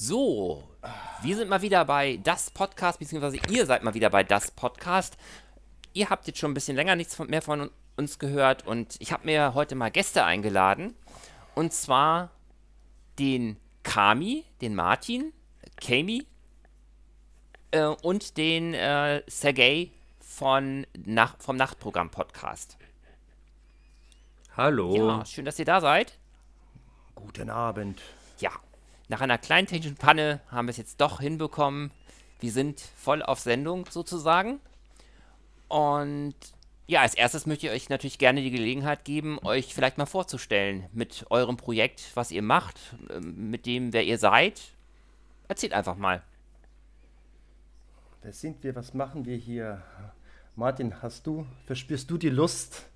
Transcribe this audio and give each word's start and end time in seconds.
So, 0.00 0.62
wir 1.22 1.36
sind 1.36 1.50
mal 1.50 1.60
wieder 1.60 1.84
bei 1.84 2.18
das 2.18 2.52
Podcast, 2.52 3.00
beziehungsweise 3.00 3.38
ihr 3.50 3.66
seid 3.66 3.82
mal 3.82 3.94
wieder 3.94 4.10
bei 4.10 4.22
das 4.22 4.52
Podcast. 4.52 5.18
Ihr 5.92 6.08
habt 6.08 6.28
jetzt 6.28 6.38
schon 6.38 6.52
ein 6.52 6.54
bisschen 6.54 6.76
länger 6.76 6.94
nichts 6.94 7.18
mehr 7.18 7.42
von 7.42 7.68
uns 7.96 8.20
gehört 8.20 8.64
und 8.64 8.94
ich 9.00 9.10
habe 9.10 9.26
mir 9.26 9.54
heute 9.54 9.74
mal 9.74 9.90
Gäste 9.90 10.22
eingeladen. 10.22 10.94
Und 11.56 11.72
zwar 11.72 12.30
den 13.18 13.56
Kami, 13.82 14.44
den 14.60 14.76
Martin, 14.76 15.32
Kami 15.84 16.24
äh, 17.72 17.86
und 17.86 18.36
den 18.36 18.74
äh, 18.74 19.24
Sergei 19.26 19.90
von 20.20 20.86
Nach 21.06 21.36
vom 21.40 21.56
Nachtprogramm-Podcast. 21.56 22.78
Hallo. 24.56 24.94
Ja, 24.94 25.24
schön, 25.24 25.44
dass 25.44 25.58
ihr 25.58 25.64
da 25.64 25.80
seid. 25.80 26.16
Guten 27.16 27.50
Abend. 27.50 28.00
Ja, 28.38 28.52
nach 29.08 29.20
einer 29.20 29.38
kleinen 29.38 29.66
technischen 29.66 29.96
Panne 29.96 30.40
haben 30.50 30.66
wir 30.66 30.70
es 30.70 30.76
jetzt 30.76 31.00
doch 31.00 31.20
hinbekommen. 31.20 31.90
Wir 32.40 32.52
sind 32.52 32.80
voll 32.80 33.22
auf 33.22 33.40
Sendung 33.40 33.86
sozusagen. 33.90 34.60
Und 35.68 36.34
ja, 36.86 37.02
als 37.02 37.14
erstes 37.14 37.46
möchte 37.46 37.66
ich 37.66 37.72
euch 37.72 37.88
natürlich 37.88 38.18
gerne 38.18 38.42
die 38.42 38.50
Gelegenheit 38.50 39.04
geben, 39.04 39.38
euch 39.42 39.74
vielleicht 39.74 39.98
mal 39.98 40.06
vorzustellen 40.06 40.86
mit 40.92 41.26
eurem 41.30 41.56
Projekt, 41.56 42.12
was 42.14 42.30
ihr 42.30 42.42
macht, 42.42 42.78
ähm, 43.10 43.50
mit 43.50 43.66
dem, 43.66 43.92
wer 43.92 44.04
ihr 44.04 44.18
seid. 44.18 44.60
Erzählt 45.48 45.72
einfach 45.72 45.96
mal. 45.96 46.22
Wer 48.22 48.32
sind 48.32 48.62
wir? 48.62 48.74
Was 48.74 48.94
machen 48.94 49.24
wir 49.24 49.36
hier? 49.36 49.82
Martin, 50.56 51.02
hast 51.02 51.26
du, 51.26 51.46
verspürst 51.66 52.10
du 52.10 52.18
die 52.18 52.30
Lust, 52.30 52.86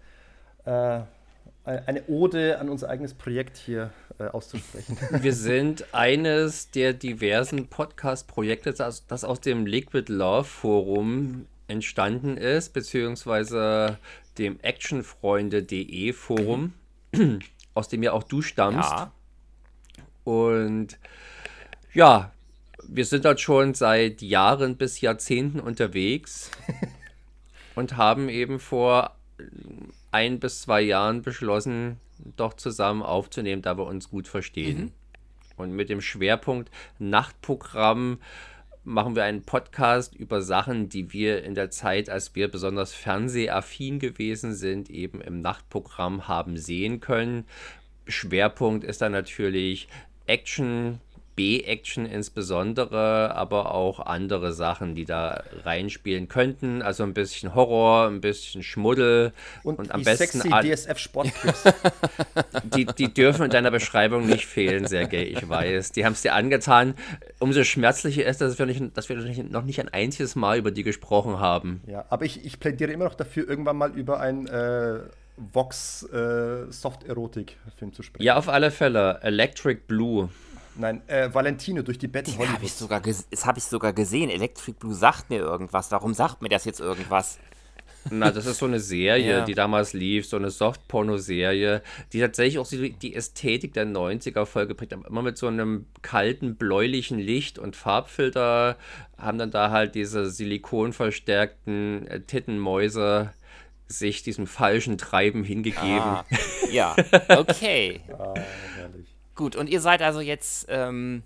äh, 0.65 1.03
eine 1.65 2.03
Ode 2.09 2.59
an 2.59 2.69
unser 2.69 2.89
eigenes 2.89 3.15
Projekt 3.15 3.57
hier 3.57 3.91
äh, 4.19 4.25
auszusprechen. 4.25 4.99
Wir 5.11 5.33
sind 5.33 5.95
eines 5.95 6.71
der 6.71 6.93
diversen 6.93 7.69
Podcast-Projekte, 7.69 8.73
das, 8.73 9.07
das, 9.07 9.25
aus 9.25 9.41
dem 9.41 9.67
Liquid 9.67 10.13
Love 10.13 10.45
Forum 10.45 11.47
entstanden 11.69 12.37
ist, 12.37 12.73
beziehungsweise 12.73 13.99
dem 14.39 14.59
actionfreunde.de 14.61 16.13
Forum, 16.13 16.73
aus 17.75 17.89
dem 17.89 18.03
ja 18.03 18.13
auch 18.13 18.25
du 18.25 18.43
stammst. 18.43 18.91
Ja. 18.91 19.13
Und 20.25 20.99
ja, 21.95 22.33
wir 22.89 23.05
sind 23.05 23.25
dort 23.25 23.41
schon 23.41 23.75
seit 23.75 24.21
Jahren 24.21 24.77
bis 24.77 25.01
Jahrzehnten 25.01 25.61
unterwegs 25.61 26.51
und 27.77 27.97
haben 27.97 28.29
eben 28.29 28.59
vor 28.59 29.15
ein 30.13 30.39
bis 30.39 30.63
zwei 30.63 30.83
Jahren 30.83 31.23
beschlossen, 31.23 31.99
doch 32.37 32.55
zusammen 32.55 33.03
aufzunehmen, 33.03 33.63
da 33.63 33.77
wir 33.77 33.87
uns 33.87 34.11
gut 34.11 34.29
verstehen. 34.29 34.81
Mhm. 34.81 34.93
Und 35.57 35.73
mit 35.73 35.91
dem 35.91 36.01
Schwerpunkt 36.01 36.71
Nachtprogramm 36.99 38.19
machen 38.85 39.15
wir 39.15 39.25
einen 39.25 39.43
Podcast 39.43 40.15
über 40.15 40.43
Sachen, 40.43 40.89
die 40.89 41.13
wir 41.13 41.45
in 41.45 41.55
der 41.55 41.71
Zeit, 41.71 42.11
als 42.11 42.35
wir 42.35 42.49
besonders 42.49 42.93
fernsehaffin 42.93 43.99
gewesen 43.99 44.55
sind, 44.55 44.91
eben 44.91 45.21
im 45.21 45.41
Nachtprogramm 45.41 46.27
haben 46.27 46.57
sehen 46.57 47.01
können. 47.01 47.45
Schwerpunkt 48.07 48.85
ist 48.85 49.01
dann 49.01 49.13
natürlich 49.13 49.89
Action, 50.27 51.01
B-Action 51.37 52.07
insbesondere, 52.07 53.35
aber 53.35 53.75
auch 53.75 54.01
andere 54.01 54.53
Sachen, 54.53 54.95
die 54.95 55.05
da 55.05 55.43
reinspielen 55.65 56.29
könnten. 56.29 56.83
Also 56.83 57.03
ein 57.05 57.15
bisschen 57.15 57.55
Horror, 57.55 58.09
ein 58.09 58.21
bisschen 58.21 58.63
Schmuddel 58.63 59.33
und, 59.63 59.79
und 59.79 59.93
am 59.93 60.03
besten 60.03 60.41
sexy 60.41 60.49
DSF 60.49 60.99
Sportclips. 60.99 61.65
die, 62.65 62.87
die 62.87 63.13
dürfen 63.13 63.45
in 63.45 63.51
deiner 63.51 63.71
Beschreibung 63.71 64.27
nicht 64.27 64.47
fehlen, 64.47 64.87
Sergej, 64.87 65.25
ich 65.25 65.49
weiß. 65.49 65.93
Die 65.93 66.05
haben 66.05 66.13
es 66.13 66.23
dir 66.23 66.35
angetan. 66.35 66.95
Umso 67.39 67.65
schmerzlicher 67.65 68.27
ist, 68.27 68.41
dass 68.41 68.59
wir, 68.59 68.67
nicht, 68.67 68.97
dass 68.97 69.09
wir 69.09 69.17
noch 69.17 69.65
nicht 69.65 69.81
ein 69.81 69.89
einziges 69.89 70.37
Mal 70.37 70.59
über 70.59 70.71
die 70.71 70.83
gesprochen 70.83 71.41
haben. 71.41 71.83
Ja, 71.87 72.05
aber 72.11 72.25
ich, 72.25 72.45
ich 72.45 72.61
plädiere 72.61 72.93
immer 72.93 73.05
noch 73.05 73.15
dafür, 73.15 73.49
irgendwann 73.49 73.77
mal 73.77 73.93
über 73.93 74.21
ein 74.21 74.47
äh, 74.47 75.01
Vox 75.37 76.03
äh, 76.13 76.71
Soft-Erotik-Film 76.71 77.93
zu 77.93 78.03
sprechen. 78.03 78.25
Ja, 78.25 78.37
auf 78.37 78.49
alle 78.49 78.71
Fälle. 78.71 79.21
Electric 79.23 79.83
Blue. 79.87 80.29
Nein, 80.75 81.07
äh, 81.07 81.33
Valentino 81.33 81.83
durch 81.83 81.99
die 81.99 82.09
Betten 82.09 82.33
Hollywoods. 82.39 82.55
Hab 82.55 82.63
ich 82.63 82.73
sogar 82.73 83.01
das 83.01 83.47
habe 83.47 83.59
ich 83.59 83.65
sogar 83.65 83.93
gesehen. 83.93 84.31
Electric 84.31 84.79
Blue 84.79 84.95
sagt 84.95 85.31
mir 85.31 85.39
irgendwas. 85.39 85.91
Warum 85.91 86.15
sagt 86.15 86.43
mir 86.43 86.49
das 86.49 86.65
jetzt 86.65 86.81
irgendwas? 86.81 87.39
Na, 88.11 88.31
das 88.31 88.47
ist 88.47 88.59
so 88.59 88.67
eine 88.67 88.81
Serie, 88.81 89.39
ja. 89.39 89.45
die 89.45 89.55
damals 89.55 89.93
lief, 89.93 90.27
so 90.27 90.37
eine 90.37 90.51
Soft-Porno-Serie, 90.51 91.83
die 92.13 92.21
tatsächlich 92.21 92.59
auch 92.59 92.67
die 92.69 93.15
Ästhetik 93.15 93.75
der 93.75 93.87
90er 93.87 94.45
voll 94.45 94.67
geprägt 94.67 94.93
hat. 94.93 95.07
Immer 95.07 95.23
mit 95.23 95.39
so 95.39 95.47
einem 95.47 95.87
kalten, 96.03 96.57
bläulichen 96.57 97.19
Licht 97.19 97.59
und 97.59 97.77
Farbfilter 97.77 98.77
haben 99.17 99.39
dann 99.39 99.51
da 99.51 99.71
halt 99.71 99.95
diese 99.95 100.31
silikonverstärkten 100.31 102.09
äh, 102.09 102.21
Tittenmäuse 102.21 103.33
sich 103.87 104.23
diesem 104.23 104.47
falschen 104.47 104.99
Treiben 104.99 105.45
hingegeben. 105.45 106.01
Ah, 106.01 106.25
ja, 106.71 106.97
okay. 107.29 108.01
ah, 108.19 108.35
herrlich. 108.77 109.12
Gut, 109.35 109.57
und 109.57 109.69
ihr 109.69 109.81
seid 109.81 110.03
also 110.03 110.21
jetzt 110.21 110.67
ähm, 110.69 111.23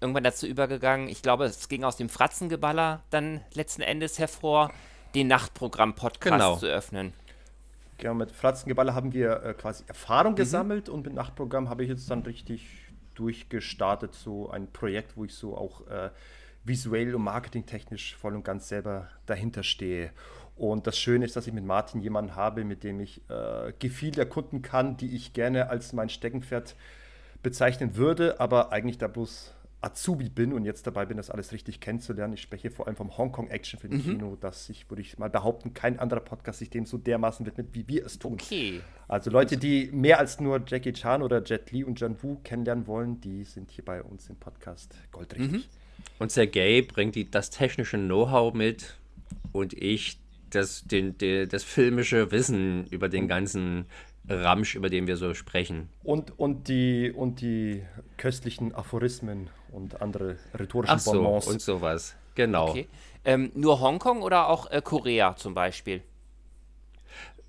irgendwann 0.00 0.24
dazu 0.24 0.46
übergegangen, 0.46 1.08
ich 1.08 1.22
glaube, 1.22 1.44
es 1.44 1.68
ging 1.68 1.84
aus 1.84 1.96
dem 1.96 2.08
Fratzengeballer 2.08 3.02
dann 3.10 3.40
letzten 3.54 3.82
Endes 3.82 4.18
hervor, 4.18 4.72
den 5.14 5.28
Nachtprogramm-Podcast 5.28 6.32
genau. 6.32 6.56
zu 6.56 6.66
öffnen. 6.66 7.12
Genau, 7.96 8.14
mit 8.14 8.30
Fratzengeballer 8.30 8.94
haben 8.94 9.12
wir 9.12 9.42
äh, 9.42 9.54
quasi 9.54 9.84
Erfahrung 9.88 10.32
mhm. 10.32 10.36
gesammelt 10.36 10.88
und 10.88 11.04
mit 11.04 11.14
Nachtprogramm 11.14 11.68
habe 11.68 11.82
ich 11.82 11.88
jetzt 11.88 12.10
dann 12.10 12.22
richtig 12.22 12.66
durchgestartet, 13.14 14.14
so 14.14 14.50
ein 14.50 14.70
Projekt, 14.70 15.16
wo 15.16 15.24
ich 15.24 15.34
so 15.34 15.56
auch 15.56 15.86
äh, 15.88 16.10
visuell 16.64 17.14
und 17.14 17.22
marketingtechnisch 17.22 18.14
voll 18.16 18.36
und 18.36 18.44
ganz 18.44 18.68
selber 18.68 19.08
dahinter 19.26 19.64
stehe. 19.64 20.12
Und 20.54 20.86
das 20.86 20.98
Schöne 20.98 21.24
ist, 21.24 21.34
dass 21.34 21.46
ich 21.46 21.52
mit 21.52 21.64
Martin 21.64 22.00
jemanden 22.00 22.36
habe, 22.36 22.64
mit 22.64 22.84
dem 22.84 23.00
ich 23.00 23.22
äh, 23.28 23.72
Gefühle 23.78 24.18
erkunden 24.22 24.62
kann, 24.62 24.96
die 24.96 25.16
ich 25.16 25.32
gerne 25.32 25.70
als 25.70 25.92
mein 25.92 26.08
Steckenpferd 26.08 26.76
bezeichnen 27.48 27.96
würde, 27.96 28.40
aber 28.40 28.72
eigentlich 28.72 28.98
da 28.98 29.08
bloß 29.08 29.54
Azubi 29.80 30.28
bin 30.28 30.52
und 30.52 30.66
jetzt 30.66 30.86
dabei 30.86 31.06
bin, 31.06 31.16
das 31.16 31.30
alles 31.30 31.52
richtig 31.52 31.80
kennenzulernen. 31.80 32.34
Ich 32.34 32.42
spreche 32.42 32.70
vor 32.70 32.86
allem 32.86 32.96
vom 32.96 33.16
Hongkong 33.16 33.48
Action 33.48 33.80
Film 33.80 34.02
Kino, 34.02 34.30
mhm. 34.32 34.40
dass 34.40 34.68
ich, 34.68 34.90
würde 34.90 35.00
ich 35.00 35.18
mal 35.18 35.30
behaupten, 35.30 35.72
kein 35.72 35.98
anderer 35.98 36.20
Podcast 36.20 36.58
sich 36.58 36.68
dem 36.68 36.84
so 36.84 36.98
dermaßen 36.98 37.46
widmet, 37.46 37.68
wie 37.72 37.88
wir 37.88 38.04
es 38.04 38.18
tun. 38.18 38.34
Okay. 38.34 38.80
Also 39.06 39.30
Leute, 39.30 39.56
die 39.56 39.88
mehr 39.92 40.18
als 40.18 40.40
nur 40.40 40.60
Jackie 40.66 40.92
Chan 40.92 41.22
oder 41.22 41.42
Jet 41.42 41.70
Li 41.70 41.84
und 41.84 41.98
John 41.98 42.22
Woo 42.22 42.38
kennenlernen 42.44 42.86
wollen, 42.86 43.20
die 43.22 43.44
sind 43.44 43.70
hier 43.70 43.84
bei 43.84 44.02
uns 44.02 44.28
im 44.28 44.36
Podcast 44.36 44.94
goldrichtig. 45.10 45.52
Mhm. 45.52 45.64
Und 46.18 46.32
Sergei 46.32 46.82
bringt 46.82 47.14
die, 47.14 47.30
das 47.30 47.48
technische 47.48 47.96
Know-how 47.96 48.52
mit 48.52 48.96
und 49.52 49.72
ich 49.72 50.18
das, 50.50 50.84
den, 50.84 51.16
den, 51.18 51.48
das 51.48 51.64
filmische 51.64 52.30
Wissen 52.30 52.86
über 52.88 53.08
den 53.08 53.28
ganzen 53.28 53.86
Ramsch, 54.28 54.74
über 54.74 54.90
den 54.90 55.06
wir 55.06 55.16
so 55.16 55.34
sprechen. 55.34 55.88
Und, 56.02 56.38
und, 56.38 56.68
die, 56.68 57.12
und 57.14 57.40
die 57.40 57.82
köstlichen 58.16 58.74
Aphorismen 58.74 59.50
und 59.72 60.00
andere 60.02 60.36
rhetorischen 60.54 60.94
Ach 60.94 61.00
so, 61.00 61.12
Bonbons. 61.12 61.46
und 61.46 61.60
sowas. 61.60 62.16
Genau. 62.34 62.70
Okay. 62.70 62.88
Ähm, 63.24 63.50
nur 63.54 63.80
Hongkong 63.80 64.22
oder 64.22 64.48
auch 64.48 64.70
äh, 64.70 64.80
Korea 64.82 65.36
zum 65.36 65.54
Beispiel? 65.54 66.02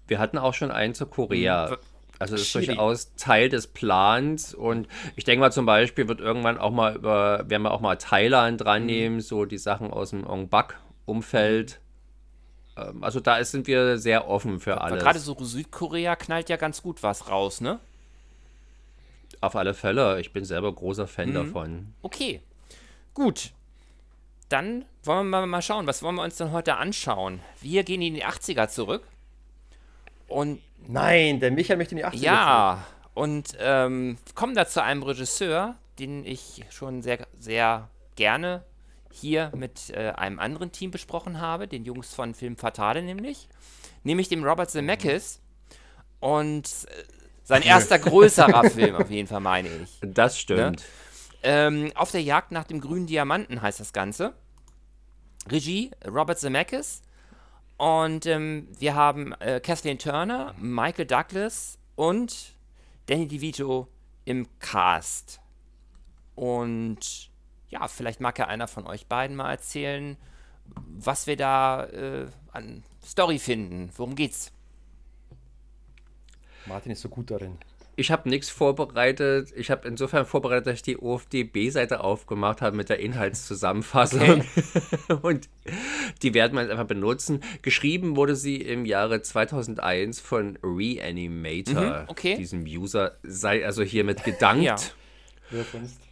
Wir 0.08 0.20
hatten 0.20 0.38
auch 0.38 0.54
schon 0.54 0.72
einen 0.72 0.94
zu 0.94 1.06
Korea. 1.06 1.70
Hm, 1.70 1.78
also 2.18 2.36
das 2.36 2.42
ist 2.42 2.56
durchaus 2.56 3.16
Teil 3.16 3.48
des 3.48 3.68
Plans 3.68 4.54
und 4.54 4.90
ich 5.16 5.24
denke 5.24 5.40
mal 5.40 5.52
zum 5.52 5.66
Beispiel 5.66 6.10
wird 6.10 6.20
irgendwann 6.20 6.58
auch 6.58 6.72
mal 6.72 6.96
über, 6.96 7.46
werden 7.48 7.64
wir 7.64 7.72
auch 7.72 7.80
mal 7.80 7.96
Thailand 7.96 8.60
dran 8.60 8.86
nehmen, 8.86 9.16
mhm. 9.16 9.22
so 9.22 9.46
die 9.46 9.58
Sachen 9.58 9.92
aus 9.92 10.10
dem 10.10 10.28
Ong 10.28 10.50
Bak-Umfeld. 10.50 11.74
Ähm, 11.74 11.89
also 13.02 13.20
da 13.20 13.44
sind 13.44 13.68
wir 13.68 13.98
sehr 13.98 14.28
offen 14.28 14.60
für 14.60 14.82
alles. 14.82 15.04
Gerade 15.04 15.20
so 15.20 15.36
Südkorea 15.40 16.16
knallt 16.16 16.50
ja 16.50 16.58
ganz 16.58 16.82
gut 16.82 17.04
was 17.04 17.30
raus, 17.30 17.62
ne? 17.62 17.80
Auf 19.42 19.56
alle 19.56 19.74
Fälle. 19.74 20.20
Ich 20.20 20.34
bin 20.34 20.44
selber 20.46 20.74
großer 20.74 21.08
Fan 21.08 21.30
mhm. 21.30 21.34
davon. 21.34 21.94
Okay. 22.02 22.42
Gut. 23.14 23.52
Dann 24.50 24.86
wollen 25.04 25.30
wir 25.30 25.46
mal 25.46 25.62
schauen, 25.62 25.88
was 25.88 26.02
wollen 26.02 26.16
wir 26.16 26.24
uns 26.24 26.38
denn 26.38 26.52
heute 26.52 26.78
anschauen? 26.78 27.40
Wir 27.62 27.84
gehen 27.84 28.02
in 28.02 28.16
die 28.16 28.26
80er 28.26 28.68
zurück. 28.68 29.04
Und. 30.28 30.62
Nein, 30.88 31.40
der 31.40 31.52
Michael 31.52 31.78
möchte 31.78 31.96
in 31.96 31.98
die 31.98 32.06
80er 32.06 32.24
Ja. 32.24 32.80
Zurück. 32.84 32.96
Und 33.14 33.58
ähm, 33.60 34.18
kommen 34.34 34.56
da 34.56 34.66
zu 34.66 34.82
einem 34.82 35.04
Regisseur, 35.04 35.76
den 36.00 36.26
ich 36.26 36.64
schon 36.70 37.02
sehr, 37.02 37.28
sehr 37.38 37.90
gerne 38.16 38.64
hier 39.12 39.52
mit 39.56 39.90
äh, 39.92 40.12
einem 40.12 40.40
anderen 40.40 40.72
Team 40.72 40.92
besprochen 40.92 41.40
habe, 41.42 41.68
den 41.68 41.86
Jungs 41.86 42.14
von 42.14 42.34
Film 42.34 42.58
Fatale 42.58 43.02
nämlich, 43.02 43.50
nämlich 44.04 44.30
dem 44.30 44.44
Robert 44.44 44.70
Zemeckis 44.70 45.42
und 46.20 46.66
äh, 46.66 47.04
sein 47.44 47.64
erster 47.64 47.98
größerer 47.98 48.64
Film 48.70 48.96
auf 48.96 49.10
jeden 49.10 49.28
Fall, 49.28 49.40
meine 49.40 49.70
ich. 49.70 50.00
Das 50.02 50.40
stimmt. 50.40 50.80
Ne? 50.80 50.86
Ähm, 51.42 51.92
auf 51.96 52.12
der 52.12 52.22
Jagd 52.22 52.52
nach 52.52 52.66
dem 52.66 52.82
grünen 52.82 53.08
Diamanten 53.08 53.62
heißt 53.62 53.80
das 53.80 53.94
Ganze. 53.94 54.34
Regie 55.50 55.92
Robert 56.06 56.38
Zemeckis 56.38 57.02
und 57.78 58.26
ähm, 58.26 58.68
wir 58.78 58.94
haben 58.94 59.32
äh, 59.40 59.62
Kathleen 59.62 59.98
Turner, 59.98 60.54
Michael 60.58 61.06
Douglas 61.06 61.80
und 61.96 62.54
Danny 63.06 63.26
DeVito 63.26 63.88
im 64.26 64.48
Cast. 64.60 65.40
Und 66.36 67.29
ja, 67.70 67.88
vielleicht 67.88 68.20
mag 68.20 68.38
ja 68.40 68.48
einer 68.48 68.68
von 68.68 68.86
euch 68.88 69.08
beiden 69.08 69.36
mal 69.36 69.52
erzählen, 69.52 70.18
was 70.66 71.28
wir 71.28 71.38
da 71.38 71.86
äh, 71.86 72.28
an 72.52 72.84
Story 73.06 73.40
finden. 73.40 73.92
Worum 73.96 74.16
geht's? 74.16 74.52
Martin 76.66 76.92
ist 76.92 77.02
so 77.02 77.10
gut 77.10 77.32
darin. 77.32 77.58
Ich 77.96 78.12
habe 78.12 78.30
nichts 78.30 78.50
vorbereitet. 78.50 79.52
Ich 79.58 79.70
habe 79.70 79.86
insofern 79.86 80.26
vorbereitet, 80.26 80.68
dass 80.68 80.76
ich 80.76 80.84
die 80.84 80.98
OFDB-Seite 80.98 82.02
aufgemacht 82.02 82.62
habe 82.62 82.78
mit 82.78 82.88
der 82.88 83.00
Inhaltszusammenfassung. 83.00 84.42
Okay. 84.42 85.20
Und 85.22 85.50
die 86.22 86.34
werden 86.34 86.54
wir 86.54 86.62
jetzt 86.62 86.72
einfach 86.72 86.88
benutzen. 86.88 87.42
Geschrieben 87.62 88.16
wurde 88.16 88.38
sie 88.38 88.56
im 88.56 88.86
Jahre 88.86 89.22
2001 89.22 90.22
von 90.22 90.58
Reanimator. 90.64 92.04
Mhm, 92.04 92.06
okay. 92.08 92.36
Diesem 92.38 92.64
User 92.64 93.18
sei 93.24 93.66
also 93.66 93.84
hiermit 93.84 94.24
gedankt. 94.24 94.64
ja. 94.64 94.78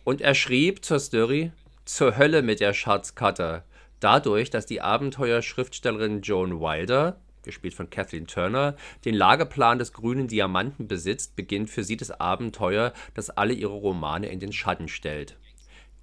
Und 0.03 0.21
er 0.21 0.35
schrieb 0.35 0.83
zur 0.83 0.99
Story: 0.99 1.51
Zur 1.85 2.17
Hölle 2.17 2.41
mit 2.41 2.59
der 2.59 2.73
Schatzkarte. 2.73 3.63
Dadurch, 3.99 4.49
dass 4.49 4.65
die 4.65 4.81
Abenteuerschriftstellerin 4.81 6.21
Joan 6.21 6.59
Wilder 6.59 7.19
gespielt 7.47 7.73
von 7.73 7.89
Kathleen 7.89 8.27
Turner, 8.27 8.75
den 9.05 9.15
Lageplan 9.15 9.79
des 9.79 9.93
grünen 9.93 10.27
Diamanten 10.27 10.87
besitzt, 10.87 11.35
beginnt 11.35 11.69
für 11.69 11.83
sie 11.83 11.97
das 11.97 12.11
Abenteuer, 12.11 12.93
das 13.15 13.31
alle 13.31 13.53
ihre 13.53 13.73
Romane 13.73 14.27
in 14.27 14.39
den 14.39 14.51
Schatten 14.51 14.87
stellt. 14.87 15.37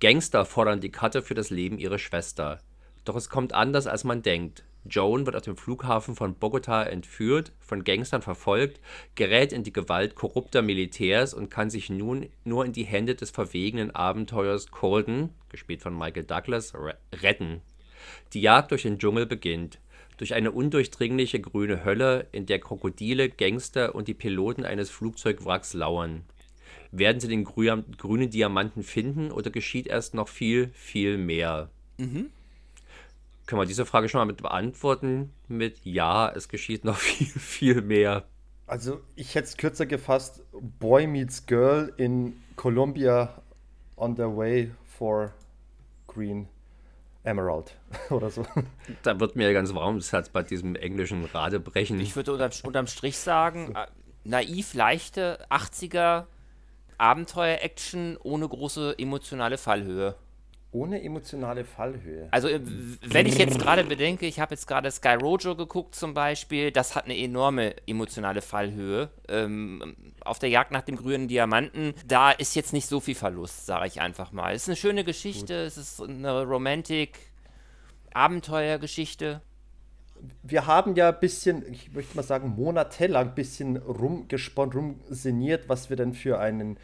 Gangster 0.00 0.44
fordern 0.44 0.80
die 0.80 0.90
Karte 0.90 1.22
für 1.22 1.34
das 1.34 1.50
Leben 1.50 1.78
ihrer 1.78 1.98
Schwester. 1.98 2.60
Doch 3.04 3.14
es 3.14 3.28
kommt 3.28 3.52
anders, 3.52 3.86
als 3.86 4.04
man 4.04 4.22
denkt. 4.22 4.64
Joan 4.88 5.24
wird 5.24 5.36
auf 5.36 5.42
dem 5.42 5.56
Flughafen 5.56 6.14
von 6.14 6.34
Bogota 6.34 6.82
entführt, 6.82 7.52
von 7.58 7.84
Gangstern 7.84 8.20
verfolgt, 8.20 8.80
gerät 9.14 9.52
in 9.52 9.62
die 9.62 9.72
Gewalt 9.72 10.14
korrupter 10.14 10.60
Militärs 10.60 11.32
und 11.32 11.50
kann 11.50 11.70
sich 11.70 11.88
nun 11.88 12.28
nur 12.44 12.64
in 12.64 12.72
die 12.72 12.84
Hände 12.84 13.14
des 13.14 13.30
verwegenen 13.30 13.92
Abenteuers 13.92 14.70
Colden, 14.70 15.30
gespielt 15.48 15.80
von 15.80 15.96
Michael 15.96 16.24
Douglas, 16.24 16.74
retten. 17.22 17.62
Die 18.34 18.42
Jagd 18.42 18.72
durch 18.72 18.82
den 18.82 18.98
Dschungel 18.98 19.26
beginnt 19.26 19.78
durch 20.16 20.34
eine 20.34 20.52
undurchdringliche 20.52 21.40
grüne 21.40 21.84
Hölle, 21.84 22.28
in 22.32 22.46
der 22.46 22.60
Krokodile, 22.60 23.28
Gangster 23.28 23.94
und 23.94 24.06
die 24.06 24.14
Piloten 24.14 24.64
eines 24.64 24.90
Flugzeugwracks 24.90 25.74
lauern. 25.74 26.24
Werden 26.92 27.20
sie 27.20 27.28
den 27.28 27.44
grünen 27.44 28.30
Diamanten 28.30 28.84
finden 28.84 29.32
oder 29.32 29.50
geschieht 29.50 29.88
erst 29.88 30.14
noch 30.14 30.28
viel, 30.28 30.70
viel 30.72 31.18
mehr? 31.18 31.70
Mhm. 31.98 32.30
Können 33.46 33.60
wir 33.60 33.66
diese 33.66 33.84
Frage 33.84 34.08
schon 34.08 34.20
mal 34.20 34.24
mit 34.24 34.42
beantworten? 34.42 35.32
Mit 35.48 35.84
Ja, 35.84 36.30
es 36.30 36.48
geschieht 36.48 36.84
noch 36.84 36.96
viel, 36.98 37.26
viel 37.26 37.82
mehr. 37.82 38.24
Also 38.66 39.00
ich 39.14 39.34
hätte 39.34 39.48
es 39.48 39.56
kürzer 39.56 39.86
gefasst, 39.86 40.42
Boy 40.52 41.06
meets 41.06 41.44
Girl 41.46 41.92
in 41.98 42.42
Colombia 42.56 43.42
on 43.96 44.16
their 44.16 44.34
way 44.34 44.70
for 44.86 45.34
Green 46.06 46.48
Emerald 47.24 47.76
oder 48.10 48.30
so. 48.30 48.46
Da 49.02 49.18
wird 49.20 49.36
mir 49.36 49.52
ganz 49.52 49.74
warm 49.74 49.96
das 49.96 50.12
Herz 50.12 50.28
bei 50.28 50.42
diesem 50.42 50.76
englischen 50.76 51.24
Radebrechen. 51.24 52.00
Ich 52.00 52.16
würde 52.16 52.32
unterm, 52.32 52.50
unterm 52.62 52.86
Strich 52.86 53.18
sagen, 53.18 53.74
äh, 53.74 53.86
naiv 54.24 54.74
leichte 54.74 55.44
80er 55.50 56.24
Abenteuer-Action 56.98 58.16
ohne 58.22 58.48
große 58.48 58.94
emotionale 58.98 59.58
Fallhöhe. 59.58 60.14
Ohne 60.74 61.00
emotionale 61.00 61.64
Fallhöhe. 61.64 62.26
Also, 62.32 62.48
äh, 62.48 62.60
wenn 63.02 63.26
ich 63.26 63.38
jetzt 63.38 63.60
gerade 63.60 63.84
bedenke, 63.84 64.26
ich 64.26 64.40
habe 64.40 64.54
jetzt 64.54 64.66
gerade 64.66 64.90
Sky 64.90 65.14
Rojo 65.14 65.54
geguckt 65.54 65.94
zum 65.94 66.14
Beispiel, 66.14 66.72
das 66.72 66.96
hat 66.96 67.04
eine 67.04 67.16
enorme 67.16 67.76
emotionale 67.86 68.42
Fallhöhe. 68.42 69.08
Ähm, 69.28 69.94
auf 70.24 70.40
der 70.40 70.48
Jagd 70.48 70.72
nach 70.72 70.82
dem 70.82 70.96
grünen 70.96 71.28
Diamanten, 71.28 71.94
da 72.04 72.32
ist 72.32 72.56
jetzt 72.56 72.72
nicht 72.72 72.86
so 72.86 72.98
viel 72.98 73.14
Verlust, 73.14 73.66
sage 73.66 73.86
ich 73.86 74.00
einfach 74.00 74.32
mal. 74.32 74.52
Es 74.52 74.62
ist 74.62 74.68
eine 74.68 74.76
schöne 74.76 75.04
Geschichte, 75.04 75.58
Gut. 75.58 75.66
es 75.66 75.76
ist 75.76 76.02
eine 76.02 76.42
Romantik, 76.42 77.20
Abenteuergeschichte. 78.12 79.42
Wir 80.42 80.66
haben 80.66 80.96
ja 80.96 81.10
ein 81.10 81.20
bisschen, 81.20 81.64
ich 81.72 81.92
möchte 81.92 82.16
mal 82.16 82.24
sagen, 82.24 82.48
monatelang 82.48 83.28
ein 83.28 83.34
bisschen 83.36 83.76
rumgesponnen, 83.76 84.72
rumseniert, 84.72 85.68
was 85.68 85.88
wir 85.88 85.96
denn 85.96 86.14
für 86.14 86.40
einen 86.40 86.78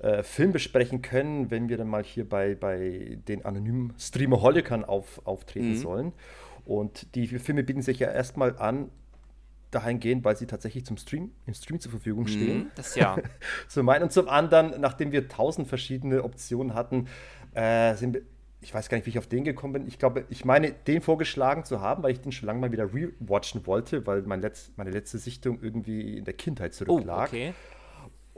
äh, 0.00 0.22
Film 0.22 0.52
besprechen 0.52 1.02
können, 1.02 1.50
wenn 1.50 1.68
wir 1.68 1.76
dann 1.76 1.88
mal 1.88 2.04
hier 2.04 2.28
bei, 2.28 2.54
bei 2.54 3.18
den 3.28 3.44
anonymen 3.44 3.94
Streamerholikern 3.98 4.84
auf, 4.84 5.20
auftreten 5.26 5.70
mhm. 5.70 5.76
sollen. 5.76 6.12
Und 6.64 7.14
die 7.14 7.26
Filme 7.26 7.62
bieten 7.62 7.82
sich 7.82 7.98
ja 7.98 8.10
erstmal 8.10 8.56
an, 8.58 8.90
dahingehend, 9.70 10.24
weil 10.24 10.36
sie 10.36 10.46
tatsächlich 10.46 10.84
zum 10.84 10.96
Stream, 10.96 11.32
im 11.46 11.54
Stream 11.54 11.80
zur 11.80 11.90
Verfügung 11.90 12.24
mhm, 12.24 12.28
stehen. 12.28 12.58
Mhm, 12.58 12.70
das 12.74 12.94
ja. 12.94 13.16
zum 13.68 13.88
einen 13.88 14.04
und 14.04 14.12
zum 14.12 14.28
anderen, 14.28 14.80
nachdem 14.80 15.12
wir 15.12 15.28
tausend 15.28 15.68
verschiedene 15.68 16.24
Optionen 16.24 16.74
hatten, 16.74 17.08
äh, 17.54 17.94
sind 17.94 18.14
wir, 18.14 18.22
ich 18.60 18.74
weiß 18.74 18.88
gar 18.88 18.96
nicht, 18.96 19.06
wie 19.06 19.10
ich 19.10 19.18
auf 19.18 19.26
den 19.26 19.44
gekommen 19.44 19.74
bin. 19.74 19.86
Ich 19.86 19.98
glaube, 19.98 20.24
ich 20.30 20.44
meine, 20.44 20.72
den 20.72 21.00
vorgeschlagen 21.00 21.64
zu 21.64 21.80
haben, 21.80 22.02
weil 22.02 22.12
ich 22.12 22.20
den 22.20 22.32
schon 22.32 22.46
lange 22.46 22.60
mal 22.60 22.72
wieder 22.72 22.92
rewatchen 22.92 23.66
wollte, 23.66 24.06
weil 24.06 24.22
mein 24.22 24.40
Letz-, 24.40 24.70
meine 24.76 24.90
letzte 24.90 25.18
Sichtung 25.18 25.60
irgendwie 25.62 26.18
in 26.18 26.24
der 26.24 26.34
Kindheit 26.34 26.74
zurücklag. 26.74 27.30
Oh, 27.32 27.36
okay. 27.36 27.54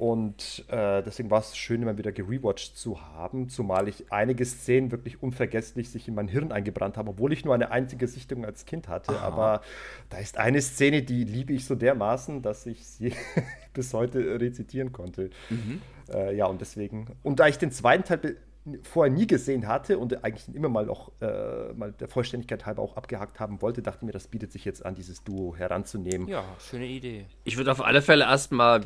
Und 0.01 0.65
äh, 0.69 1.03
deswegen 1.03 1.31
war 1.31 1.41
es 1.41 1.59
schön, 1.59 1.83
immer 1.83 1.99
wieder 1.99 2.11
gerewatcht 2.11 2.75
zu 2.75 3.03
haben, 3.13 3.51
zumal 3.51 3.87
ich 3.87 4.11
einige 4.11 4.47
Szenen 4.47 4.91
wirklich 4.93 5.23
unvergesslich 5.23 5.91
sich 5.91 6.09
in 6.09 6.15
mein 6.15 6.27
Hirn 6.27 6.53
eingebrannt 6.53 6.97
habe, 6.97 7.11
obwohl 7.11 7.35
ich 7.35 7.45
nur 7.45 7.53
eine 7.53 7.71
einzige 7.71 8.09
Sichtung 8.09 8.47
als 8.47 8.65
Kind 8.65 8.89
hatte. 8.89 9.13
Aha. 9.13 9.27
Aber 9.27 9.61
da 10.09 10.17
ist 10.17 10.39
eine 10.39 10.63
Szene, 10.63 11.03
die 11.03 11.25
liebe 11.25 11.53
ich 11.53 11.67
so 11.67 11.75
dermaßen, 11.75 12.41
dass 12.41 12.65
ich 12.65 12.87
sie 12.87 13.13
bis 13.75 13.93
heute 13.93 14.41
rezitieren 14.41 14.91
konnte. 14.91 15.29
Mhm. 15.51 15.83
Äh, 16.11 16.35
ja, 16.35 16.47
und 16.47 16.63
deswegen. 16.63 17.09
Und 17.23 17.39
da 17.39 17.49
ich 17.49 17.59
den 17.59 17.71
zweiten 17.71 18.05
Teil 18.05 18.39
vorher 18.83 19.13
nie 19.13 19.27
gesehen 19.27 19.67
hatte 19.67 19.99
und 19.99 20.23
eigentlich 20.23 20.55
immer 20.55 20.69
mal 20.69 20.89
auch 20.91 21.11
äh, 21.21 21.73
mal 21.73 21.93
der 21.93 22.09
Vollständigkeit 22.09 22.67
halber 22.67 22.83
auch 22.83 22.97
abgehakt 22.97 23.41
haben 23.41 23.63
wollte, 23.63 23.81
dachte 23.81 24.05
mir, 24.05 24.13
das 24.13 24.29
bietet 24.29 24.53
sich 24.53 24.65
jetzt 24.65 24.85
an, 24.85 24.95
dieses 24.95 25.25
Duo 25.25 25.57
heranzunehmen. 25.57 26.29
Ja, 26.29 26.45
schöne 26.59 26.87
Idee. 26.87 27.25
Ich 27.45 27.57
würde 27.57 27.73
auf 27.73 27.83
alle 27.83 28.03
Fälle 28.03 28.25
erstmal 28.25 28.83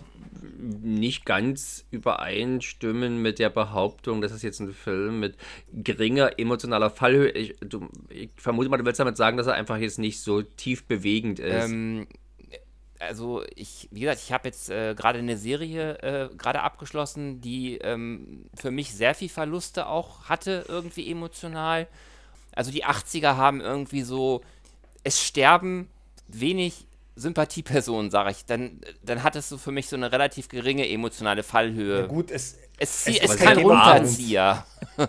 nicht 0.81 1.27
ganz 1.27 1.87
übereinstimmen 1.91 3.21
mit 3.21 3.41
der 3.41 3.51
Behauptung, 3.51 4.21
dass 4.21 4.33
es 4.33 4.43
jetzt 4.43 4.61
ein 4.61 4.73
Film 4.73 5.19
mit 5.19 5.37
geringer 5.73 6.39
emotionaler 6.39 6.91
Fallhöhe. 6.91 7.31
Ich, 7.31 7.57
du, 7.61 7.89
ich 8.09 8.31
vermute 8.37 8.69
mal, 8.69 8.77
du 8.77 8.85
willst 8.85 9.01
damit 9.01 9.17
sagen, 9.17 9.37
dass 9.37 9.49
er 9.49 9.55
einfach 9.55 9.79
jetzt 9.79 9.99
nicht 9.99 10.21
so 10.21 10.43
tief 10.43 10.87
bewegend 10.87 11.41
ist. 11.41 11.71
Ähm, 11.71 12.07
also 12.99 13.43
ich, 13.55 13.89
wie 13.91 14.01
gesagt, 14.01 14.21
ich 14.25 14.33
habe 14.33 14.49
jetzt 14.49 14.71
äh, 14.71 14.95
gerade 14.95 15.19
eine 15.19 15.37
Serie 15.37 15.99
äh, 15.99 16.29
gerade 16.37 16.63
abgeschlossen, 16.63 17.41
die 17.41 17.79
ähm, 17.79 18.47
für 18.55 18.71
mich 18.71 18.95
sehr 18.95 19.15
viel 19.15 19.29
Verluste 19.29 19.87
auch 19.87 20.25
hatte, 20.25 20.65
irgendwie 20.69 21.11
emotional. 21.11 21.87
Also 22.55 22.71
die 22.71 22.85
80er 22.85 23.37
haben 23.37 23.61
irgendwie 23.61 24.03
so, 24.03 24.43
es 25.03 25.21
sterben 25.21 25.89
wenig 26.29 26.87
Sympathiepersonen, 27.17 28.11
sage 28.11 28.31
ich. 28.31 28.45
Dann, 28.47 28.81
dann 29.03 29.23
hat 29.23 29.37
es 29.37 29.49
so 29.49 29.59
für 29.59 29.73
mich 29.73 29.89
so 29.89 29.97
eine 29.97 30.11
relativ 30.13 30.49
geringe 30.49 30.89
emotionale 30.89 31.43
Fallhöhe. 31.43 32.01
Ja 32.01 32.07
gut, 32.07 32.31
es, 32.31 32.59
es, 32.79 33.07
es 33.07 33.19
ist 33.19 33.39
kein 33.39 33.59
Runterzieher. 33.59 34.65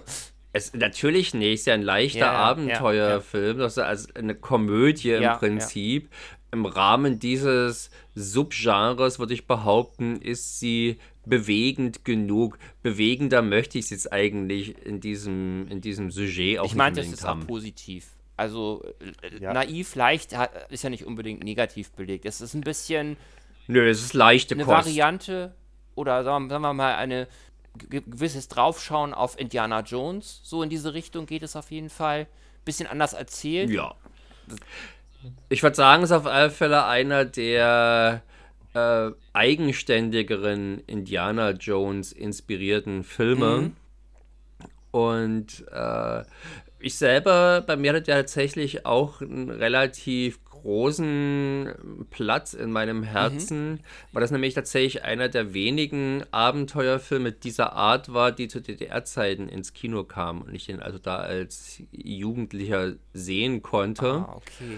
Es, 0.57 0.74
natürlich 0.74 1.33
nicht, 1.33 1.53
es 1.53 1.60
ist 1.60 1.65
ja 1.65 1.74
ein 1.74 1.81
leichter 1.81 2.19
ja, 2.19 2.31
Abenteuerfilm, 2.31 3.57
ja, 3.57 3.63
ja. 3.63 3.63
das 3.65 3.74
ist 3.74 3.83
also 3.83 4.07
eine 4.15 4.36
Komödie 4.36 5.12
im 5.12 5.29
Prinzip 5.38 6.10
im 6.55 6.65
Rahmen 6.65 7.19
dieses 7.19 7.91
Subgenres, 8.15 9.19
würde 9.19 9.33
ich 9.33 9.45
behaupten, 9.45 10.21
ist 10.21 10.59
sie 10.59 10.97
bewegend 11.25 12.05
genug. 12.05 12.57
Bewegender 12.81 13.41
möchte 13.41 13.77
ich 13.77 13.85
es 13.85 13.91
jetzt 13.91 14.13
eigentlich 14.13 14.85
in 14.85 15.00
diesem, 15.00 15.67
in 15.69 15.81
diesem 15.81 16.12
Sujet 16.12 16.59
auch 16.59 16.65
ich 16.65 16.75
meine, 16.75 16.95
das 16.95 17.07
ist 17.07 17.24
haben. 17.24 17.43
auch 17.43 17.47
positiv. 17.47 18.07
Also 18.38 18.83
äh, 19.21 19.41
ja. 19.41 19.53
naiv, 19.53 19.95
leicht 19.95 20.35
ist 20.69 20.83
ja 20.83 20.89
nicht 20.89 21.05
unbedingt 21.05 21.43
negativ 21.43 21.91
belegt. 21.91 22.25
Es 22.25 22.41
ist 22.41 22.53
ein 22.53 22.62
bisschen. 22.62 23.17
Nö, 23.67 23.88
es 23.88 24.01
ist 24.01 24.13
leichte 24.13 24.55
eine 24.55 24.65
Kost. 24.65 24.88
Variante 24.88 25.55
oder 25.95 26.24
sagen, 26.24 26.50
wir 26.50 26.59
mal 26.59 26.95
eine 26.95 27.27
gewisses 27.77 28.47
Draufschauen 28.47 29.13
auf 29.13 29.39
Indiana 29.39 29.81
Jones. 29.81 30.41
So 30.43 30.63
in 30.63 30.69
diese 30.69 30.93
Richtung 30.93 31.25
geht 31.25 31.43
es 31.43 31.55
auf 31.55 31.71
jeden 31.71 31.89
Fall. 31.89 32.27
Bisschen 32.63 32.88
anders 32.88 33.13
erzählt. 33.13 33.69
Ja. 33.69 33.95
Ich 35.50 35.63
würde 35.63 35.75
sagen, 35.75 36.03
es 36.03 36.12
ist 36.12 36.15
auf 36.15 36.25
alle 36.25 36.50
Fälle 36.50 36.86
einer 36.86 37.25
der 37.25 38.22
äh, 38.74 39.12
eigenständigeren 39.34 40.82
Indiana 40.86 41.51
Jones 41.51 42.12
inspirierten 42.12 43.03
Filme. 43.03 43.58
Mhm. 43.62 43.75
Und 44.91 45.65
äh, 45.72 46.24
ich 46.79 46.96
selber, 46.96 47.63
bei 47.65 47.75
mir 47.75 47.94
hat 47.94 48.08
er 48.08 48.17
tatsächlich 48.17 48.86
auch 48.86 49.22
einen 49.22 49.50
relativ 49.50 50.39
großen 50.46 51.74
Platz 52.10 52.53
in 52.53 52.72
meinem 52.72 53.03
Herzen, 53.03 53.74
mhm. 53.74 53.79
weil 54.12 54.22
das 54.22 54.32
nämlich 54.32 54.55
tatsächlich 54.55 55.03
einer 55.03 55.29
der 55.29 55.53
wenigen 55.53 56.24
Abenteuerfilme 56.32 57.32
dieser 57.32 57.74
Art 57.74 58.13
war, 58.13 58.32
die 58.32 58.48
zu 58.48 58.62
DDR-Zeiten 58.62 59.48
ins 59.48 59.74
Kino 59.74 60.03
kamen 60.03 60.41
und 60.41 60.55
ich 60.55 60.70
ihn 60.70 60.79
also 60.79 60.98
da 60.98 61.17
als 61.17 61.84
Jugendlicher 61.91 62.94
sehen 63.13 63.62
konnte. 63.62 64.25
Ah, 64.27 64.38
okay. 64.38 64.77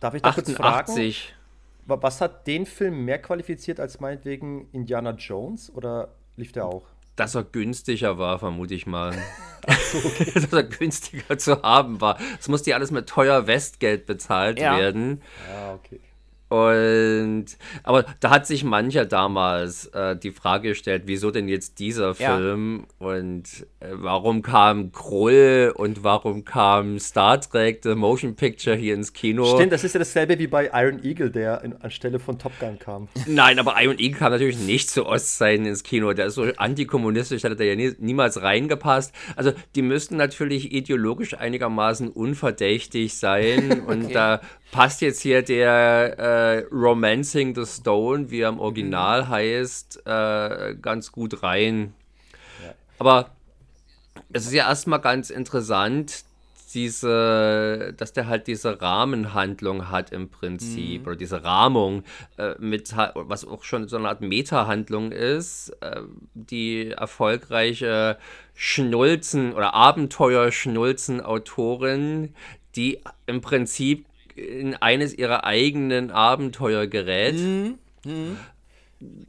Darf 0.00 0.14
ich 0.14 0.22
da 0.22 0.30
88. 0.30 1.34
Was 1.86 2.20
hat 2.20 2.46
den 2.46 2.66
Film 2.66 3.04
mehr 3.04 3.20
qualifiziert 3.20 3.78
als 3.78 4.00
meinetwegen 4.00 4.68
Indiana 4.72 5.12
Jones 5.12 5.72
oder 5.72 6.14
lief 6.36 6.52
der 6.52 6.66
auch? 6.66 6.84
dass 7.16 7.34
er 7.34 7.44
günstiger 7.44 8.18
war, 8.18 8.38
vermute 8.38 8.74
ich 8.74 8.86
mal. 8.86 9.14
So, 9.90 9.98
okay. 10.04 10.30
dass 10.32 10.52
er 10.52 10.62
günstiger 10.62 11.38
zu 11.38 11.60
haben 11.60 12.00
war. 12.00 12.20
Es 12.38 12.46
musste 12.46 12.70
ja 12.70 12.76
alles 12.76 12.92
mit 12.92 13.08
teuer 13.08 13.48
Westgeld 13.48 14.06
bezahlt 14.06 14.60
ja. 14.60 14.78
werden. 14.78 15.22
Ja, 15.50 15.74
okay. 15.74 15.98
Und 16.48 17.46
aber 17.82 18.04
da 18.20 18.30
hat 18.30 18.46
sich 18.46 18.62
mancher 18.62 19.04
damals 19.04 19.86
äh, 19.86 20.16
die 20.16 20.30
Frage 20.30 20.68
gestellt, 20.70 21.02
wieso 21.06 21.32
denn 21.32 21.48
jetzt 21.48 21.80
dieser 21.80 22.14
Film 22.14 22.86
ja. 23.00 23.06
und 23.08 23.66
äh, 23.80 23.88
warum 23.90 24.42
kam 24.42 24.92
Krull 24.92 25.72
und 25.74 26.04
warum 26.04 26.44
kam 26.44 27.00
Star 27.00 27.40
Trek 27.40 27.80
The 27.82 27.96
Motion 27.96 28.36
Picture 28.36 28.76
hier 28.76 28.94
ins 28.94 29.12
Kino? 29.12 29.44
Stimmt, 29.56 29.72
das 29.72 29.82
ist 29.82 29.94
ja 29.94 29.98
dasselbe 29.98 30.38
wie 30.38 30.46
bei 30.46 30.70
Iron 30.72 31.02
Eagle, 31.02 31.30
der 31.30 31.64
in, 31.64 31.74
anstelle 31.82 32.20
von 32.20 32.38
Top 32.38 32.52
Gun 32.60 32.78
kam. 32.78 33.08
Nein, 33.26 33.58
aber 33.58 33.74
Iron 33.82 33.98
Eagle 33.98 34.16
kam 34.16 34.30
natürlich 34.30 34.60
nicht 34.60 34.88
zu 34.88 35.04
Ostzeiten 35.04 35.66
ins 35.66 35.82
Kino. 35.82 36.12
Der 36.12 36.26
ist 36.26 36.34
so 36.34 36.44
antikommunistisch, 36.56 37.42
da 37.42 37.50
hat 37.50 37.58
er 37.58 37.66
ja 37.66 37.74
nie, 37.74 37.92
niemals 37.98 38.40
reingepasst. 38.40 39.12
Also 39.34 39.52
die 39.74 39.82
müssten 39.82 40.16
natürlich 40.16 40.72
ideologisch 40.72 41.34
einigermaßen 41.34 42.08
unverdächtig 42.08 43.18
sein 43.18 43.72
okay. 43.82 43.82
und 43.86 44.14
da 44.14 44.40
passt 44.70 45.00
jetzt 45.00 45.20
hier 45.20 45.42
der 45.42 46.18
äh, 46.18 46.58
Romancing 46.72 47.54
the 47.54 47.66
Stone, 47.66 48.30
wie 48.30 48.40
er 48.40 48.50
im 48.50 48.60
Original 48.60 49.24
mhm. 49.24 49.28
heißt, 49.28 50.06
äh, 50.06 50.74
ganz 50.80 51.12
gut 51.12 51.42
rein. 51.42 51.92
Ja. 52.64 52.74
Aber 52.98 53.30
es 54.32 54.46
ist 54.46 54.52
ja 54.52 54.68
erstmal 54.68 55.00
ganz 55.00 55.30
interessant, 55.30 56.24
diese, 56.74 57.94
dass 57.96 58.12
der 58.12 58.26
halt 58.26 58.48
diese 58.48 58.82
Rahmenhandlung 58.82 59.88
hat 59.90 60.10
im 60.12 60.28
Prinzip 60.28 61.02
mhm. 61.02 61.06
oder 61.06 61.14
diese 61.16 61.44
Rahmung 61.44 62.02
äh, 62.36 62.54
mit 62.58 62.94
was 63.14 63.46
auch 63.46 63.64
schon 63.64 63.88
so 63.88 63.96
eine 63.96 64.08
Art 64.08 64.20
Meta-Handlung 64.20 65.12
ist, 65.12 65.70
äh, 65.80 66.02
die 66.34 66.90
erfolgreiche 66.90 68.18
Schnulzen 68.54 69.54
oder 69.54 69.72
Abenteuer-Schnulzen-Autorin, 69.74 72.34
die 72.74 73.00
im 73.26 73.40
Prinzip 73.40 74.05
in 74.36 74.74
eines 74.74 75.14
ihrer 75.14 75.44
eigenen 75.44 76.10
Abenteuer 76.10 76.86
gerät. 76.86 77.36
Mhm. 77.36 77.78
Mhm. 78.04 78.36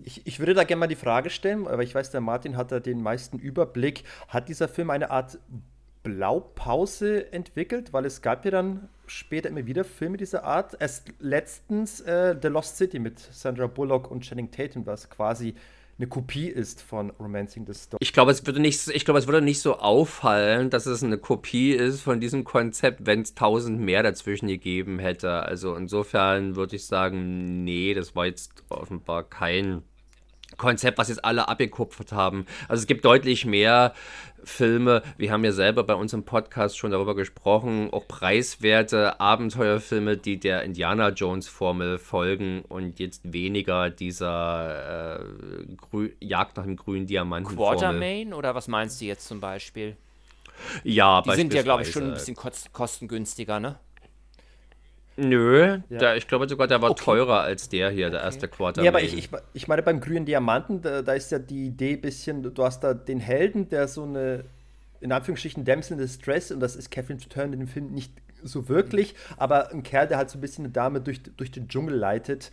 Ich, 0.04 0.26
ich, 0.26 0.40
würde 0.40 0.54
da 0.54 0.64
gerne 0.64 0.80
mal 0.80 0.88
die 0.88 0.96
Frage 0.96 1.30
stellen, 1.30 1.68
aber 1.68 1.84
ich 1.84 1.94
weiß, 1.94 2.12
der 2.12 2.22
Martin 2.22 2.56
hat 2.56 2.72
da 2.72 2.80
den 2.80 3.02
meisten 3.02 3.38
Überblick. 3.38 4.04
Hat 4.30 4.48
dieser 4.48 4.68
Film 4.70 4.90
eine 4.90 5.12
Art 5.12 5.40
Blaupause 6.04 7.34
entwickelt? 7.34 7.92
Weil 7.92 8.06
es 8.06 8.22
gab 8.22 8.46
ja 8.46 8.52
dann 8.52 8.88
später 9.08 9.50
immer 9.50 9.66
wieder 9.66 9.84
Filme 9.84 10.16
dieser 10.16 10.46
Art. 10.46 10.78
Erst 10.80 11.12
letztens 11.20 12.00
äh, 12.02 12.36
The 12.42 12.48
Lost 12.48 12.78
City 12.78 13.00
mit 13.00 13.20
Sandra 13.20 13.68
Bullock 13.68 14.10
und 14.10 14.22
Channing 14.22 14.52
Tatum, 14.52 14.86
was 14.86 15.10
quasi 15.10 15.56
eine 16.00 16.08
Kopie 16.08 16.48
ist 16.48 16.82
von 16.82 17.10
Romancing 17.12 17.66
the 17.66 17.74
Stone. 17.74 17.98
Ich 18.00 18.14
glaube, 18.14 18.32
es 18.32 18.46
würde 18.46 18.66
ich 18.66 19.06
glaube, 19.06 19.20
es 19.20 19.28
würde 19.28 19.42
nicht 19.42 19.62
so 19.62 19.78
auffallen, 19.80 20.70
dass 20.70 20.86
es 20.86 21.04
eine 21.04 21.18
Kopie 21.18 21.72
ist 21.72 22.02
von 22.02 22.20
diesem 22.20 22.44
Konzept, 22.44 23.06
wenn 23.06 23.22
es 23.22 23.34
tausend 23.34 23.80
mehr 23.80 24.04
dazwischen 24.04 24.48
gegeben 24.48 25.00
hätte. 25.00 25.44
Also 25.44 25.76
insofern 25.76 26.56
würde 26.56 26.76
ich 26.76 26.86
sagen, 26.86 27.64
nee, 27.64 27.94
das 27.94 28.16
war 28.16 28.28
jetzt 28.28 28.64
offenbar 28.70 29.24
kein 29.24 29.82
Konzept, 30.58 30.98
was 30.98 31.10
jetzt 31.10 31.24
alle 31.24 31.48
abgekupfert 31.48 32.12
haben. 32.12 32.46
Also 32.68 32.82
es 32.82 32.88
gibt 32.88 33.06
deutlich 33.06 33.46
mehr 33.46 33.94
Filme, 34.44 35.04
wir 35.18 35.32
haben 35.32 35.44
ja 35.44 35.52
selber 35.52 35.84
bei 35.84 35.96
uns 35.96 36.14
im 36.14 36.24
Podcast 36.24 36.78
schon 36.78 36.92
darüber 36.92 37.16
gesprochen, 37.16 37.90
auch 37.92 38.08
preiswerte 38.08 39.20
Abenteuerfilme, 39.20 40.16
die 40.16 40.40
der 40.40 40.64
Indiana 40.64 41.10
Jones 41.10 41.48
Formel 41.48 41.98
folgen 41.98 42.64
und 42.70 43.00
jetzt 43.00 43.34
weniger 43.34 43.90
dieser 43.90 45.20
äh, 45.20 46.10
Jagd 46.22 46.58
nach 46.58 46.64
dem 46.64 46.78
grünen 46.78 47.08
Diamanten. 47.08 47.56
Quartermain 47.56 48.34
oder 48.34 48.56
was 48.56 48.68
meinst 48.68 49.02
du 49.02 49.06
jetzt 49.06 49.28
zum 49.28 49.42
Beispiel? 49.42 49.98
Ja, 50.84 51.22
die 51.22 51.32
sind 51.32 51.54
ja, 51.54 51.62
glaube 51.62 51.84
ich, 51.84 51.92
schon 51.92 52.04
ein 52.04 52.14
bisschen 52.14 52.36
kostengünstiger, 52.72 53.60
ne? 53.60 53.80
Nö, 55.18 55.80
ja. 55.90 55.98
der, 55.98 56.16
ich 56.16 56.28
glaube 56.28 56.48
sogar, 56.48 56.68
der 56.68 56.82
war 56.82 56.92
okay. 56.92 57.04
teurer 57.04 57.42
als 57.42 57.70
der 57.70 57.90
hier, 57.90 58.12
der 58.12 58.20
okay. 58.20 58.28
erste 58.28 58.48
Quarter. 58.48 58.84
Ja, 58.84 58.92
aber 58.92 59.02
ich, 59.02 59.18
ich, 59.18 59.30
ich 59.54 59.68
meine, 59.68 59.82
beim 59.82 60.00
grünen 60.00 60.26
Diamanten, 60.26 60.82
da, 60.82 61.02
da 61.02 61.14
ist 61.14 61.32
ja 61.32 61.40
die 61.40 61.66
Idee 61.66 61.94
ein 61.94 62.02
bisschen, 62.02 62.54
du 62.54 62.64
hast 62.64 62.84
da 62.84 62.94
den 62.94 63.20
Helden, 63.20 63.68
der 63.68 63.88
so 63.88 64.04
eine, 64.04 64.46
in 65.02 65.12
Anführungsstrichen, 65.12 65.66
Damsel 65.66 65.94
in 65.94 66.00
Distress, 66.00 66.52
und 66.52 66.60
das 66.60 66.76
ist 66.76 66.92
Catherine 66.92 67.20
Turner 67.20 67.54
in 67.54 67.60
dem 67.60 67.68
Film 67.68 67.92
nicht 67.92 68.14
so 68.44 68.70
wirklich, 68.70 69.16
aber 69.38 69.72
ein 69.72 69.82
Kerl, 69.82 70.08
der 70.08 70.18
halt 70.18 70.30
so 70.30 70.38
ein 70.38 70.42
bisschen 70.42 70.66
eine 70.66 70.72
Dame 70.72 71.02
durch, 71.02 71.24
durch 71.24 71.50
den 71.50 71.68
Dschungel 71.68 71.96
leitet 71.96 72.52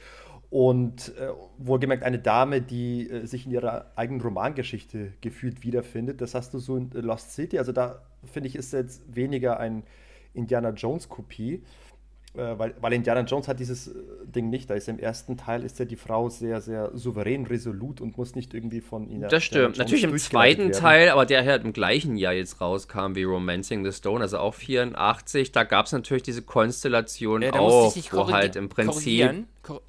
und 0.48 1.12
äh, 1.18 1.28
wohlgemerkt 1.58 2.02
eine 2.02 2.18
Dame, 2.18 2.62
die 2.62 3.10
äh, 3.10 3.26
sich 3.26 3.44
in 3.44 3.52
ihrer 3.52 3.90
eigenen 3.96 4.22
Romangeschichte 4.22 5.12
gefühlt 5.20 5.62
wiederfindet. 5.64 6.20
Das 6.22 6.34
hast 6.34 6.54
du 6.54 6.58
so 6.58 6.76
in 6.76 6.90
Lost 6.92 7.32
City. 7.32 7.58
Also 7.58 7.72
da 7.72 8.00
finde 8.24 8.48
ich, 8.48 8.56
ist 8.56 8.72
jetzt 8.72 9.02
weniger 9.14 9.60
ein 9.60 9.82
Indiana 10.32 10.70
Jones 10.70 11.08
Kopie 11.08 11.62
äh, 12.36 12.58
weil, 12.58 12.74
weil 12.80 12.92
Indiana 12.92 13.20
Jones 13.20 13.46
hat 13.46 13.60
dieses 13.60 13.86
äh, 13.86 13.92
Ding 14.26 14.50
nicht. 14.50 14.68
Da 14.68 14.74
ist 14.74 14.88
im 14.88 14.98
ersten 14.98 15.36
Teil 15.36 15.62
ist 15.62 15.78
ja 15.78 15.84
die 15.84 15.94
Frau 15.94 16.28
sehr, 16.28 16.60
sehr 16.60 16.90
souverän, 16.92 17.46
resolut 17.46 18.00
und 18.00 18.18
muss 18.18 18.34
nicht 18.34 18.54
irgendwie 18.54 18.80
von 18.80 19.08
ihnen. 19.08 19.28
Das 19.28 19.44
stimmt. 19.44 19.78
Natürlich 19.78 20.02
im 20.02 20.18
zweiten 20.18 20.62
werden. 20.62 20.72
Teil, 20.72 21.10
aber 21.10 21.26
der 21.26 21.44
halt 21.44 21.64
im 21.64 21.72
gleichen 21.72 22.16
Jahr 22.16 22.32
jetzt 22.32 22.60
rauskam 22.60 23.14
wie 23.14 23.22
Romancing 23.22 23.84
the 23.84 23.92
Stone, 23.92 24.20
also 24.20 24.38
auch 24.38 24.54
84. 24.54 25.52
Da 25.52 25.62
gab 25.62 25.86
es 25.86 25.92
natürlich 25.92 26.24
diese 26.24 26.42
Konstellation 26.42 27.42
äh, 27.42 27.50
auch, 27.52 27.94
wo 27.94 28.30
halt 28.32 28.56
im 28.56 28.68
Prinzip. 28.68 29.22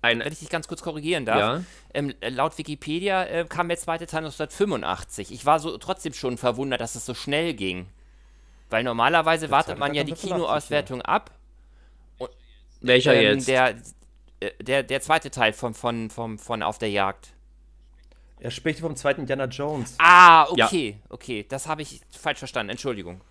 Ein, 0.01 0.19
Wenn 0.19 0.31
ich 0.31 0.39
dich 0.39 0.49
ganz 0.49 0.67
kurz 0.67 0.83
korrigieren 0.83 1.25
darf. 1.25 1.39
Ja? 1.39 1.63
Ähm, 1.95 2.13
laut 2.29 2.57
Wikipedia 2.59 3.23
äh, 3.23 3.45
kam 3.49 3.69
der 3.69 3.77
zweite 3.77 4.05
Teil 4.05 4.19
1985. 4.19 5.31
Ich 5.31 5.47
war 5.47 5.59
so 5.59 5.77
trotzdem 5.79 6.13
schon 6.13 6.37
verwundert, 6.37 6.79
dass 6.79 6.93
es 6.93 7.07
so 7.07 7.15
schnell 7.15 7.55
ging. 7.55 7.87
Weil 8.69 8.83
normalerweise 8.83 9.49
wartet 9.49 9.79
man 9.79 9.95
ja 9.95 10.03
die 10.03 10.13
Kinoauswertung 10.13 10.99
ja. 10.99 11.05
ab 11.05 11.31
welcher 12.87 13.13
ähm, 13.15 13.35
jetzt? 13.35 13.47
Der, 13.47 13.75
äh, 14.39 14.51
der, 14.61 14.83
der 14.83 15.01
zweite 15.01 15.31
Teil 15.31 15.53
von, 15.53 15.73
von, 15.73 16.09
von, 16.09 16.37
von 16.37 16.63
Auf 16.63 16.77
der 16.77 16.89
Jagd. 16.89 17.33
Er 18.39 18.51
spricht 18.51 18.79
vom 18.79 18.95
zweiten 18.95 19.21
Indiana 19.21 19.45
Jones. 19.45 19.95
Ah, 19.97 20.45
okay, 20.49 20.97
ja. 20.99 21.05
okay. 21.09 21.45
Das 21.47 21.67
habe 21.67 21.81
ich 21.81 22.01
falsch 22.11 22.39
verstanden. 22.39 22.71
Entschuldigung. 22.71 23.21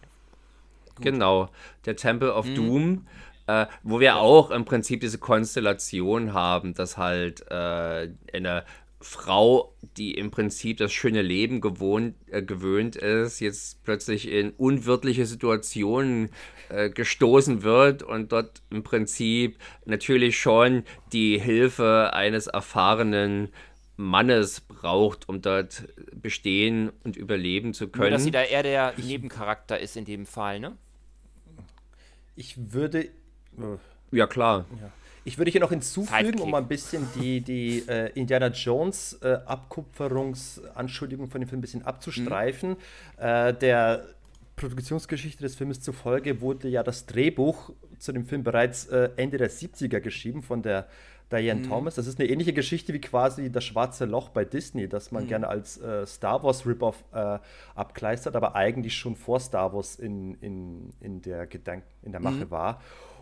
Gut. 0.97 1.05
Genau. 1.05 1.51
Der 1.85 1.97
Temple 1.97 2.35
of 2.35 2.47
mhm. 2.47 2.55
Doom, 2.55 3.07
äh, 3.47 3.67
wo 3.83 4.01
wir 4.01 4.17
auch 4.17 4.51
im 4.51 4.65
Prinzip 4.65 5.01
diese 5.01 5.19
Konstellation 5.19 6.33
haben, 6.33 6.75
dass 6.75 6.97
halt 6.97 7.43
äh, 7.51 8.11
eine 8.33 8.65
Frau, 9.05 9.75
die 9.99 10.15
im 10.15 10.31
Prinzip 10.31 10.79
das 10.79 10.93
schöne 10.93 11.21
Leben 11.21 11.61
gewohnt, 11.61 12.15
äh, 12.31 12.43
gewöhnt 12.43 12.97
ist, 12.97 13.41
jetzt 13.41 13.85
plötzlich 13.85 14.31
in 14.31 14.51
unwirtliche 14.51 15.27
Situationen 15.27 16.31
äh, 16.71 16.89
gestoßen 16.89 17.63
wird 17.63 18.03
und 18.03 18.33
dort 18.33 18.63
im 18.71 18.83
Prinzip 18.83 19.59
natürlich 19.85 20.39
schon 20.39 20.85
die 21.13 21.39
Hilfe 21.39 22.13
eines 22.15 22.47
erfahrenen 22.47 23.51
Mannes 23.97 24.63
braucht, 24.63 25.29
um 25.29 25.43
dort 25.43 25.85
bestehen 26.15 26.91
und 27.05 27.17
überleben 27.17 27.75
zu 27.75 27.89
können. 27.89 28.05
Nur, 28.05 28.11
dass 28.11 28.25
sie 28.25 28.31
da 28.31 28.43
eher 28.43 28.63
der 28.63 28.95
Nebencharakter 28.97 29.79
ist 29.79 29.97
in 29.99 30.07
dem 30.07 30.25
Fall, 30.25 30.61
ne? 30.61 30.77
Ich 32.37 32.73
würde. 32.73 33.05
Äh, 33.05 33.11
ja, 34.11 34.27
klar. 34.27 34.65
Ja. 34.81 34.91
Ich 35.27 35.39
würde 35.39 35.51
hier 35.51 35.61
noch 35.61 35.71
hinzufügen, 35.71 36.27
Sidekick. 36.27 36.43
um 36.43 36.55
ein 36.55 36.69
bisschen 36.69 37.09
die, 37.15 37.41
die 37.41 37.83
äh, 37.89 38.11
Indiana 38.15 38.49
Jones 38.49 39.19
äh, 39.23 39.39
Abkupferungsanschuldigung 39.47 41.31
von 41.31 41.41
dem 41.41 41.49
Film 41.49 41.61
ein 41.61 41.63
bisschen 41.63 41.85
abzustreifen. 41.85 42.71
Mhm. 42.71 42.77
Äh, 43.17 43.55
der 43.55 44.05
Produktionsgeschichte 44.57 45.43
des 45.43 45.57
Films 45.57 45.81
zufolge 45.81 46.41
wurde 46.41 46.69
ja 46.69 46.83
das 46.83 47.07
Drehbuch 47.07 47.71
zu 47.99 48.13
dem 48.13 48.27
Film 48.27 48.45
bereits 48.45 48.87
äh, 48.87 49.11
Ende 49.17 49.39
der 49.39 49.51
70er 49.51 50.01
geschrieben 50.01 50.43
von 50.43 50.63
der 50.63 50.87
Diane 51.35 51.61
mhm. 51.61 51.69
Thomas. 51.69 51.95
Das 51.97 52.07
ist 52.07 52.21
eine 52.21 52.29
ähnliche 52.29 52.53
Geschichte 52.53 52.93
wie 52.93 53.01
quasi 53.01 53.51
das 53.51 53.65
schwarze 53.65 54.05
Loch 54.05 54.29
bei 54.29 54.45
Disney, 54.45 54.89
das 54.89 55.11
man 55.11 55.25
mhm. 55.25 55.29
gerne 55.29 55.49
als 55.49 55.81
äh, 55.81 56.07
Star 56.07 56.43
Wars 56.43 56.67
Rip-Off 56.67 57.05
äh, 57.13 57.39
abkleistert, 57.75 58.37
aber 58.37 58.55
eigentlich 58.55 58.97
schon 58.97 59.17
vor 59.17 59.41
Star 59.41 59.73
Wars 59.73 59.97
in, 59.97 60.35
in, 60.41 60.93
in 61.01 61.23
der 61.23 61.47
Gedank 61.47 61.85
in 62.03 62.13
der 62.13 62.21
Mache 62.21 62.47
mhm. 62.47 62.51
war. 62.51 62.81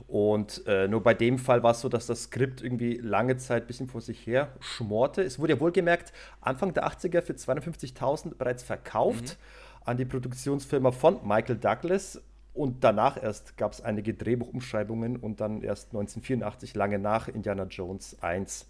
Und 0.08 0.66
äh, 0.66 0.88
nur 0.88 1.02
bei 1.02 1.14
dem 1.14 1.38
Fall 1.38 1.62
war 1.62 1.70
es 1.70 1.80
so, 1.80 1.88
dass 1.88 2.06
das 2.06 2.24
Skript 2.24 2.62
irgendwie 2.62 2.96
lange 2.96 3.36
Zeit 3.36 3.64
ein 3.64 3.66
bisschen 3.66 3.88
vor 3.88 4.00
sich 4.00 4.26
her 4.26 4.52
schmorte. 4.60 5.22
Es 5.22 5.38
wurde 5.38 5.54
ja 5.54 5.60
wohlgemerkt 5.60 6.12
Anfang 6.40 6.74
der 6.74 6.86
80er 6.86 7.22
für 7.22 7.32
250.000 7.32 8.34
bereits 8.34 8.62
verkauft 8.62 9.38
mhm. 9.38 9.82
an 9.86 9.96
die 9.96 10.04
Produktionsfirma 10.04 10.90
von 10.90 11.26
Michael 11.26 11.56
Douglas. 11.56 12.20
Und 12.54 12.84
danach 12.84 13.22
erst 13.22 13.56
gab 13.56 13.72
es 13.72 13.80
einige 13.80 14.12
Drehbuchumschreibungen 14.12 15.16
und 15.16 15.40
dann 15.40 15.62
erst 15.62 15.88
1984, 15.88 16.74
lange 16.74 16.98
nach 16.98 17.28
Indiana 17.28 17.64
Jones 17.64 18.16
1, 18.20 18.66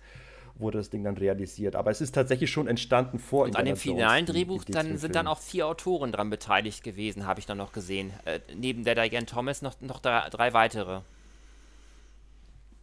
wurde 0.55 0.79
das 0.79 0.91
Ding 0.91 1.03
dann 1.03 1.17
realisiert. 1.17 1.75
Aber 1.75 1.91
es 1.91 2.01
ist 2.01 2.15
tatsächlich 2.15 2.51
schon 2.51 2.69
entstanden 2.69 3.19
vor 3.19 3.43
und 3.43 3.49
Indiana 3.49 3.71
Jones. 3.71 3.83
An 3.83 3.89
dem 3.89 3.97
finalen 3.97 4.27
Jones, 4.27 4.33
Drehbuch 4.33 4.65
die, 4.65 4.67
die 4.67 4.73
dann 4.73 4.97
sind 4.99 5.15
dann 5.17 5.27
auch 5.27 5.41
vier 5.41 5.67
Autoren 5.67 6.13
dran 6.13 6.31
beteiligt 6.31 6.85
gewesen, 6.85 7.27
habe 7.27 7.41
ich 7.41 7.47
dann 7.47 7.59
noch 7.59 7.73
gesehen. 7.73 8.13
Äh, 8.25 8.41
neben 8.55 8.85
der 8.85 8.95
Diane 8.95 9.27
Thomas 9.27 9.63
noch, 9.63 9.81
noch 9.81 9.99
drei, 9.99 10.29
drei 10.31 10.53
weitere. 10.53 11.01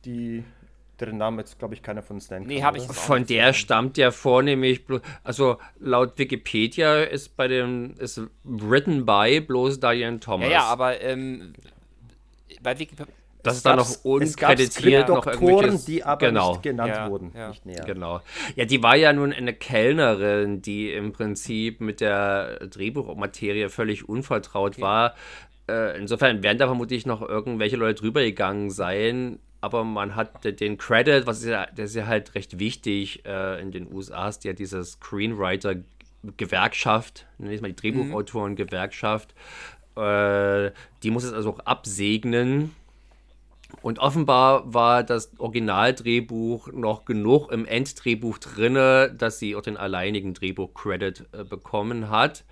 Die 0.04 0.44
deren 1.02 1.18
Namen 1.18 1.40
jetzt, 1.40 1.60
glaube 1.60 1.74
ich, 1.74 1.82
keiner 1.82 2.02
von 2.04 2.18
uns 2.18 2.30
nennen 2.30 2.46
Nee, 2.48 2.64
habe 2.64 2.78
ich 2.78 2.84
Von 2.86 3.26
der 3.26 3.54
stammt 3.54 3.98
ja 3.98 4.12
vornehmlich, 4.12 4.82
also 5.24 5.58
laut 5.80 6.18
Wikipedia 6.18 7.04
ist 7.04 7.36
bei 7.38 7.48
dem, 7.48 7.96
ist 7.98 8.22
written 8.44 9.06
by 9.06 9.42
bloß 9.42 9.80
Diane 9.80 10.20
Thomas. 10.20 10.48
Ja, 10.48 10.54
ja, 10.54 10.64
aber 10.64 11.02
ähm, 11.02 11.54
bei 12.62 12.78
Wikipedia. 12.78 13.14
das 13.44 13.58
ist 13.58 13.66
dann 13.66 13.78
noch 13.78 13.88
Es 13.88 14.02
gab 14.04 14.52
unkreditiert, 14.52 15.10
noch 15.10 15.26
die 15.86 16.04
aber 16.04 16.28
genau. 16.28 16.52
nicht 16.52 16.64
genannt 16.64 16.94
Ja, 16.94 17.10
wurden. 17.10 17.32
ja. 17.36 17.50
Nicht 17.50 17.66
näher. 17.66 17.84
Genau. 17.86 18.22
Ja, 18.56 18.66
die 18.66 18.84
war 18.84 18.96
ja 18.96 19.14
nun 19.14 19.32
eine 19.34 19.54
Kellnerin, 19.54 20.62
die 20.62 20.92
im 20.92 21.14
Prinzip 21.14 21.80
mit 21.82 22.02
der 22.02 22.68
Drehbuchmaterie 22.68 23.70
völlig 23.70 24.10
unvertraut 24.10 24.82
war. 24.82 25.16
Äh, 25.70 25.98
insofern 25.98 26.44
werden 26.44 26.58
da 26.58 26.66
vermutlich 26.66 27.06
noch 27.06 27.22
irgendwelche 27.22 27.78
Leute 27.78 28.02
drüber 28.02 28.22
gegangen 28.22 28.72
sein. 28.72 29.40
Aber 29.62 29.84
man 29.84 30.16
hat 30.16 30.44
de- 30.46 30.54
den 30.54 30.78
Credit, 30.78 31.26
was 31.28 31.40
ist 31.40 31.48
ja, 31.50 31.66
der 31.66 31.86
ist 31.86 31.96
ja 31.96 32.06
halt 32.08 32.34
recht 32.36 32.60
wichtig 32.60 33.26
äh, 33.26 33.60
in 33.62 33.72
den 33.72 33.92
USA, 33.92 34.30
ist 34.30 34.44
ja 34.46 34.54
diese 34.54 34.84
Screenwriter-Gewerkschaft, 34.84 37.26
nenne 37.38 37.54
ich 37.54 37.62
mal 37.62 37.68
die 37.72 37.76
Drehbuchautoren-Gewerkschaft. 37.76 39.34
Äh, 39.96 40.72
die 41.04 41.12
muss 41.12 41.24
es 41.24 41.34
also 41.34 41.52
auch 41.52 41.60
absegnen. 41.60 42.74
Und 43.82 44.00
offenbar 44.00 44.74
war 44.74 45.04
das 45.04 45.32
Originaldrehbuch 45.38 46.72
noch 46.72 47.06
genug 47.06 47.52
im 47.52 47.66
Enddrehbuch 47.66 48.40
drinne, 48.40 49.14
dass 49.16 49.38
sie 49.40 49.56
auch 49.56 49.62
den 49.62 49.78
alleinigen 49.78 50.34
Drehbuch-Credit 50.34 51.28
äh, 51.34 51.44
bekommen 51.44 52.10
hat. 52.10 52.44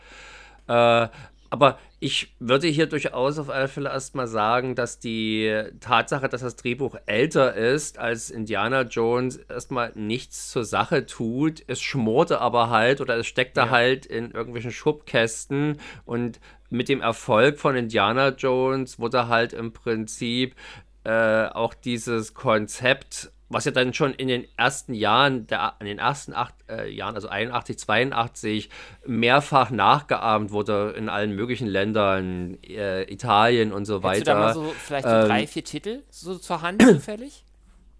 Äh, 0.68 1.08
aber 1.50 1.80
ich 2.00 2.36
würde 2.39 2.68
hier 2.68 2.86
durchaus 2.86 3.39
auf 3.39 3.50
alle 3.50 3.68
Fälle 3.68 3.89
erstmal 3.89 4.27
sagen, 4.27 4.75
dass 4.75 5.00
die 5.00 5.63
Tatsache, 5.80 6.30
dass 6.30 6.42
das 6.42 6.56
Drehbuch 6.56 6.96
älter 7.06 7.56
ist 7.56 7.98
als 7.98 8.30
Indiana 8.30 8.82
Jones, 8.82 9.38
erstmal 9.38 9.92
nichts 9.96 10.51
zur 10.51 10.63
Sache 10.63 11.06
tut. 11.06 11.63
Es 11.68 11.82
schmorte 11.82 12.39
aber 12.39 12.70
halt 12.70 13.01
oder 13.01 13.18
es 13.18 13.27
steckte 13.27 13.70
halt 13.72 14.06
in 14.06 14.32
irgendwelchen 14.32 14.72
Schubkästen 14.72 15.80
und 16.06 16.39
mit 16.70 16.89
dem 16.89 17.01
Erfolg 17.01 17.60
von 17.60 17.75
Indiana 17.75 18.30
Jones 18.30 19.00
wurde 19.00 19.27
halt 19.27 19.54
im 19.54 19.72
Prinzip 19.72 20.56
äh, 21.04 21.48
auch 21.48 21.74
dieses 21.74 22.34
Konzept, 22.34 23.32
was 23.50 23.66
ja 23.66 23.72
dann 23.72 23.94
schon 23.94 24.13
in 24.13 24.27
den 24.27 24.46
ersten 24.58 24.94
Jahren, 24.94 25.48
der, 25.48 25.74
in 25.80 25.86
den 25.86 26.00
ersten 26.00 26.34
acht 26.34 26.54
äh, 26.70 26.89
Jahren, 26.89 27.16
also 27.16 27.30
81, 27.30 27.80
82, 27.80 28.70
mehrfach 29.06 29.70
nachgeahmt 29.72 30.51
wurde 30.51 30.94
in 30.98 31.10
allen 31.10 31.34
möglichen 31.36 31.68
Ländern, 31.68 32.58
äh, 32.63 33.04
Italien 33.12 33.72
und 33.72 33.86
so 33.86 34.01
Hättest 34.04 34.22
du 34.22 34.25
da 34.25 34.36
mal 34.36 34.48
weiter. 34.48 34.54
so 34.54 34.75
vielleicht 34.77 35.10
so 35.10 35.16
Ähm, 35.16 35.27
drei, 35.27 35.48
vier 35.48 35.63
Titel 35.63 36.04
so 36.10 36.36
zur 36.38 36.62
Hand 36.62 36.82
zufällig, 36.89 37.44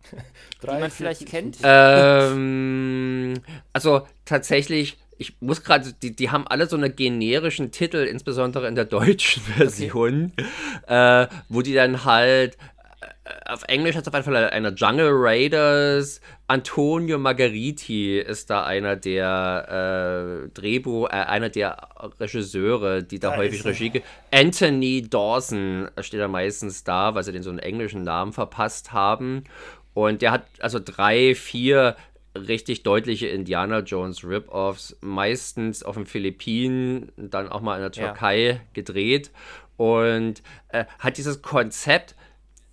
die 0.62 0.78
man 0.80 0.92
vielleicht 0.92 1.20
vier, 1.20 1.28
kennt? 1.28 1.58
ähm, 1.64 3.34
also 3.74 4.08
tatsächlich, 4.26 4.98
ich 5.18 5.36
muss 5.42 5.64
gerade, 5.64 5.94
die, 5.94 6.16
die 6.16 6.30
haben 6.30 6.48
alle 6.48 6.68
so 6.68 6.76
eine 6.78 6.90
generischen 6.90 7.72
Titel, 7.72 7.98
insbesondere 7.98 8.68
in 8.68 8.76
der 8.76 8.86
deutschen 8.86 9.44
Version, 9.44 10.34
äh, 10.88 11.28
wo 11.50 11.62
die 11.62 11.74
dann 11.74 12.06
halt 12.06 12.58
auf 13.46 13.64
Englisch 13.68 13.96
hat 13.96 14.04
es 14.04 14.08
auf 14.08 14.14
jeden 14.14 14.26
Fall 14.26 14.50
einer 14.50 14.74
Jungle 14.74 15.12
Raiders. 15.12 16.20
Antonio 16.48 17.18
Margheriti 17.18 18.20
ist 18.20 18.50
da 18.50 18.64
einer 18.66 18.96
der 18.96 20.44
äh, 20.46 20.50
Drehbuch, 20.50 21.08
äh, 21.10 21.14
einer 21.14 21.50
der 21.50 21.78
Regisseure, 22.20 23.04
die 23.04 23.20
da, 23.20 23.32
Da 23.32 23.38
häufig. 23.38 23.64
Regie. 23.66 24.02
Anthony 24.32 25.08
Dawson 25.08 25.90
steht 26.00 26.20
da 26.20 26.28
meistens 26.28 26.84
da, 26.84 27.14
weil 27.16 27.24
sie 27.24 27.32
den 27.32 27.44
so 27.44 27.50
einen 27.50 27.60
englischen 27.60 28.04
Namen 28.04 28.34
verpasst 28.34 28.94
haben. 28.94 29.44
Und 29.94 30.22
der 30.22 30.32
hat 30.32 30.46
also 30.60 30.80
drei, 30.84 31.36
vier 31.36 31.96
richtig 32.36 32.84
deutliche 32.84 33.28
Indiana 33.28 33.80
Jones 33.80 34.24
Rip-Offs, 34.24 34.96
meistens 35.02 35.84
auf 35.84 35.96
den 35.96 36.06
Philippinen, 36.06 37.12
dann 37.18 37.50
auch 37.50 37.62
mal 37.62 37.76
in 37.82 37.92
der 37.92 37.92
Ja. 38.02 38.10
Türkei 38.12 38.62
gedreht. 38.74 39.32
Und 39.76 40.42
äh, 40.70 40.86
hat 41.00 41.18
dieses 41.18 41.42
Konzept, 41.42 42.16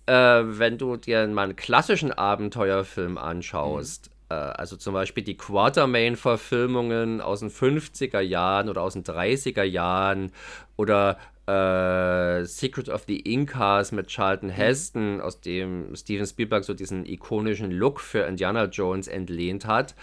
äh, 0.05 0.13
wenn 0.13 0.77
du 0.77 0.97
dir 0.97 1.25
mal 1.27 1.43
einen 1.43 1.55
klassischen 1.55 2.11
Abenteuerfilm 2.11 3.17
anschaust, 3.17 4.09
äh, 4.29 4.33
also 4.33 4.75
zum 4.75 4.93
Beispiel 4.93 5.23
die 5.23 5.37
Quartermain-Verfilmungen 5.37 7.21
aus 7.21 7.39
den 7.39 7.49
50er 7.49 8.19
Jahren 8.19 8.69
oder 8.69 8.81
aus 8.81 8.93
den 8.93 9.03
30er 9.03 9.63
Jahren 9.63 10.31
oder 10.77 11.17
äh, 11.47 12.43
Secret 12.45 12.89
of 12.89 13.03
the 13.07 13.19
Incas 13.19 13.91
mit 13.91 14.07
Charlton 14.07 14.49
Heston, 14.49 15.21
aus 15.21 15.41
dem 15.41 15.95
Steven 15.95 16.25
Spielberg 16.25 16.63
so 16.63 16.73
diesen 16.73 17.05
ikonischen 17.05 17.71
Look 17.71 17.99
für 17.99 18.25
Indiana 18.25 18.65
Jones 18.65 19.07
entlehnt 19.07 19.65
hat. 19.65 19.95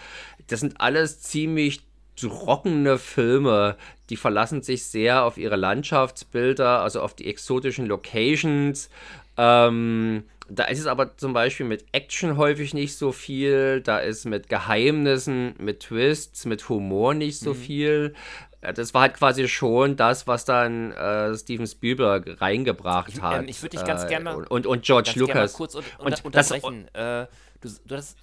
Das 0.47 0.61
sind 0.61 0.79
alles 0.79 1.21
ziemlich 1.21 1.81
trockene 2.15 2.97
Filme, 2.97 3.75
die 4.09 4.17
verlassen 4.17 4.61
sich 4.61 4.85
sehr 4.85 5.23
auf 5.23 5.37
ihre 5.37 5.55
Landschaftsbilder, 5.55 6.81
also 6.81 7.01
auf 7.01 7.15
die 7.15 7.27
exotischen 7.27 7.87
Locations. 7.87 8.89
Ähm, 9.37 10.23
da 10.49 10.65
ist 10.65 10.79
es 10.79 10.87
aber 10.87 11.15
zum 11.17 11.33
Beispiel 11.33 11.65
mit 11.65 11.85
Action 11.93 12.37
häufig 12.37 12.73
nicht 12.73 12.97
so 12.97 13.11
viel, 13.11 13.81
da 13.81 13.97
ist 13.99 14.25
mit 14.25 14.49
Geheimnissen, 14.49 15.55
mit 15.57 15.79
Twists, 15.81 16.45
mit 16.45 16.67
Humor 16.69 17.13
nicht 17.13 17.39
so 17.39 17.53
viel. 17.53 18.13
Äh, 18.61 18.73
Das 18.73 18.93
war 18.93 19.01
halt 19.03 19.15
quasi 19.15 19.47
schon 19.47 19.95
das, 19.95 20.27
was 20.27 20.45
dann 20.45 20.91
äh, 20.91 21.35
Steven 21.35 21.65
Spielberg 21.65 22.39
reingebracht 22.41 23.09
Ich- 23.13 23.21
hat. 23.21 23.39
ähm, 23.41 23.47
ich 23.47 23.61
würd 23.63 23.73
dich 23.73 23.83
ganz 23.85 24.03
äh, 24.03 24.07
gern 24.07 24.23
mal- 24.23 24.35
und, 24.35 24.47
und, 24.51 24.67
und 24.67 24.83
George 24.83 25.11
gerne 25.15 25.21
Lucas. 25.27 25.53
kurz 25.53 25.75
un 25.75 25.83
Und 25.99 26.05
unter 26.25 26.29
das- 26.31 26.51
unterbrechen. 26.51 26.87
äh, 26.93 27.25
du, 27.61 27.69
du 27.85 27.95
hast, 27.95 28.17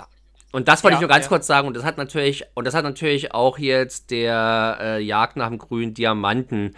Und 0.52 0.68
das 0.68 0.82
wollte 0.84 0.94
Ja, 0.94 0.98
ich 0.98 1.00
nur 1.02 1.08
ganz 1.08 1.24
ja. 1.24 1.28
kurz 1.28 1.46
sagen. 1.46 1.68
Und 1.68 1.76
das 1.76 1.84
hat 1.84 1.96
natürlich, 1.96 2.44
und 2.54 2.66
das 2.66 2.74
hat 2.74 2.84
natürlich 2.84 3.32
auch 3.34 3.58
jetzt 3.58 4.10
der 4.10 4.78
äh, 4.80 5.00
Jagd 5.02 5.36
nach 5.36 5.48
dem 5.48 5.58
grünen 5.58 5.94
Diamanten 5.94 6.76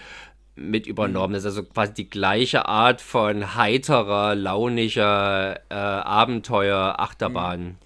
mit 0.55 0.87
übernommen. 0.87 1.35
Das 1.35 1.45
ist 1.45 1.57
also 1.57 1.65
quasi 1.65 1.95
die 1.95 2.11
gleiche 2.11 2.67
Art 2.67 3.01
von 3.01 3.55
heiterer, 3.55 4.35
launischer 4.35 5.61
äh, 5.71 5.75
Abenteuer, 5.75 6.97
Achterbahn. 6.99 7.79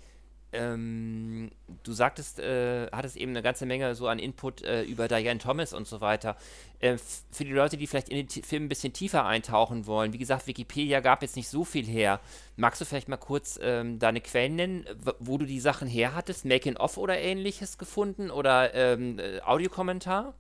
ähm, 0.53 1.51
du 1.83 1.93
sagtest, 1.93 2.41
äh, 2.41 2.89
hattest 2.91 3.17
eben 3.17 3.33
eine 3.33 3.43
ganze 3.43 3.67
Menge 3.67 3.95
so 3.95 4.09
an 4.09 4.19
Input 4.19 4.63
äh, 4.63 4.83
über 4.83 5.09
Diane 5.09 5.39
Thomas 5.39 5.73
und 5.73 5.87
so 5.87 6.01
weiter. 6.01 6.37
Äh, 6.81 6.97
für 7.31 7.45
die 7.45 7.53
Leute, 7.53 7.77
die 7.77 7.87
vielleicht 7.87 8.09
in 8.09 8.17
den 8.17 8.29
T 8.29 8.43
Film 8.43 8.65
ein 8.65 8.69
bisschen 8.69 8.93
tiefer 8.93 9.25
eintauchen 9.27 9.87
wollen, 9.87 10.13
wie 10.13 10.19
gesagt, 10.19 10.47
Wikipedia 10.47 11.01
gab 11.01 11.23
jetzt 11.23 11.37
nicht 11.37 11.49
so 11.49 11.65
viel 11.65 11.87
her. 11.87 12.21
Magst 12.57 12.81
du 12.81 12.85
vielleicht 12.85 13.09
mal 13.09 13.17
kurz 13.17 13.59
ähm, 13.63 13.99
deine 13.99 14.21
Quellen 14.21 14.57
nennen, 14.57 14.87
wo 15.19 15.39
du 15.39 15.47
die 15.47 15.61
Sachen 15.61 15.89
her 15.89 16.15
hattest? 16.15 16.45
Making-of 16.45 16.97
oder 16.97 17.19
ähnliches 17.19 17.79
gefunden 17.79 18.31
oder 18.31 18.75
ähm, 18.75 19.19
äh, 19.19 19.41
Audiokommentar? 19.41 20.35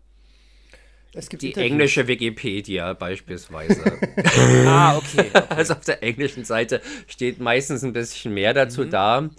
Es 1.12 1.30
gibt 1.30 1.42
Die 1.42 1.48
Interviews. 1.48 1.70
englische 1.72 2.08
Wikipedia 2.08 2.92
beispielsweise. 2.92 3.82
ah, 4.66 4.96
okay. 4.98 5.30
okay. 5.34 5.42
Also 5.48 5.74
auf 5.74 5.80
der 5.84 6.02
englischen 6.02 6.44
Seite 6.44 6.82
steht 7.06 7.40
meistens 7.40 7.82
ein 7.84 7.92
bisschen 7.94 8.34
mehr 8.34 8.52
dazu 8.52 8.82
Mhm. 8.82 8.90
da. 8.90 9.30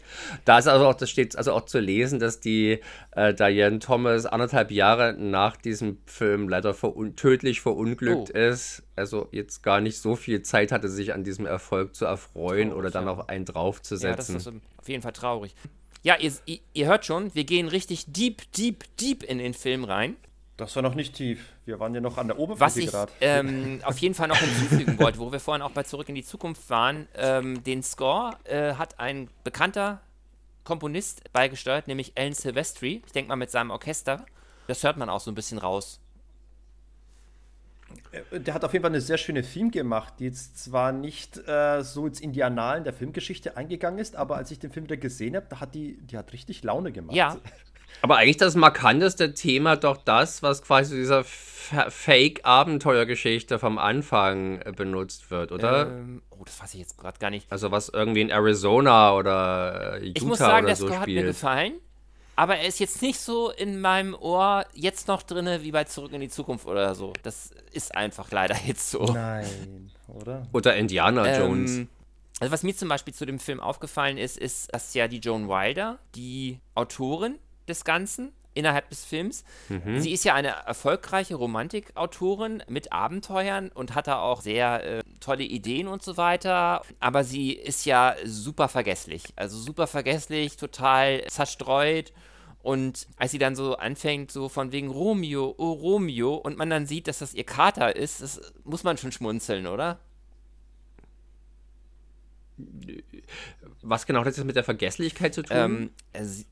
Da 0.46 0.58
ist 0.58 0.68
also 0.68 0.88
auch, 0.88 0.96
das 0.96 1.10
steht 1.12 1.38
also 1.38 1.54
auch 1.54 1.66
zu 1.66 1.80
lesen, 1.80 2.20
dass 2.20 2.40
die 2.40 2.80
äh, 3.12 3.34
Diane 3.34 3.78
Thomas 3.80 4.26
anderthalb 4.26 4.72
Jahre 4.72 5.14
nach 5.14 5.56
diesem 5.58 6.00
Film 6.06 6.50
leider 6.50 6.74
verun 6.74 7.16
tödlich 7.16 7.62
verunglückt 7.62 8.32
Oh. 8.34 8.38
ist. 8.38 8.82
Also 8.96 9.28
jetzt 9.32 9.62
gar 9.62 9.80
nicht 9.80 10.00
so 10.00 10.16
viel 10.16 10.42
Zeit 10.42 10.72
hatte, 10.72 10.90
sich 10.90 11.14
an 11.14 11.24
diesem 11.24 11.46
Erfolg 11.46 11.96
zu 11.96 12.06
erfreuen 12.06 12.70
Traurig, 12.70 12.80
oder 12.80 12.90
dann 12.92 13.06
ja. 13.06 13.12
auf 13.12 13.30
einen 13.30 13.42
Ja, 13.42 13.46
das 13.46 13.54
draufzusetzen. 13.54 14.36
ist 14.38 14.48
auf 14.48 14.90
jeden 14.90 15.04
Fall 15.04 15.14
traurig. 15.14 15.54
Ja, 16.02 16.16
ihr, 16.20 16.32
ihr, 16.46 16.60
ihr 16.74 16.88
hört 16.88 17.06
schon, 17.06 17.36
wir 17.36 17.44
gehen 17.44 17.68
richtig 17.68 18.06
deep, 18.08 18.52
deep, 18.54 18.86
deep 19.00 19.22
in 19.24 19.38
den 19.38 19.54
Film 19.54 19.84
rein. 19.84 20.16
Das 20.56 20.76
war 20.76 20.82
noch 20.82 20.96
nicht 20.96 21.14
tief. 21.16 21.40
Wir 21.68 21.80
waren 21.82 21.94
ja 21.94 22.00
noch 22.00 22.18
an 22.18 22.28
der 22.28 22.38
Was 22.38 22.44
Oberfläche 22.44 22.80
ich 22.80 22.92
gerade. 22.92 23.12
ähm, 23.20 23.82
auf 23.84 23.98
jeden 23.98 24.16
Fall 24.16 24.30
noch 24.30 24.38
hinzufügen 24.38 24.98
wollte, 25.00 25.20
wo 25.20 25.32
wir 25.34 25.40
vorhin 25.42 25.62
auch 25.62 25.72
bei 25.72 25.84
Zurück 25.84 26.08
in 26.08 26.16
die 26.16 26.24
Zukunft 26.24 26.70
waren, 26.70 27.08
ähm, 27.16 27.62
den 27.66 27.84
Score 27.84 28.38
äh, 28.46 28.74
hat 28.76 29.00
ein 29.02 29.30
bekannter 29.44 30.00
Komponist 30.64 31.32
beigesteuert, 31.34 31.88
nämlich 31.88 32.14
Alan 32.18 32.34
Silvestri. 32.34 33.02
Ich 33.06 33.12
denke 33.12 33.28
mal 33.30 33.36
mit 33.36 33.52
seinem 33.52 33.72
Orchester. 33.72 34.26
Das 34.68 34.82
hört 34.84 34.96
man 34.98 35.10
auch 35.10 35.20
so 35.20 35.30
ein 35.30 35.36
bisschen 35.36 35.58
raus. 35.58 36.00
Äh, 38.12 38.40
Der 38.40 38.54
hat 38.54 38.64
auf 38.64 38.74
jeden 38.74 38.84
Fall 38.84 38.92
eine 38.92 39.02
sehr 39.02 39.18
schöne 39.18 39.44
Film 39.44 39.72
gemacht, 39.72 40.16
die 40.20 40.26
jetzt 40.26 40.64
zwar 40.64 40.92
nicht 40.92 41.38
äh, 41.48 41.84
so 41.84 42.08
ins 42.08 42.20
Indianalen 42.20 42.84
der 42.86 42.94
Filmgeschichte 42.94 43.58
eingegangen 43.58 44.00
ist, 44.00 44.16
aber 44.16 44.36
als 44.38 44.52
ich 44.52 44.60
den 44.60 44.72
Film 44.72 44.86
wieder 44.86 44.98
gesehen 44.98 45.36
habe, 45.36 45.46
da 45.50 45.60
hat 45.60 45.76
die, 45.76 45.98
die 46.02 46.18
hat 46.18 46.32
richtig 46.34 46.64
Laune 46.64 46.92
gemacht. 46.92 47.16
Ja, 47.16 47.38
Aber 48.02 48.18
eigentlich 48.18 48.38
das 48.38 48.56
markanteste 48.56 49.34
Thema 49.34 49.76
doch 49.76 49.98
das, 49.98 50.44
was 50.44 50.62
quasi 50.62 50.92
zu 50.92 50.96
dieser 50.98 51.24
Fa- 51.24 51.90
Fake-Abenteuergeschichte 51.90 53.60
vom 53.60 53.78
Anfang 53.78 54.62
äh, 54.62 54.72
benutzt 54.76 55.30
wird, 55.32 55.52
oder? 55.52 55.88
ähm, 55.88 56.22
oh, 56.32 56.44
das 56.46 56.62
weiß 56.62 56.74
ich 56.76 56.80
jetzt 56.82 56.98
gerade 56.98 57.20
gar 57.20 57.30
nicht. 57.30 57.52
Also 57.52 57.72
was 57.72 57.90
irgendwie 57.90 58.22
in 58.22 58.30
Arizona 58.30 59.14
oder 59.14 59.96
äh, 60.02 60.06
Utah 60.08 60.12
Ich 60.16 60.24
muss 60.24 60.38
sagen, 60.40 60.58
oder 60.66 60.68
der 60.68 60.76
so 60.76 60.88
Score 60.88 61.00
hat 61.00 61.08
mir 61.08 61.14
spielt. 61.20 61.28
gefallen. 61.28 61.74
Aber 62.36 62.56
er 62.58 62.68
ist 62.68 62.80
jetzt 62.80 63.02
nicht 63.02 63.20
so 63.20 63.50
in 63.50 63.82
meinem 63.82 64.14
Ohr 64.14 64.64
jetzt 64.74 65.08
noch 65.08 65.24
drinne 65.24 65.64
wie 65.64 65.72
bei 65.72 65.86
Zurück 65.86 66.14
in 66.14 66.22
die 66.22 66.30
Zukunft 66.30 66.68
oder 66.68 66.94
so. 66.94 67.14
Das 67.24 67.50
ist 67.72 67.96
einfach 67.96 68.30
leider 68.32 68.56
jetzt 68.68 68.92
so. 68.92 69.04
Nein, 69.06 69.90
oder? 70.08 70.46
Oder 70.54 70.76
Indiana 70.76 71.40
Jones. 71.40 71.78
Ähm, 71.78 71.88
Also 72.40 72.52
was 72.54 72.62
mir 72.62 72.76
zum 72.76 72.90
Beispiel 72.90 73.14
zu 73.16 73.26
dem 73.26 73.40
Film 73.40 73.60
aufgefallen 73.60 74.18
ist, 74.20 74.38
ist, 74.38 74.72
dass 74.74 74.94
ja 74.94 75.08
die 75.08 75.18
Joan 75.18 75.50
Wilder, 75.50 75.98
die 76.14 76.60
Autorin 76.76 77.40
des 77.68 77.84
Ganzen, 77.84 78.32
innerhalb 78.58 78.90
des 78.90 79.06
Films. 79.06 79.44
Mhm. 79.70 80.00
Sie 80.00 80.12
ist 80.12 80.26
ja 80.26 80.34
eine 80.34 80.50
erfolgreiche 80.50 81.36
Romantikautorin 81.36 82.64
mit 82.68 82.92
Abenteuern 82.92 83.70
und 83.70 83.94
hat 83.94 84.08
da 84.08 84.20
auch 84.20 84.42
sehr 84.42 84.84
äh, 84.84 85.04
tolle 85.20 85.44
Ideen 85.44 85.88
und 85.88 86.02
so 86.02 86.18
weiter. 86.18 86.82
Aber 87.00 87.24
sie 87.24 87.54
ist 87.54 87.86
ja 87.86 88.16
super 88.26 88.68
vergesslich. 88.68 89.26
Also 89.36 89.58
super 89.60 89.86
vergesslich, 89.88 90.58
total 90.58 91.24
zerstreut. 91.28 92.14
Und 92.64 93.08
als 93.16 93.32
sie 93.32 93.38
dann 93.38 93.56
so 93.56 93.78
anfängt, 93.78 94.32
so 94.32 94.50
von 94.50 94.72
wegen 94.72 94.90
Romeo, 94.90 95.54
oh 95.58 95.72
Romeo, 95.74 96.34
und 96.36 96.58
man 96.58 96.70
dann 96.70 96.86
sieht, 96.86 97.08
dass 97.08 97.20
das 97.20 97.34
ihr 97.34 97.46
Kater 97.46 97.96
ist, 97.96 98.22
das 98.22 98.42
muss 98.64 98.84
man 98.84 98.98
schon 98.98 99.12
schmunzeln, 99.12 99.68
oder? 99.68 100.00
Was 103.84 104.08
genau 104.08 104.22
hat 104.22 104.28
das 104.28 104.44
mit 104.44 104.56
der 104.56 104.64
Vergesslichkeit 104.64 105.34
zu 105.34 105.44
tun? 105.44 105.58
Ähm, 106.14 106.26
sie, 106.26 106.48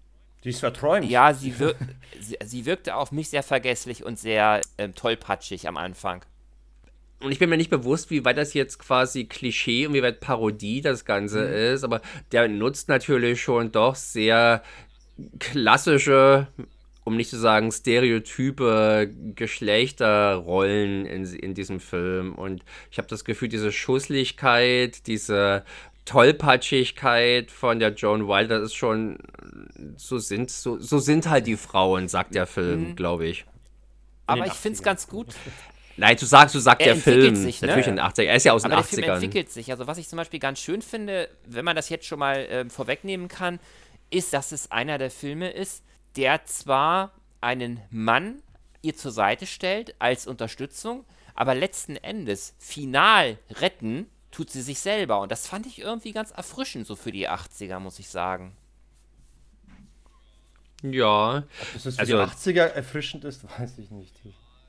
die 0.45 0.51
ist 0.51 0.59
verträumt. 0.59 1.09
Ja, 1.09 1.33
sie, 1.33 1.59
wir 1.59 1.75
sie, 2.19 2.37
sie, 2.45 2.65
wirkte 2.65 2.95
auf 2.95 3.11
mich 3.11 3.29
sehr 3.29 3.43
vergesslich 3.43 4.05
und 4.05 4.19
sehr 4.19 4.61
ähm, 4.77 4.93
tollpatschig 4.93 5.67
am 5.67 5.75
Anfang. 5.75 6.23
Und 7.19 7.31
ich 7.31 7.39
bin 7.39 7.49
mir 7.49 7.57
nicht 7.57 7.71
bewusst, 7.71 8.11
wie 8.11 8.23
weit 8.23 8.37
das 8.37 8.53
jetzt 8.53 8.77
quasi 8.77 9.25
Klischee 9.25 9.87
und 9.87 9.93
wie 9.93 10.03
weit 10.03 10.19
Parodie 10.19 10.81
das 10.81 11.03
Ganze 11.05 11.47
mhm. 11.47 11.73
ist, 11.73 11.83
aber 11.83 12.01
der 12.31 12.47
nutzt 12.47 12.87
natürlich 12.87 13.41
schon 13.41 13.71
doch 13.71 13.95
sehr 13.95 14.61
klassische, 15.39 16.47
um 17.05 17.15
nicht 17.15 17.29
zu 17.29 17.37
sagen 17.37 17.71
stereotype 17.71 19.09
Geschlechterrollen 19.33 21.05
in, 21.05 21.25
in 21.25 21.53
diesem 21.55 21.79
Film. 21.79 22.35
Und 22.35 22.63
ich 22.91 22.99
habe 22.99 23.07
das 23.07 23.25
Gefühl, 23.25 23.47
diese 23.47 23.71
Schusslichkeit, 23.71 25.07
diese 25.07 25.63
Tollpatschigkeit 26.05 27.51
von 27.51 27.79
der 27.79 27.93
Joan 27.93 28.27
Wilder 28.27 28.61
ist 28.61 28.75
schon, 28.75 29.17
so 29.97 30.19
sind, 30.19 30.51
so, 30.51 30.79
so 30.79 30.99
sind 30.99 31.29
halt 31.29 31.47
die 31.47 31.57
Frauen, 31.57 32.07
sagt 32.07 32.35
der 32.35 32.47
Film, 32.47 32.89
mhm. 32.89 32.95
glaube 32.95 33.25
ich. 33.27 33.45
Aber 34.27 34.45
ich 34.45 34.53
finde 34.53 34.77
es 34.77 34.83
ganz 34.83 35.07
gut. 35.07 35.27
Nein, 35.97 36.17
du 36.19 36.25
sagst, 36.25 36.53
du 36.53 36.59
sagst 36.59 36.85
er 36.85 36.93
der 36.93 37.01
Film. 37.01 37.35
Sich, 37.35 37.61
ne? 37.61 37.67
Natürlich 37.67 37.87
in 37.87 37.95
den 37.95 38.05
80ern. 38.05 38.23
Er 38.23 38.35
ist 38.35 38.43
ja 38.43 38.53
aus 38.53 38.65
Aber 38.65 38.75
den 38.75 38.83
80ern. 38.83 38.95
Der 38.95 39.03
Film 39.03 39.13
entwickelt 39.13 39.51
sich. 39.51 39.71
Also, 39.71 39.87
was 39.87 39.97
ich 39.97 40.07
zum 40.07 40.17
Beispiel 40.17 40.39
ganz 40.39 40.59
schön 40.59 40.81
finde, 40.81 41.29
wenn 41.45 41.63
man 41.63 41.75
das 41.75 41.89
jetzt 41.89 42.05
schon 42.05 42.19
mal 42.19 42.37
äh, 42.37 42.69
vorwegnehmen 42.69 43.27
kann, 43.27 43.59
ist, 44.09 44.33
dass 44.33 44.51
es 44.51 44.71
einer 44.71 44.97
der 44.97 45.09
Filme 45.09 45.49
ist, 45.51 45.83
der 46.17 46.43
zwar 46.45 47.11
einen 47.41 47.81
Mann 47.91 48.41
ihr 48.81 48.95
zur 48.95 49.11
Seite 49.11 49.45
stellt 49.47 49.95
als 49.99 50.27
Unterstützung, 50.27 51.05
aber 51.33 51.55
letzten 51.55 51.95
Endes 51.95 52.53
final 52.59 53.37
retten 53.59 54.07
tut 54.35 54.49
sie 54.49 54.61
sich 54.61 54.79
selber. 54.79 55.21
Und 55.21 55.31
das 55.31 55.47
fand 55.47 55.65
ich 55.65 55.79
irgendwie 55.79 56.11
ganz 56.11 56.31
erfrischend 56.31 56.85
so 56.87 56.95
für 56.95 57.11
die 57.11 57.29
80er, 57.29 57.79
muss 57.79 57.99
ich 57.99 58.09
sagen. 58.09 58.55
Ja. 60.83 61.37
Ob 61.37 61.83
das 61.83 61.95
für 61.95 61.99
also, 61.99 62.17
die 62.17 62.31
80er 62.31 62.65
erfrischend 62.65 63.23
ist, 63.23 63.43
weiß 63.59 63.77
ich 63.77 63.91
nicht. 63.91 64.13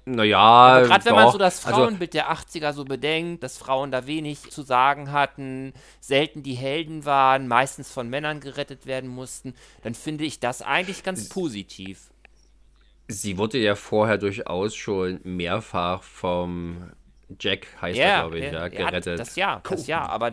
Naja, 0.09 0.83
gerade 0.83 1.05
wenn 1.05 1.14
man 1.16 1.33
so 1.33 1.38
das 1.38 1.66
also 1.66 1.79
Frauenbild 1.79 2.14
also, 2.14 2.52
der 2.52 2.70
80er 2.70 2.72
so 2.72 2.85
bedenkt, 2.85 3.42
dass 3.42 3.59
Frauen 3.59 3.90
da 3.90 4.07
wenig 4.07 4.50
zu 4.50 4.62
sagen 4.62 5.11
hatten, 5.11 5.72
selten 5.98 6.44
die 6.44 6.55
Helden 6.55 7.05
waren, 7.05 7.48
meistens 7.48 7.90
von 7.90 8.09
Männern 8.09 8.38
gerettet 8.38 8.87
werden 8.87 9.11
mussten, 9.11 9.55
dann 9.83 9.96
finde 9.96 10.24
ich 10.24 10.38
das 10.38 10.62
eigentlich 10.62 11.02
ganz 11.02 11.29
positiv. 11.29 12.12
Sie 13.09 13.37
wurde 13.37 13.59
ja 13.59 13.74
vorher 13.74 14.16
durchaus 14.16 14.76
schon 14.76 15.20
mehrfach 15.24 16.05
vom 16.05 16.92
Jack, 17.41 17.67
heißt 17.81 17.99
yeah, 17.99 18.09
er, 18.09 18.21
glaube 18.21 18.39
ich, 18.39 18.53
ja, 18.53 18.69
gerettet. 18.69 19.19
Das 19.19 19.37
ja, 19.37 19.61
das 19.69 19.87
ja, 19.87 20.07
aber 20.07 20.33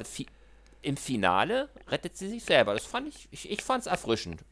im 0.81 0.97
Finale 0.97 1.69
rettet 1.87 2.17
sie 2.17 2.29
sich 2.29 2.43
selber. 2.43 2.73
Das 2.73 2.85
fand 2.85 3.07
ich, 3.07 3.27
ich, 3.31 3.49
ich 3.49 3.61
fand 3.61 3.81
es 3.81 3.87
erfrischend. 3.87 4.43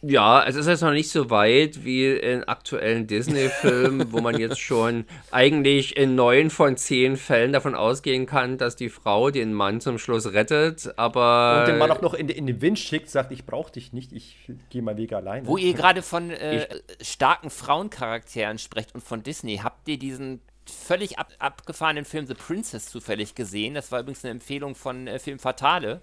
Ja, 0.00 0.44
es 0.46 0.54
ist 0.54 0.68
jetzt 0.68 0.82
noch 0.82 0.92
nicht 0.92 1.10
so 1.10 1.28
weit 1.28 1.84
wie 1.84 2.06
in 2.12 2.44
aktuellen 2.44 3.06
Disney-Filmen, 3.08 4.12
wo 4.12 4.20
man 4.20 4.38
jetzt 4.38 4.60
schon 4.60 5.04
eigentlich 5.32 5.96
in 5.96 6.14
neun 6.14 6.50
von 6.50 6.76
zehn 6.76 7.16
Fällen 7.16 7.52
davon 7.52 7.74
ausgehen 7.74 8.26
kann, 8.26 8.58
dass 8.58 8.76
die 8.76 8.90
Frau 8.90 9.30
den 9.30 9.52
Mann 9.52 9.80
zum 9.80 9.98
Schluss 9.98 10.32
rettet, 10.32 10.92
aber. 10.96 11.60
Und 11.60 11.68
den 11.68 11.78
Mann 11.78 11.90
auch 11.90 12.00
noch 12.00 12.14
in, 12.14 12.28
in 12.28 12.46
den 12.46 12.60
Wind 12.60 12.78
schickt, 12.78 13.10
sagt, 13.10 13.32
ich 13.32 13.44
brauche 13.44 13.72
dich 13.72 13.92
nicht, 13.92 14.12
ich 14.12 14.36
gehe 14.70 14.82
mal 14.82 14.96
Weg 14.96 15.12
alleine. 15.12 15.46
Wo 15.46 15.56
ihr 15.56 15.74
gerade 15.74 16.02
von 16.02 16.30
äh, 16.30 16.68
starken 17.00 17.50
Frauencharakteren 17.50 18.58
sprecht 18.58 18.94
und 18.94 19.02
von 19.02 19.22
Disney, 19.22 19.58
habt 19.58 19.88
ihr 19.88 19.98
diesen 19.98 20.40
völlig 20.64 21.18
ab, 21.18 21.32
abgefahrenen 21.38 22.04
Film 22.04 22.26
The 22.26 22.34
Princess 22.34 22.86
zufällig 22.88 23.34
gesehen? 23.34 23.74
Das 23.74 23.90
war 23.90 24.00
übrigens 24.00 24.24
eine 24.24 24.32
Empfehlung 24.32 24.76
von 24.76 25.08
äh, 25.08 25.18
Film 25.18 25.40
Fatale. 25.40 26.02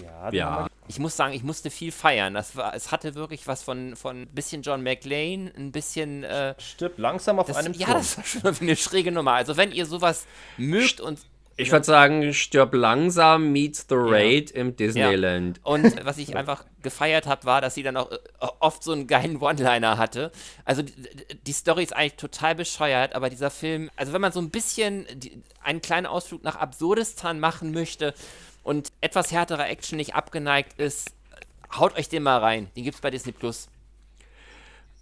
Ja, 0.00 0.30
ja. 0.32 0.66
Ich 0.88 0.98
muss 0.98 1.16
sagen, 1.16 1.32
ich 1.32 1.42
musste 1.42 1.70
viel 1.70 1.92
feiern. 1.92 2.34
Das 2.34 2.56
war, 2.56 2.74
es 2.74 2.90
hatte 2.90 3.14
wirklich 3.14 3.46
was 3.46 3.62
von, 3.62 3.96
von 3.96 4.22
ein 4.22 4.28
bisschen 4.28 4.62
John 4.62 4.82
McLean, 4.82 5.50
ein 5.56 5.72
bisschen. 5.72 6.24
Äh, 6.24 6.54
Stirb 6.58 6.98
langsam 6.98 7.38
auf 7.38 7.46
das, 7.46 7.56
einem 7.56 7.72
Ja, 7.74 7.94
das 7.94 8.16
war 8.16 8.24
schon 8.24 8.56
eine 8.60 8.76
schräge 8.76 9.12
Nummer. 9.12 9.32
Also, 9.32 9.56
wenn 9.56 9.72
ihr 9.72 9.86
sowas 9.86 10.26
mögt 10.56 11.00
und. 11.00 11.20
Ich 11.58 11.70
würde 11.70 11.84
sagen, 11.84 12.32
stirb 12.32 12.72
langsam 12.74 13.52
meets 13.52 13.84
the 13.86 13.94
raid 13.94 14.50
ja. 14.50 14.60
im 14.62 14.74
Disneyland. 14.74 15.58
Ja. 15.58 15.62
Und 15.64 16.04
was 16.04 16.16
ich 16.16 16.34
einfach 16.34 16.64
gefeiert 16.82 17.26
habe, 17.26 17.44
war, 17.44 17.60
dass 17.60 17.74
sie 17.74 17.82
dann 17.82 17.98
auch 17.98 18.10
äh, 18.10 18.16
oft 18.58 18.82
so 18.82 18.92
einen 18.92 19.06
geilen 19.06 19.36
One-Liner 19.36 19.98
hatte. 19.98 20.32
Also 20.64 20.80
die, 20.80 20.94
die, 21.46 21.52
Story 21.52 21.82
ist 21.82 21.94
eigentlich 21.94 22.16
total 22.16 22.54
bescheuert, 22.54 23.14
aber 23.14 23.28
dieser 23.28 23.50
Film, 23.50 23.90
also 23.96 24.14
wenn 24.14 24.22
man 24.22 24.32
so 24.32 24.40
ein 24.40 24.48
bisschen 24.48 25.06
die, 25.12 25.42
einen 25.62 25.82
kleinen 25.82 26.06
Ausflug 26.06 26.42
nach 26.42 26.56
Absurdistan 26.56 27.38
machen 27.38 27.72
möchte, 27.72 28.14
und 28.62 28.92
etwas 29.00 29.32
härterer 29.32 29.68
Action 29.68 29.96
nicht 29.96 30.14
abgeneigt 30.14 30.78
ist, 30.78 31.14
haut 31.76 31.96
euch 31.96 32.08
den 32.08 32.22
mal 32.22 32.38
rein. 32.38 32.70
Den 32.76 32.84
gibt's 32.84 33.00
bei 33.00 33.10
Disney 33.10 33.32
Plus. 33.32 33.68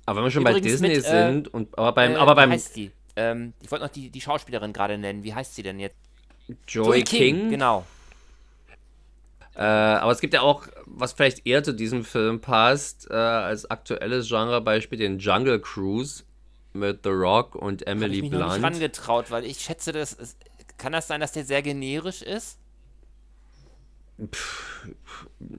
Aber 0.07 0.19
wenn 0.19 0.25
wir 0.25 0.31
schon 0.31 0.43
Übrigens 0.43 0.63
bei 0.63 0.69
Disney 0.69 0.89
mit, 0.89 0.99
äh, 0.99 1.01
sind 1.33 1.49
und 1.55 1.79
aber 1.79 1.93
beim, 1.93 2.13
äh, 2.13 2.17
aber 2.17 2.35
beim. 2.35 2.51
Wie 2.51 2.55
heißt 2.55 2.77
die? 2.77 2.91
Ähm, 3.17 3.53
ich 3.61 3.71
wollte 3.71 3.85
noch 3.85 3.93
die, 3.93 4.11
die 4.11 4.21
Schauspielerin 4.21 4.73
gerade 4.73 4.99
nennen. 4.99 5.23
Wie 5.23 5.35
heißt 5.35 5.55
sie 5.55 5.63
denn 5.63 5.79
jetzt? 5.79 5.97
Joy, 6.67 6.87
Joy 6.87 7.03
King. 7.03 7.37
King. 7.37 7.51
Genau. 7.51 7.85
Äh, 9.55 9.63
aber 9.63 10.13
es 10.13 10.21
gibt 10.21 10.33
ja 10.33 10.41
auch, 10.41 10.67
was 10.87 11.13
vielleicht 11.13 11.47
eher 11.47 11.63
zu 11.63 11.73
diesem 11.73 12.05
Film 12.05 12.41
passt, 12.41 13.11
äh, 13.11 13.15
als 13.15 13.71
aktuelles 13.71 14.29
Genrebeispiel, 14.29 14.99
den 14.99 15.19
Jungle 15.19 15.61
Cruise 15.61 16.25
mit 16.73 17.01
The 17.03 17.11
Rock 17.11 17.57
und 17.57 17.87
Emily 17.87 18.17
ich 18.17 18.23
mich 18.23 18.31
Blunt. 18.31 18.47
Ich 18.47 18.53
nicht 18.55 18.65
rangetraut, 18.65 19.31
weil 19.31 19.45
ich 19.45 19.59
schätze, 19.59 19.93
das 19.93 20.13
ist, 20.13 20.39
kann 20.79 20.93
das 20.93 21.09
sein, 21.09 21.21
dass 21.21 21.33
der 21.33 21.45
sehr 21.45 21.63
generisch 21.63 22.23
ist? 22.23 22.59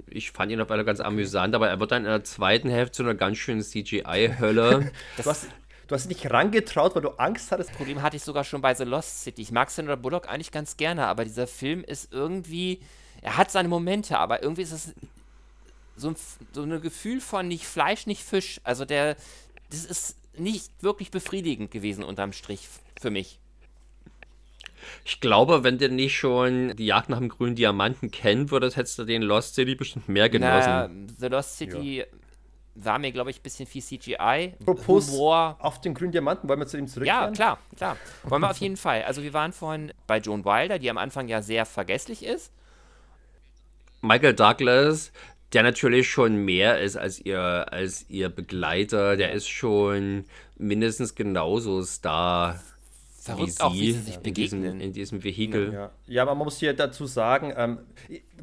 Ich 0.08 0.32
fand 0.32 0.52
ihn 0.52 0.62
auf 0.62 0.70
einmal 0.70 0.86
ganz 0.86 1.00
amüsant, 1.00 1.56
aber 1.56 1.70
er 1.70 1.80
wird 1.80 1.92
dann 1.92 2.04
in 2.04 2.12
der 2.12 2.24
zweiten 2.24 2.70
Hälfte 2.70 2.98
zu 2.98 3.04
einer 3.04 3.16
ganz 3.16 3.38
schönen 3.38 3.62
CGI-Hölle. 3.62 4.92
du, 5.18 5.26
hast, 5.26 5.48
du 5.88 5.96
hast 5.96 6.08
nicht 6.08 6.30
rangetraut, 6.32 6.96
weil 6.96 7.02
du 7.02 7.10
Angst 7.12 7.52
hattest. 7.52 7.70
Das 7.70 7.78
Problem 7.78 8.02
hatte 8.02 8.18
ich 8.18 8.24
sogar 8.24 8.44
schon 8.44 8.62
bei 8.62 8.74
The 8.74 8.84
Lost 8.84 9.24
City. 9.24 9.42
Ich 9.42 9.52
mag 9.52 9.70
Sandra 9.70 9.96
Bullock 9.96 10.30
eigentlich 10.30 10.52
ganz 10.52 10.78
gerne, 10.78 11.08
aber 11.08 11.24
dieser 11.24 11.48
Film 11.48 11.84
ist 11.84 12.12
irgendwie. 12.12 12.80
Er 13.22 13.38
hat 13.38 13.52
seine 13.52 13.70
Momente, 13.70 14.18
aber 14.18 14.42
irgendwie 14.42 14.64
ist 14.64 14.72
es 14.72 14.94
so 15.96 16.10
ein, 16.10 16.16
so 16.54 16.64
ein 16.64 16.82
Gefühl 16.82 17.22
von 17.22 17.48
nicht 17.48 17.66
Fleisch, 17.66 18.08
nicht 18.08 18.24
Fisch. 18.24 18.62
Also 18.64 18.86
der. 18.86 19.16
Das 19.70 19.86
ist 19.86 20.18
nicht 20.38 20.72
wirklich 20.82 21.12
befriedigend 21.12 21.72
gewesen 21.72 22.04
unterm 22.04 22.34
Strich 22.34 22.68
für 23.00 23.10
mich. 23.10 23.41
Ich 25.06 25.20
glaube, 25.20 25.64
wenn 25.64 25.78
du 25.78 25.90
nicht 25.90 26.16
schon 26.16 26.76
die 26.76 26.86
Jagd 26.86 27.10
nach 27.10 27.20
dem 27.20 27.30
grünen 27.30 27.56
Diamanten 27.56 28.12
kennen 28.12 28.52
würdest, 28.52 28.78
hättest 28.78 29.00
du 29.00 29.06
den 29.06 29.22
Lost 29.22 29.56
City 29.56 29.76
bestimmt 29.76 30.10
mehr 30.10 30.30
genossen. 30.30 30.70
Naja, 30.70 30.90
The 31.18 31.28
Lost 31.28 31.58
City 31.58 31.98
ja. 32.00 32.06
war 32.76 33.00
mir, 33.00 33.12
glaube 33.12 33.32
ich, 33.32 33.40
ein 33.40 33.44
bisschen 33.44 33.66
viel 33.66 33.82
CGI. 33.82 34.54
Propos 34.64 35.12
Humor. 35.12 35.58
auf 35.60 35.82
den 35.82 35.94
grünen 35.94 36.12
Diamanten, 36.12 36.48
wollen 36.48 36.60
wir 36.60 36.68
zu 36.68 36.78
ihm 36.78 36.88
zurückkehren? 36.88 37.30
Ja, 37.30 37.32
klar, 37.32 37.58
klar. 37.76 37.98
Wollen 38.24 38.42
wir 38.42 38.50
auf 38.50 38.58
jeden 38.58 38.78
Fall. 38.78 39.04
Also 39.04 39.24
wir 39.24 39.34
waren 39.34 39.54
vorhin 39.54 39.94
bei 40.08 40.18
Joan 40.20 40.46
Wilder, 40.46 40.80
die 40.80 40.90
am 40.90 40.98
Anfang 40.98 41.28
ja 41.28 41.42
sehr 41.42 41.66
vergesslich 41.66 42.24
ist. 42.24 42.52
Michael 44.02 44.34
Douglas, 44.34 45.12
der 45.54 45.64
natürlich 45.64 46.10
schon 46.10 46.38
mehr 46.38 46.80
ist 46.80 46.98
als 46.98 47.20
ihr, 47.20 47.72
als 47.72 48.10
ihr 48.10 48.30
Begleiter, 48.30 49.18
der 49.18 49.32
ist 49.32 49.48
schon 49.48 50.26
mindestens 50.58 51.16
genauso 51.16 51.84
Star 51.84 52.60
Verrückt 53.22 53.60
wie 53.60 53.62
auch, 53.62 53.74
wie 53.74 53.92
sie 53.92 54.00
sich 54.00 54.16
in 54.16 54.24
begegnen. 54.24 54.62
Diesem, 54.64 54.82
in 54.82 54.94
diesem 54.94 55.24
Vehikel. 55.24 55.72
Ja. 55.72 55.92
ja, 56.08 56.22
aber 56.24 56.34
man 56.34 56.46
muss 56.46 56.58
hier 56.58 56.74
dazu 56.74 57.06
sagen, 57.06 57.54
ähm, 57.56 57.78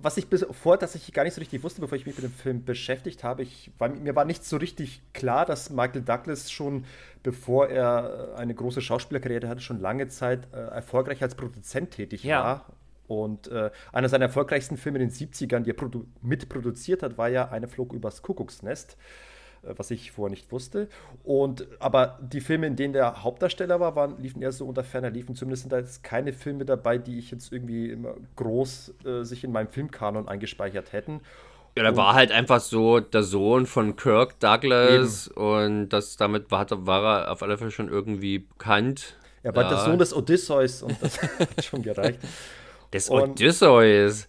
was 0.00 0.16
ich 0.16 0.28
bis 0.28 0.46
vor, 0.52 0.76
dass 0.76 0.94
ich 0.94 1.12
gar 1.12 1.24
nicht 1.24 1.34
so 1.34 1.40
richtig 1.40 1.64
wusste, 1.64 1.80
bevor 1.80 1.98
ich 1.98 2.06
mich 2.06 2.14
mit 2.14 2.24
dem 2.24 2.32
Film 2.32 2.64
beschäftigt 2.64 3.24
habe, 3.24 3.42
ich, 3.42 3.72
war, 3.78 3.88
mir 3.88 4.14
war 4.14 4.24
nicht 4.24 4.44
so 4.44 4.56
richtig 4.56 5.02
klar, 5.12 5.46
dass 5.46 5.70
Michael 5.70 6.02
Douglas 6.02 6.52
schon, 6.52 6.84
bevor 7.24 7.68
er 7.68 8.36
eine 8.36 8.54
große 8.54 8.80
Schauspielerkarriere 8.80 9.48
hatte, 9.48 9.62
schon 9.62 9.80
lange 9.80 10.06
Zeit 10.06 10.46
äh, 10.52 10.56
erfolgreich 10.56 11.22
als 11.22 11.34
Produzent 11.34 11.90
tätig 11.90 12.22
ja. 12.22 12.44
war. 12.44 12.66
Und 13.08 13.48
äh, 13.48 13.70
einer 13.90 14.08
seiner 14.08 14.26
erfolgreichsten 14.26 14.76
Filme 14.76 15.00
in 15.00 15.08
den 15.08 15.16
70ern, 15.16 15.60
die 15.60 15.70
er 15.70 15.74
produ 15.74 16.06
mitproduziert 16.22 17.02
hat, 17.02 17.18
war 17.18 17.28
ja 17.28 17.48
Eine 17.48 17.66
Flug 17.66 17.94
übers 17.94 18.22
Kuckucksnest. 18.22 18.96
Äh, 19.62 19.74
was 19.76 19.90
ich 19.90 20.12
vorher 20.12 20.30
nicht 20.30 20.50
wusste. 20.52 20.88
Und 21.24 21.66
aber 21.78 22.18
die 22.20 22.40
Filme, 22.40 22.66
in 22.66 22.76
denen 22.76 22.92
der 22.92 23.22
Hauptdarsteller 23.22 23.80
war, 23.80 23.96
waren, 23.96 24.20
liefen 24.20 24.42
eher 24.42 24.52
so 24.52 24.66
unter 24.66 24.84
ferner 24.84 25.10
liefen. 25.10 25.34
Zumindest 25.34 25.62
sind 25.62 25.72
da 25.72 25.78
jetzt 25.78 26.02
keine 26.02 26.32
Filme 26.32 26.64
dabei, 26.64 26.98
die 26.98 27.18
ich 27.18 27.30
jetzt 27.30 27.52
irgendwie 27.52 27.90
immer 27.90 28.14
groß 28.36 28.94
äh, 29.04 29.22
sich 29.24 29.44
in 29.44 29.52
meinem 29.52 29.68
Filmkanon 29.68 30.28
eingespeichert 30.28 30.92
hätten. 30.92 31.20
Ja, 31.76 31.84
da 31.84 31.96
war 31.96 32.14
halt 32.14 32.32
einfach 32.32 32.60
so 32.60 32.98
der 32.98 33.22
Sohn 33.22 33.66
von 33.66 33.94
Kirk 33.94 34.40
Douglas 34.40 35.28
Eben. 35.28 35.36
und 35.36 35.88
das 35.90 36.16
damit 36.16 36.50
war, 36.50 36.66
war 36.86 37.26
er 37.26 37.30
auf 37.30 37.42
alle 37.42 37.56
Fälle 37.56 37.70
schon 37.70 37.88
irgendwie 37.88 38.40
bekannt. 38.40 39.16
Er 39.44 39.54
war 39.54 39.62
ja. 39.64 39.68
der 39.68 39.78
Sohn 39.78 39.98
des 39.98 40.12
Odysseus 40.12 40.82
und 40.82 40.96
das 41.00 41.22
hat 41.38 41.64
schon 41.64 41.82
gereicht. 41.82 42.18
Des 42.92 43.08
Odysseus. 43.10 44.26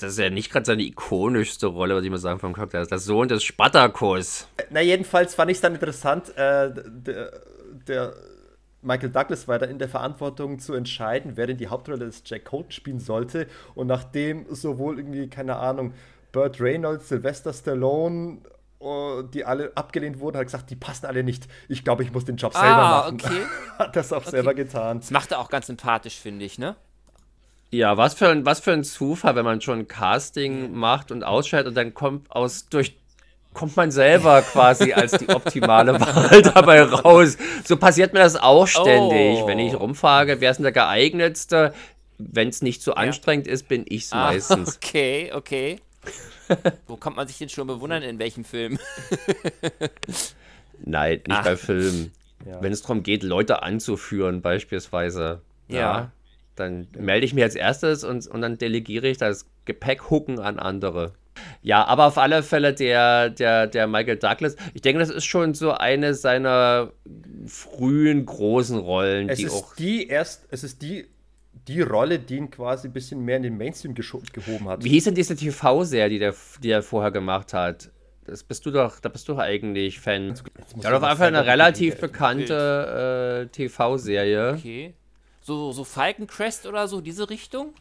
Das 0.00 0.12
ist 0.12 0.18
ja 0.18 0.30
nicht 0.30 0.50
gerade 0.50 0.64
seine 0.64 0.82
ikonischste 0.82 1.66
Rolle, 1.66 1.94
was 1.94 2.04
ich 2.04 2.10
mal 2.10 2.18
sagen 2.18 2.40
vom 2.40 2.54
Charakter. 2.54 2.78
Das 2.78 2.86
ist 2.86 2.90
der 2.90 2.98
Sohn 2.98 3.28
des 3.28 3.44
Spartacus. 3.44 4.48
Na, 4.70 4.80
jedenfalls 4.80 5.34
fand 5.34 5.50
ich 5.50 5.58
es 5.58 5.60
dann 5.60 5.74
interessant, 5.74 6.30
äh, 6.36 6.72
der, 6.72 7.32
der, 7.86 8.14
Michael 8.80 9.10
Douglas 9.10 9.46
war 9.46 9.58
da 9.58 9.66
in 9.66 9.78
der 9.78 9.88
Verantwortung 9.88 10.58
zu 10.58 10.74
entscheiden, 10.74 11.32
wer 11.36 11.46
denn 11.46 11.56
die 11.56 11.68
Hauptrolle 11.68 12.06
des 12.06 12.22
Jack 12.24 12.46
Colton 12.46 12.72
spielen 12.72 12.98
sollte. 12.98 13.46
Und 13.74 13.86
nachdem 13.86 14.46
sowohl 14.52 14.98
irgendwie, 14.98 15.28
keine 15.28 15.56
Ahnung, 15.56 15.94
Burt 16.32 16.60
Reynolds, 16.60 17.08
Sylvester 17.08 17.52
Stallone, 17.52 18.38
uh, 18.80 19.22
die 19.22 19.44
alle 19.44 19.70
abgelehnt 19.76 20.18
wurden, 20.18 20.38
hat 20.38 20.46
gesagt, 20.46 20.70
die 20.70 20.76
passen 20.76 21.06
alle 21.06 21.22
nicht. 21.22 21.46
Ich 21.68 21.84
glaube, 21.84 22.02
ich 22.02 22.12
muss 22.12 22.24
den 22.24 22.36
Job 22.36 22.54
selber 22.54 22.68
ah, 22.68 23.02
machen. 23.02 23.20
Okay. 23.22 23.42
hat 23.78 23.94
das 23.94 24.12
auch 24.12 24.22
okay. 24.22 24.30
selber 24.30 24.54
getan. 24.54 24.98
Das 24.98 25.10
macht 25.10 25.30
er 25.30 25.38
auch 25.38 25.48
ganz 25.48 25.68
sympathisch, 25.68 26.18
finde 26.18 26.44
ich, 26.44 26.58
ne? 26.58 26.74
Ja, 27.72 27.96
was 27.96 28.12
für, 28.12 28.28
ein, 28.28 28.44
was 28.44 28.60
für 28.60 28.72
ein 28.72 28.84
Zufall, 28.84 29.34
wenn 29.34 29.46
man 29.46 29.62
schon 29.62 29.88
Casting 29.88 30.74
macht 30.74 31.10
und 31.10 31.24
ausschaltet 31.24 31.68
und 31.68 31.74
dann 31.74 31.94
kommt 31.94 32.30
aus 32.30 32.68
durch 32.68 32.96
kommt 33.54 33.76
man 33.76 33.90
selber 33.90 34.42
quasi 34.52 34.92
als 34.92 35.12
die 35.12 35.28
optimale 35.28 35.98
Wahl 35.98 36.42
dabei 36.54 36.82
raus. 36.82 37.38
So 37.64 37.78
passiert 37.78 38.12
mir 38.12 38.20
das 38.20 38.36
auch 38.36 38.66
ständig. 38.66 39.38
Oh. 39.42 39.46
Wenn 39.46 39.58
ich 39.58 39.74
rumfrage, 39.74 40.40
wer 40.40 40.50
ist 40.50 40.58
denn 40.58 40.64
der 40.64 40.72
geeignetste? 40.72 41.72
Wenn 42.18 42.48
es 42.48 42.60
nicht 42.60 42.82
so 42.82 42.92
anstrengend 42.92 43.46
ist, 43.46 43.68
bin 43.68 43.84
ich 43.88 44.04
es 44.04 44.12
ah, 44.12 44.26
meistens. 44.26 44.76
Okay, 44.82 45.32
okay. 45.34 45.80
Wo 46.86 46.96
kommt 46.96 47.16
man 47.16 47.26
sich 47.26 47.38
denn 47.38 47.48
schon 47.48 47.66
bewundern, 47.66 48.02
in 48.02 48.18
welchem 48.18 48.44
Film? 48.44 48.78
Nein, 50.84 51.22
nicht 51.26 51.30
Ach. 51.30 51.44
bei 51.44 51.56
Filmen. 51.56 52.12
Ja. 52.46 52.62
Wenn 52.62 52.72
es 52.72 52.82
darum 52.82 53.02
geht, 53.02 53.22
Leute 53.22 53.62
anzuführen, 53.62 54.42
beispielsweise. 54.42 55.40
ja. 55.68 55.78
ja 55.78 56.12
dann 56.56 56.88
melde 56.98 57.24
ich 57.24 57.34
mich 57.34 57.44
als 57.44 57.54
erstes 57.54 58.04
und, 58.04 58.26
und 58.26 58.42
dann 58.42 58.58
delegiere 58.58 59.08
ich 59.08 59.18
das 59.18 59.46
Gepäckhucken 59.64 60.38
an 60.38 60.58
andere. 60.58 61.12
Ja, 61.62 61.84
aber 61.84 62.06
auf 62.06 62.18
alle 62.18 62.42
Fälle 62.42 62.74
der, 62.74 63.30
der, 63.30 63.66
der 63.66 63.86
Michael 63.86 64.16
Douglas, 64.16 64.56
ich 64.74 64.82
denke, 64.82 65.00
das 65.00 65.10
ist 65.10 65.24
schon 65.24 65.54
so 65.54 65.72
eine 65.72 66.14
seiner 66.14 66.92
frühen 67.46 68.26
großen 68.26 68.78
Rollen. 68.78 69.28
Es 69.28 69.38
die 69.38 69.44
ist 69.44 69.52
auch 69.52 69.74
die 69.76 70.08
erst, 70.08 70.46
es 70.50 70.64
ist 70.64 70.82
die, 70.82 71.06
die 71.68 71.80
Rolle, 71.80 72.18
die 72.18 72.36
ihn 72.36 72.50
quasi 72.50 72.88
ein 72.88 72.92
bisschen 72.92 73.24
mehr 73.24 73.36
in 73.36 73.44
den 73.44 73.56
Mainstream 73.56 73.94
gehoben 73.94 74.68
hat. 74.68 74.84
Wie 74.84 74.90
hieß 74.90 75.04
denn 75.04 75.14
diese 75.14 75.36
TV-Serie, 75.36 76.10
die, 76.10 76.18
der, 76.18 76.34
die 76.62 76.70
er 76.70 76.82
vorher 76.82 77.10
gemacht 77.10 77.54
hat? 77.54 77.90
Das 78.24 78.44
bist 78.44 78.64
du 78.66 78.70
doch, 78.70 79.00
da 79.00 79.08
bist 79.08 79.28
du 79.28 79.36
eigentlich 79.36 80.00
Fan. 80.00 80.34
Ja, 80.80 80.96
auf 80.96 81.02
jeden 81.02 81.16
Fall 81.16 81.28
eine 81.28 81.44
relativ 81.44 81.98
bekannte 81.98 83.44
äh, 83.44 83.52
TV-Serie. 83.52 84.54
Okay. 84.58 84.94
So, 85.42 85.72
so 85.72 85.84
Falcon 85.84 86.26
Crest 86.26 86.66
oder 86.66 86.86
so, 86.86 87.00
diese 87.00 87.28
Richtung? 87.28 87.74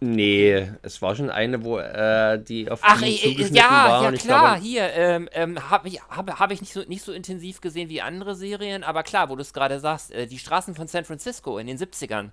Nee, 0.00 0.70
es 0.82 1.00
war 1.00 1.16
schon 1.16 1.30
eine, 1.30 1.64
wo 1.64 1.78
äh, 1.78 2.38
die 2.38 2.70
auf 2.70 2.80
Ach, 2.82 3.00
die 3.00 3.16
äh, 3.16 3.46
ja, 3.48 4.02
ja 4.02 4.12
klar, 4.12 4.56
glaube, 4.56 4.62
hier 4.62 4.92
ähm, 4.92 5.28
ähm, 5.32 5.70
habe 5.70 5.88
ich, 5.88 6.02
hab, 6.02 6.38
hab 6.38 6.50
ich 6.50 6.60
nicht, 6.60 6.74
so, 6.74 6.82
nicht 6.82 7.02
so 7.02 7.12
intensiv 7.12 7.62
gesehen 7.62 7.88
wie 7.88 8.02
andere 8.02 8.34
Serien, 8.34 8.84
aber 8.84 9.02
klar, 9.02 9.30
wo 9.30 9.36
du 9.36 9.40
es 9.40 9.54
gerade 9.54 9.80
sagst, 9.80 10.12
äh, 10.12 10.26
die 10.26 10.38
Straßen 10.38 10.74
von 10.74 10.86
San 10.86 11.06
Francisco 11.06 11.56
in 11.56 11.66
den 11.66 11.78
70ern. 11.78 12.28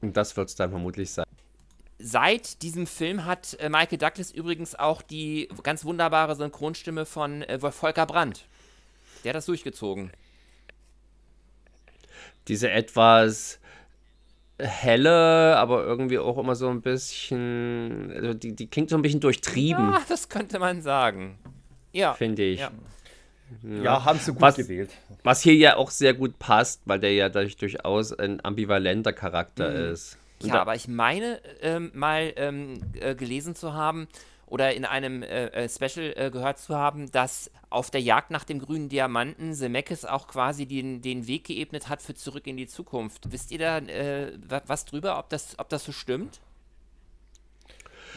Und 0.00 0.16
das 0.16 0.34
wird 0.34 0.48
es 0.48 0.54
dann 0.54 0.70
vermutlich 0.70 1.10
sein. 1.10 1.26
Seit 1.98 2.62
diesem 2.62 2.86
Film 2.86 3.26
hat 3.26 3.58
äh, 3.60 3.68
Michael 3.68 3.98
Douglas 3.98 4.30
übrigens 4.30 4.74
auch 4.74 5.02
die 5.02 5.50
ganz 5.62 5.84
wunderbare 5.84 6.34
Synchronstimme 6.36 7.04
von 7.04 7.42
äh, 7.42 7.58
Volker 7.70 8.06
Brandt. 8.06 8.46
Der 9.24 9.30
hat 9.30 9.36
das 9.36 9.46
durchgezogen 9.46 10.10
diese 12.48 12.70
etwas 12.70 13.60
helle, 14.58 15.56
aber 15.56 15.84
irgendwie 15.84 16.18
auch 16.18 16.38
immer 16.38 16.54
so 16.54 16.68
ein 16.68 16.80
bisschen, 16.80 18.12
also 18.14 18.34
die, 18.34 18.54
die 18.54 18.68
klingt 18.68 18.90
so 18.90 18.96
ein 18.96 19.02
bisschen 19.02 19.20
durchtrieben. 19.20 19.92
Ja, 19.92 20.02
das 20.08 20.28
könnte 20.28 20.58
man 20.58 20.82
sagen. 20.82 21.38
Ja. 21.92 22.14
Finde 22.14 22.42
ich. 22.42 22.60
Ja. 22.60 22.70
Ja, 23.62 23.82
ja, 23.82 24.04
haben 24.04 24.18
sie 24.18 24.32
gut 24.32 24.40
was, 24.40 24.56
gewählt. 24.56 24.90
Was 25.22 25.42
hier 25.42 25.54
ja 25.54 25.76
auch 25.76 25.90
sehr 25.90 26.14
gut 26.14 26.38
passt, 26.38 26.82
weil 26.86 26.98
der 26.98 27.12
ja 27.12 27.28
dadurch 27.28 27.56
durchaus 27.56 28.12
ein 28.12 28.44
ambivalenter 28.44 29.12
Charakter 29.12 29.70
mhm. 29.70 29.92
ist. 29.92 30.18
Und 30.42 30.48
ja, 30.48 30.60
aber 30.60 30.74
ich 30.74 30.88
meine 30.88 31.40
ähm, 31.60 31.90
mal 31.94 32.32
ähm, 32.36 32.80
äh, 33.00 33.14
gelesen 33.14 33.54
zu 33.54 33.74
haben, 33.74 34.08
oder 34.46 34.74
in 34.74 34.84
einem 34.84 35.22
äh, 35.22 35.46
äh, 35.46 35.68
Special 35.68 36.12
äh, 36.16 36.30
gehört 36.30 36.58
zu 36.58 36.76
haben, 36.76 37.10
dass 37.10 37.50
auf 37.70 37.90
der 37.90 38.00
Jagd 38.00 38.30
nach 38.30 38.44
dem 38.44 38.58
grünen 38.58 38.88
Diamanten 38.88 39.54
Zemeckis 39.54 40.04
auch 40.04 40.28
quasi 40.28 40.66
den, 40.66 41.02
den 41.02 41.26
Weg 41.26 41.44
geebnet 41.44 41.88
hat 41.88 42.02
für 42.02 42.14
Zurück 42.14 42.46
in 42.46 42.56
die 42.56 42.66
Zukunft. 42.66 43.32
Wisst 43.32 43.50
ihr 43.50 43.58
da 43.58 43.78
äh, 43.78 44.32
was 44.66 44.84
drüber, 44.84 45.18
ob 45.18 45.28
das, 45.30 45.58
ob 45.58 45.68
das 45.68 45.84
so 45.84 45.92
stimmt? 45.92 46.40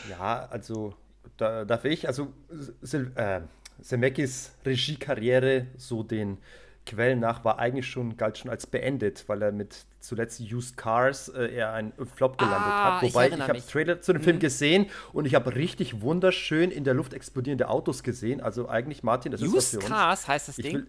Ja, 0.10 0.48
also 0.50 0.94
da, 1.38 1.66
darf 1.66 1.86
ich, 1.86 2.08
also 2.08 2.34
äh, 3.16 3.42
Zemeckis 3.82 4.54
Regiekarriere 4.66 5.68
so 5.78 6.04
den 6.04 6.38
Quellen 6.86 7.20
nach 7.20 7.44
war 7.44 7.60
eigentlich 7.60 7.88
schon, 7.88 8.18
galt 8.18 8.38
schon 8.38 8.50
als 8.50 8.66
beendet, 8.66 9.28
weil 9.28 9.42
er 9.42 9.52
mit 9.52 9.86
zuletzt 10.08 10.40
Used 10.40 10.78
Cars 10.78 11.30
äh, 11.30 11.54
eher 11.54 11.74
ein 11.74 11.92
Flop 12.16 12.38
gelandet 12.38 12.62
ah, 12.64 13.02
hat. 13.02 13.04
Wobei 13.04 13.28
ich, 13.28 13.34
ich 13.34 13.42
habe 13.42 13.66
Trailer 13.66 14.02
zu 14.02 14.14
dem 14.14 14.22
mhm. 14.22 14.24
Film 14.24 14.40
gesehen 14.40 14.86
und 15.12 15.26
ich 15.26 15.36
habe 15.36 15.54
richtig 15.56 16.02
wunderschön 16.02 16.72
in 16.72 16.84
der 16.84 16.94
Luft 16.94 17.14
explodierende 17.14 17.68
Autos 17.68 18.04
gesehen. 18.04 18.40
Also 18.40 18.70
eigentlich, 18.70 19.04
Martin, 19.04 19.32
das 19.34 19.42
Used 19.42 19.56
ist 19.56 19.56
was 19.56 19.70
für 19.72 19.78
uns. 19.78 19.88
Cars 19.88 20.28
heißt 20.28 20.48
das 20.48 20.58
ich 20.58 20.66
Ding? 20.66 20.76
Will, 20.76 20.88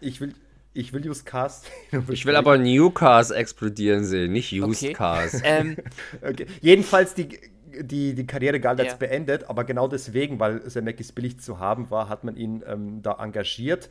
ich 0.00 0.20
will, 0.20 0.34
ich 0.72 0.92
will 0.92 1.08
Used 1.08 1.26
Cars. 1.26 1.62
ich 2.10 2.24
will 2.26 2.36
aber 2.36 2.58
New 2.58 2.90
Cars 2.90 3.32
explodieren 3.32 4.04
sehen, 4.04 4.32
nicht 4.32 4.52
Used 4.52 4.84
okay. 4.84 4.92
Cars. 4.92 5.40
Ähm. 5.42 5.76
okay. 6.22 6.46
Jedenfalls 6.60 7.14
die 7.14 7.38
die, 7.82 8.14
die 8.14 8.26
Karriere 8.26 8.60
galt 8.60 8.80
als 8.80 8.92
ja. 8.92 8.96
beendet, 8.96 9.48
aber 9.48 9.64
genau 9.64 9.88
deswegen, 9.88 10.38
weil 10.38 10.62
Zemeckis 10.62 11.12
billig 11.12 11.40
zu 11.40 11.58
haben 11.58 11.90
war, 11.90 12.08
hat 12.08 12.24
man 12.24 12.36
ihn 12.36 12.62
ähm, 12.66 13.02
da 13.02 13.16
engagiert 13.18 13.88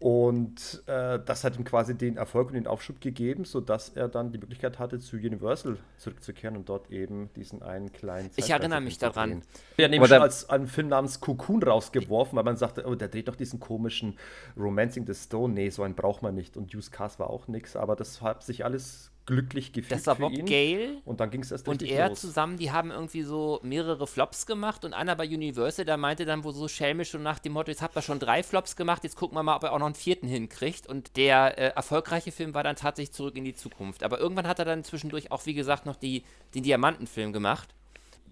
und 0.00 0.82
äh, 0.86 1.18
das 1.24 1.44
hat 1.44 1.56
ihm 1.58 1.64
quasi 1.64 1.96
den 1.96 2.16
Erfolg 2.16 2.48
und 2.48 2.54
den 2.54 2.66
Aufschub 2.66 3.00
gegeben, 3.00 3.44
sodass 3.44 3.90
er 3.90 4.08
dann 4.08 4.32
die 4.32 4.38
Möglichkeit 4.38 4.78
hatte, 4.78 4.98
zu 4.98 5.16
Universal 5.16 5.76
zurückzukehren 5.96 6.56
und 6.56 6.68
dort 6.68 6.90
eben 6.90 7.30
diesen 7.34 7.62
einen 7.62 7.92
kleinen 7.92 8.30
Ich 8.36 8.50
erinnere 8.50 8.80
mich 8.80 8.98
daran. 8.98 9.42
Er 9.76 9.84
hat 9.84 9.90
nämlich 9.90 10.08
schon 10.08 10.22
als 10.22 10.48
einen 10.50 10.66
Film 10.66 10.88
namens 10.88 11.20
Cocoon 11.20 11.62
rausgeworfen, 11.62 12.36
weil 12.36 12.44
man 12.44 12.56
sagte, 12.56 12.84
oh, 12.86 12.94
der 12.94 13.08
dreht 13.08 13.28
doch 13.28 13.36
diesen 13.36 13.60
komischen 13.60 14.16
Romancing 14.56 15.06
the 15.06 15.14
Stone. 15.14 15.54
Nee, 15.54 15.70
so 15.70 15.82
einen 15.82 15.94
braucht 15.94 16.22
man 16.22 16.34
nicht. 16.34 16.56
Und 16.56 16.74
Use 16.74 16.90
Cars 16.90 17.18
war 17.18 17.30
auch 17.30 17.48
nichts, 17.48 17.76
aber 17.76 17.96
das 17.96 18.22
hat 18.22 18.42
sich 18.42 18.64
alles 18.64 19.10
glücklich 19.28 19.72
gefühlt. 19.74 19.92
Das 19.92 20.06
war 20.06 20.14
Bob 20.14 20.32
Gale. 20.46 21.02
Und 21.04 21.20
dann 21.20 21.30
ging 21.30 21.42
es 21.42 21.52
erst 21.52 21.68
Und 21.68 21.82
er 21.82 22.08
los. 22.08 22.22
zusammen, 22.22 22.56
die 22.56 22.72
haben 22.72 22.90
irgendwie 22.90 23.22
so 23.22 23.60
mehrere 23.62 24.06
Flops 24.06 24.46
gemacht 24.46 24.86
und 24.86 24.94
einer 24.94 25.14
bei 25.16 25.26
Universal, 25.26 25.84
der 25.84 25.98
meinte 25.98 26.24
dann 26.24 26.44
wohl 26.44 26.54
so 26.54 26.66
schelmisch 26.66 27.14
und 27.14 27.22
nach 27.22 27.38
dem 27.38 27.52
Motto, 27.52 27.70
jetzt 27.70 27.82
habt 27.82 27.94
ihr 27.94 28.00
schon 28.00 28.18
drei 28.20 28.42
Flops 28.42 28.74
gemacht, 28.74 29.04
jetzt 29.04 29.16
gucken 29.16 29.36
wir 29.36 29.42
mal, 29.42 29.56
ob 29.56 29.64
er 29.64 29.74
auch 29.74 29.78
noch 29.78 29.86
einen 29.86 29.94
vierten 29.94 30.28
hinkriegt. 30.28 30.86
Und 30.86 31.18
der 31.18 31.58
äh, 31.58 31.66
erfolgreiche 31.76 32.32
Film 32.32 32.54
war 32.54 32.64
dann 32.64 32.76
tatsächlich 32.76 33.12
zurück 33.12 33.36
in 33.36 33.44
die 33.44 33.54
Zukunft. 33.54 34.02
Aber 34.02 34.18
irgendwann 34.18 34.46
hat 34.46 34.58
er 34.60 34.64
dann 34.64 34.82
zwischendurch 34.82 35.30
auch, 35.30 35.44
wie 35.44 35.54
gesagt, 35.54 35.84
noch 35.84 35.96
die, 35.96 36.24
den 36.54 36.62
Diamantenfilm 36.62 37.34
gemacht. 37.34 37.74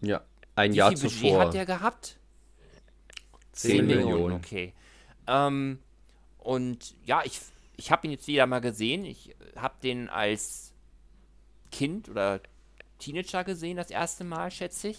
Ja, 0.01 0.23
ein 0.55 0.73
wie 0.73 0.77
Jahr 0.77 0.89
viel 0.89 0.99
zuvor. 0.99 1.21
Budget 1.21 1.47
hat 1.47 1.55
der 1.55 1.67
gehabt? 1.67 2.19
10 3.53 3.87
Millionen. 3.87 4.07
Millionen, 4.07 4.35
okay. 4.37 4.73
Ähm, 5.27 5.79
und 6.39 6.95
ja, 7.05 7.21
ich, 7.23 7.39
ich 7.77 7.91
habe 7.91 8.07
ihn 8.07 8.13
jetzt 8.13 8.27
wieder 8.29 8.47
mal 8.47 8.63
gesehen. 8.63 9.05
Ich 9.05 9.37
habe 9.57 9.75
den 9.83 10.09
als 10.09 10.66
Kind 11.71 12.09
oder 12.09 12.41
Teenager 12.99 13.45
gesehen, 13.45 13.77
das 13.77 13.91
erste 13.91 14.25
Mal, 14.25 14.51
schätze 14.51 14.89
ich. 14.89 14.99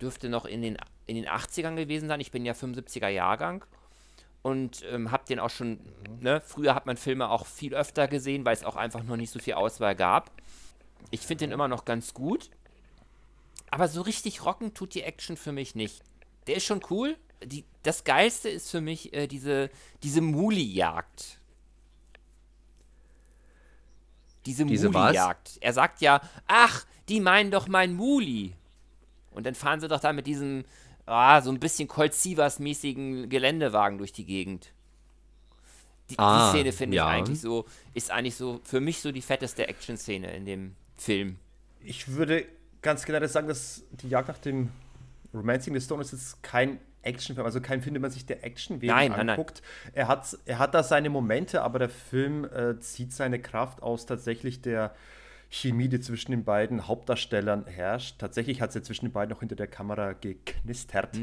Dürfte 0.00 0.28
noch 0.28 0.44
in 0.44 0.62
den, 0.62 0.76
in 1.06 1.16
den 1.16 1.26
80ern 1.26 1.76
gewesen 1.76 2.08
sein. 2.08 2.20
Ich 2.20 2.30
bin 2.30 2.44
ja 2.44 2.52
75er 2.52 3.08
Jahrgang 3.08 3.64
und 4.42 4.84
ähm, 4.90 5.10
habe 5.10 5.24
den 5.28 5.40
auch 5.40 5.50
schon, 5.50 5.80
ne, 6.20 6.40
früher 6.40 6.74
hat 6.74 6.86
man 6.86 6.96
Filme 6.96 7.30
auch 7.30 7.46
viel 7.46 7.74
öfter 7.74 8.08
gesehen, 8.08 8.44
weil 8.44 8.54
es 8.54 8.64
auch 8.64 8.76
einfach 8.76 9.02
noch 9.02 9.16
nicht 9.16 9.30
so 9.30 9.38
viel 9.38 9.54
Auswahl 9.54 9.96
gab. 9.96 10.30
Ich 11.10 11.20
finde 11.20 11.46
den 11.46 11.52
immer 11.52 11.68
noch 11.68 11.84
ganz 11.84 12.14
gut. 12.14 12.50
Aber 13.70 13.88
so 13.88 14.02
richtig 14.02 14.44
rocken 14.44 14.74
tut 14.74 14.94
die 14.94 15.02
Action 15.02 15.36
für 15.36 15.52
mich 15.52 15.74
nicht. 15.74 16.02
Der 16.46 16.56
ist 16.56 16.64
schon 16.64 16.80
cool. 16.90 17.16
Die, 17.44 17.64
das 17.82 18.04
Geilste 18.04 18.48
ist 18.48 18.70
für 18.70 18.80
mich 18.80 19.12
äh, 19.12 19.26
diese, 19.26 19.70
diese 20.02 20.20
Muli-Jagd 20.20 21.35
diese, 24.46 24.64
diese 24.64 24.90
Muli-Jagd. 24.90 25.58
Er 25.60 25.72
sagt 25.72 26.00
ja, 26.00 26.20
ach, 26.46 26.86
die 27.08 27.20
meinen 27.20 27.50
doch 27.50 27.68
mein 27.68 27.94
Muli. 27.94 28.54
Und 29.30 29.44
dann 29.44 29.54
fahren 29.54 29.80
sie 29.80 29.88
doch 29.88 30.00
da 30.00 30.12
mit 30.12 30.26
diesem 30.26 30.64
ah, 31.06 31.40
so 31.40 31.50
ein 31.50 31.60
bisschen 31.60 31.88
Colt 31.88 32.14
Sievers-mäßigen 32.14 33.28
Geländewagen 33.28 33.98
durch 33.98 34.12
die 34.12 34.24
Gegend. 34.24 34.72
Die, 36.10 36.18
Ah, 36.18 36.52
die 36.52 36.58
Szene 36.58 36.72
finde 36.72 36.96
ja. 36.96 37.08
ich 37.08 37.18
eigentlich 37.18 37.40
so, 37.40 37.66
ist 37.94 38.10
eigentlich 38.10 38.36
so 38.36 38.60
für 38.62 38.80
mich 38.80 39.00
so 39.00 39.10
die 39.10 39.22
fetteste 39.22 39.66
Action-Szene 39.68 40.34
in 40.36 40.44
dem 40.44 40.76
Film. 40.96 41.36
Ich 41.80 42.08
würde 42.08 42.46
ganz 42.82 43.04
generell 43.04 43.28
sagen, 43.28 43.48
dass 43.48 43.82
die 43.90 44.08
Jagd 44.08 44.28
nach 44.28 44.38
dem 44.38 44.70
Romancing 45.34 45.74
the 45.74 45.80
Stone 45.80 46.02
ist 46.02 46.12
jetzt 46.12 46.42
kein 46.42 46.78
Actionfilm, 47.02 47.46
also 47.46 47.60
kein 47.60 47.82
Film, 47.82 47.94
den 47.94 48.02
man 48.02 48.10
sich 48.10 48.26
der 48.26 48.44
Action 48.44 48.80
wegen 48.80 48.92
Nein, 48.92 49.10
nein, 49.12 49.26
nein. 49.26 49.30
anguckt. 49.30 49.62
Er, 49.92 50.08
hat, 50.08 50.36
er 50.44 50.58
hat 50.58 50.74
da 50.74 50.82
seine 50.82 51.10
Momente, 51.10 51.62
aber 51.62 51.78
der 51.78 51.88
Film 51.88 52.44
äh, 52.44 52.78
zieht 52.80 53.12
seine 53.12 53.40
Kraft 53.40 53.82
aus 53.82 54.06
tatsächlich 54.06 54.60
der 54.60 54.94
Chemie, 55.48 55.88
die 55.88 56.00
zwischen 56.00 56.32
den 56.32 56.44
beiden 56.44 56.88
Hauptdarstellern 56.88 57.66
herrscht. 57.66 58.18
Tatsächlich 58.18 58.60
hat 58.60 58.72
sie 58.72 58.82
zwischen 58.82 59.06
den 59.06 59.12
beiden 59.12 59.34
auch 59.34 59.40
hinter 59.40 59.56
der 59.56 59.68
Kamera 59.68 60.12
geknistert. 60.12 61.18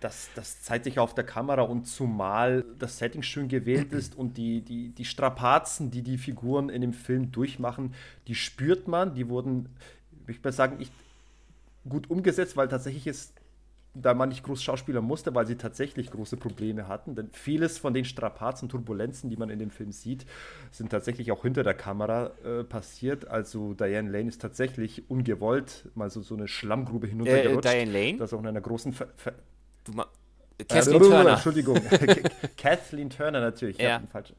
Das, 0.00 0.30
das 0.34 0.62
zeigt 0.62 0.84
sich 0.84 0.98
auf 0.98 1.14
der 1.14 1.24
Kamera 1.24 1.62
und 1.62 1.84
zumal 1.84 2.64
das 2.78 2.98
Setting 2.98 3.22
schön 3.22 3.48
gewählt 3.48 3.92
ist 3.92 4.14
und 4.14 4.38
die, 4.38 4.62
die, 4.62 4.90
die 4.90 5.04
Strapazen, 5.04 5.90
die 5.90 6.02
die 6.02 6.16
Figuren 6.16 6.70
in 6.70 6.80
dem 6.80 6.94
Film 6.94 7.32
durchmachen, 7.32 7.94
die 8.26 8.34
spürt 8.34 8.88
man. 8.88 9.14
Die 9.14 9.28
wurden, 9.28 9.68
ich 10.26 10.38
würde 10.38 10.56
sagen, 10.56 10.78
nicht 10.78 10.92
gut 11.86 12.08
umgesetzt, 12.08 12.56
weil 12.56 12.68
tatsächlich 12.68 13.06
ist, 13.06 13.34
da 13.94 14.12
man 14.14 14.28
nicht 14.28 14.42
groß 14.42 14.62
Schauspieler 14.62 15.00
musste, 15.00 15.34
weil 15.34 15.46
sie 15.46 15.56
tatsächlich 15.56 16.10
große 16.10 16.36
Probleme 16.36 16.88
hatten. 16.88 17.14
Denn 17.14 17.30
vieles 17.32 17.78
von 17.78 17.94
den 17.94 18.04
Strapazen, 18.04 18.68
Turbulenzen, 18.68 19.30
die 19.30 19.36
man 19.36 19.50
in 19.50 19.58
dem 19.58 19.70
Film 19.70 19.92
sieht, 19.92 20.26
sind 20.72 20.90
tatsächlich 20.90 21.30
auch 21.30 21.42
hinter 21.42 21.62
der 21.62 21.74
Kamera 21.74 22.32
äh, 22.44 22.64
passiert. 22.64 23.28
Also 23.28 23.74
Diane 23.74 24.10
Lane 24.10 24.28
ist 24.28 24.40
tatsächlich 24.40 25.08
ungewollt 25.08 25.88
mal 25.94 26.10
so, 26.10 26.22
so 26.22 26.34
eine 26.34 26.48
Schlammgrube 26.48 27.06
hinuntergerutscht. 27.06 27.72
Diane 27.72 27.90
Lane? 27.92 28.18
Das 28.18 28.32
auch 28.32 28.40
in 28.40 28.46
einer 28.48 28.60
großen 28.60 28.92
Ver 28.92 29.08
Ver 29.16 29.32
äh, 30.58 30.64
Kathleen 30.64 30.96
äh, 30.96 31.04
Turner. 31.04 31.30
Entschuldigung. 31.34 31.80
Kathleen 32.56 33.10
Turner 33.10 33.40
natürlich. 33.40 33.78
Ich 33.78 33.84
Ja. 33.84 34.02
falschen- 34.10 34.36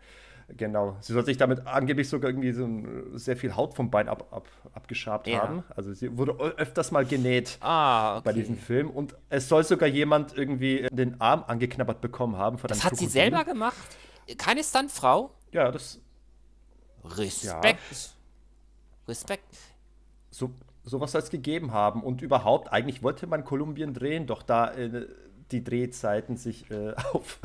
Genau. 0.49 0.95
Sie 1.01 1.11
soll 1.13 1.25
sich 1.25 1.37
damit 1.37 1.65
angeblich 1.65 2.07
sogar 2.07 2.29
irgendwie 2.29 2.51
so 2.51 2.65
ein, 2.65 3.17
sehr 3.17 3.35
viel 3.35 3.55
Haut 3.55 3.73
vom 3.73 3.89
Bein 3.89 4.07
ab, 4.07 4.27
ab, 4.31 4.47
abgeschabt 4.73 5.25
Ja. 5.27 5.39
haben. 5.41 5.63
Also 5.75 5.91
sie 5.93 6.15
wurde 6.17 6.33
öfters 6.33 6.91
mal 6.91 7.03
genäht 7.05 7.57
Ah, 7.61 8.19
bei 8.21 8.29
okay. 8.31 8.39
diesem 8.41 8.57
Film. 8.57 8.89
Und 8.91 9.15
es 9.29 9.49
soll 9.49 9.63
sogar 9.63 9.89
jemand 9.89 10.37
irgendwie 10.37 10.87
den 10.91 11.19
Arm 11.19 11.43
angeknabbert 11.47 11.99
bekommen 11.99 12.37
haben. 12.37 12.59
Von 12.59 12.67
Das 12.67 12.83
hat 12.83 12.91
sie 12.95 13.05
Krokodil. 13.05 13.09
selber 13.11 13.43
gemacht? 13.43 13.97
Keine 14.37 14.63
Stuntfrau? 14.63 15.31
Ja, 15.51 15.71
das 15.71 15.99
Respekt. 17.03 17.79
Respekt. 19.07 19.55
so, 20.31 20.51
sowas 20.83 21.11
soll 21.11 21.21
es 21.21 21.29
gegeben 21.29 21.71
haben. 21.73 22.03
Und 22.03 22.21
überhaupt, 22.21 22.71
eigentlich 22.71 23.03
wollte 23.03 23.27
man 23.27 23.43
Kolumbien 23.45 23.93
drehen, 23.93 24.25
doch 24.27 24.41
da 24.43 24.71
äh, 24.73 25.07
die 25.51 25.63
Drehzeiten 25.63 26.37
sich 26.37 26.69
äh, 26.71 26.93
auf, 27.13 27.39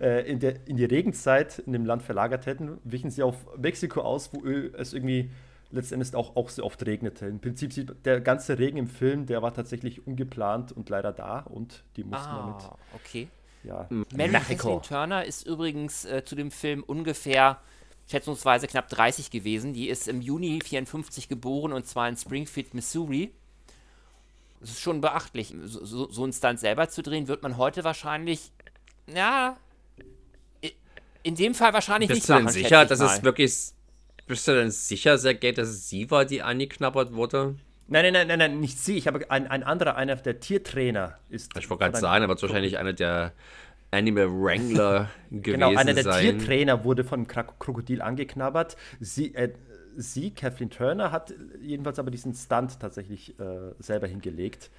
äh, 0.00 0.30
in, 0.30 0.40
der, 0.40 0.66
in 0.66 0.76
die 0.76 0.84
Regenzeit 0.84 1.58
in 1.60 1.72
dem 1.72 1.84
Land 1.84 2.02
verlagert 2.02 2.46
hätten, 2.46 2.78
wichen 2.84 3.10
sie 3.10 3.22
auf 3.22 3.36
Mexiko 3.56 4.00
aus, 4.00 4.30
wo 4.32 4.44
es 4.44 4.92
irgendwie 4.92 5.30
letztendlich 5.70 6.14
auch, 6.14 6.36
auch 6.36 6.48
so 6.48 6.64
oft 6.64 6.84
regnete. 6.86 7.26
Im 7.26 7.40
Prinzip 7.40 7.72
sieht 7.72 7.94
der 8.04 8.20
ganze 8.20 8.58
Regen 8.58 8.78
im 8.78 8.86
Film, 8.86 9.26
der 9.26 9.42
war 9.42 9.52
tatsächlich 9.52 10.06
ungeplant 10.06 10.72
und 10.72 10.88
leider 10.88 11.12
da 11.12 11.40
und 11.40 11.84
die 11.96 12.04
mussten 12.04 12.30
damit, 12.30 12.62
Ah, 12.62 12.78
okay. 12.94 13.28
ja, 13.64 13.86
Mary. 14.14 14.30
Kathleen 14.30 14.82
Turner 14.82 15.24
ist 15.24 15.46
übrigens 15.46 16.04
äh, 16.04 16.24
zu 16.24 16.36
dem 16.36 16.50
Film 16.50 16.82
ungefähr 16.84 17.60
schätzungsweise 18.06 18.66
knapp 18.66 18.88
30 18.88 19.30
gewesen. 19.30 19.72
Die 19.72 19.88
ist 19.88 20.08
im 20.08 20.20
Juni 20.20 20.60
54 20.62 21.28
geboren 21.28 21.72
und 21.72 21.86
zwar 21.86 22.08
in 22.08 22.16
Springfield, 22.16 22.74
Missouri. 22.74 23.32
Das 24.64 24.70
ist 24.70 24.80
schon 24.80 25.02
beachtlich. 25.02 25.54
So, 25.64 25.84
so, 25.84 26.10
so 26.10 26.24
ein 26.24 26.32
Stunt 26.32 26.58
selber 26.58 26.88
zu 26.88 27.02
drehen, 27.02 27.28
wird 27.28 27.42
man 27.42 27.58
heute 27.58 27.84
wahrscheinlich, 27.84 28.50
ja, 29.14 29.58
in 31.22 31.34
dem 31.34 31.54
Fall 31.54 31.74
wahrscheinlich 31.74 32.08
Bist 32.08 32.20
nicht 32.22 32.28
du 32.30 32.32
denn 32.32 32.44
machen, 32.44 32.54
sicher, 32.54 32.86
dass 32.86 33.00
es 33.00 33.22
wirklich. 33.22 33.72
Bist 34.26 34.48
du 34.48 34.52
denn 34.52 34.70
sicher, 34.70 35.18
Sergej, 35.18 35.52
dass 35.52 35.68
es 35.68 35.90
sie 35.90 36.10
war, 36.10 36.24
die 36.24 36.40
angeknabbert 36.40 37.12
wurde? 37.12 37.56
Nein, 37.88 38.04
nein, 38.04 38.12
nein, 38.14 38.26
nein, 38.26 38.38
nein, 38.38 38.60
nicht 38.60 38.78
sie. 38.78 38.96
Ich 38.96 39.06
habe 39.06 39.30
ein, 39.30 39.46
ein 39.48 39.62
anderer, 39.62 39.96
einer 39.96 40.16
der 40.16 40.40
Tiertrainer 40.40 41.18
ist. 41.28 41.54
Ich 41.58 41.68
wollte 41.68 41.84
gerade 41.84 41.98
sagen, 41.98 42.22
er 42.22 42.28
wird 42.28 42.40
wahrscheinlich 42.40 42.78
einer 42.78 42.94
der 42.94 43.32
Animal 43.90 44.30
Wrangler 44.30 45.10
gewesen 45.30 45.42
Genau, 45.42 45.76
einer 45.76 45.92
der 45.92 46.04
sein. 46.04 46.38
Tiertrainer 46.38 46.84
wurde 46.84 47.04
von 47.04 47.26
Krokodil 47.26 48.00
angeknabbert. 48.00 48.78
Sie, 48.98 49.34
äh, 49.34 49.52
sie, 49.96 50.30
Kathleen 50.30 50.70
Turner, 50.70 51.12
hat 51.12 51.34
jedenfalls 51.60 51.98
aber 51.98 52.10
diesen 52.10 52.34
Stunt 52.34 52.78
tatsächlich 52.80 53.38
äh, 53.38 53.72
selber 53.78 54.06
hingelegt 54.06 54.70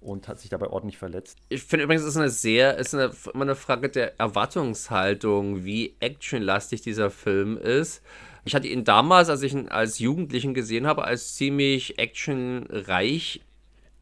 und 0.00 0.28
hat 0.28 0.40
sich 0.40 0.50
dabei 0.50 0.68
ordentlich 0.68 0.98
verletzt. 0.98 1.38
Ich 1.48 1.62
finde 1.62 1.84
übrigens, 1.84 2.02
es 2.02 2.10
ist 2.10 2.16
eine 2.16 2.30
sehr, 2.30 2.76
ist 2.78 2.94
eine, 2.94 3.10
immer 3.34 3.42
eine 3.42 3.56
Frage 3.56 3.88
der 3.88 4.18
Erwartungshaltung, 4.20 5.64
wie 5.64 5.94
actionlastig 6.00 6.82
dieser 6.82 7.10
Film 7.10 7.56
ist. 7.56 8.02
Ich 8.44 8.54
hatte 8.54 8.68
ihn 8.68 8.84
damals, 8.84 9.28
als 9.28 9.42
ich 9.42 9.52
ihn 9.52 9.68
als 9.68 9.98
Jugendlichen 9.98 10.54
gesehen 10.54 10.86
habe, 10.86 11.04
als 11.04 11.34
ziemlich 11.34 11.98
actionreich 11.98 13.42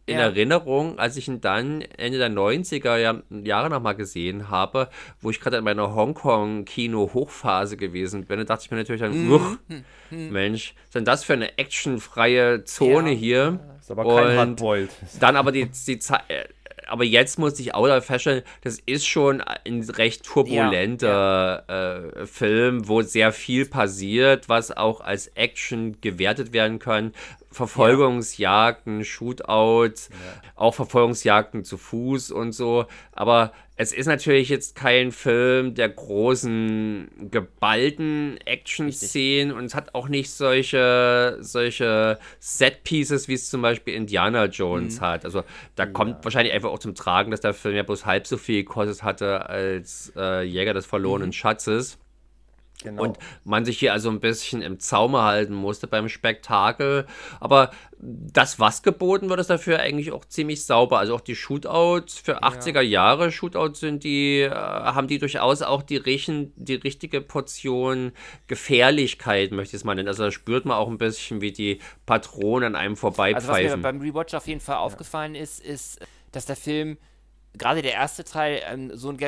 in 0.06 0.14
Ja. 0.18 0.22
Erinnerung, 0.26 0.98
als 1.00 1.16
ich 1.16 1.26
ihn 1.28 1.40
dann 1.40 1.80
Ende 1.82 2.18
der 2.18 2.30
90er 2.30 2.96
Jahr- 2.96 3.22
Jahre 3.30 3.68
nochmal 3.70 3.96
gesehen 3.96 4.48
habe, 4.50 4.88
wo 5.20 5.30
ich 5.30 5.40
gerade 5.40 5.56
in 5.56 5.64
meiner 5.64 5.94
Hongkong-Kino-Hochphase 5.96 7.76
gewesen 7.76 8.24
bin, 8.24 8.38
da 8.38 8.44
dachte 8.44 8.64
ich 8.64 8.70
mir 8.70 8.76
natürlich 8.78 9.00
dann, 9.02 9.30
uch, 9.30 9.56
Mensch, 10.10 10.74
was 10.76 10.84
ist 10.86 10.94
denn 10.94 11.04
das 11.04 11.24
für 11.24 11.32
eine 11.32 11.58
actionfreie 11.58 12.64
Zone 12.64 13.10
Ja. 13.12 13.16
hier? 13.18 13.60
Ist 13.80 13.90
aber 13.90 14.04
kein 14.04 14.26
Und 14.30 14.36
Hardboiled. 14.36 14.90
dann 15.20 15.36
aber 15.36 15.52
die, 15.52 15.66
die 15.68 15.98
Zeit. 15.98 16.50
Aber 16.86 17.04
jetzt 17.04 17.38
muss 17.38 17.58
ich 17.58 17.74
auch 17.74 18.02
feststellen, 18.02 18.42
das 18.62 18.78
ist 18.84 19.06
schon 19.06 19.40
ein 19.40 19.82
recht 19.82 20.24
turbulenter 20.24 21.64
Äh, 21.68 22.26
Film, 22.26 22.88
wo 22.88 23.02
sehr 23.02 23.32
viel 23.32 23.66
passiert, 23.66 24.48
was 24.48 24.76
auch 24.76 25.00
als 25.00 25.28
Action 25.28 26.00
gewertet 26.00 26.52
werden 26.52 26.78
kann. 26.78 27.12
Verfolgungsjagden, 27.50 29.04
Shootouts, 29.04 30.10
auch 30.54 30.74
Verfolgungsjagden 30.74 31.64
zu 31.64 31.78
Fuß 31.78 32.30
und 32.30 32.52
so. 32.52 32.86
Aber 33.12 33.52
es 33.78 33.92
ist 33.92 34.06
natürlich 34.06 34.48
jetzt 34.48 34.74
kein 34.74 35.12
Film 35.12 35.74
der 35.74 35.90
großen, 35.90 37.28
geballten 37.30 38.38
Action-Szenen 38.46 39.52
und 39.52 39.66
es 39.66 39.74
hat 39.74 39.94
auch 39.94 40.08
nicht 40.08 40.30
solche, 40.30 41.36
solche 41.40 42.18
Set-Pieces, 42.40 43.28
wie 43.28 43.34
es 43.34 43.50
zum 43.50 43.60
Beispiel 43.60 43.94
Indiana 43.94 44.46
Jones 44.46 45.02
hat. 45.02 45.26
Also 45.26 45.44
da 45.74 45.84
kommt 45.84 46.24
wahrscheinlich 46.24 46.54
einfach 46.54 46.70
auch 46.70 46.78
zum 46.78 46.94
Tragen, 46.94 47.30
dass 47.30 47.42
der 47.42 47.52
Film 47.52 47.76
ja 47.76 47.82
bloß 47.82 48.06
halb 48.06 48.26
so 48.26 48.38
viel 48.38 48.64
gekostet 48.64 49.02
hatte 49.02 49.46
als 49.46 50.10
äh, 50.16 50.42
Jäger 50.42 50.72
des 50.72 50.86
verlorenen 50.86 51.34
Schatzes. 51.34 51.98
Genau. 52.86 53.02
Und 53.02 53.18
man 53.42 53.64
sich 53.64 53.80
hier 53.80 53.92
also 53.92 54.08
ein 54.10 54.20
bisschen 54.20 54.62
im 54.62 54.78
Zaume 54.78 55.22
halten 55.22 55.54
musste 55.54 55.88
beim 55.88 56.08
Spektakel. 56.08 57.06
Aber 57.40 57.72
das, 57.98 58.60
was 58.60 58.84
geboten 58.84 59.28
wird, 59.28 59.40
ist 59.40 59.50
dafür 59.50 59.80
eigentlich 59.80 60.12
auch 60.12 60.24
ziemlich 60.24 60.64
sauber. 60.64 61.00
Also 61.00 61.16
auch 61.16 61.20
die 61.20 61.34
Shootouts 61.34 62.16
für 62.18 62.44
80er 62.44 62.82
Jahre 62.82 63.32
Shootouts 63.32 63.80
sind 63.80 64.04
die, 64.04 64.42
äh, 64.42 64.50
haben 64.50 65.08
die 65.08 65.18
durchaus 65.18 65.62
auch 65.62 65.82
die, 65.82 65.96
richen, 65.96 66.52
die 66.54 66.76
richtige 66.76 67.20
Portion 67.20 68.12
Gefährlichkeit, 68.46 69.50
möchte 69.50 69.74
ich 69.74 69.80
es 69.80 69.84
mal 69.84 69.96
nennen. 69.96 70.06
Also 70.06 70.22
da 70.22 70.30
spürt 70.30 70.64
man 70.64 70.76
auch 70.76 70.88
ein 70.88 70.98
bisschen, 70.98 71.40
wie 71.40 71.50
die 71.50 71.80
Patronen 72.04 72.74
an 72.74 72.76
einem 72.76 72.92
Also 72.92 73.08
was 73.08 73.16
mir 73.16 73.24
vorbeipfeifen. 73.24 73.82
beim 73.82 74.00
Rewatch 74.00 74.34
auf 74.34 74.46
jeden 74.46 74.60
Fall 74.60 74.76
aufgefallen 74.76 75.34
ist, 75.34 75.58
ist, 75.58 75.98
dass 76.30 76.46
der 76.46 76.56
Film, 76.56 76.98
gerade 77.58 77.82
der 77.82 77.94
erste 77.94 78.22
Teil, 78.22 78.62
ähm, 78.70 78.92
so, 78.94 79.08
ein, 79.10 79.18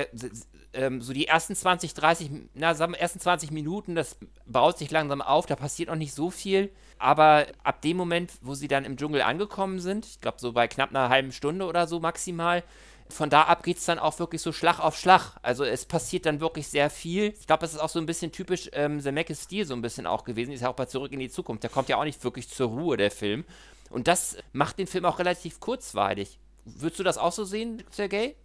ähm, 0.73 1.01
so 1.01 1.13
die 1.13 1.27
ersten 1.27 1.55
20, 1.55 1.95
30, 1.95 2.31
na, 2.55 2.75
sagen 2.75 2.93
wir, 2.93 3.01
ersten 3.01 3.21
20 3.21 3.51
Minuten, 3.51 3.95
das 3.95 4.17
baut 4.47 4.79
sich 4.79 4.91
langsam 4.91 5.23
auf, 5.23 5.47
da 5.47 5.57
passiert 5.57 5.89
noch 5.89 5.97
nicht 5.97 6.15
so 6.15 6.31
viel. 6.31 6.71
Aber 6.99 7.47
ab 7.63 7.81
dem 7.83 7.97
Moment, 7.97 8.33
wo 8.43 8.55
sie 8.55 8.69
dann 8.69 8.85
im 8.85 8.97
Dschungel 8.97 9.23
angekommen 9.23 9.81
sind, 9.81 10.07
ich 10.07 10.21
glaube 10.21 10.39
so 10.41 10.53
bei 10.53 10.69
knapp 10.69 10.91
einer 10.91 11.09
halben 11.09 11.33
Stunde 11.33 11.67
oder 11.67 11.87
so 11.87 12.01
maximal, 12.01 12.63
von 13.11 13.31
da 13.31 13.43
ab 13.43 13.63
geht 13.63 13.79
es 13.79 13.87
dann 13.87 13.99
auch 13.99 14.19
wirklich 14.19 14.43
so 14.43 14.53
Schlag 14.53 14.81
auf 14.81 14.97
Schlag. 14.97 15.37
Also 15.43 15.65
es 15.65 15.87
passiert 15.87 16.27
dann 16.27 16.41
wirklich 16.41 16.69
sehr 16.69 16.91
viel. 16.91 17.35
Ich 17.41 17.47
glaube, 17.47 17.61
das 17.61 17.73
ist 17.73 17.81
auch 17.81 17.89
so 17.89 17.99
ein 17.99 18.07
bisschen 18.07 18.33
typisch 18.33 18.69
ähm, 18.73 19.01
Zemeckis 19.01 19.45
Stil 19.45 19.65
so 19.65 19.75
ein 19.75 19.83
bisschen 19.83 20.07
auch 20.07 20.25
gewesen. 20.25 20.53
Ist 20.53 20.61
ja 20.61 20.69
auch 20.69 20.75
bei 20.75 20.85
Zurück 20.85 21.13
in 21.13 21.19
die 21.19 21.31
Zukunft. 21.31 21.63
Der 21.63 21.71
kommt 21.71 21.89
ja 21.89 21.97
auch 21.97 22.05
nicht 22.05 22.23
wirklich 22.23 22.49
zur 22.49 22.69
Ruhe, 22.69 22.97
der 22.97 23.11
Film. 23.11 23.45
Und 23.91 24.09
das 24.09 24.37
macht 24.53 24.79
den 24.79 24.87
Film 24.87 25.07
auch 25.07 25.19
relativ 25.19 25.61
kurzweilig. 25.61 26.39
Würdest 26.65 27.01
du 27.01 27.05
das 27.05 27.17
auch 27.17 27.33
so 27.33 27.45
sehen, 27.45 27.83
Sergej? 27.91 28.37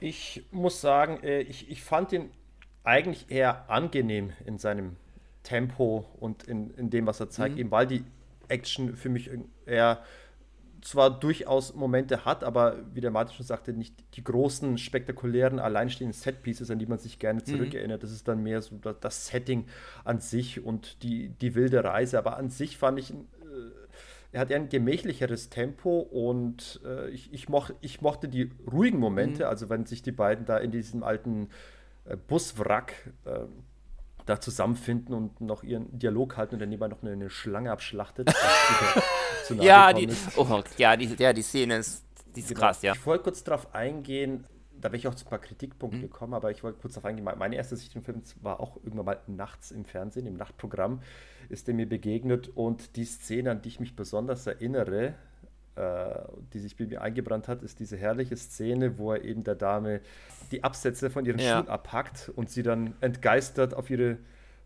Ich 0.00 0.44
muss 0.50 0.80
sagen, 0.80 1.22
äh, 1.22 1.40
ich, 1.40 1.70
ich 1.70 1.82
fand 1.82 2.12
ihn 2.12 2.30
eigentlich 2.84 3.30
eher 3.30 3.68
angenehm 3.70 4.32
in 4.44 4.58
seinem 4.58 4.96
Tempo 5.42 6.06
und 6.20 6.44
in, 6.44 6.70
in 6.74 6.90
dem, 6.90 7.06
was 7.06 7.20
er 7.20 7.30
zeigt, 7.30 7.58
eben 7.58 7.70
weil 7.70 7.86
die 7.86 8.04
Action 8.48 8.96
für 8.96 9.08
mich 9.08 9.30
eher 9.64 10.02
zwar 10.82 11.18
durchaus 11.18 11.74
Momente 11.74 12.24
hat, 12.24 12.44
aber 12.44 12.78
wie 12.94 13.00
der 13.00 13.10
Martin 13.10 13.34
schon 13.34 13.46
sagte, 13.46 13.72
nicht 13.72 13.94
die 14.14 14.22
großen, 14.22 14.78
spektakulären, 14.78 15.58
alleinstehenden 15.58 16.12
Setpieces, 16.12 16.70
an 16.70 16.78
die 16.78 16.86
man 16.86 16.98
sich 16.98 17.18
gerne 17.18 17.42
zurückerinnert. 17.42 18.02
Das 18.02 18.12
ist 18.12 18.28
dann 18.28 18.42
mehr 18.42 18.62
so 18.62 18.76
das, 18.76 19.26
Setting 19.26 19.66
an 20.04 20.20
sich 20.20 20.64
und 20.64 21.02
die, 21.02 21.30
die 21.30 21.54
wilde 21.54 21.82
Reise. 21.82 22.18
Aber 22.18 22.36
an 22.36 22.50
sich 22.50 22.76
fand 22.76 22.98
ich 23.00 23.10
ihn 23.10 23.26
er 24.36 24.40
hat 24.40 24.52
ein 24.52 24.68
gemächlicheres 24.68 25.48
Tempo 25.48 26.00
und 26.00 26.82
äh, 26.84 27.08
ich, 27.08 27.32
ich, 27.32 27.48
moch, 27.48 27.70
ich 27.80 28.02
mochte 28.02 28.28
die 28.28 28.52
ruhigen 28.70 28.98
Momente, 28.98 29.44
mhm. 29.44 29.48
also 29.48 29.70
wenn 29.70 29.86
sich 29.86 30.02
die 30.02 30.12
beiden 30.12 30.44
da 30.44 30.58
in 30.58 30.70
diesem 30.70 31.02
alten 31.02 31.48
äh, 32.04 32.18
Buswrack 32.18 32.92
äh, 33.24 33.46
da 34.26 34.38
zusammenfinden 34.38 35.14
und 35.14 35.40
noch 35.40 35.62
ihren 35.62 35.98
Dialog 35.98 36.36
halten 36.36 36.56
und 36.56 36.60
dann 36.60 36.68
nebenbei 36.68 36.88
noch 36.88 37.02
eine, 37.02 37.12
eine 37.12 37.30
Schlange 37.30 37.72
abschlachtet. 37.72 38.30
ja, 39.58 39.94
die, 39.94 40.06
oh, 40.36 40.62
ja, 40.76 40.98
die, 40.98 41.14
ja, 41.18 41.32
die 41.32 41.40
Szene 41.40 41.78
ist, 41.78 42.04
die 42.34 42.40
ist 42.40 42.50
genau. 42.50 42.60
krass, 42.60 42.82
ja. 42.82 42.92
Ich 42.92 43.06
wollte 43.06 43.24
kurz 43.24 43.42
darauf 43.42 43.74
eingehen, 43.74 44.44
da 44.78 44.90
bin 44.90 44.98
ich 45.00 45.08
auch 45.08 45.14
zu 45.14 45.24
ein 45.24 45.30
paar 45.30 45.38
Kritikpunkten 45.38 46.00
mhm. 46.00 46.10
gekommen, 46.10 46.34
aber 46.34 46.50
ich 46.50 46.62
wollte 46.62 46.78
kurz 46.78 46.92
darauf 46.92 47.06
eingehen. 47.06 47.24
Meine 47.24 47.56
erste 47.56 47.74
Sicht 47.74 47.96
im 47.96 48.02
Film 48.02 48.22
war 48.42 48.60
auch 48.60 48.76
irgendwann 48.84 49.06
mal 49.06 49.20
nachts 49.28 49.70
im 49.70 49.86
Fernsehen, 49.86 50.26
im 50.26 50.36
Nachtprogramm 50.36 51.00
ist 51.50 51.68
der 51.68 51.74
mir 51.74 51.88
begegnet 51.88 52.50
und 52.54 52.96
die 52.96 53.04
Szene, 53.04 53.50
an 53.50 53.62
die 53.62 53.68
ich 53.68 53.80
mich 53.80 53.96
besonders 53.96 54.46
erinnere, 54.46 55.14
äh, 55.76 56.18
die 56.52 56.58
sich 56.58 56.76
bei 56.76 56.86
mir 56.86 57.02
eingebrannt 57.02 57.48
hat, 57.48 57.62
ist 57.62 57.80
diese 57.80 57.96
herrliche 57.96 58.36
Szene, 58.36 58.98
wo 58.98 59.12
er 59.12 59.22
eben 59.22 59.44
der 59.44 59.54
Dame 59.54 60.00
die 60.50 60.64
Absätze 60.64 61.10
von 61.10 61.26
ihren 61.26 61.38
ja. 61.38 61.58
Schuhen 61.58 61.68
abhackt 61.68 62.30
und 62.34 62.50
sie 62.50 62.62
dann 62.62 62.94
entgeistert 63.00 63.74
auf 63.74 63.90
ihre 63.90 64.18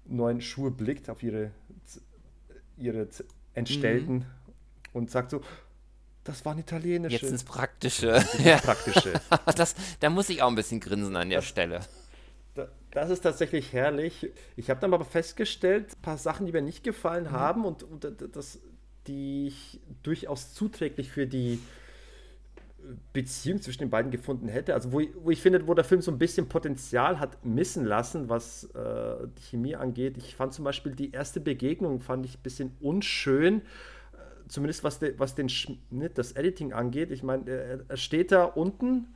neuen 0.07 0.41
Schuhe 0.41 0.71
blickt, 0.71 1.11
auf 1.11 1.23
ihre, 1.23 1.51
ihre 2.77 3.09
entstellten 3.55 4.15
mhm. 4.15 4.25
und 4.93 5.11
sagt 5.11 5.31
so, 5.31 5.41
das 6.25 6.45
waren 6.45 6.59
italienische. 6.59 7.17
Jetzt 7.17 7.31
ins 7.31 7.45
Praktische. 7.45 8.23
Ja. 8.45 8.59
Praktische. 8.63 9.15
das, 9.57 9.75
da 10.01 10.11
muss 10.11 10.29
ich 10.29 10.43
auch 10.43 10.49
ein 10.49 10.55
bisschen 10.55 10.79
grinsen 10.79 11.17
an 11.17 11.29
der 11.29 11.39
das, 11.39 11.47
Stelle. 11.47 11.81
Das 12.93 13.11
ist 13.11 13.21
tatsächlich 13.21 13.73
herrlich. 13.73 14.31
Ich 14.57 14.69
habe 14.71 14.81
dann 14.81 14.93
aber 14.93 15.05
festgestellt, 15.05 15.93
ein 15.97 16.03
paar 16.03 16.19
Sachen, 16.19 16.47
die 16.47 16.53
mir 16.53 16.63
nicht 16.63 16.83
gefallen 16.83 17.25
mhm. 17.25 17.31
haben 17.31 17.65
und, 17.65 17.83
und 17.85 18.07
das, 18.33 18.61
die 19.07 19.49
ich 19.49 19.81
durchaus 20.03 20.55
zuträglich 20.55 21.11
für 21.11 21.27
die 21.27 21.61
Beziehung 23.13 23.61
zwischen 23.61 23.81
den 23.81 23.91
beiden 23.91 24.11
gefunden 24.11 24.49
hätte. 24.49 24.75
Also 24.75 24.93
wo 24.93 25.01
ich, 25.01 25.11
wo 25.15 25.31
ich 25.31 25.41
finde, 25.41 25.67
wo 25.67 25.75
der 25.75 25.85
Film 25.85 26.01
so 26.01 26.11
ein 26.11 26.19
bisschen 26.19 26.49
Potenzial 26.49 27.21
hat 27.21 27.45
missen 27.45 27.85
lassen, 27.85 28.29
was 28.29 28.65
äh, 28.75 29.29
die 29.39 29.43
Chemie 29.43 29.77
angeht. 29.77 30.17
Ich 30.17 30.35
fand 30.35 30.55
zum 30.55 30.65
Beispiel 30.65 30.95
die 30.95 31.13
erste 31.13 31.41
Begegnung 31.41 32.01
fand 32.01 32.27
ich 32.27 32.39
ein 32.39 32.43
bisschen 32.43 32.73
unschön, 32.81 33.59
äh, 33.59 33.63
zumindest 34.49 34.85
was, 34.85 34.99
de, 34.99 35.15
was 35.19 35.35
den 35.35 35.49
Schnitt, 35.49 36.19
das 36.19 36.33
Editing 36.33 36.73
angeht. 36.73 37.11
Ich 37.11 37.23
meine, 37.23 37.51
er, 37.89 37.97
steht 37.97 38.33
da 38.33 38.45
unten 38.45 39.15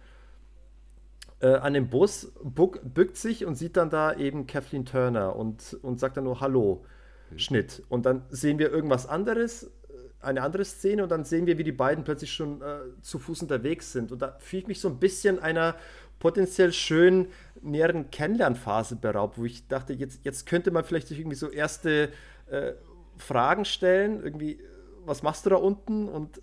äh, 1.45 1.57
an 1.57 1.75
dem 1.75 1.91
Bus, 1.91 2.33
buck, 2.43 2.81
bückt 2.83 3.19
sich 3.19 3.45
und 3.45 3.55
sieht 3.55 3.77
dann 3.77 3.91
da 3.91 4.15
eben 4.15 4.47
Kathleen 4.47 4.87
Turner 4.87 5.37
und, 5.37 5.77
und 5.83 6.01
sagt 6.01 6.17
dann 6.17 6.25
nur 6.25 6.41
Hallo. 6.41 6.85
Schnitt. 7.37 7.83
Und 7.89 8.07
dann 8.07 8.23
sehen 8.31 8.59
wir 8.59 8.71
irgendwas 8.71 9.07
anderes, 9.07 9.71
eine 10.21 10.43
andere 10.43 10.65
Szene 10.65 11.03
und 11.03 11.11
dann 11.11 11.25
sehen 11.25 11.47
wir, 11.47 11.59
wie 11.59 11.65
die 11.65 11.73
beiden 11.73 12.05
plötzlich 12.05 12.33
schon 12.33 12.63
äh, 12.63 12.79
zu 13.03 13.19
Fuß 13.19 13.43
unterwegs 13.43 13.93
sind. 13.93 14.13
Und 14.13 14.23
da 14.23 14.37
fühle 14.39 14.63
ich 14.63 14.69
mich 14.69 14.81
so 14.81 14.89
ein 14.89 14.99
bisschen 14.99 15.39
einer 15.39 15.75
potenziell 16.19 16.73
schönen 16.73 17.29
näheren 17.61 18.11
Kennenlernphase 18.11 18.97
beraubt, 18.97 19.37
wo 19.37 19.45
ich 19.45 19.69
dachte, 19.69 19.93
jetzt, 19.93 20.25
jetzt 20.25 20.47
könnte 20.47 20.71
man 20.71 20.85
vielleicht 20.85 21.09
sich 21.09 21.19
irgendwie 21.19 21.37
so 21.37 21.51
erste 21.51 22.11
äh, 22.47 22.73
Fragen 23.17 23.65
stellen, 23.65 24.23
irgendwie, 24.23 24.61
was 25.05 25.23
machst 25.23 25.45
du 25.45 25.51
da 25.51 25.57
unten? 25.57 26.09
Und 26.09 26.41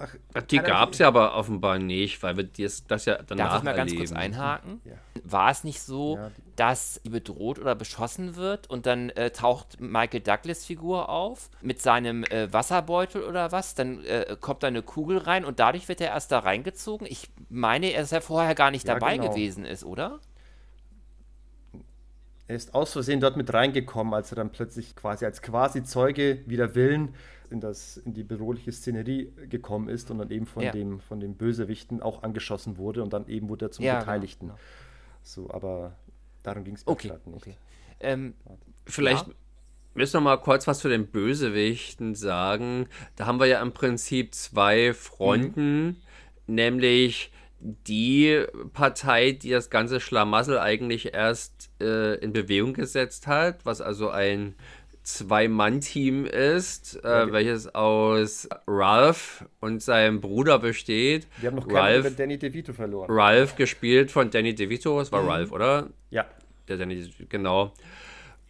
Ach, 0.00 0.14
die 0.42 0.58
gab 0.58 0.92
es 0.92 0.98
ja 0.98 1.08
aber 1.08 1.34
offenbar 1.34 1.80
nicht, 1.80 2.22
weil 2.22 2.36
wir 2.36 2.44
das, 2.44 2.86
das 2.86 3.04
ja 3.04 3.18
danach 3.20 3.48
Darf 3.48 3.58
ich 3.58 3.64
mal 3.64 3.74
ganz 3.74 3.96
kurz 3.96 4.12
einhaken? 4.12 4.80
Ja. 4.84 4.92
War 5.24 5.50
es 5.50 5.64
nicht 5.64 5.80
so, 5.80 6.16
ja, 6.16 6.30
dass 6.54 7.00
sie 7.02 7.10
bedroht 7.10 7.58
oder 7.58 7.74
beschossen 7.74 8.36
wird 8.36 8.70
und 8.70 8.86
dann 8.86 9.10
äh, 9.10 9.30
taucht 9.30 9.80
Michael 9.80 10.20
Douglas 10.20 10.64
Figur 10.64 11.08
auf 11.08 11.50
mit 11.62 11.82
seinem 11.82 12.22
äh, 12.24 12.52
Wasserbeutel 12.52 13.24
oder 13.24 13.50
was? 13.50 13.74
Dann 13.74 14.04
äh, 14.04 14.36
kommt 14.40 14.62
da 14.62 14.68
eine 14.68 14.82
Kugel 14.82 15.18
rein 15.18 15.44
und 15.44 15.58
dadurch 15.58 15.88
wird 15.88 16.00
er 16.00 16.10
erst 16.10 16.30
da 16.30 16.38
reingezogen. 16.38 17.04
Ich 17.10 17.28
meine, 17.48 17.90
er 17.90 18.02
ist 18.04 18.12
ja 18.12 18.20
vorher 18.20 18.54
gar 18.54 18.70
nicht 18.70 18.86
ja, 18.86 18.94
dabei 18.94 19.16
genau. 19.16 19.30
gewesen 19.30 19.64
ist, 19.64 19.82
oder? 19.82 20.20
Er 22.46 22.54
ist 22.54 22.72
aus 22.72 22.92
Versehen 22.92 23.18
dort 23.20 23.36
mit 23.36 23.52
reingekommen, 23.52 24.14
als 24.14 24.30
er 24.30 24.36
dann 24.36 24.52
plötzlich 24.52 24.94
quasi 24.94 25.24
als 25.24 25.42
quasi 25.42 25.82
Zeuge 25.82 26.42
wider 26.46 26.76
Willen 26.76 27.14
in, 27.50 27.60
das, 27.60 27.96
in 27.98 28.14
die 28.14 28.24
bedrohliche 28.24 28.72
Szenerie 28.72 29.32
gekommen 29.48 29.88
ist 29.88 30.10
und 30.10 30.18
dann 30.18 30.30
eben 30.30 30.46
von, 30.46 30.62
ja. 30.62 30.72
dem, 30.72 31.00
von 31.00 31.20
den 31.20 31.36
Bösewichten 31.36 32.02
auch 32.02 32.22
angeschossen 32.22 32.76
wurde 32.76 33.02
und 33.02 33.12
dann 33.12 33.26
eben 33.28 33.48
wurde 33.48 33.66
er 33.66 33.70
zum 33.70 33.84
ja, 33.84 33.94
genau. 33.94 34.04
Beteiligten. 34.04 34.46
Genau. 34.48 34.58
So, 35.22 35.50
aber 35.50 35.96
darum 36.42 36.64
ging 36.64 36.74
es 36.74 36.86
mir 36.86 36.92
okay, 36.92 37.12
nicht. 37.26 37.36
Okay. 37.36 37.56
Ähm, 38.00 38.34
Vielleicht 38.86 39.26
ja. 39.26 39.34
müssen 39.94 40.14
wir 40.14 40.20
mal 40.20 40.36
kurz 40.38 40.66
was 40.66 40.78
zu 40.78 40.88
den 40.88 41.06
Bösewichten 41.06 42.14
sagen. 42.14 42.88
Da 43.16 43.26
haben 43.26 43.38
wir 43.38 43.46
ja 43.46 43.60
im 43.60 43.72
Prinzip 43.72 44.34
zwei 44.34 44.94
Fronten, 44.94 45.86
mhm. 45.86 45.96
nämlich 46.46 47.32
die 47.60 48.44
Partei, 48.72 49.32
die 49.32 49.50
das 49.50 49.68
ganze 49.68 50.00
Schlamassel 50.00 50.58
eigentlich 50.58 51.12
erst 51.14 51.70
äh, 51.80 52.14
in 52.16 52.32
Bewegung 52.32 52.72
gesetzt 52.72 53.26
hat, 53.26 53.66
was 53.66 53.80
also 53.80 54.10
ein 54.10 54.54
Zwei-Mann-Team 55.08 56.26
ist, 56.26 57.02
äh, 57.02 57.32
welches 57.32 57.74
aus 57.74 58.46
Ralph 58.66 59.46
und 59.60 59.82
seinem 59.82 60.20
Bruder 60.20 60.58
besteht. 60.58 61.26
Wir 61.38 61.48
haben 61.48 61.56
noch 61.56 61.70
Ralph, 61.70 62.04
keinen 62.04 62.16
Danny 62.16 62.38
DeVito 62.38 62.74
verloren. 62.74 63.10
Ralph 63.10 63.56
gespielt 63.56 64.10
von 64.10 64.30
Danny 64.30 64.54
DeVito, 64.54 65.00
es 65.00 65.10
war 65.10 65.22
mhm. 65.22 65.28
Ralph, 65.28 65.52
oder? 65.52 65.88
Ja. 66.10 66.26
Der 66.68 66.76
Danny, 66.76 67.10
genau. 67.30 67.72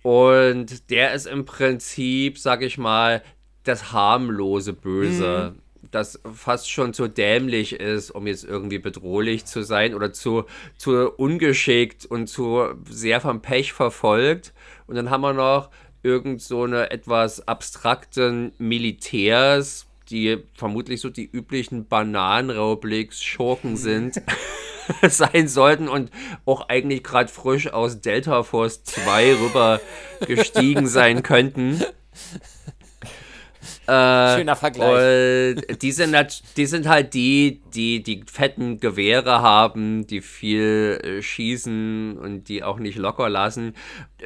Und 0.03 0.91
der 0.91 1.15
ist 1.15 1.27
im 1.27 1.45
Prinzip, 1.45 2.39
sag 2.39 2.63
ich 2.63 2.77
mal, 2.77 3.23
das 3.63 3.93
harmlose 3.93 4.73
Böse. 4.73 5.55
Mhm 5.55 5.63
das 5.91 6.21
fast 6.35 6.71
schon 6.71 6.93
zu 6.93 7.09
dämlich 7.09 7.75
ist, 7.75 8.11
um 8.11 8.27
jetzt 8.27 8.45
irgendwie 8.45 8.79
bedrohlich 8.79 9.47
zu 9.47 9.63
sein 9.63 9.95
oder 9.95 10.13
zu, 10.13 10.45
zu 10.77 11.11
ungeschickt 11.13 12.05
und 12.05 12.27
zu 12.27 12.75
sehr 12.91 13.21
vom 13.21 13.41
Pech 13.41 13.73
verfolgt. 13.73 14.53
Und 14.87 14.97
dann 14.97 15.09
haben 15.09 15.23
wir 15.23 15.33
noch 15.33 15.71
irgend 16.03 16.43
so 16.43 16.65
eine 16.65 16.91
etwas 16.91 17.47
abstrakten 17.47 18.53
Militärs, 18.59 19.87
die 20.11 20.39
vermutlich 20.55 21.01
so 21.01 21.11
die 21.11 21.29
üblichen 21.31 21.87
Bananenrepubliks 21.87 23.23
Schurken 23.23 23.77
sind, 23.77 24.23
sein 25.09 25.49
sollten 25.49 25.89
und 25.89 26.11
auch 26.47 26.69
eigentlich 26.69 27.03
gerade 27.03 27.29
frisch 27.29 27.73
aus 27.73 28.01
Delta 28.01 28.43
Force 28.43 28.85
2 28.85 29.35
rüber 29.35 29.81
gestiegen 30.27 30.87
sein 30.87 31.23
könnten. 31.23 31.83
Äh, 33.89 34.37
Schöner 34.37 34.55
Vergleich. 34.55 35.57
Und 35.57 35.83
die 35.83 35.93
sind, 35.93 36.15
halt, 36.15 36.43
die 36.59 36.67
sind 36.67 36.87
halt 36.87 37.15
die, 37.15 37.63
die 37.73 38.03
die 38.03 38.23
fetten 38.31 38.81
Gewehre 38.81 39.41
haben, 39.41 40.07
die 40.07 40.21
viel 40.21 41.01
äh, 41.03 41.23
schießen 41.23 42.19
und 42.19 42.51
die 42.51 42.63
auch 42.63 42.79
nicht 42.79 42.99
locker 42.99 43.31
lassen. 43.31 43.75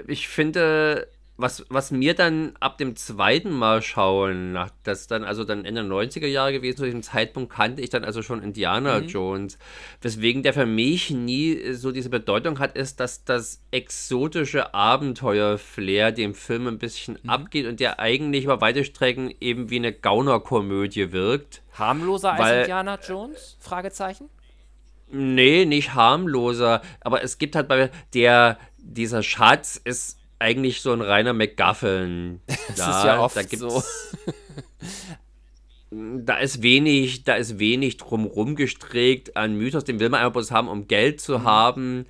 Ich 0.09 0.27
finde, 0.27 1.07
was, 1.43 1.67
was 1.69 1.91
mir 1.91 2.15
dann 2.15 2.55
ab 2.61 2.79
dem 2.79 2.97
zweiten 2.97 3.51
Mal 3.51 3.83
schauen, 3.83 4.53
nach, 4.53 4.71
das 4.85 5.09
dann 5.09 5.25
also 5.25 5.45
dann 5.45 5.65
Ende 5.65 5.83
90er 5.83 6.27
Jahre 6.27 6.53
gewesen, 6.53 6.79
zu 6.79 6.85
diesem 6.85 7.03
Zeitpunkt 7.03 7.53
kannte 7.53 7.83
ich 7.83 7.91
dann 7.91 8.05
also 8.05 8.23
schon 8.23 8.43
Indiana 8.43 9.01
mhm. 9.01 9.09
Jones. 9.09 9.59
Weswegen 10.01 10.43
der 10.43 10.55
für 10.55 10.65
mich 10.65 11.11
nie 11.11 11.73
so 11.73 11.93
diese 11.93 12.09
Bedeutung 12.09 12.59
hat, 12.61 12.77
ist, 12.77 13.01
dass 13.01 13.25
das 13.25 13.61
exotische 13.71 14.73
Abenteuer-Flair 14.73 16.13
dem 16.13 16.35
Film 16.35 16.67
ein 16.67 16.79
bisschen 16.79 17.19
mhm. 17.23 17.29
abgeht 17.29 17.67
und 17.67 17.81
der 17.81 17.99
eigentlich 18.01 18.45
über 18.45 18.61
weite 18.61 18.85
Strecken 18.85 19.35
eben 19.41 19.69
wie 19.69 19.77
eine 19.77 19.93
Gaunerkomödie 19.93 21.13
wirkt. 21.13 21.63
Harmloser 21.75 22.39
weil, 22.39 22.41
als 22.41 22.61
Indiana 22.61 22.99
Jones? 23.07 23.57
Fragezeichen? 23.61 24.31
Nee, 25.11 25.67
nicht 25.67 25.93
harmloser. 25.95 26.81
Aber 27.01 27.23
es 27.23 27.37
gibt 27.37 27.55
halt 27.55 27.69
bei 27.69 27.91
der, 28.15 28.59
dieser 28.79 29.23
Schatz 29.23 29.79
ist 29.83 30.22
eigentlich 30.43 30.83
so 30.83 30.93
ein 30.93 31.01
reiner 31.01 31.33
McGuffin. 31.33 32.41
das 32.47 32.77
da, 32.77 32.99
ist 32.99 33.05
ja 33.05 33.21
oft 33.21 33.37
da 33.37 33.43
gibt's, 33.43 33.61
so. 33.61 33.83
da 35.91 36.37
ist 36.37 36.63
wenig, 36.63 37.25
da 37.25 37.35
ist 37.35 37.59
wenig 37.59 37.99
drumrum 37.99 38.57
gestrickt 38.57 39.37
an 39.37 39.57
Mythos, 39.57 39.85
den 39.85 40.01
will 40.01 40.09
man 40.09 40.21
einfach 40.21 40.33
bloß 40.33 40.51
haben, 40.51 40.69
um 40.69 40.89
Geld 40.89 41.21
zu 41.21 41.41
mhm. 41.41 41.45
haben. 41.45 42.07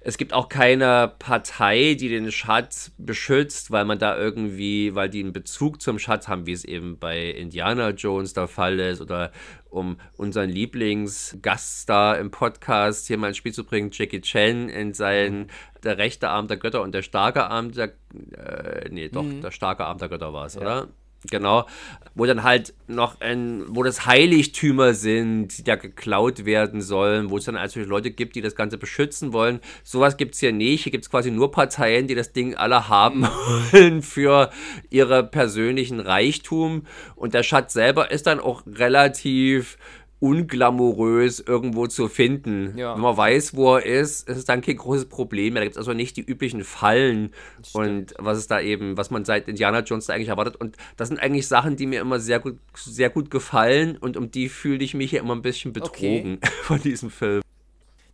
Es 0.00 0.18
gibt 0.18 0.34
auch 0.34 0.48
keine 0.48 1.14
Partei, 1.18 1.96
die 1.98 2.08
den 2.08 2.30
Schatz 2.30 2.92
beschützt, 2.98 3.70
weil 3.70 3.86
man 3.86 3.98
da 3.98 4.18
irgendwie, 4.18 4.94
weil 4.94 5.08
die 5.08 5.20
einen 5.20 5.32
Bezug 5.32 5.80
zum 5.80 5.98
Schatz 5.98 6.28
haben, 6.28 6.46
wie 6.46 6.52
es 6.52 6.64
eben 6.64 6.98
bei 6.98 7.30
Indiana 7.30 7.90
Jones 7.90 8.34
der 8.34 8.46
Fall 8.46 8.78
ist, 8.80 9.00
oder 9.00 9.32
um 9.74 9.98
unseren 10.16 10.48
Lieblingsgaststar 10.48 12.18
im 12.18 12.30
Podcast 12.30 13.06
hier 13.06 13.18
mal 13.18 13.28
ins 13.28 13.36
Spiel 13.36 13.52
zu 13.52 13.64
bringen, 13.64 13.90
Jackie 13.92 14.20
Chan 14.20 14.68
in 14.68 14.94
seinen. 14.94 15.48
Der 15.82 15.98
rechte 15.98 16.30
Arm 16.30 16.48
der 16.48 16.56
Götter 16.56 16.80
und 16.80 16.92
der 16.92 17.02
starke 17.02 17.44
Arm 17.50 17.72
der, 17.72 17.92
äh, 18.32 18.88
nee, 18.90 19.10
doch, 19.10 19.22
mhm. 19.22 19.42
der 19.42 19.50
starke 19.50 19.84
Arm 19.84 19.98
der 19.98 20.08
Götter 20.08 20.32
war 20.32 20.46
es, 20.46 20.54
ja. 20.54 20.60
oder? 20.62 20.88
Genau, 21.30 21.66
wo 22.14 22.26
dann 22.26 22.42
halt 22.42 22.74
noch 22.86 23.20
ein, 23.20 23.64
wo 23.68 23.82
das 23.82 24.06
Heiligtümer 24.06 24.92
sind, 24.92 25.56
die 25.58 25.64
da 25.64 25.76
geklaut 25.76 26.44
werden 26.44 26.82
sollen, 26.82 27.30
wo 27.30 27.38
es 27.38 27.44
dann 27.44 27.56
also 27.56 27.80
Leute 27.80 28.10
gibt, 28.10 28.36
die 28.36 28.42
das 28.42 28.54
Ganze 28.54 28.76
beschützen 28.76 29.32
wollen. 29.32 29.60
Sowas 29.82 30.16
gibt 30.16 30.34
es 30.34 30.40
hier 30.40 30.52
nicht. 30.52 30.82
Hier 30.82 30.92
gibt 30.92 31.04
es 31.04 31.10
quasi 31.10 31.30
nur 31.30 31.50
Parteien, 31.50 32.06
die 32.06 32.14
das 32.14 32.32
Ding 32.32 32.54
alle 32.54 32.88
haben 32.88 33.22
wollen 33.72 34.02
für 34.02 34.50
ihre 34.90 35.24
persönlichen 35.24 35.98
Reichtum. 35.98 36.86
Und 37.16 37.34
der 37.34 37.42
Schatz 37.42 37.72
selber 37.72 38.10
ist 38.10 38.26
dann 38.26 38.38
auch 38.38 38.62
relativ 38.66 39.78
unglamourös 40.24 41.38
irgendwo 41.38 41.86
zu 41.86 42.08
finden. 42.08 42.78
Ja. 42.78 42.94
Wenn 42.94 43.02
man 43.02 43.14
weiß, 43.14 43.54
wo 43.54 43.76
er 43.76 43.84
ist, 43.84 44.26
ist 44.26 44.38
es 44.38 44.44
dann 44.46 44.62
kein 44.62 44.78
großes 44.78 45.04
Problem. 45.10 45.54
Da 45.54 45.60
gibt 45.60 45.72
es 45.72 45.78
also 45.78 45.92
nicht 45.92 46.16
die 46.16 46.22
üblichen 46.22 46.64
Fallen 46.64 47.34
und 47.74 48.14
was 48.18 48.38
es 48.38 48.46
da 48.46 48.58
eben, 48.58 48.96
was 48.96 49.10
man 49.10 49.26
seit 49.26 49.48
Indiana 49.48 49.80
Jones 49.80 50.06
da 50.06 50.14
eigentlich 50.14 50.28
erwartet. 50.28 50.56
Und 50.56 50.78
das 50.96 51.08
sind 51.08 51.18
eigentlich 51.18 51.46
Sachen, 51.46 51.76
die 51.76 51.86
mir 51.86 52.00
immer 52.00 52.20
sehr 52.20 52.40
gut, 52.40 52.58
sehr 52.74 53.10
gut 53.10 53.30
gefallen 53.30 53.98
und 53.98 54.16
um 54.16 54.30
die 54.30 54.48
fühle 54.48 54.82
ich 54.82 54.94
mich 54.94 55.10
hier 55.10 55.20
immer 55.20 55.34
ein 55.34 55.42
bisschen 55.42 55.74
betrogen 55.74 56.38
okay. 56.42 56.52
von 56.62 56.80
diesem 56.80 57.10
Film. 57.10 57.42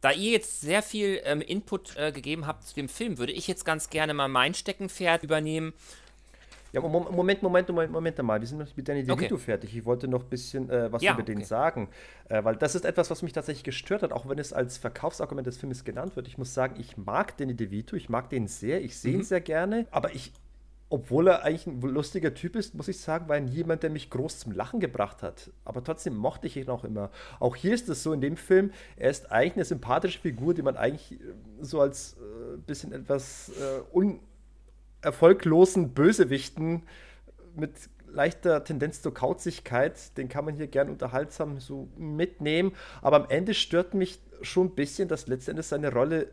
Da 0.00 0.10
ihr 0.10 0.32
jetzt 0.32 0.62
sehr 0.62 0.82
viel 0.82 1.20
ähm, 1.24 1.42
Input 1.42 1.94
äh, 1.96 2.10
gegeben 2.10 2.44
habt 2.44 2.66
zu 2.66 2.74
dem 2.74 2.88
Film, 2.88 3.18
würde 3.18 3.32
ich 3.32 3.46
jetzt 3.46 3.64
ganz 3.64 3.88
gerne 3.88 4.14
mal 4.14 4.28
mein 4.28 4.54
Steckenpferd 4.54 5.22
übernehmen 5.22 5.74
ja, 6.72 6.80
Moment, 6.80 7.42
Moment, 7.42 7.68
Moment, 7.68 7.92
Moment 7.92 8.22
mal. 8.22 8.40
Wir 8.40 8.46
sind 8.46 8.58
noch 8.58 8.76
mit 8.76 8.88
Danny 8.88 9.02
DeVito 9.02 9.34
okay. 9.34 9.44
fertig. 9.44 9.76
Ich 9.76 9.84
wollte 9.84 10.08
noch 10.08 10.22
ein 10.22 10.28
bisschen 10.28 10.70
äh, 10.70 10.92
was 10.92 11.02
ja, 11.02 11.12
über 11.12 11.22
okay. 11.22 11.34
den 11.34 11.44
sagen. 11.44 11.88
Äh, 12.28 12.44
weil 12.44 12.56
das 12.56 12.74
ist 12.74 12.84
etwas, 12.84 13.10
was 13.10 13.22
mich 13.22 13.32
tatsächlich 13.32 13.64
gestört 13.64 14.02
hat, 14.02 14.12
auch 14.12 14.28
wenn 14.28 14.38
es 14.38 14.52
als 14.52 14.78
Verkaufsargument 14.78 15.46
des 15.46 15.56
Films 15.56 15.84
genannt 15.84 16.16
wird. 16.16 16.28
Ich 16.28 16.38
muss 16.38 16.54
sagen, 16.54 16.74
ich 16.78 16.96
mag 16.96 17.36
Danny 17.36 17.54
DeVito, 17.54 17.96
ich 17.96 18.08
mag 18.08 18.30
den 18.30 18.46
sehr, 18.46 18.82
ich 18.82 18.96
sehe 18.96 19.14
mhm. 19.14 19.20
ihn 19.20 19.24
sehr 19.24 19.40
gerne. 19.40 19.86
Aber 19.90 20.14
ich, 20.14 20.32
obwohl 20.90 21.28
er 21.28 21.44
eigentlich 21.44 21.66
ein 21.66 21.80
lustiger 21.80 22.34
Typ 22.34 22.56
ist, 22.56 22.74
muss 22.74 22.88
ich 22.88 23.00
sagen, 23.00 23.28
war 23.28 23.36
er 23.36 23.44
jemand, 23.44 23.82
der 23.82 23.90
mich 23.90 24.10
groß 24.10 24.40
zum 24.40 24.52
Lachen 24.52 24.80
gebracht 24.80 25.22
hat. 25.22 25.50
Aber 25.64 25.82
trotzdem 25.82 26.16
mochte 26.16 26.46
ich 26.46 26.56
ihn 26.56 26.68
auch 26.68 26.84
immer. 26.84 27.10
Auch 27.38 27.56
hier 27.56 27.74
ist 27.74 27.88
es 27.88 28.02
so 28.02 28.12
in 28.12 28.20
dem 28.20 28.36
Film, 28.36 28.72
er 28.96 29.10
ist 29.10 29.30
eigentlich 29.30 29.54
eine 29.54 29.64
sympathische 29.64 30.18
Figur, 30.20 30.54
die 30.54 30.62
man 30.62 30.76
eigentlich 30.76 31.12
äh, 31.12 31.16
so 31.60 31.80
als 31.80 32.14
äh, 32.14 32.56
bisschen 32.58 32.92
etwas 32.92 33.50
äh, 33.50 33.96
un 33.96 34.20
erfolglosen 35.02 35.94
Bösewichten 35.94 36.82
mit 37.56 37.72
leichter 38.12 38.64
Tendenz 38.64 39.02
zur 39.02 39.14
Kauzigkeit, 39.14 40.16
den 40.16 40.28
kann 40.28 40.44
man 40.44 40.54
hier 40.54 40.66
gern 40.66 40.90
unterhaltsam 40.90 41.60
so 41.60 41.88
mitnehmen. 41.96 42.72
Aber 43.02 43.16
am 43.16 43.30
Ende 43.30 43.54
stört 43.54 43.94
mich 43.94 44.20
schon 44.42 44.68
ein 44.68 44.74
bisschen, 44.74 45.08
dass 45.08 45.26
letztendlich 45.26 45.66
seine 45.66 45.92
Rolle 45.92 46.28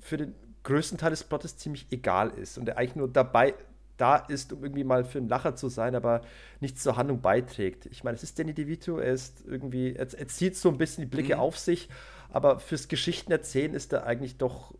für 0.00 0.16
den 0.16 0.34
größten 0.64 0.98
Teil 0.98 1.10
des 1.10 1.24
Plottes 1.24 1.56
ziemlich 1.56 1.86
egal 1.90 2.30
ist 2.30 2.58
und 2.58 2.68
er 2.68 2.78
eigentlich 2.78 2.96
nur 2.96 3.08
dabei 3.08 3.54
da 3.96 4.16
ist, 4.16 4.52
um 4.52 4.62
irgendwie 4.62 4.84
mal 4.84 5.04
für 5.04 5.18
einen 5.18 5.28
Lacher 5.28 5.56
zu 5.56 5.68
sein, 5.68 5.94
aber 5.94 6.22
nichts 6.60 6.82
zur 6.82 6.96
Handlung 6.96 7.20
beiträgt. 7.20 7.86
Ich 7.86 8.02
meine, 8.02 8.16
es 8.16 8.22
ist 8.22 8.38
Danny 8.38 8.54
DeVito, 8.54 8.98
er 8.98 9.12
ist 9.12 9.44
irgendwie, 9.46 9.94
er, 9.94 10.06
er 10.12 10.28
zieht 10.28 10.56
so 10.56 10.70
ein 10.70 10.78
bisschen 10.78 11.02
die 11.04 11.10
Blicke 11.10 11.34
mhm. 11.34 11.40
auf 11.40 11.58
sich, 11.58 11.88
aber 12.30 12.60
fürs 12.60 12.88
Geschichtenerzählen 12.88 13.74
ist 13.74 13.92
er 13.92 14.06
eigentlich 14.06 14.38
doch 14.38 14.74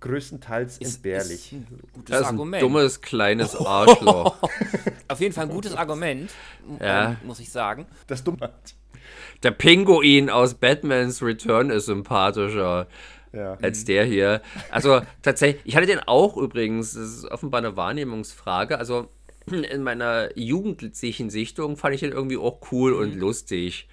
größtenteils 0.00 0.78
ist, 0.78 0.96
entbehrlich. 0.96 1.52
Ist 1.52 1.52
ein 1.52 1.66
gutes 1.92 2.10
das 2.10 2.20
ist 2.20 2.26
Argument. 2.26 2.54
ein 2.54 2.60
dummes 2.60 3.00
kleines 3.00 3.56
Arschloch. 3.66 4.36
Auf 5.08 5.20
jeden 5.20 5.34
Fall 5.34 5.44
ein 5.44 5.50
gutes 5.50 5.74
Argument, 5.74 6.30
ja. 6.80 7.16
muss 7.24 7.40
ich 7.40 7.50
sagen. 7.50 7.86
Das 8.06 8.24
Dumme. 8.24 8.50
Der 9.42 9.50
Pinguin 9.50 10.30
aus 10.30 10.54
Batman's 10.54 11.22
Return 11.22 11.70
ist 11.70 11.86
sympathischer. 11.86 12.86
Ja. 13.32 13.58
als 13.60 13.84
der 13.84 14.06
hier. 14.06 14.40
Also 14.70 15.02
tatsächlich, 15.20 15.60
ich 15.66 15.76
hatte 15.76 15.86
den 15.86 15.98
auch 15.98 16.38
übrigens, 16.38 16.94
das 16.94 17.02
ist 17.02 17.24
offenbar 17.26 17.58
eine 17.58 17.76
Wahrnehmungsfrage. 17.76 18.78
Also 18.78 19.10
in 19.50 19.82
meiner 19.82 20.36
jugendlichen 20.38 21.28
Sichtung 21.28 21.76
fand 21.76 21.94
ich 21.94 22.00
den 22.00 22.12
irgendwie 22.12 22.38
auch 22.38 22.60
cool 22.72 22.92
mhm. 22.92 22.98
und 23.00 23.14
lustig. 23.16 23.88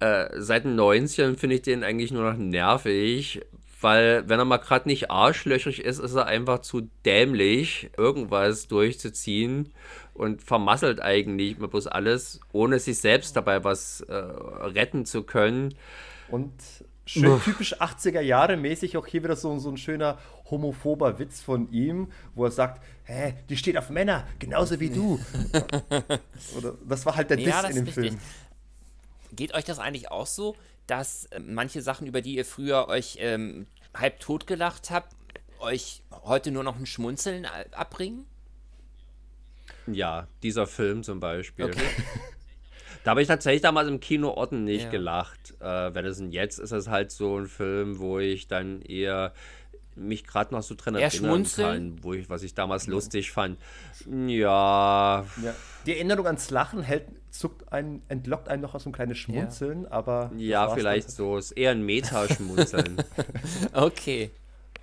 Äh, 0.00 0.28
seit 0.36 0.64
den 0.64 0.78
90ern 0.78 1.36
finde 1.36 1.56
ich 1.56 1.62
den 1.62 1.82
eigentlich 1.82 2.12
nur 2.12 2.30
noch 2.30 2.38
nervig, 2.38 3.42
weil, 3.80 4.28
wenn 4.28 4.38
er 4.38 4.44
mal 4.44 4.56
gerade 4.58 4.88
nicht 4.88 5.10
arschlöchrig 5.10 5.80
ist, 5.84 5.98
ist 5.98 6.14
er 6.14 6.26
einfach 6.26 6.60
zu 6.60 6.88
dämlich, 7.04 7.90
irgendwas 7.96 8.66
durchzuziehen 8.66 9.72
und 10.14 10.42
vermasselt 10.42 11.00
eigentlich 11.00 11.56
bloß 11.58 11.86
alles, 11.86 12.40
ohne 12.52 12.80
sich 12.80 12.98
selbst 12.98 13.36
dabei 13.36 13.62
was 13.62 14.00
äh, 14.02 14.14
retten 14.14 15.04
zu 15.06 15.22
können. 15.22 15.74
Und 16.28 16.52
schön 17.06 17.40
typisch 17.40 17.80
80er 17.80 18.20
Jahre 18.20 18.56
mäßig 18.56 18.96
auch 18.96 19.06
hier 19.06 19.22
wieder 19.22 19.36
so, 19.36 19.56
so 19.58 19.70
ein 19.70 19.76
schöner 19.76 20.18
homophober 20.50 21.18
Witz 21.20 21.40
von 21.40 21.70
ihm, 21.70 22.10
wo 22.34 22.44
er 22.44 22.50
sagt, 22.50 22.82
hä, 23.04 23.34
die 23.48 23.56
steht 23.56 23.76
auf 23.76 23.90
Männer, 23.90 24.26
genauso 24.40 24.80
wie 24.80 24.90
du. 24.90 25.20
Oder, 26.56 26.74
das 26.86 27.06
war 27.06 27.14
halt 27.14 27.30
der 27.30 27.38
ja, 27.38 27.62
Diss 27.62 27.76
in 27.76 27.84
dem 27.84 27.92
Film. 27.92 28.18
Geht 29.32 29.54
euch 29.54 29.64
das 29.64 29.78
eigentlich 29.78 30.10
auch 30.10 30.26
so, 30.26 30.56
dass 30.88 31.26
äh, 31.26 31.38
manche 31.38 31.82
Sachen, 31.82 32.06
über 32.06 32.20
die 32.20 32.34
ihr 32.34 32.44
früher 32.44 32.88
euch 32.88 33.18
ähm, 33.20 33.66
halb 33.94 34.18
tot 34.18 34.46
gelacht 34.46 34.90
habt, 34.90 35.14
euch 35.60 36.02
heute 36.10 36.50
nur 36.50 36.64
noch 36.64 36.76
ein 36.76 36.86
Schmunzeln 36.86 37.46
abbringen? 37.72 38.26
Ja, 39.86 40.26
dieser 40.42 40.66
Film 40.66 41.02
zum 41.02 41.20
Beispiel. 41.20 41.66
Okay. 41.66 41.80
Da 43.04 43.12
habe 43.12 43.22
ich 43.22 43.28
tatsächlich 43.28 43.62
damals 43.62 43.88
im 43.88 44.00
Kino 44.00 44.32
Orten 44.32 44.64
nicht 44.64 44.84
ja. 44.84 44.90
gelacht. 44.90 45.54
Äh, 45.60 45.94
wenn 45.94 46.04
es 46.04 46.22
jetzt 46.30 46.58
ist 46.58 46.72
es 46.72 46.88
halt 46.88 47.10
so 47.10 47.38
ein 47.38 47.46
Film, 47.46 48.00
wo 48.00 48.18
ich 48.18 48.48
dann 48.48 48.82
eher 48.82 49.32
mich 49.94 50.26
gerade 50.26 50.54
noch 50.54 50.62
so 50.62 50.74
drin 50.74 50.94
erinnern 50.94 51.44
kann, 51.44 52.02
wo 52.02 52.12
ich, 52.12 52.28
was 52.28 52.42
ich 52.42 52.54
damals 52.54 52.86
lustig 52.86 53.32
fand. 53.32 53.58
Ja. 54.06 55.24
ja. 55.42 55.54
Die 55.86 55.92
Erinnerung 55.92 56.26
ans 56.26 56.50
Lachen 56.50 56.82
hält, 56.82 57.06
zuckt 57.30 57.72
einen, 57.72 58.02
entlockt 58.08 58.48
einen 58.48 58.62
noch 58.62 58.74
aus 58.74 58.84
so 58.84 58.90
ein 58.90 58.92
kleines 58.92 59.18
Schmunzeln, 59.18 59.84
ja. 59.84 59.90
aber. 59.90 60.30
Ja, 60.36 60.68
vielleicht 60.70 61.10
so. 61.10 61.36
Ist 61.36 61.52
eher 61.52 61.72
ein 61.72 61.82
Meta-Schmunzeln. 61.82 62.96
okay. 63.72 64.30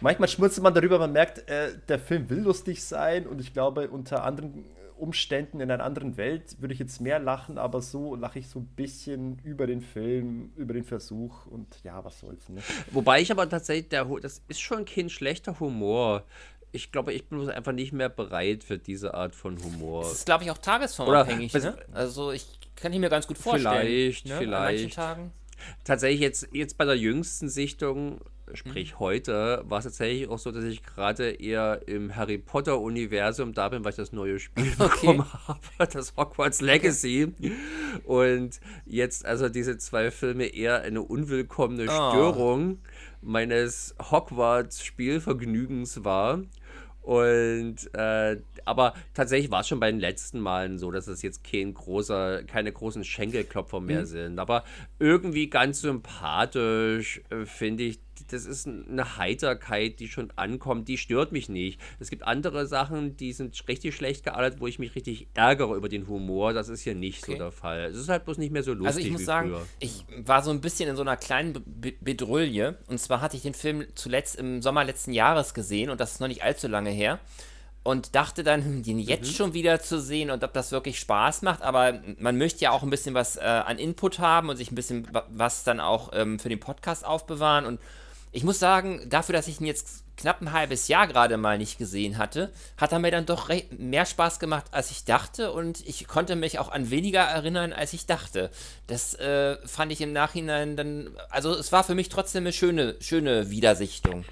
Manchmal 0.01 0.27
schmunzelt 0.27 0.63
man 0.63 0.73
darüber, 0.73 0.99
man 0.99 1.13
merkt, 1.13 1.49
äh, 1.49 1.69
der 1.87 1.99
Film 1.99 2.29
will 2.29 2.39
lustig 2.39 2.83
sein 2.83 3.25
und 3.27 3.39
ich 3.39 3.53
glaube, 3.53 3.89
unter 3.89 4.23
anderen 4.23 4.65
Umständen 4.97 5.59
in 5.59 5.69
einer 5.69 5.83
anderen 5.83 6.17
Welt 6.17 6.61
würde 6.61 6.73
ich 6.73 6.79
jetzt 6.79 7.01
mehr 7.01 7.19
lachen, 7.19 7.57
aber 7.57 7.81
so 7.81 8.15
lache 8.15 8.39
ich 8.39 8.47
so 8.47 8.59
ein 8.59 8.65
bisschen 8.65 9.39
über 9.43 9.67
den 9.67 9.81
Film, 9.81 10.51
über 10.55 10.73
den 10.73 10.83
Versuch 10.83 11.45
und 11.47 11.67
ja, 11.83 12.03
was 12.03 12.19
soll's. 12.19 12.47
Ne? 12.49 12.61
Wobei 12.91 13.21
ich 13.21 13.31
aber 13.31 13.49
tatsächlich, 13.49 13.89
der, 13.89 14.05
das 14.21 14.41
ist 14.47 14.61
schon 14.61 14.85
kein 14.85 15.09
schlechter 15.09 15.59
Humor. 15.59 16.23
Ich 16.75 16.91
glaube, 16.91 17.13
ich 17.13 17.27
bin 17.27 17.49
einfach 17.49 17.71
nicht 17.71 17.93
mehr 17.93 18.09
bereit 18.09 18.63
für 18.63 18.77
diese 18.77 19.13
Art 19.13 19.35
von 19.35 19.61
Humor. 19.63 20.03
Das 20.03 20.13
ist, 20.13 20.25
glaube 20.25 20.43
ich, 20.43 20.51
auch 20.51 20.57
tagesformabhängig. 20.57 21.53
Ne? 21.53 21.77
Also 21.93 22.31
ich 22.31 22.45
kann 22.75 22.91
ich 22.91 22.99
mir 22.99 23.09
ganz 23.09 23.27
gut 23.27 23.37
vorstellen. 23.37 23.81
Vielleicht, 23.81 24.25
ne? 24.25 24.37
vielleicht. 24.37 24.99
Tatsächlich 25.83 26.19
jetzt, 26.19 26.49
jetzt 26.51 26.77
bei 26.77 26.85
der 26.85 26.97
jüngsten 26.97 27.49
Sichtung 27.49 28.19
sprich 28.53 28.93
mhm. 28.93 28.99
heute, 28.99 29.63
war 29.65 29.79
es 29.79 29.85
tatsächlich 29.85 30.29
auch 30.29 30.37
so, 30.37 30.51
dass 30.51 30.63
ich 30.63 30.83
gerade 30.83 31.31
eher 31.31 31.87
im 31.87 32.15
Harry 32.15 32.37
Potter-Universum 32.37 33.53
da 33.53 33.69
bin, 33.69 33.83
weil 33.83 33.91
ich 33.91 33.95
das 33.95 34.11
neue 34.11 34.39
Spiel 34.39 34.71
okay. 34.79 35.07
bekommen 35.07 35.25
habe, 35.47 35.87
das 35.91 36.13
Hogwarts 36.15 36.61
Legacy. 36.61 37.33
Okay. 37.37 37.53
Und 38.03 38.59
jetzt 38.85 39.25
also 39.25 39.49
diese 39.49 39.77
zwei 39.77 40.11
Filme 40.11 40.45
eher 40.45 40.81
eine 40.81 41.01
unwillkommene 41.01 41.83
oh. 41.83 42.11
Störung 42.11 42.79
meines 43.21 43.95
Hogwarts-Spielvergnügens 43.99 46.03
war. 46.03 46.41
Und 47.05 47.93
äh, 47.93 48.37
aber 48.65 48.95
tatsächlich 49.13 49.51
war 49.51 49.61
es 49.61 49.67
schon 49.67 49.79
bei 49.79 49.91
den 49.91 49.99
letzten 49.99 50.39
Malen 50.39 50.79
so, 50.79 50.89
dass 50.89 51.05
es 51.05 51.21
jetzt 51.21 51.43
kein 51.43 51.71
großer, 51.71 52.43
keine 52.45 52.71
großen 52.71 53.03
Schenkelklopfer 53.03 53.79
mehr 53.79 54.01
mhm. 54.01 54.05
sind. 54.05 54.39
Aber 54.39 54.63
irgendwie 54.97 55.47
ganz 55.47 55.81
sympathisch 55.81 57.21
äh, 57.29 57.45
finde 57.45 57.83
ich 57.83 57.99
das 58.29 58.45
ist 58.45 58.67
eine 58.67 59.17
Heiterkeit, 59.17 59.99
die 59.99 60.07
schon 60.07 60.31
ankommt, 60.35 60.87
die 60.87 60.97
stört 60.97 61.31
mich 61.31 61.49
nicht. 61.49 61.79
Es 61.99 62.09
gibt 62.09 62.23
andere 62.23 62.67
Sachen, 62.67 63.17
die 63.17 63.33
sind 63.33 63.61
richtig 63.67 63.95
schlecht 63.95 64.23
gealtert, 64.23 64.59
wo 64.59 64.67
ich 64.67 64.79
mich 64.79 64.95
richtig 64.95 65.27
ärgere 65.33 65.75
über 65.75 65.89
den 65.89 66.07
Humor. 66.07 66.53
Das 66.53 66.69
ist 66.69 66.81
hier 66.81 66.95
nicht 66.95 67.23
okay. 67.23 67.33
so 67.33 67.37
der 67.37 67.51
Fall. 67.51 67.85
Es 67.85 67.97
ist 67.97 68.09
halt 68.09 68.25
bloß 68.25 68.37
nicht 68.37 68.51
mehr 68.51 68.63
so 68.63 68.73
lustig. 68.73 68.87
Also 68.87 68.99
ich 68.99 69.11
muss 69.11 69.25
sagen, 69.25 69.49
früher. 69.49 69.65
ich 69.79 70.05
war 70.17 70.43
so 70.43 70.51
ein 70.51 70.61
bisschen 70.61 70.89
in 70.89 70.95
so 70.95 71.01
einer 71.01 71.17
kleinen 71.17 71.53
Be 71.65 71.93
Bedrulle. 72.01 72.77
Und 72.87 72.99
zwar 72.99 73.21
hatte 73.21 73.37
ich 73.37 73.43
den 73.43 73.53
Film 73.53 73.85
zuletzt 73.95 74.35
im 74.35 74.61
Sommer 74.61 74.83
letzten 74.83 75.13
Jahres 75.13 75.53
gesehen 75.53 75.89
und 75.89 75.99
das 75.99 76.13
ist 76.13 76.19
noch 76.19 76.27
nicht 76.27 76.43
allzu 76.43 76.67
lange 76.67 76.89
her 76.89 77.19
und 77.85 78.15
dachte 78.15 78.43
dann, 78.43 78.65
hm, 78.65 78.83
den 78.83 78.97
jetzt 78.97 79.27
mhm. 79.29 79.35
schon 79.35 79.53
wieder 79.53 79.79
zu 79.79 80.01
sehen 80.01 80.31
und 80.31 80.43
ob 80.43 80.53
das 80.53 80.71
wirklich 80.71 80.97
Spaß 80.99 81.43
macht. 81.43 81.61
Aber 81.61 81.99
man 82.17 82.35
möchte 82.35 82.61
ja 82.61 82.71
auch 82.71 82.81
ein 82.81 82.89
bisschen 82.89 83.13
was 83.13 83.37
äh, 83.37 83.41
an 83.41 83.77
Input 83.77 84.17
haben 84.17 84.49
und 84.49 84.57
sich 84.57 84.71
ein 84.71 84.75
bisschen 84.75 85.07
was 85.29 85.63
dann 85.63 85.79
auch 85.79 86.09
ähm, 86.13 86.39
für 86.39 86.49
den 86.49 86.59
Podcast 86.59 87.05
aufbewahren. 87.05 87.63
Und 87.63 87.79
ich 88.35 88.43
muss 88.43 88.59
sagen, 88.59 89.01
dafür, 89.09 89.33
dass 89.33 89.47
ich 89.47 89.61
ihn 89.61 89.65
jetzt 89.65 90.03
knapp 90.17 90.41
ein 90.41 90.51
halbes 90.51 90.89
Jahr 90.89 91.07
gerade 91.07 91.37
mal 91.37 91.57
nicht 91.57 91.77
gesehen 91.77 92.17
hatte, 92.17 92.51
hat 92.77 92.91
er 92.91 92.99
mir 92.99 93.09
dann 93.09 93.25
doch 93.25 93.49
mehr 93.77 94.05
Spaß 94.05 94.39
gemacht, 94.39 94.65
als 94.71 94.91
ich 94.91 95.05
dachte 95.05 95.53
und 95.53 95.85
ich 95.87 96.05
konnte 96.05 96.35
mich 96.35 96.59
auch 96.59 96.69
an 96.69 96.89
weniger 96.89 97.21
erinnern, 97.21 97.71
als 97.71 97.93
ich 97.93 98.05
dachte. 98.05 98.49
Das 98.87 99.13
äh, 99.15 99.55
fand 99.65 99.93
ich 99.93 100.01
im 100.01 100.11
Nachhinein 100.11 100.75
dann, 100.75 101.11
also 101.29 101.53
es 101.53 101.71
war 101.71 101.85
für 101.85 101.95
mich 101.95 102.09
trotzdem 102.09 102.43
eine 102.43 102.51
schöne, 102.51 102.95
schöne 102.99 103.49
Wiedersichtung. 103.51 104.25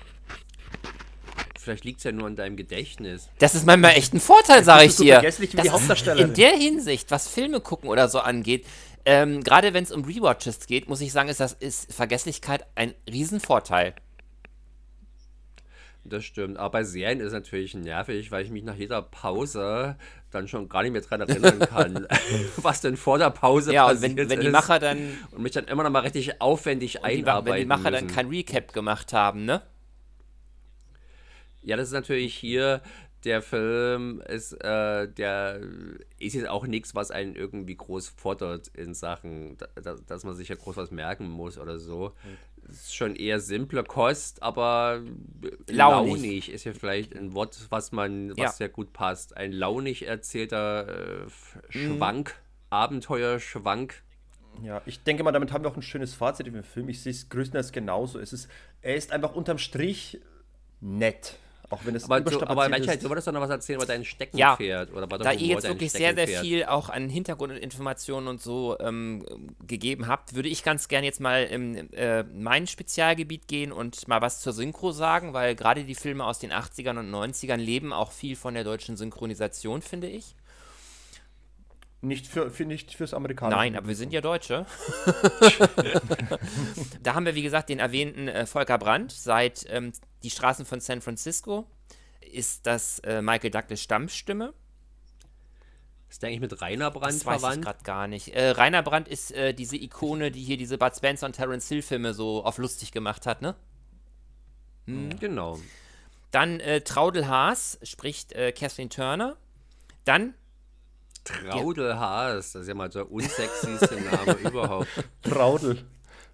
vielleicht 1.57 1.85
liegt 1.85 1.99
es 1.99 2.03
ja 2.03 2.11
nur 2.11 2.27
an 2.27 2.35
deinem 2.35 2.57
Gedächtnis. 2.57 3.29
Das 3.39 3.55
ist 3.55 3.65
manchmal 3.65 3.91
echt 3.91 4.13
ein 4.13 4.19
Vorteil, 4.19 4.65
sage 4.65 4.83
ich 4.83 4.95
so 4.95 5.03
dir. 5.03 5.13
vergesslich 5.13 5.53
wie 5.53 5.57
die 5.57 5.63
Das 5.63 5.71
Hauptdarstellerin. 5.71 6.27
In 6.29 6.33
der 6.33 6.51
Hinsicht, 6.51 7.09
was 7.09 7.29
Filme 7.29 7.61
gucken 7.61 7.89
oder 7.89 8.09
so 8.09 8.19
angeht, 8.19 8.65
ähm, 9.05 9.43
gerade 9.43 9.73
wenn 9.73 9.83
es 9.83 9.91
um 9.91 10.03
Rewatches 10.03 10.65
geht, 10.67 10.87
muss 10.87 11.01
ich 11.01 11.11
sagen, 11.11 11.29
ist, 11.29 11.39
das, 11.39 11.53
ist 11.53 11.93
Vergesslichkeit 11.93 12.65
ein 12.75 12.93
Riesenvorteil. 13.09 13.95
Das 16.05 16.25
stimmt. 16.25 16.57
Aber 16.57 16.71
bei 16.71 16.83
Serien 16.83 17.21
ist 17.21 17.27
es 17.27 17.33
natürlich 17.33 17.75
nervig, 17.75 18.29
weil 18.31 18.43
ich 18.43 18.51
mich 18.51 18.63
nach 18.63 18.75
jeder 18.75 19.01
Pause 19.01 19.95
dann 20.31 20.47
schon 20.47 20.67
gar 20.67 20.83
nicht 20.83 20.91
mehr 20.91 21.01
dran 21.01 21.21
erinnern 21.21 21.59
kann, 21.69 22.07
was 22.57 22.81
denn 22.81 22.97
vor 22.97 23.17
der 23.17 23.29
Pause 23.29 23.73
Ja, 23.73 23.85
und 23.85 24.01
passiert 24.01 24.17
wenn, 24.17 24.29
wenn 24.29 24.39
die. 24.41 24.49
Macher 24.49 24.79
dann, 24.79 25.17
und 25.31 25.43
mich 25.43 25.53
dann 25.53 25.65
immer 25.65 25.83
noch 25.83 25.89
mal 25.91 25.99
richtig 25.99 26.41
aufwendig 26.41 26.93
die, 26.93 27.03
einarbeiten 27.03 27.53
wenn 27.53 27.61
die 27.61 27.65
Macher 27.65 27.91
dann 27.91 28.05
müssen. 28.05 28.15
kein 28.15 28.27
Recap 28.27 28.73
gemacht 28.73 29.13
haben, 29.13 29.45
ne? 29.45 29.61
Ja, 31.61 31.77
das 31.77 31.87
ist 31.87 31.93
natürlich 31.93 32.35
hier, 32.35 32.81
der 33.25 33.41
Film 33.41 34.21
ist, 34.21 34.53
äh, 34.53 35.07
der 35.07 35.61
ist 36.19 36.33
jetzt 36.33 36.47
auch 36.49 36.65
nichts, 36.67 36.93
was 36.95 37.11
einen 37.11 37.35
irgendwie 37.35 37.75
groß 37.75 38.09
fordert 38.09 38.67
in 38.69 38.93
Sachen, 38.93 39.57
da, 39.57 39.67
da, 39.81 39.95
dass 40.07 40.23
man 40.23 40.35
sich 40.35 40.49
ja 40.49 40.55
groß 40.55 40.77
was 40.77 40.91
merken 40.91 41.29
muss 41.29 41.57
oder 41.57 41.79
so. 41.79 42.13
Es 42.67 42.83
ist 42.85 42.95
schon 42.95 43.15
eher 43.15 43.39
simple 43.39 43.83
Kost, 43.83 44.41
aber 44.41 45.01
Launig. 45.67 46.13
launig, 46.13 46.51
ist 46.51 46.63
ja 46.63 46.73
vielleicht 46.73 47.15
ein 47.15 47.33
Wort, 47.33 47.57
was 47.69 47.91
man, 47.91 48.29
was 48.31 48.37
Ja. 48.37 48.51
sehr 48.51 48.69
gut 48.69 48.93
passt. 48.93 49.35
Ein 49.35 49.51
launig 49.51 50.07
erzählter 50.07 50.87
äh, 50.87 51.23
Mhm. 51.23 51.97
Schwank, 51.97 52.35
Abenteuerschwank. 52.69 54.01
Ja, 54.61 54.81
ich 54.85 55.03
denke 55.03 55.23
mal, 55.23 55.31
damit 55.31 55.51
haben 55.51 55.63
wir 55.63 55.71
auch 55.71 55.75
ein 55.75 55.81
schönes 55.81 56.13
Fazit 56.13 56.47
im 56.47 56.63
Film. 56.63 56.87
Ich 56.89 57.01
sehe 57.01 57.11
es 57.11 57.27
größtenteils 57.29 57.71
genauso. 57.71 58.19
Es 58.19 58.33
ist, 58.33 58.49
er 58.81 58.95
ist 58.95 59.11
einfach 59.11 59.33
unterm 59.35 59.57
Strich 59.57 60.21
nett. 60.79 61.37
Auch 61.73 61.85
wenn 61.85 61.95
es 61.95 62.05
Aber, 62.05 62.31
so, 62.31 62.41
aber 62.41 62.69
Welcher, 62.69 62.93
ist. 62.93 63.03
du 63.03 63.09
wolltest 63.09 63.27
doch 63.27 63.31
noch 63.31 63.41
was 63.41 63.49
erzählen 63.49 63.77
über 63.77 63.87
dein 63.87 64.05
Steckenpferd. 64.05 64.89
Ja, 64.89 64.95
oder 64.95 65.09
war 65.09 65.17
Da 65.17 65.31
ihr 65.31 65.47
jetzt 65.47 65.67
wirklich 65.67 65.91
sehr, 65.91 66.13
sehr 66.13 66.27
viel 66.27 66.65
auch 66.65 66.89
an 66.89 67.09
Hintergrundinformationen 67.09 68.29
und 68.29 68.41
so 68.41 68.77
ähm, 68.79 69.25
gegeben 69.65 70.07
habt, 70.07 70.35
würde 70.35 70.49
ich 70.49 70.63
ganz 70.63 70.87
gerne 70.87 71.07
jetzt 71.07 71.19
mal 71.19 71.45
in 71.45 71.91
äh, 71.93 72.23
mein 72.31 72.67
Spezialgebiet 72.67 73.47
gehen 73.47 73.71
und 73.71 74.07
mal 74.07 74.21
was 74.21 74.41
zur 74.41 74.53
Synchro 74.53 74.91
sagen, 74.91 75.33
weil 75.33 75.55
gerade 75.55 75.83
die 75.83 75.95
Filme 75.95 76.25
aus 76.25 76.37
den 76.37 76.51
80ern 76.51 76.99
und 76.99 77.09
90ern 77.09 77.57
leben 77.57 77.91
auch 77.91 78.11
viel 78.11 78.35
von 78.35 78.53
der 78.53 78.63
deutschen 78.63 78.95
Synchronisation, 78.95 79.81
finde 79.81 80.07
ich. 80.07 80.35
Nicht, 82.03 82.27
für, 82.27 82.51
für, 82.51 82.65
nicht 82.65 82.93
fürs 82.93 83.13
Amerikanische. 83.13 83.57
Nein, 83.57 83.77
aber 83.77 83.87
wir 83.87 83.95
sind 83.95 84.11
ja 84.11 84.19
Deutsche. 84.19 84.65
da 87.01 87.15
haben 87.15 87.25
wir, 87.25 87.33
wie 87.33 87.43
gesagt, 87.43 87.69
den 87.69 87.79
erwähnten 87.79 88.27
äh, 88.27 88.45
Volker 88.45 88.77
Brandt. 88.77 89.13
Seit 89.13 89.65
ähm, 89.69 89.93
Die 90.21 90.29
Straßen 90.29 90.65
von 90.65 90.81
San 90.81 91.01
Francisco 91.01 91.65
ist 92.19 92.67
das 92.67 92.99
äh, 92.99 93.21
Michael 93.21 93.51
Douglas 93.51 93.81
Stammstimme. 93.81 94.53
Ist 96.09 96.21
der 96.21 96.29
eigentlich 96.29 96.41
mit 96.41 96.61
Rainer 96.61 96.91
Brandt 96.91 97.15
Das 97.15 97.25
weiß 97.25 97.35
ich 97.37 97.41
verwandt? 97.41 97.63
gerade 97.63 97.83
gar 97.83 98.07
nicht. 98.07 98.35
Äh, 98.35 98.49
Rainer 98.49 98.83
Brandt 98.83 99.07
ist 99.07 99.31
äh, 99.31 99.53
diese 99.53 99.77
Ikone, 99.77 100.29
die 100.29 100.43
hier 100.43 100.57
diese 100.57 100.77
Bud 100.77 100.93
Spencer 100.95 101.25
und 101.25 101.37
Terence 101.37 101.69
Hill 101.69 101.81
Filme 101.81 102.13
so 102.13 102.43
auf 102.43 102.57
lustig 102.57 102.91
gemacht 102.91 103.25
hat, 103.25 103.41
ne? 103.41 103.55
Genau. 104.85 105.57
Dann 106.31 106.59
äh, 106.59 106.81
Traudel 106.81 107.29
Haas 107.29 107.79
spricht 107.83 108.33
äh, 108.33 108.51
Kathleen 108.51 108.89
Turner. 108.89 109.37
Dann 110.03 110.33
Traudel 111.23 111.97
Haas, 111.99 112.51
das 112.53 112.63
ist 112.63 112.67
ja 112.67 112.73
mal 112.73 112.89
der 112.89 113.11
unsexyste 113.11 113.95
Name 114.01 114.33
überhaupt. 114.49 114.87
Traudel. 115.21 115.83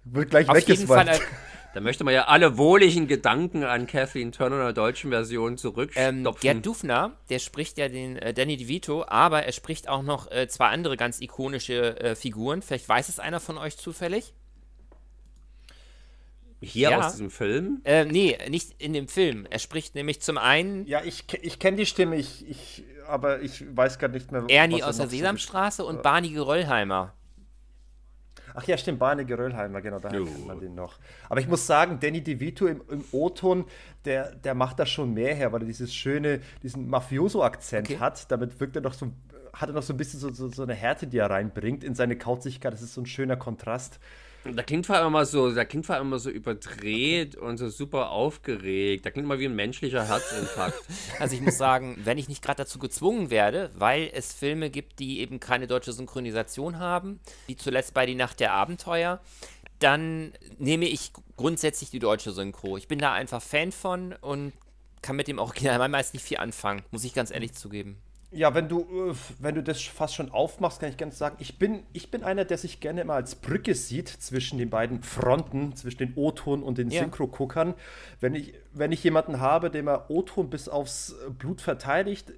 Wird 0.04 0.30
gleich 0.30 0.48
auf 0.48 0.58
jeden 0.66 0.86
Fall 0.86 1.06
weggeswiped. 1.06 1.28
äh, 1.30 1.34
Da 1.74 1.80
möchte 1.80 2.02
man 2.04 2.14
ja 2.14 2.24
alle 2.24 2.58
wohligen 2.58 3.06
Gedanken 3.06 3.62
an 3.62 3.86
Kathleen 3.86 4.32
Turner 4.32 4.56
in 4.56 4.62
der 4.62 4.72
deutschen 4.72 5.10
Version 5.10 5.52
ähm, 5.52 5.58
zurückstopfen. 5.58 6.24
Gerd 6.40 6.66
Dufner, 6.66 7.16
der 7.28 7.38
spricht 7.38 7.78
ja 7.78 7.88
den 7.88 8.16
äh, 8.16 8.34
Danny 8.34 8.56
DeVito, 8.56 9.04
aber 9.06 9.44
er 9.44 9.52
spricht 9.52 9.88
auch 9.88 10.02
noch 10.02 10.30
äh, 10.32 10.48
zwei 10.48 10.66
andere 10.68 10.96
ganz 10.96 11.20
ikonische 11.20 12.00
äh, 12.00 12.14
Figuren. 12.16 12.62
Vielleicht 12.62 12.88
weiß 12.88 13.08
es 13.08 13.20
einer 13.20 13.38
von 13.38 13.58
euch 13.58 13.76
zufällig. 13.76 14.34
Hier 16.60 16.90
ja. 16.90 16.98
aus 16.98 17.12
diesem 17.12 17.30
Film. 17.30 17.80
Äh, 17.84 18.04
nee, 18.04 18.36
nicht 18.48 18.74
in 18.82 18.92
dem 18.92 19.08
Film. 19.08 19.46
Er 19.48 19.58
spricht 19.58 19.94
nämlich 19.94 20.20
zum 20.20 20.36
einen 20.36 20.86
Ja, 20.86 21.02
ich, 21.02 21.24
ich 21.42 21.58
kenne 21.58 21.78
die 21.78 21.86
Stimme, 21.86 22.16
ich, 22.16 22.48
ich, 22.48 22.84
aber 23.06 23.40
ich 23.40 23.64
weiß 23.74 23.98
gerade 23.98 24.14
nicht 24.14 24.30
mehr, 24.30 24.44
Ernie 24.48 24.74
was 24.76 24.80
er 24.80 24.88
aus 24.88 24.96
der 24.98 25.08
Sesamstraße 25.08 25.84
und 25.84 26.02
Barney 26.02 26.30
Geröllheimer. 26.30 27.14
Ach 28.54 28.64
ja, 28.64 28.76
stimmt, 28.76 28.98
Barney 28.98 29.24
Geröllheimer, 29.24 29.80
genau, 29.80 29.98
da 30.00 30.08
kennt 30.08 30.46
man 30.46 30.60
den 30.60 30.74
noch. 30.74 30.98
Aber 31.28 31.40
ich 31.40 31.48
muss 31.48 31.66
sagen, 31.66 31.98
Danny 32.00 32.22
DeVito 32.22 32.66
im, 32.66 32.82
im 32.90 33.04
O-Ton, 33.12 33.64
der, 34.04 34.34
der 34.34 34.54
macht 34.54 34.78
da 34.78 34.86
schon 34.86 35.14
mehr 35.14 35.34
her, 35.34 35.52
weil 35.52 35.62
er 35.62 35.66
dieses 35.66 35.94
schöne, 35.94 36.40
diesen 36.62 36.88
Mafioso-Akzent 36.88 37.88
Okay. 37.88 37.98
hat. 37.98 38.30
Damit 38.30 38.58
wirkt 38.60 38.76
er 38.76 38.82
noch 38.82 38.94
so, 38.94 39.12
hat 39.52 39.70
er 39.70 39.74
noch 39.74 39.82
so 39.82 39.94
ein 39.94 39.96
bisschen 39.96 40.20
so, 40.20 40.32
so, 40.32 40.48
so 40.48 40.62
eine 40.62 40.74
Härte, 40.74 41.06
die 41.06 41.18
er 41.18 41.30
reinbringt 41.30 41.84
in 41.84 41.94
seine 41.94 42.16
Kauzigkeit. 42.16 42.72
Das 42.72 42.82
ist 42.82 42.94
so 42.94 43.00
ein 43.00 43.06
schöner 43.06 43.36
Kontrast. 43.36 44.00
Da 44.44 44.62
klingt 44.62 44.86
vor 44.86 44.96
allem 44.96 45.08
immer 45.08 45.26
so, 45.26 45.52
da 45.52 45.64
klingt 45.66 45.84
vor 45.84 45.96
allem 45.96 46.06
immer 46.06 46.18
so 46.18 46.30
überdreht 46.30 47.36
und 47.36 47.58
so 47.58 47.68
super 47.68 48.10
aufgeregt. 48.10 49.04
Da 49.04 49.10
klingt 49.10 49.26
immer 49.26 49.38
wie 49.38 49.46
ein 49.46 49.54
menschlicher 49.54 50.06
Herzinfarkt. 50.06 50.78
Also 51.18 51.34
ich 51.34 51.42
muss 51.42 51.58
sagen, 51.58 52.00
wenn 52.04 52.16
ich 52.16 52.28
nicht 52.28 52.42
gerade 52.42 52.58
dazu 52.58 52.78
gezwungen 52.78 53.30
werde, 53.30 53.70
weil 53.74 54.10
es 54.14 54.32
Filme 54.32 54.70
gibt, 54.70 54.98
die 54.98 55.20
eben 55.20 55.38
keine 55.38 55.66
deutsche 55.66 55.92
Synchronisation 55.92 56.78
haben, 56.78 57.20
wie 57.46 57.56
zuletzt 57.56 57.92
bei 57.92 58.06
Die 58.06 58.14
Nacht 58.14 58.40
der 58.40 58.52
Abenteuer, 58.52 59.20
dann 59.80 60.32
nehme 60.58 60.86
ich 60.86 61.12
grundsätzlich 61.36 61.90
die 61.90 61.98
deutsche 61.98 62.32
Synchro. 62.32 62.78
Ich 62.78 62.88
bin 62.88 62.98
da 62.98 63.12
einfach 63.12 63.42
Fan 63.42 63.72
von 63.72 64.14
und 64.20 64.52
kann 65.02 65.16
mit 65.16 65.28
dem 65.28 65.38
Original 65.38 65.88
meist 65.88 66.14
nicht 66.14 66.24
viel 66.24 66.38
anfangen, 66.38 66.82
muss 66.90 67.04
ich 67.04 67.12
ganz 67.12 67.30
ehrlich 67.30 67.52
zugeben. 67.52 67.96
Ja, 68.32 68.54
wenn 68.54 68.68
du, 68.68 68.82
äh, 69.10 69.14
wenn 69.40 69.56
du 69.56 69.62
das 69.62 69.82
fast 69.82 70.14
schon 70.14 70.30
aufmachst, 70.30 70.80
kann 70.80 70.88
ich 70.90 70.96
ganz 70.96 71.18
sagen, 71.18 71.36
ich 71.40 71.58
bin, 71.58 71.82
ich 71.92 72.10
bin 72.12 72.22
einer, 72.22 72.44
der 72.44 72.58
sich 72.58 72.78
gerne 72.78 73.00
immer 73.00 73.14
als 73.14 73.34
Brücke 73.34 73.74
sieht 73.74 74.08
zwischen 74.08 74.58
den 74.58 74.70
beiden 74.70 75.02
Fronten, 75.02 75.74
zwischen 75.74 75.98
den 75.98 76.12
O-Ton 76.14 76.62
und 76.62 76.78
den 76.78 76.90
Ja. 76.90 77.02
Synchro-Guckern. 77.02 77.74
Wenn 78.20 78.36
ich, 78.36 78.54
wenn 78.72 78.92
ich 78.92 79.02
jemanden 79.02 79.40
habe, 79.40 79.70
dem 79.70 79.88
er 79.88 80.10
O-Ton 80.10 80.48
bis 80.48 80.68
aufs 80.68 81.16
Blut 81.38 81.60
verteidigt, 81.60 82.32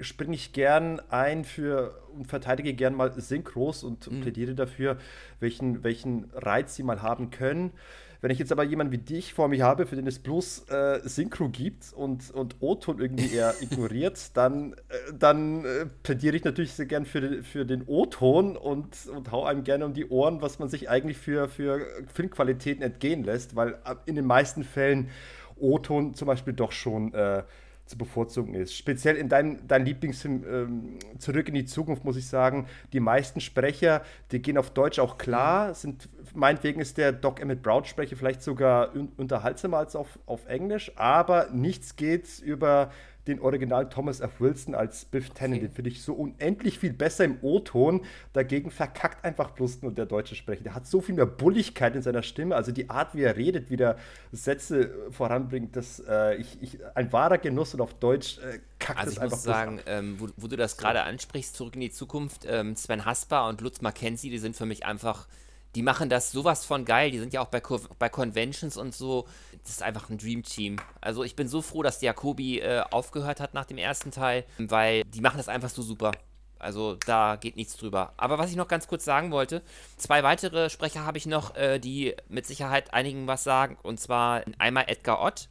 springe 0.00 0.34
ich 0.34 0.52
gern 0.52 1.00
ein 1.10 1.44
für 1.44 1.98
und 2.14 2.26
verteidige 2.26 2.74
gern 2.74 2.94
mal 2.94 3.10
Synchros 3.18 3.82
und 3.82 4.10
Mhm. 4.12 4.20
plädiere 4.20 4.54
dafür, 4.54 4.98
welchen, 5.40 5.82
welchen 5.82 6.30
Reiz 6.34 6.74
sie 6.76 6.82
mal 6.82 7.00
haben 7.02 7.30
können. 7.30 7.72
Wenn 8.20 8.32
ich 8.32 8.38
jetzt 8.40 8.50
aber 8.50 8.64
jemanden 8.64 8.92
wie 8.92 8.98
dich 8.98 9.32
vor 9.32 9.46
mir 9.48 9.64
habe, 9.64 9.86
für 9.86 9.94
den 9.94 10.06
es 10.08 10.18
bloß 10.18 10.68
äh, 10.70 11.08
Synchro 11.08 11.48
gibt 11.48 11.92
und, 11.94 12.30
und 12.32 12.56
O-Ton 12.60 12.98
irgendwie 12.98 13.32
eher 13.32 13.54
ignoriert, 13.60 14.36
dann, 14.36 14.72
äh, 14.72 15.12
dann 15.16 15.64
äh, 15.64 15.86
plädiere 16.02 16.34
ich 16.34 16.44
natürlich 16.44 16.72
sehr 16.72 16.86
gern 16.86 17.06
für 17.06 17.20
den, 17.20 17.44
für 17.44 17.64
den 17.64 17.84
O-Ton 17.86 18.56
und, 18.56 19.06
und 19.06 19.30
hau 19.30 19.44
einem 19.44 19.62
gerne 19.62 19.86
um 19.86 19.94
die 19.94 20.08
Ohren, 20.08 20.42
was 20.42 20.58
man 20.58 20.68
sich 20.68 20.90
eigentlich 20.90 21.18
für, 21.18 21.48
für 21.48 21.86
Filmqualitäten 22.12 22.82
entgehen 22.82 23.22
lässt, 23.22 23.54
weil 23.54 23.74
äh, 23.84 23.94
in 24.06 24.16
den 24.16 24.26
meisten 24.26 24.64
Fällen 24.64 25.10
O-Ton 25.56 26.14
zum 26.14 26.26
Beispiel 26.26 26.54
doch 26.54 26.72
schon 26.72 27.14
äh, 27.14 27.44
zu 27.88 27.98
bevorzugen 27.98 28.54
ist. 28.54 28.74
Speziell 28.74 29.16
in 29.16 29.28
deinem 29.28 29.66
dein 29.66 29.84
Lieblingsfilm 29.84 30.44
ähm, 30.48 30.98
Zurück 31.18 31.48
in 31.48 31.54
die 31.54 31.64
Zukunft 31.64 32.04
muss 32.04 32.16
ich 32.16 32.26
sagen, 32.26 32.66
die 32.92 33.00
meisten 33.00 33.40
Sprecher, 33.40 34.02
die 34.30 34.40
gehen 34.40 34.58
auf 34.58 34.70
Deutsch 34.70 34.98
auch 34.98 35.18
klar, 35.18 35.74
sind 35.74 36.08
meinetwegen 36.34 36.80
ist 36.80 36.98
der 36.98 37.12
Doc 37.12 37.40
Emmett 37.40 37.62
Brown 37.62 37.84
Sprecher 37.84 38.16
vielleicht 38.16 38.42
sogar 38.42 38.94
un 38.94 39.08
unterhaltsamer 39.16 39.78
als 39.78 39.96
auf, 39.96 40.18
auf 40.26 40.46
Englisch, 40.46 40.92
aber 40.96 41.48
nichts 41.50 41.96
geht 41.96 42.38
über 42.40 42.90
den 43.28 43.40
Original 43.40 43.88
Thomas 43.88 44.20
F. 44.20 44.40
Wilson 44.40 44.74
als 44.74 45.04
Biff 45.04 45.30
Tannen. 45.30 45.60
Den 45.60 45.70
finde 45.70 45.90
ich 45.90 46.02
so 46.02 46.14
unendlich 46.14 46.78
viel 46.78 46.92
besser 46.92 47.24
im 47.24 47.38
O-Ton. 47.42 48.04
Dagegen 48.32 48.70
verkackt 48.70 49.24
einfach 49.24 49.50
bloß 49.50 49.82
nur 49.82 49.92
der 49.92 50.06
deutsche 50.06 50.34
Sprecher. 50.34 50.64
Der 50.64 50.74
hat 50.74 50.86
so 50.86 51.00
viel 51.00 51.14
mehr 51.14 51.26
Bulligkeit 51.26 51.94
in 51.94 52.02
seiner 52.02 52.22
Stimme. 52.22 52.56
Also 52.56 52.72
die 52.72 52.90
Art, 52.90 53.14
wie 53.14 53.22
er 53.22 53.36
redet, 53.36 53.70
wie 53.70 53.76
er 53.76 53.96
Sätze 54.32 54.80
äh, 54.80 55.12
voranbringt, 55.12 55.76
das 55.76 56.02
äh, 56.08 56.36
ich, 56.36 56.62
ich, 56.62 56.78
ein 56.94 57.12
wahrer 57.12 57.38
Genuss 57.38 57.74
und 57.74 57.80
auf 57.80 57.94
Deutsch 57.94 58.38
äh, 58.38 58.58
kackt 58.78 58.98
Also 58.98 59.10
es 59.10 59.16
ich 59.16 59.22
einfach 59.22 59.36
muss 59.36 59.44
bloß 59.44 59.54
sagen, 59.54 59.80
ähm, 59.86 60.16
wo, 60.18 60.28
wo 60.36 60.48
du 60.48 60.56
das 60.56 60.76
gerade 60.76 61.02
ansprichst, 61.02 61.54
zurück 61.54 61.74
in 61.74 61.82
die 61.82 61.90
Zukunft, 61.90 62.46
ähm, 62.48 62.74
Sven 62.74 63.04
Hasper 63.04 63.48
und 63.48 63.60
Lutz 63.60 63.80
Mackenzie, 63.82 64.30
die 64.30 64.38
sind 64.38 64.56
für 64.56 64.66
mich 64.66 64.86
einfach, 64.86 65.28
die 65.74 65.82
machen 65.82 66.08
das 66.08 66.32
sowas 66.32 66.64
von 66.64 66.84
geil. 66.84 67.10
Die 67.10 67.18
sind 67.18 67.32
ja 67.32 67.40
auch 67.40 67.48
bei, 67.48 67.60
Co 67.60 67.80
bei 67.98 68.08
Conventions 68.08 68.76
und 68.76 68.94
so. 68.94 69.26
Das 69.62 69.72
ist 69.72 69.82
einfach 69.82 70.08
ein 70.08 70.18
Dream 70.18 70.42
Team. 70.42 70.76
Also 71.00 71.24
ich 71.24 71.36
bin 71.36 71.46
so 71.48 71.60
froh, 71.62 71.82
dass 71.82 72.00
Jacobi 72.00 72.60
äh, 72.60 72.82
aufgehört 72.90 73.40
hat 73.40 73.54
nach 73.54 73.66
dem 73.66 73.78
ersten 73.78 74.10
Teil, 74.10 74.44
weil 74.58 75.02
die 75.04 75.20
machen 75.20 75.36
das 75.36 75.48
einfach 75.48 75.68
so 75.68 75.82
super. 75.82 76.12
Also 76.58 76.96
da 77.06 77.36
geht 77.36 77.56
nichts 77.56 77.76
drüber. 77.76 78.12
Aber 78.16 78.38
was 78.38 78.50
ich 78.50 78.56
noch 78.56 78.66
ganz 78.66 78.88
kurz 78.88 79.04
sagen 79.04 79.30
wollte, 79.30 79.62
zwei 79.96 80.22
weitere 80.22 80.70
Sprecher 80.70 81.04
habe 81.04 81.18
ich 81.18 81.26
noch, 81.26 81.54
äh, 81.54 81.78
die 81.78 82.16
mit 82.28 82.46
Sicherheit 82.46 82.92
einigen 82.94 83.26
was 83.26 83.44
sagen. 83.44 83.76
Und 83.82 84.00
zwar 84.00 84.42
einmal 84.58 84.84
Edgar 84.88 85.20
Ott 85.20 85.48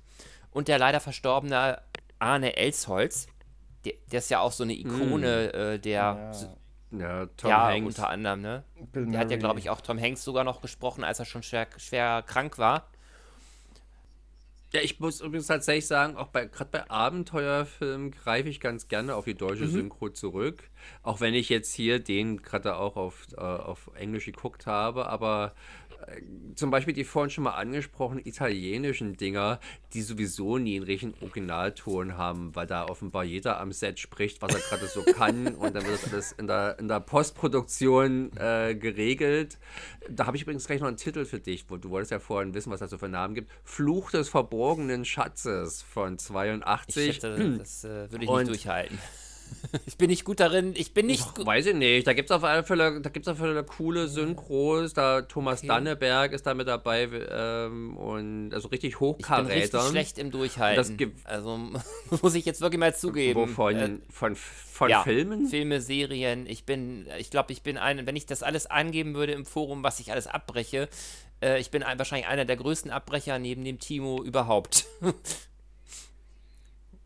und 0.52 0.68
der 0.68 0.80
leider 0.80 1.00
verstorbene 1.00 1.82
Arne 2.20 2.58
Elsholz. 2.58 3.28
Der, 3.86 3.94
der 4.12 4.20
ist 4.20 4.30
ja 4.30 4.40
auch 4.40 4.52
so 4.52 4.64
eine 4.64 4.74
Ikone 4.74 5.54
äh, 5.54 5.80
der, 5.80 6.34
Ja. 6.34 6.50
Ja, 6.92 7.26
Tom 7.38 7.50
ja, 7.50 7.68
Hanks. 7.68 7.86
unter 7.98 8.10
anderem, 8.10 8.42
ne? 8.42 8.64
Bill 8.94 9.06
Der 9.08 9.20
hat 9.20 9.30
ja, 9.32 9.38
Murray. 9.38 9.40
glaube 9.40 9.60
ich, 9.60 9.70
auch 9.70 9.82
Tom 9.82 10.00
Hanks 10.00 10.24
sogar 10.24 10.44
noch 10.44 10.62
gesprochen, 10.62 11.04
als 11.04 11.20
er 11.20 11.26
schon 11.26 11.44
schwer, 11.44 11.68
schwer 11.78 12.24
krank 12.26 12.58
war. 12.58 12.88
Ja, 14.74 14.82
ich 14.82 15.00
muss 15.00 15.22
übrigens 15.22 15.48
tatsächlich 15.48 15.88
sagen, 15.88 16.18
auch 16.18 16.28
bei 16.28 16.46
gerade 16.46 16.70
bei 16.72 16.90
Abenteuerfilmen 16.90 18.12
greife 18.12 18.50
ich 18.50 18.60
ganz 18.60 18.90
gerne 18.90 19.16
auf 19.16 19.24
die 19.24 19.34
deutsche 19.36 19.64
Mhm. 19.64 19.70
Synchro 19.72 20.10
zurück. 20.10 20.70
Auch 21.04 21.22
wenn 21.22 21.34
ich 21.34 21.48
jetzt 21.48 21.74
hier 21.74 22.00
den 22.00 22.42
gerade 22.42 22.76
auch 22.76 22.98
auf, 22.98 23.28
äh, 23.38 23.40
auf 23.40 23.90
Englisch 23.96 24.26
geguckt 24.26 24.66
habe, 24.66 25.08
aber 25.08 25.54
äh, 25.87 25.87
zum 26.56 26.72
Beispiel 26.72 26.94
die 26.94 27.04
vorhin 27.04 27.30
schon 27.30 27.44
mal 27.44 27.52
angesprochenen 27.52 28.26
italienischen 28.26 29.16
Dinger, 29.18 29.60
die 29.94 30.02
sowieso 30.02 30.58
nie 30.58 30.76
einen 30.78 30.86
richtigen 30.86 31.14
Originalton 31.22 32.18
haben, 32.18 32.56
weil 32.56 32.68
da 32.68 32.86
offenbar 32.86 33.24
jeder 33.24 33.60
am 33.60 33.72
Set 33.72 34.00
spricht, 34.00 34.42
was 34.42 34.54
er 34.54 34.62
gerade 34.62 34.88
so 34.88 35.04
kann 35.04 35.48
und 35.56 35.76
dann 35.76 35.86
wird 35.86 36.02
das 36.04 36.12
alles 36.12 36.32
in 36.34 36.48
der, 36.48 36.80
in 36.80 36.88
der 36.88 37.00
Postproduktion 37.00 38.32
äh, 38.38 38.76
geregelt. 38.76 39.58
Da 40.10 40.26
habe 40.26 40.38
ich 40.38 40.44
übrigens 40.44 40.66
gleich 40.68 40.82
noch 40.82 40.88
einen 40.88 40.98
Titel 40.98 41.26
für 41.26 41.40
dich, 41.40 41.66
wo 41.70 41.78
du 41.78 41.90
wolltest 41.90 42.12
ja 42.12 42.20
vorhin 42.20 42.54
wissen, 42.54 42.72
was 42.72 42.80
das 42.80 42.90
so 42.92 42.98
für 42.98 43.10
Namen 43.10 43.36
gibt. 43.36 43.52
Fluch 43.64 44.12
des 44.12 44.30
verborgenen 44.30 45.06
Schatzes 45.06 45.82
von 45.82 46.14
Ich 46.14 46.20
82. 46.20 47.06
schätze, 47.16 47.58
das 47.58 47.84
äh, 47.84 48.12
würde 48.12 48.24
ich 48.24 48.30
Und- 48.30 48.38
nicht 48.40 48.50
durchhalten. 48.50 48.98
Ich 49.86 49.98
bin 49.98 50.10
nicht 50.10 50.24
gut 50.26 50.40
darin. 50.40 50.74
Ich 50.76 50.94
bin 50.94 51.06
nicht 51.08 51.36
gut. 51.36 51.46
Weiß 51.46 51.66
ich 51.66 51.76
nicht. 51.76 52.08
Da 52.08 52.14
gibt 52.14 52.30
es 52.30 52.36
auf 52.36 52.44
alle 52.44 52.64
Fälle, 52.64 53.02
da 53.02 53.10
gibt's 53.10 53.28
auf 53.28 53.42
alle 53.42 53.54
Fälle 53.54 53.64
coole 53.64 54.08
Synchros. 54.08 54.94
Da 54.94 55.22
Thomas 55.22 55.60
Okay. 55.60 55.68
Danneberg 55.68 56.34
ist 56.34 56.46
da 56.46 56.54
mit 56.54 56.68
dabei 56.68 57.10
ähm, 57.30 57.98
und 57.98 58.54
also 58.54 58.68
richtig 58.70 58.94
Ich 58.94 59.00
bin 59.00 59.08
richtig 59.10 59.24
Hochkaräter. 59.28 59.82
schlecht 59.90 60.18
im 60.18 60.32
Durchhalten. 60.32 61.14
Also 61.24 61.58
muss 62.22 62.36
ich 62.36 62.46
jetzt 62.46 62.62
wirklich 62.62 62.80
mal 62.80 62.96
zugeben. 62.96 63.40
Wovon? 63.40 63.76
Äh, 63.76 63.90
von 64.10 64.36
von 64.36 64.90
ja, 64.90 65.02
Filmen? 65.04 65.48
Filme, 65.48 65.82
Serien. 65.82 66.46
Ich 66.48 66.64
bin, 66.64 67.08
ich 67.18 67.32
glaube, 67.32 67.52
ich 67.52 67.64
bin 67.64 67.78
ein, 67.78 68.06
wenn 68.06 68.16
ich 68.16 68.28
das 68.28 68.44
alles 68.44 68.68
angeben 68.68 69.16
würde 69.16 69.34
im 69.34 69.46
Forum, 69.46 69.84
was 69.84 70.00
ich 70.00 70.12
alles 70.12 70.28
abbreche, 70.28 70.88
äh, 71.42 71.60
ich 71.60 71.72
bin 71.72 71.82
ein, 71.84 71.98
wahrscheinlich 71.98 72.28
einer 72.28 72.46
der 72.46 72.58
größten 72.58 72.92
Abbrecher 72.92 73.40
neben 73.40 73.64
dem 73.66 73.80
Timo 73.80 74.24
überhaupt. 74.24 74.86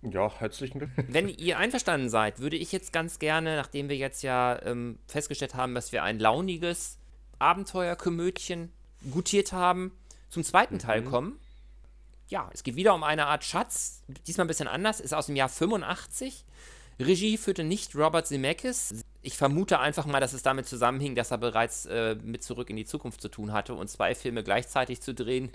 Ja, 0.02 0.32
herzlichen 0.40 0.80
Glück. 0.80 0.90
Wenn 0.96 1.30
ihr 1.30 1.60
einverstanden 1.60 2.10
seid, 2.10 2.40
würde 2.40 2.56
ich 2.56 2.72
jetzt 2.72 2.92
ganz 2.92 3.20
gerne, 3.20 3.56
nachdem 3.56 3.88
wir 3.88 3.98
jetzt 3.98 4.24
ja 4.24 4.60
ähm, 4.64 4.98
festgestellt 5.08 5.54
haben, 5.54 5.76
dass 5.76 5.92
wir 5.92 6.04
ein 6.04 6.20
launiges 6.20 6.98
Abenteuerkomödchen 7.38 8.72
gutiert 9.12 9.52
haben, 9.54 9.92
zum 10.30 10.44
zweiten 10.44 10.80
Teil 10.80 11.04
kommen. 11.04 11.40
Ja, 12.30 12.50
es 12.54 12.64
geht 12.64 12.76
wieder 12.76 12.96
um 12.96 13.04
eine 13.04 13.28
Art 13.28 13.44
Schatz, 13.44 14.04
diesmal 14.26 14.46
ein 14.46 14.48
bisschen 14.48 14.68
anders, 14.68 15.00
ist 15.00 15.14
aus 15.14 15.28
dem 15.28 15.36
Jahr 15.36 15.50
85. 15.50 16.46
Regie 17.00 17.38
führte 17.38 17.64
nicht 17.64 17.96
Robert 17.96 18.28
Zemeckis. 18.28 19.04
Ich 19.22 19.38
vermute 19.38 19.80
einfach 19.80 20.06
mal, 20.06 20.20
dass 20.20 20.34
es 20.34 20.42
damit 20.42 20.68
zusammenhing, 20.68 21.16
dass 21.16 21.32
er 21.32 21.38
bereits 21.38 21.86
äh, 21.86 22.16
mit 22.24 22.44
Zurück 22.44 22.70
in 22.70 22.76
die 22.76 22.86
Zukunft 22.86 23.22
zu 23.22 23.30
tun 23.30 23.54
hatte 23.54 23.74
und 23.76 23.90
zwei 23.90 24.16
Filme 24.16 24.44
gleichzeitig 24.44 25.02
zu 25.02 25.14
drehen 25.14 25.52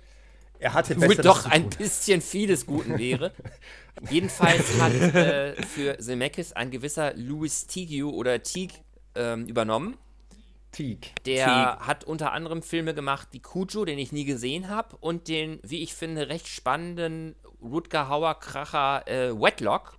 Er 0.59 0.75
hatte 0.75 0.95
Besseres 0.95 1.25
doch 1.25 1.47
ein 1.47 1.69
bisschen 1.71 2.21
vieles 2.21 2.67
Guten 2.67 2.99
wäre. 2.99 3.33
Jedenfalls 4.11 4.81
hat 4.81 4.93
äh, 4.93 5.63
für 5.63 5.99
Zemeckis 5.99 6.53
ein 6.53 6.71
gewisser 6.71 7.15
Louis 7.15 7.67
Teague 7.67 8.07
oder 8.07 8.43
Teague 8.43 8.77
ähm, 9.15 9.47
übernommen. 9.47 9.97
Teague. 10.73 11.11
Der 11.25 11.79
hat 11.81 12.05
unter 12.05 12.33
anderem 12.33 12.63
Filme 12.63 12.95
gemacht 12.95 13.29
wie 13.33 13.41
Cujo, 13.41 13.85
den 13.85 13.99
ich 13.99 14.13
nie 14.13 14.25
gesehen 14.25 14.69
habe, 14.69 14.97
und 15.01 15.29
den, 15.29 15.59
wie 15.63 15.83
ich 15.83 15.95
finde, 15.95 16.29
recht 16.29 16.49
spannenden 16.49 17.35
Rutger 17.63 18.09
Hauer 18.09 18.39
Kracher 18.39 19.09
äh, 19.09 19.33
Wetlock. 19.33 19.99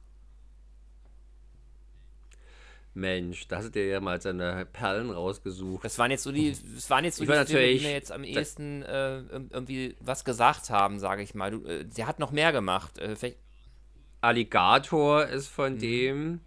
Mensch, 2.97 3.47
da 3.47 3.57
hast 3.57 3.65
du 3.65 3.69
dir 3.71 3.85
ja 3.87 3.99
mal 3.99 4.19
seine 4.21 4.65
Perlen 4.65 5.09
rausgesucht. 5.11 5.85
Das 5.85 5.97
waren 5.99 6.11
jetzt 6.11 6.23
so 6.23 6.31
die, 6.31 6.55
das 6.75 6.89
waren 6.89 7.05
jetzt 7.05 7.17
so 7.17 7.23
Ich 7.23 7.29
die 7.29 7.45
Filme, 7.45 7.73
die 7.77 7.85
mir 7.85 7.91
jetzt 7.93 8.11
am 8.11 8.23
ehesten 8.23 8.81
äh, 8.83 9.19
ir- 9.19 9.49
irgendwie 9.51 9.95
was 10.01 10.25
gesagt 10.25 10.69
haben, 10.69 10.99
sage 10.99 11.21
ich 11.21 11.35
mal. 11.35 11.51
Du, 11.51 11.63
äh, 11.65 11.85
der 11.85 12.07
hat 12.07 12.19
noch 12.19 12.31
mehr 12.31 12.51
gemacht. 12.51 12.97
Äh, 12.97 13.15
Alligator 14.21 15.25
ist 15.25 15.47
von 15.47 15.73
Mhm. 15.75 15.79
dem. 15.79 16.39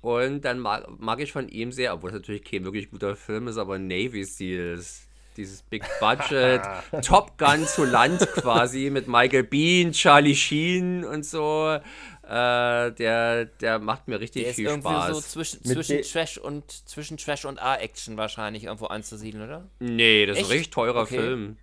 Und 0.00 0.42
dann 0.42 0.58
mag, 0.58 0.84
mag 1.00 1.20
ich 1.20 1.32
von 1.32 1.48
ihm 1.48 1.72
sehr, 1.72 1.94
obwohl 1.94 2.10
es 2.10 2.14
natürlich 2.14 2.44
kein 2.44 2.64
wirklich 2.64 2.90
guter 2.90 3.16
Film 3.16 3.48
ist, 3.48 3.56
aber 3.56 3.78
Navy 3.78 4.24
Seals. 4.24 5.08
Dieses 5.36 5.62
Big 5.62 5.82
Budget, 5.98 6.60
Top 7.04 7.36
Gun 7.38 7.66
zu 7.66 7.84
Land 7.84 8.20
quasi 8.34 8.88
mit 8.90 9.08
Michael 9.08 9.42
Bean, 9.42 9.90
Charlie 9.90 10.36
Sheen 10.36 11.04
und 11.04 11.24
so. 11.26 11.78
Äh, 12.26 12.92
der, 12.92 13.44
der 13.44 13.78
macht 13.78 14.08
mir 14.08 14.18
richtig 14.20 14.42
Der 14.42 14.50
ist 14.50 14.56
viel 14.56 14.66
irgendwie 14.66 14.88
Spaß. 14.88 15.14
so 15.16 15.20
zwischen, 15.20 15.64
zwischen 15.64 16.02
Trash 16.02 16.38
und 16.38 16.70
zwischen 16.88 17.16
Trash 17.18 17.44
und 17.44 17.60
A-Action 17.60 18.16
wahrscheinlich 18.16 18.64
irgendwo 18.64 18.86
anzusiedeln, 18.86 19.44
oder? 19.44 19.68
Nee, 19.78 20.24
das 20.26 20.36
ist 20.36 20.42
Echt? 20.42 20.50
ein 20.50 20.52
richtig 20.52 20.70
teurer 20.70 21.02
Okay. 21.02 21.16
Film. 21.18 21.58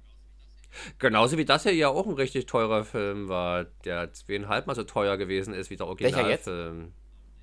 Genauso 0.99 1.37
wie 1.37 1.45
das 1.45 1.63
hier 1.63 1.73
ja 1.73 1.89
auch 1.89 2.05
ein 2.07 2.13
richtig 2.13 2.45
teurer 2.45 2.85
Film 2.85 3.27
war, 3.27 3.65
der 3.85 4.13
zweieinhalb 4.13 4.67
Mal 4.67 4.75
so 4.75 4.83
teuer 4.83 5.17
gewesen 5.17 5.53
ist 5.53 5.69
wie 5.69 5.75
der? 5.75 5.87
Originalfilm. 5.87 6.93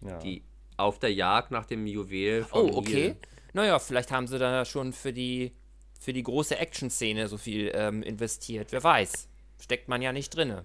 Ja. 0.01 0.19
Die 0.19 0.43
Auf 0.77 0.99
der 0.99 1.13
Jagd 1.13 1.51
nach 1.51 1.67
dem 1.67 1.87
Juwel 1.87 2.47
Oh, 2.53 2.69
vom 2.69 2.75
okay. 2.75 2.93
Nil. 2.95 3.17
Naja, 3.53 3.79
vielleicht 3.81 4.13
haben 4.13 4.27
sie 4.29 4.39
da 4.39 4.65
schon 4.65 4.93
für 4.93 5.13
die 5.13 5.53
für 6.01 6.13
die 6.13 6.23
große 6.23 6.57
Action-Szene 6.57 7.27
so 7.27 7.37
viel 7.37 7.73
ähm, 7.75 8.03
investiert. 8.05 8.71
Wer 8.71 8.85
weiß. 8.85 9.29
Steckt 9.61 9.89
man 9.89 10.01
ja 10.01 10.13
nicht 10.13 10.31
drinne. 10.37 10.65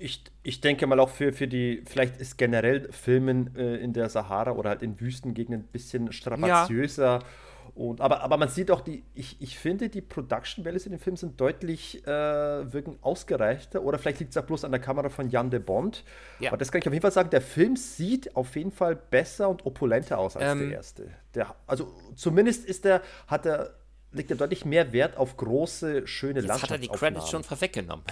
Ich, 0.00 0.24
ich 0.42 0.60
denke 0.60 0.86
mal 0.86 0.98
auch 0.98 1.10
für, 1.10 1.32
für 1.32 1.46
die, 1.46 1.82
vielleicht 1.86 2.16
ist 2.16 2.38
generell 2.38 2.90
Filmen 2.90 3.54
äh, 3.54 3.76
in 3.76 3.92
der 3.92 4.08
Sahara 4.08 4.52
oder 4.52 4.70
halt 4.70 4.82
in 4.82 5.00
Wüstengegenden 5.00 5.64
ein 5.64 5.68
bisschen 5.68 6.10
strapaziöser. 6.12 7.20
Und, 7.74 8.00
aber, 8.00 8.22
aber 8.22 8.36
man 8.36 8.48
sieht 8.48 8.70
auch, 8.70 8.80
die, 8.80 9.04
ich, 9.14 9.40
ich 9.40 9.58
finde, 9.58 9.88
die 9.88 10.00
Production 10.00 10.64
Values 10.64 10.86
in 10.86 10.92
den 10.92 10.98
Filmen 10.98 11.16
sind 11.16 11.40
deutlich, 11.40 12.06
äh, 12.06 12.10
wirken 12.72 12.98
ausgereichter. 13.00 13.82
Oder 13.82 13.98
vielleicht 13.98 14.20
liegt 14.20 14.32
es 14.32 14.36
auch 14.36 14.44
bloß 14.44 14.64
an 14.64 14.72
der 14.72 14.80
Kamera 14.80 15.08
von 15.08 15.30
Jan 15.30 15.50
de 15.50 15.60
Bond. 15.60 16.04
Ja. 16.40 16.50
Aber 16.50 16.56
das 16.56 16.72
kann 16.72 16.80
ich 16.80 16.86
auf 16.86 16.92
jeden 16.92 17.02
Fall 17.02 17.12
sagen, 17.12 17.30
der 17.30 17.40
Film 17.40 17.76
sieht 17.76 18.36
auf 18.36 18.56
jeden 18.56 18.72
Fall 18.72 18.96
besser 18.96 19.48
und 19.48 19.66
opulenter 19.66 20.18
aus 20.18 20.36
als 20.36 20.52
Ähm. 20.52 20.68
der 20.68 20.78
erste. 20.78 21.10
Der, 21.34 21.54
also 21.66 21.94
zumindest 22.16 22.64
ist 22.64 22.84
der, 22.84 23.02
hat 23.26 23.46
er, 23.46 23.74
legt 24.12 24.30
er 24.30 24.36
deutlich 24.36 24.64
mehr 24.64 24.92
Wert 24.92 25.16
auf 25.16 25.36
große, 25.36 26.06
schöne 26.06 26.40
Jetzt 26.40 26.62
hat 26.62 26.70
er 26.70 26.78
die. 26.78 26.88
Credits 26.88 27.30
schon 27.30 27.44
vorweggenommen. 27.44 28.04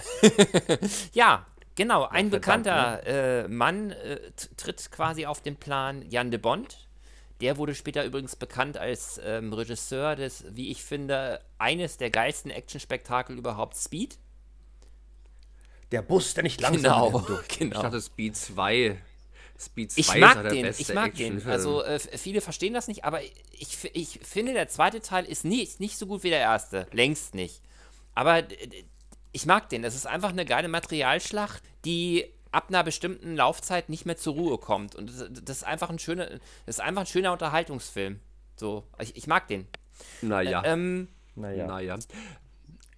ja, 1.13 1.45
genau. 1.79 2.03
Ein 2.03 2.29
verdammt, 2.29 2.63
bekannter 2.63 3.07
äh, 3.07 3.47
Mann 3.47 3.91
äh, 3.91 4.31
tritt 4.57 4.91
quasi 4.91 5.25
auf 5.25 5.41
den 5.41 5.55
Plan, 5.55 6.03
Jan 6.09 6.29
de 6.29 6.39
Bond. 6.39 6.87
Der 7.41 7.57
wurde 7.57 7.73
später 7.73 8.03
übrigens 8.03 8.35
bekannt 8.35 8.77
als 8.77 9.19
ähm, 9.23 9.53
Regisseur 9.53 10.15
des, 10.15 10.43
wie 10.49 10.69
ich 10.69 10.83
finde, 10.83 11.39
eines 11.57 11.97
der 11.97 12.09
geilsten 12.09 12.51
Actionspektakel 12.51 13.37
überhaupt, 13.37 13.77
Speed. 13.77 14.17
Der 15.91 16.01
Bus, 16.01 16.33
der 16.33 16.43
nicht 16.43 16.59
langsam 16.61 16.83
Genau, 16.83 17.09
durfte. 17.11 17.43
Ich 17.49 17.59
genau. 17.59 17.81
dachte 17.81 18.01
Speed 18.01 18.35
2. 18.35 19.01
Speed 19.57 19.91
2 19.93 19.99
Ich 19.99 20.07
ist 20.09 20.17
mag 20.17 20.35
ja 20.35 20.43
der 20.43 20.51
den, 20.51 20.61
beste 20.63 20.81
ich 20.81 20.93
mag 20.93 21.15
den. 21.15 21.47
Also 21.47 21.83
äh, 21.83 21.99
viele 21.99 22.41
verstehen 22.41 22.73
das 22.73 22.87
nicht, 22.87 23.05
aber 23.05 23.21
ich, 23.23 23.77
ich 23.93 24.19
finde, 24.21 24.53
der 24.53 24.67
zweite 24.67 25.01
Teil 25.01 25.25
ist 25.25 25.45
nicht, 25.45 25.79
nicht 25.79 25.97
so 25.97 26.05
gut 26.07 26.23
wie 26.23 26.29
der 26.29 26.39
erste. 26.39 26.87
Längst 26.91 27.35
nicht. 27.35 27.61
Aber 28.15 28.43
ich 29.31 29.45
mag 29.45 29.69
den. 29.69 29.81
Das 29.81 29.95
ist 29.95 30.07
einfach 30.07 30.29
eine 30.29 30.45
geile 30.45 30.67
Materialschlacht, 30.67 31.61
die 31.85 32.25
ab 32.51 32.65
einer 32.69 32.83
bestimmten 32.83 33.35
Laufzeit 33.35 33.89
nicht 33.89 34.05
mehr 34.05 34.17
zur 34.17 34.33
Ruhe 34.33 34.57
kommt. 34.57 34.95
Und 34.95 35.11
das, 35.11 35.57
ist 35.57 35.63
einfach 35.63 35.89
ein 35.89 35.99
schöner, 35.99 36.25
das 36.65 36.77
ist 36.77 36.81
einfach 36.81 37.01
ein 37.01 37.07
schöner 37.07 37.31
Unterhaltungsfilm. 37.31 38.19
So, 38.55 38.85
ich, 38.99 39.15
ich 39.15 39.27
mag 39.27 39.47
den. 39.47 39.67
naja. 40.21 40.63
Ähm, 40.65 41.07
Naja. 41.35 41.67
Naja. 41.67 41.97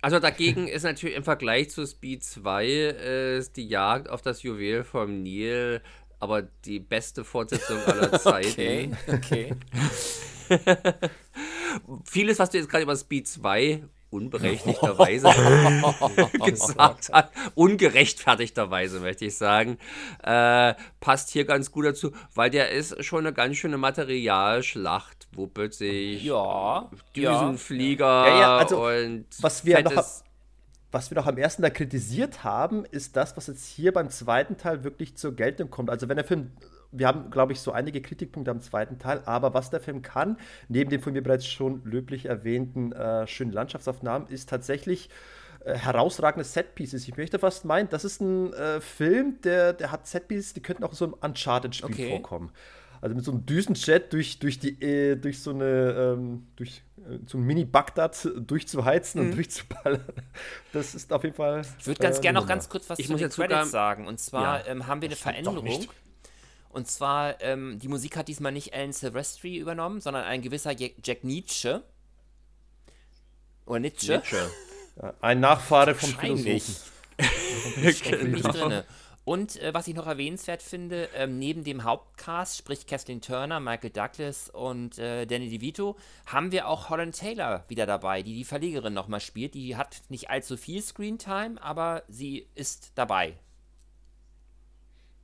Also 0.02 0.20
dagegen 0.20 0.68
ist 0.68 0.84
natürlich 0.84 1.16
im 1.16 1.24
Vergleich 1.24 1.70
zu 1.70 1.86
Speed 1.86 2.24
2 2.24 2.66
äh, 2.66 3.38
ist 3.38 3.56
die 3.56 3.68
Jagd 3.68 4.10
auf 4.10 4.24
das 4.24 4.42
Juwel 4.42 4.84
vom 4.84 5.22
Nil 5.22 5.82
aber 6.22 6.44
die 6.44 6.80
beste 6.80 7.24
Fortsetzung 7.24 7.80
aller 7.80 8.12
Zeiten. 8.20 8.96
okay, 9.08 9.56
okay. 9.56 9.56
Vieles, 12.06 12.38
was 12.38 12.52
du 12.52 12.60
jetzt 12.60 12.70
gerade 12.70 12.84
über 12.84 12.96
Speed 12.96 13.28
2 13.28 13.84
unberechtigterweise 14.12 15.28
gesagt 16.46 17.10
hast, 17.12 17.30
ungerechtfertigterweise 17.56 19.00
möchte 19.00 19.26
ich 19.26 19.38
sagen, 19.38 19.78
äh, 20.24 20.74
passt 21.00 21.30
hier 21.30 21.46
ganz 21.46 21.72
gut 21.72 21.86
dazu, 21.86 22.12
weil 22.36 22.50
der 22.50 22.70
ist 22.72 23.04
schon 23.04 23.20
eine 23.26 23.34
ganz 23.34 23.58
schöne 23.58 23.78
Materialschlacht, 23.78 25.28
wo 25.34 25.48
plötzlich 25.48 26.24
Ja. 26.24 26.90
Düsenflieger 27.16 28.28
Ja, 28.28 28.40
ja, 28.40 28.58
also, 28.58 28.86
und 28.86 29.26
was 29.42 29.66
wir 29.66 29.82
noch- 29.82 30.06
Was 30.92 31.10
wir 31.10 31.16
noch 31.16 31.28
am 31.28 31.38
ersten 31.38 31.62
Teil 31.62 31.72
kritisiert 31.72 32.44
haben, 32.44 32.84
ist 32.84 33.16
das, 33.16 33.38
was 33.38 33.48
jetzt 33.48 33.66
hier 33.66 33.94
beim 33.94 34.10
zweiten 34.10 34.58
Teil 34.58 34.84
wirklich 34.84 35.16
zur 35.16 35.34
Geltung 35.34 35.70
kommt. 35.70 35.90
Also 35.90 36.10
wenn 36.10 36.18
der 36.18 36.26
Film, 36.26 36.52
wir 36.92 37.08
haben, 37.08 37.32
glaube 37.32 37.54
ich, 37.54 37.62
so 37.62 37.72
einige 37.72 38.02
Kritikpunkte 38.02 38.52
am 38.52 38.62
zweiten 38.62 39.00
Teil, 39.00 39.22
aber 39.26 39.54
was 39.54 39.70
der 39.70 39.80
Film 39.80 40.02
kann, 40.02 40.38
neben 40.68 40.90
den 40.90 41.02
von 41.02 41.14
mir 41.14 41.24
bereits 41.24 41.48
schon 41.48 41.84
löblich 41.86 42.26
erwähnten 42.26 42.92
äh, 42.92 43.26
schönen 43.28 43.52
Landschaftsaufnahmen, 43.52 44.28
ist 44.28 44.50
tatsächlich 44.50 45.10
äh, 45.64 45.76
herausragende 45.76 46.44
Setpieces. 46.44 47.08
Ich 47.08 47.18
möchte 47.18 47.40
fast 47.40 47.66
meinen, 47.66 47.90
das 47.90 48.04
ist 48.04 48.22
ein 48.22 48.54
äh, 48.54 48.82
Film, 48.82 49.40
der, 49.44 49.74
der 49.74 49.92
hat 49.92 50.08
Setpieces, 50.08 50.54
die 50.54 50.62
könnten 50.62 50.84
auch 50.84 50.92
in 50.92 50.96
so 50.96 51.06
einem 51.06 51.16
Uncharted-Spiel 51.22 51.92
Okay. 51.92 52.10
vorkommen. 52.10 52.52
Also 53.00 53.16
mit 53.16 53.26
so 53.26 53.32
einem 53.32 53.46
Düsenjet 53.48 54.14
durch, 54.14 54.38
durch, 54.38 54.60
die, 54.60 54.80
äh, 54.80 55.16
durch 55.16 55.42
so 55.42 55.50
eine, 55.52 56.16
ähm, 56.16 56.48
durch 56.56 56.84
äh, 56.98 57.18
so 57.26 57.40
ein 57.40 57.44
Mini-Bagdad 57.46 58.30
durchzuheizen 58.38 59.22
mhm. 59.22 59.30
und 59.30 59.36
durchzuballern. 59.38 60.04
Das 60.74 60.94
ist 60.94 61.12
auf 61.12 61.24
jeden 61.24 61.36
Fall. 61.36 61.64
Ich 61.80 61.88
würde 61.88 62.02
ganz 62.02 62.20
äh, 62.20 62.22
gerne 62.22 62.40
noch 62.40 62.48
ganz 62.48 62.70
kurz 62.70 62.90
was 62.90 63.00
ich 63.00 63.08
zu 63.08 63.14
muss 63.14 63.20
den 63.20 63.26
jetzt 63.26 63.36
Credits 63.36 63.72
sagen. 63.72 64.08
Und 64.08 64.20
zwar 64.20 64.60
ja, 64.60 64.68
ähm, 64.68 64.88
haben 64.88 65.02
wir 65.02 65.10
eine 65.10 65.16
Veränderung. 65.16 65.88
Und 66.72 66.88
zwar, 66.88 67.42
ähm, 67.42 67.80
die 67.80 67.88
Musik 67.88 68.16
hat 68.18 68.28
diesmal 68.28 68.52
nicht 68.52 68.74
Alan 68.74 68.94
Silvestri 68.94 69.58
übernommen, 69.58 70.02
sondern 70.02 70.24
ein 70.24 70.42
gewisser 70.42 70.72
Jack 70.72 71.24
Nietzsche. 71.24 71.84
Oder 73.66 73.80
Nietzsche. 73.80 74.18
Nietzsche. 74.18 74.50
Ein 75.22 75.40
Nachfahre 75.40 75.96
vom 75.96 76.10
Philosophen. 76.10 76.92
drin. 78.52 78.84
Und 79.24 79.62
äh, 79.62 79.74
was 79.74 79.88
ich 79.88 79.94
noch 79.94 80.08
erwähnenswert 80.08 80.64
finde, 80.64 81.08
ähm, 81.16 81.38
neben 81.38 81.64
dem 81.64 81.84
Hauptcast, 81.84 82.58
sprich 82.58 82.88
Kathleen 82.88 83.22
Turner, 83.22 83.60
Michael 83.60 83.92
Douglas 83.92 84.50
und 84.50 84.98
äh, 84.98 85.28
Danny 85.28 85.50
DeVito, 85.50 85.96
haben 86.26 86.52
wir 86.52 86.68
auch 86.68 86.90
Holland 86.90 87.16
Taylor 87.16 87.64
wieder 87.68 87.86
dabei, 87.86 88.24
die 88.24 88.34
die 88.34 88.44
Verlegerin 88.44 88.94
nochmal 88.94 89.20
spielt. 89.20 89.54
Die 89.54 89.76
hat 89.76 90.02
nicht 90.10 90.30
allzu 90.32 90.58
viel 90.58 90.82
Screentime, 90.82 91.62
aber 91.62 92.04
sie 92.08 92.48
ist 92.56 92.94
dabei. 92.96 93.38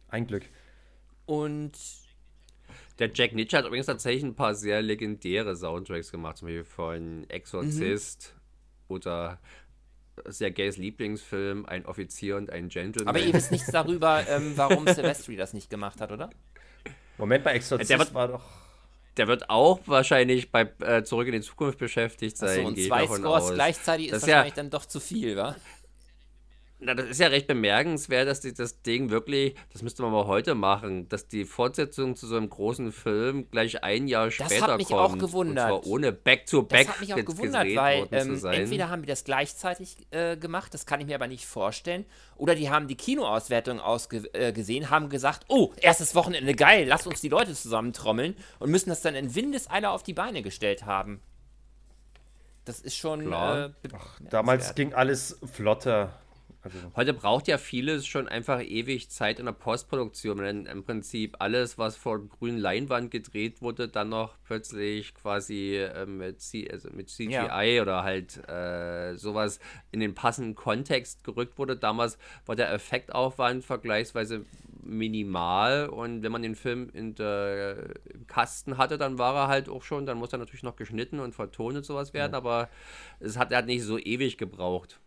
Ein 0.09 0.27
Glück. 0.27 0.45
Und 1.27 1.73
der 2.97 3.11
Jack 3.13 3.33
Nietzsche 3.33 3.57
hat 3.57 3.65
übrigens 3.65 3.85
tatsächlich 3.85 4.23
ein 4.23 4.33
paar 4.33 4.55
sehr 4.55 4.81
legendäre 4.81 5.55
Soundtracks 5.55 6.11
gemacht, 6.11 6.37
zum 6.37 6.47
Beispiel 6.47 6.63
von 6.63 7.29
Exorzist 7.29 8.33
mhm. 8.33 8.95
oder 8.95 9.39
Sergejs 10.25 10.77
Lieblingsfilm, 10.77 11.65
ein 11.65 11.85
Offizier 11.85 12.37
und 12.37 12.49
ein 12.49 12.69
Gentleman. 12.69 13.09
Aber 13.09 13.23
ihr 13.23 13.33
wisst 13.33 13.51
nichts 13.51 13.69
darüber, 13.71 14.25
ähm, 14.27 14.53
warum 14.55 14.87
Silvestri 14.87 15.35
das 15.35 15.53
nicht 15.53 15.69
gemacht 15.69 16.01
hat, 16.01 16.11
oder? 16.11 16.31
Moment 17.17 17.45
mal, 17.45 17.51
Exorzist 17.51 17.89
der 17.89 17.99
wird, 17.99 18.13
war 18.13 18.29
doch. 18.29 18.43
Der 19.17 19.27
wird 19.27 19.49
auch 19.49 19.79
wahrscheinlich 19.85 20.51
bei 20.51 20.71
äh, 20.79 21.03
Zurück 21.03 21.27
in 21.27 21.33
die 21.33 21.41
Zukunft 21.41 21.77
beschäftigt 21.77 22.37
sein. 22.37 22.59
Achso, 22.59 22.67
und 22.67 22.79
zwei 22.79 23.05
Scores 23.05 23.43
aus. 23.43 23.53
gleichzeitig 23.53 24.09
das 24.09 24.23
ist 24.23 24.27
wahrscheinlich 24.27 24.55
ja, 24.55 24.63
dann 24.63 24.69
doch 24.69 24.85
zu 24.85 24.99
viel, 24.99 25.35
wa? 25.35 25.55
Na, 26.79 26.93
das 26.93 27.07
ist 27.07 27.19
ja 27.19 27.27
recht 27.27 27.47
bemerkenswert, 27.47 28.27
dass 28.27 28.41
die, 28.41 28.53
das 28.53 28.83
Ding 28.83 29.09
wirklich, 29.09 29.55
das 29.73 29.81
müsste 29.81 30.03
man 30.03 30.11
mal 30.11 30.27
heute 30.27 30.53
machen, 30.53 31.09
dass 31.09 31.27
die 31.27 31.43
Fortsetzung 31.43 32.15
zu 32.15 32.27
so 32.27 32.37
einem 32.37 32.51
großen 32.51 32.91
Film 32.91 33.49
gleich 33.49 33.83
ein 33.83 34.07
Jahr 34.07 34.29
später 34.29 34.49
kommt. 34.49 34.61
Das 34.61 34.69
hat 34.69 34.77
mich 34.77 34.87
kommt, 34.89 34.99
auch 34.99 35.17
gewundert. 35.17 35.71
Und 35.71 35.83
zwar 35.83 35.91
ohne 35.91 36.11
Back-to-Back. 36.11 36.85
Das 36.85 36.93
hat 36.93 37.01
mich 37.01 37.13
auch 37.15 37.25
gewundert, 37.25 37.75
weil 37.75 38.07
ähm, 38.11 38.45
entweder 38.45 38.89
haben 38.89 39.01
die 39.01 39.07
das 39.07 39.23
gleichzeitig 39.23 39.97
äh, 40.11 40.37
gemacht, 40.37 40.71
das 40.71 40.85
kann 40.85 41.01
ich 41.01 41.07
mir 41.07 41.15
aber 41.15 41.25
nicht 41.25 41.47
vorstellen, 41.47 42.05
oder 42.35 42.53
die 42.53 42.69
haben 42.69 42.87
die 42.87 42.95
Kinoauswertung 42.95 43.79
ausgesehen, 43.79 44.83
äh, 44.83 44.87
haben 44.87 45.09
gesagt, 45.09 45.45
oh, 45.47 45.73
erstes 45.77 46.13
Wochenende 46.13 46.53
geil, 46.53 46.85
lass 46.87 47.07
uns 47.07 47.21
die 47.21 47.29
Leute 47.29 47.55
zusammentrommeln 47.55 48.35
und 48.59 48.69
müssen 48.69 48.89
das 48.89 49.01
dann 49.01 49.15
in 49.15 49.33
Windeseile 49.33 49.89
auf 49.89 50.03
die 50.03 50.13
Beine 50.13 50.43
gestellt 50.43 50.85
haben. 50.85 51.21
Das 52.65 52.81
ist 52.81 52.97
schon. 52.97 53.31
Äh, 53.31 53.69
Ach, 53.93 54.19
damals 54.29 54.75
ging 54.75 54.93
alles 54.93 55.39
flotter. 55.51 56.13
Also 56.73 56.95
Heute 56.95 57.13
braucht 57.13 57.47
ja 57.47 57.57
vieles 57.57 58.05
schon 58.05 58.27
einfach 58.27 58.61
ewig 58.61 59.09
Zeit 59.09 59.39
in 59.39 59.45
der 59.45 59.53
Postproduktion, 59.53 60.39
wenn 60.39 60.65
im 60.65 60.83
Prinzip 60.83 61.37
alles, 61.39 61.77
was 61.77 61.95
vor 61.95 62.27
grünen 62.27 62.57
Leinwand 62.57 63.11
gedreht 63.11 63.61
wurde, 63.61 63.87
dann 63.87 64.09
noch 64.09 64.35
plötzlich 64.45 65.13
quasi 65.15 65.75
äh, 65.75 66.05
mit, 66.05 66.41
C 66.41 66.69
also 66.71 66.89
mit 66.91 67.09
CGI 67.09 67.31
ja. 67.31 67.81
oder 67.81 68.03
halt 68.03 68.47
äh, 68.47 69.15
sowas 69.15 69.59
in 69.91 69.99
den 69.99 70.13
passenden 70.13 70.55
Kontext 70.55 71.23
gerückt 71.23 71.57
wurde. 71.57 71.77
Damals 71.77 72.17
war 72.45 72.55
der 72.55 72.71
Effektaufwand 72.71 73.63
vergleichsweise 73.63 74.45
minimal 74.87 75.89
und 75.89 76.23
wenn 76.23 76.31
man 76.31 76.41
den 76.41 76.55
Film 76.55 76.89
in 76.93 77.15
der 77.15 77.89
Kasten 78.27 78.77
hatte, 78.77 78.97
dann 78.97 79.17
war 79.17 79.35
er 79.35 79.47
halt 79.47 79.69
auch 79.69 79.83
schon, 79.83 80.05
dann 80.05 80.17
muss 80.17 80.31
er 80.31 80.39
natürlich 80.39 80.63
noch 80.63 80.75
geschnitten 80.75 81.19
und 81.19 81.35
vertont 81.35 81.77
und 81.77 81.85
sowas 81.85 82.13
werden, 82.13 82.31
ja. 82.31 82.37
aber 82.37 82.69
es 83.19 83.37
hat, 83.37 83.51
er 83.51 83.59
hat 83.59 83.65
nicht 83.65 83.83
so 83.83 83.97
ewig 83.97 84.37
gebraucht 84.37 84.99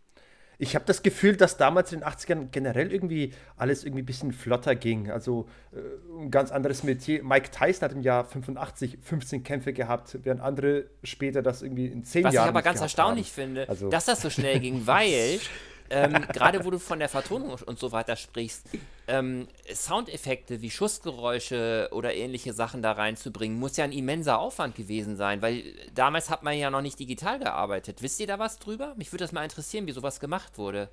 ich 0.61 0.75
habe 0.75 0.85
das 0.85 1.01
Gefühl, 1.01 1.37
dass 1.37 1.57
damals 1.57 1.91
in 1.91 2.01
den 2.01 2.07
80ern 2.07 2.49
generell 2.51 2.93
irgendwie 2.93 3.33
alles 3.57 3.83
irgendwie 3.83 4.03
ein 4.03 4.05
bisschen 4.05 4.31
flotter 4.31 4.75
ging. 4.75 5.09
Also 5.09 5.49
äh, 5.73 5.79
ein 6.21 6.29
ganz 6.29 6.51
anderes 6.51 6.83
Metier. 6.83 7.23
Mike 7.23 7.49
Tyson 7.49 7.81
hat 7.81 7.93
im 7.93 8.01
Jahr 8.01 8.25
85 8.25 8.99
15 9.01 9.43
Kämpfe 9.43 9.73
gehabt, 9.73 10.19
während 10.21 10.39
andere 10.39 10.85
später 11.03 11.41
das 11.41 11.63
irgendwie 11.63 11.87
in 11.87 12.03
10 12.03 12.25
Was 12.25 12.35
Jahren. 12.35 12.43
Was 12.43 12.45
ich 12.45 12.49
aber 12.49 12.61
ganz 12.61 12.79
erstaunlich 12.79 13.29
haben. 13.29 13.33
finde, 13.33 13.69
also 13.69 13.89
dass 13.89 14.05
das 14.05 14.21
so 14.21 14.29
schnell 14.29 14.59
ging, 14.59 14.85
weil 14.85 15.39
ähm, 15.91 16.25
gerade 16.33 16.63
wo 16.63 16.71
du 16.71 16.79
von 16.79 16.99
der 16.99 17.09
Vertonung 17.09 17.55
und 17.65 17.77
so 17.77 17.91
weiter 17.91 18.15
sprichst, 18.15 18.65
ähm, 19.07 19.47
Soundeffekte 19.71 20.61
wie 20.61 20.71
Schussgeräusche 20.71 21.89
oder 21.91 22.13
ähnliche 22.13 22.53
Sachen 22.53 22.81
da 22.81 22.93
reinzubringen, 22.93 23.59
muss 23.59 23.77
ja 23.77 23.83
ein 23.83 23.91
immenser 23.91 24.39
Aufwand 24.39 24.75
gewesen 24.75 25.17
sein, 25.17 25.41
weil 25.41 25.75
damals 25.93 26.29
hat 26.29 26.43
man 26.43 26.57
ja 26.57 26.69
noch 26.69 26.81
nicht 26.81 26.97
digital 26.97 27.39
gearbeitet. 27.39 28.01
Wisst 28.01 28.19
ihr 28.21 28.27
da 28.27 28.39
was 28.39 28.57
drüber? 28.57 28.93
Mich 28.95 29.11
würde 29.11 29.25
das 29.25 29.33
mal 29.33 29.43
interessieren, 29.43 29.85
wie 29.85 29.91
sowas 29.91 30.19
gemacht 30.19 30.57
wurde. 30.57 30.89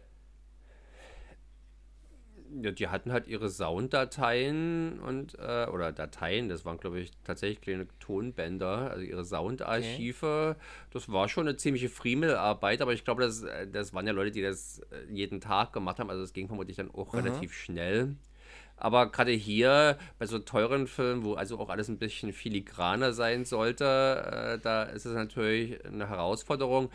Ja, 2.63 2.71
die 2.71 2.89
hatten 2.89 3.13
halt 3.13 3.27
ihre 3.27 3.51
Sounddateien 3.51 5.01
und 5.01 5.39
äh, 5.39 5.67
oder 5.67 5.93
Dateien, 5.93 6.49
das 6.49 6.65
waren 6.65 6.79
glaube 6.79 7.01
ich 7.01 7.11
tatsächlich 7.25 7.61
kleine 7.61 7.87
Tonbänder, 8.01 8.91
also 8.91 9.03
ihre 9.03 9.25
Soundarchive. 9.25 10.57
Okay. 10.57 10.61
Das 10.91 11.11
war 11.11 11.29
schon 11.29 11.47
eine 11.47 11.57
ziemliche 11.57 11.89
Friemelarbeit, 11.89 12.81
aber 12.81 12.93
ich 12.93 13.05
glaube, 13.05 13.23
das, 13.23 13.43
äh, 13.43 13.67
das 13.67 13.93
waren 13.93 14.07
ja 14.07 14.13
Leute, 14.13 14.31
die 14.31 14.43
das 14.43 14.81
äh, 14.91 15.13
jeden 15.13 15.41
Tag 15.41 15.73
gemacht 15.73 15.99
haben, 15.99 16.11
also 16.11 16.23
es 16.23 16.33
ging 16.33 16.47
vermutlich 16.47 16.77
dann 16.77 16.91
auch 16.91 17.13
mhm. 17.13 17.21
relativ 17.21 17.53
schnell. 17.53 18.17
Aber 18.77 19.11
gerade 19.11 19.33
hier 19.33 19.99
bei 20.19 20.27
so 20.27 20.39
teuren 20.39 20.87
Filmen, 20.87 21.25
wo 21.25 21.35
also 21.35 21.59
auch 21.59 21.69
alles 21.69 21.89
ein 21.89 21.99
bisschen 21.99 22.33
filigraner 22.33 23.13
sein 23.13 23.45
sollte, 23.45 23.85
äh, 23.85 24.59
da 24.59 24.85
ist 24.85 25.05
es 25.05 25.15
natürlich 25.15 25.85
eine 25.85 26.09
Herausforderung. 26.09 26.91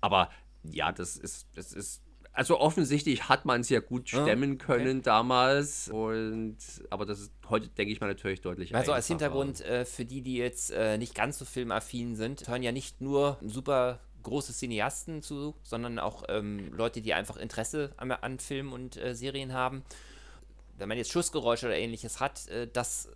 Aber 0.00 0.30
ja, 0.64 0.92
das 0.92 1.16
ist, 1.16 1.48
das 1.54 1.72
ist 1.72 2.02
also 2.38 2.60
offensichtlich 2.60 3.28
hat 3.28 3.44
man 3.46 3.62
es 3.62 3.68
ja 3.68 3.80
gut 3.80 4.08
stemmen 4.08 4.52
okay. 4.52 4.64
können 4.64 5.02
damals. 5.02 5.88
Und 5.88 6.56
aber 6.88 7.04
das 7.04 7.18
ist 7.18 7.32
heute, 7.50 7.66
denke 7.66 7.92
ich 7.92 8.00
mal, 8.00 8.06
natürlich 8.06 8.40
deutlich 8.40 8.72
Also 8.76 8.92
als 8.92 9.08
Hintergrund 9.08 9.60
äh, 9.62 9.84
für 9.84 10.04
die, 10.04 10.22
die 10.22 10.36
jetzt 10.36 10.70
äh, 10.70 10.98
nicht 10.98 11.16
ganz 11.16 11.40
so 11.40 11.44
filmaffin 11.44 12.14
sind, 12.14 12.46
hören 12.46 12.62
ja 12.62 12.70
nicht 12.70 13.00
nur 13.00 13.38
super 13.42 13.98
große 14.22 14.52
Cineasten 14.52 15.20
zu, 15.20 15.56
sondern 15.64 15.98
auch 15.98 16.22
ähm, 16.28 16.72
Leute, 16.72 17.02
die 17.02 17.12
einfach 17.12 17.36
Interesse 17.36 17.90
an, 17.96 18.12
an 18.12 18.38
Filmen 18.38 18.72
und 18.72 18.96
äh, 18.96 19.16
Serien 19.16 19.52
haben. 19.52 19.82
Wenn 20.76 20.88
man 20.88 20.96
jetzt 20.96 21.10
Schussgeräusche 21.10 21.66
oder 21.66 21.76
ähnliches 21.76 22.20
hat, 22.20 22.46
äh, 22.48 22.68
das 22.72 23.10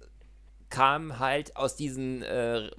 kam 0.73 1.19
halt 1.19 1.55
aus 1.55 1.77
diesen 1.77 2.23
äh, 2.23 2.71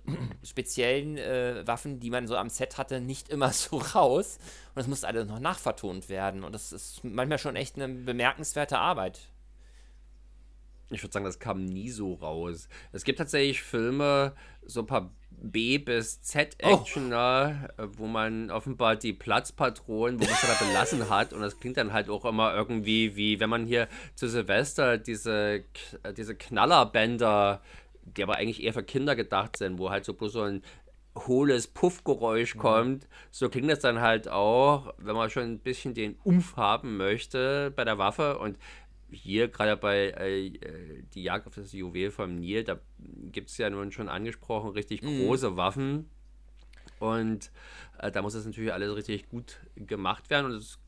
speziellen 0.43 1.15
äh, 1.17 1.61
Waffen, 1.67 1.99
die 1.99 2.09
man 2.09 2.25
so 2.27 2.35
am 2.35 2.49
Set 2.49 2.79
hatte, 2.79 2.99
nicht 2.99 3.29
immer 3.29 3.49
so 3.53 3.77
raus. 3.77 4.39
Und 4.69 4.77
das 4.77 4.87
musste 4.87 5.07
alles 5.07 5.27
noch 5.27 5.39
nachvertont 5.39 6.09
werden. 6.09 6.43
Und 6.43 6.53
das 6.53 6.73
ist 6.73 7.03
manchmal 7.03 7.37
schon 7.37 7.55
echt 7.55 7.75
eine 7.75 7.87
bemerkenswerte 7.87 8.79
Arbeit. 8.79 9.29
Ich 10.89 11.03
würde 11.03 11.13
sagen, 11.13 11.25
das 11.25 11.39
kam 11.39 11.65
nie 11.65 11.89
so 11.89 12.15
raus. 12.15 12.67
Es 12.91 13.03
gibt 13.03 13.19
tatsächlich 13.19 13.61
Filme, 13.61 14.33
so 14.65 14.81
ein 14.81 14.87
paar 14.87 15.11
B- 15.29 15.77
bis 15.77 16.21
Z-Actioner, 16.21 17.69
oh. 17.77 17.87
wo 17.97 18.07
man 18.07 18.49
offenbar 18.49 18.95
die 18.95 19.13
Platzpatronen, 19.13 20.19
wo 20.19 20.25
man 20.25 20.33
es 20.33 20.41
da 20.41 20.65
belassen 20.65 21.09
hat. 21.09 21.33
Und 21.33 21.41
das 21.41 21.59
klingt 21.59 21.77
dann 21.77 21.93
halt 21.93 22.09
auch 22.09 22.25
immer 22.25 22.55
irgendwie 22.55 23.15
wie, 23.15 23.39
wenn 23.39 23.49
man 23.49 23.65
hier 23.65 23.87
zu 24.15 24.27
Silvester 24.27 24.97
diese, 24.97 25.63
diese 26.17 26.35
Knallerbänder 26.35 27.61
die 28.06 28.24
aber 28.24 28.38
eigentlich 28.38 28.64
eher 28.64 28.74
für 28.74 28.84
Kinder 28.84 29.16
gedacht 29.16 29.58
sind, 29.58 29.78
wo 29.78 29.89
halt 29.89 30.06
so 30.06 30.14
bloß 30.14 30.34
so 30.34 30.41
ein 30.41 30.62
hohles 31.16 31.68
Puffgeräusch 31.68 32.56
mhm. 32.56 32.60
kommt. 32.60 33.08
So 33.32 33.49
klingt 33.49 33.70
das 33.70 33.80
dann 33.80 34.01
halt 34.01 34.28
auch, 34.28 34.93
wenn 34.97 35.16
man 35.16 35.30
schon 35.30 35.43
ein 35.43 35.60
bisschen 35.60 35.93
den 35.93 36.16
Umf 36.24 36.56
haben 36.58 36.97
möchte 36.97 37.72
bei 37.76 37.84
der 37.84 37.97
Waffe. 37.97 38.39
Und 38.39 38.58
hier 39.12 39.47
gerade 39.47 39.78
bei 39.78 40.10
äh, 40.10 40.51
die 41.14 41.24
Jagd 41.24 41.47
auf 41.47 41.56
das 41.56 41.72
Juwel 41.72 42.10
vom 42.12 42.36
Nil, 42.36 42.64
da 42.64 42.80
gibt 43.32 43.49
es 43.49 43.58
ja 43.58 43.70
nun 43.70 43.91
schon 43.91 44.10
angesprochen, 44.10 44.72
richtig 44.72 45.04
mhm. 45.04 45.26
große 45.26 45.56
Waffen. 45.56 46.10
Und 46.99 47.51
äh, 47.99 48.12
da 48.12 48.22
muss 48.22 48.34
das 48.34 48.45
natürlich 48.45 48.74
alles 48.74 48.95
richtig 48.95 49.30
gut 49.30 49.60
gemacht 49.76 50.30
werden. 50.30 50.47
Und 50.47 50.58
es 50.58 50.80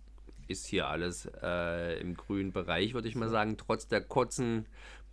ist 0.48 0.66
hier 0.66 0.88
alles 0.88 1.30
äh, 1.42 2.00
im 2.00 2.16
grünen 2.16 2.52
Bereich, 2.52 2.94
würde 2.94 3.08
ich 3.08 3.16
mal 3.16 3.30
sagen, 3.30 3.58
trotz 3.58 3.88
der 3.88 4.02
kurzen 4.02 4.66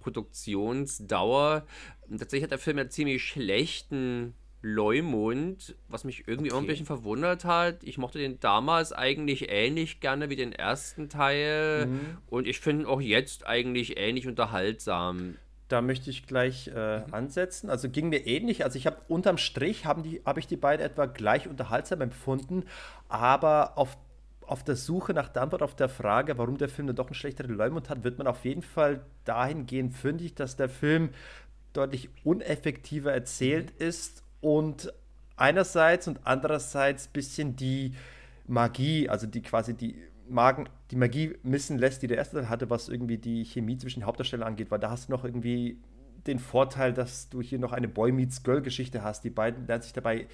Produktionsdauer. 0.03 1.65
Tatsächlich 2.11 2.43
hat 2.43 2.51
der 2.51 2.59
Film 2.59 2.79
ja 2.79 2.89
ziemlich 2.89 3.23
schlechten 3.23 4.35
Leumund, 4.63 5.75
was 5.89 6.05
mich 6.05 6.29
irgendwie 6.29 6.51
okay. 6.51 6.57
auch 6.57 6.63
ein 6.63 6.67
bisschen 6.69 6.87
verwundert 6.87 7.45
hat. 7.45 7.83
Ich 7.83 7.99
mochte 7.99 8.19
den 8.19 8.39
damals 8.39 8.93
eigentlich 8.93 9.51
ähnlich 9.51 9.99
gerne 10.01 10.31
wie 10.31 10.37
den 10.37 10.53
ersten 10.53 11.09
Teil 11.09 11.87
mhm. 11.87 12.19
und 12.29 12.47
ich 12.47 12.61
finde 12.61 12.85
ihn 12.85 12.89
auch 12.89 13.01
jetzt 13.01 13.47
eigentlich 13.47 13.99
ähnlich 13.99 14.29
unterhaltsam. 14.29 15.37
Da 15.67 15.83
möchte 15.83 16.11
ich 16.11 16.27
gleich 16.27 16.69
äh, 16.69 16.99
mhm. 16.99 17.15
ansetzen. 17.15 17.71
Also 17.71 17.89
ging 17.89 18.09
mir 18.09 18.27
ähnlich. 18.27 18.63
Also 18.63 18.79
ich 18.79 18.87
habe 18.87 18.99
unterm 19.09 19.39
Strich 19.39 19.85
habe 19.85 20.21
hab 20.25 20.39
ich 20.39 20.47
die 20.47 20.57
beiden 20.57 20.87
etwa 20.87 21.07
gleich 21.07 21.49
unterhaltsam 21.49 22.01
empfunden, 22.01 22.65
aber 23.09 23.77
auf 23.77 23.97
auf 24.47 24.65
der 24.65 24.77
Suche 24.77 25.15
nach 25.15 25.29
der 25.29 25.43
Antwort 25.43 25.63
auf 25.63 25.75
der 25.75 25.89
Frage, 25.89 26.39
warum 26.39 26.59
der 26.59 26.69
Film 26.69 26.87
dann 26.87 26.97
doch 26.97 27.07
einen 27.07 27.15
schlechteren 27.15 27.55
Leumund 27.55 27.89
hat, 27.89 28.05
wird 28.05 28.19
man 28.19 28.27
auf 28.27 28.45
jeden 28.45 28.63
Fall 28.63 29.05
dahin 29.25 29.67
gehen, 29.67 29.91
finde 29.91 30.25
ich, 30.25 30.35
dass 30.35 30.57
der 30.57 30.69
Film 30.69 31.11
deutlich 31.73 32.11
uneffektiver 32.25 33.13
erzählt 33.13 33.73
mhm. 33.79 33.87
ist 33.87 34.23
und 34.41 34.93
einerseits 35.37 36.09
und 36.09 36.21
andererseits 36.25 37.07
ein 37.07 37.13
bisschen 37.13 37.57
die 37.57 37.95
Magie, 38.47 39.09
also 39.09 39.27
die 39.27 39.43
quasi 39.43 39.75
die 39.75 39.97
Magen, 40.29 40.69
die 40.91 40.97
Magie 40.97 41.35
missen 41.43 41.79
lässt, 41.79 42.03
die 42.03 42.07
der 42.07 42.19
erste 42.19 42.37
Teil 42.37 42.49
hatte, 42.49 42.71
was 42.71 42.89
irgendwie 42.89 43.19
die 43.19 43.45
Chemie 43.45 43.77
zwischen 43.77 44.01
den 44.01 44.07
Hauptdarstellern 44.07 44.47
angeht, 44.47 44.71
weil 44.71 44.79
da 44.79 44.91
hast 44.91 45.09
du 45.09 45.13
noch 45.13 45.25
irgendwie 45.25 45.79
den 46.27 46.39
Vorteil, 46.39 46.93
dass 46.93 47.29
du 47.29 47.41
hier 47.43 47.59
noch 47.59 47.73
eine 47.73 47.89
Boy 47.89 48.13
Meets 48.13 48.43
Girl 48.43 48.63
Geschichte 48.63 49.03
hast. 49.03 49.25
Die 49.25 49.31
beiden 49.31 49.67
lernen 49.67 49.83
sich 49.83 49.93
dabei 49.93 50.27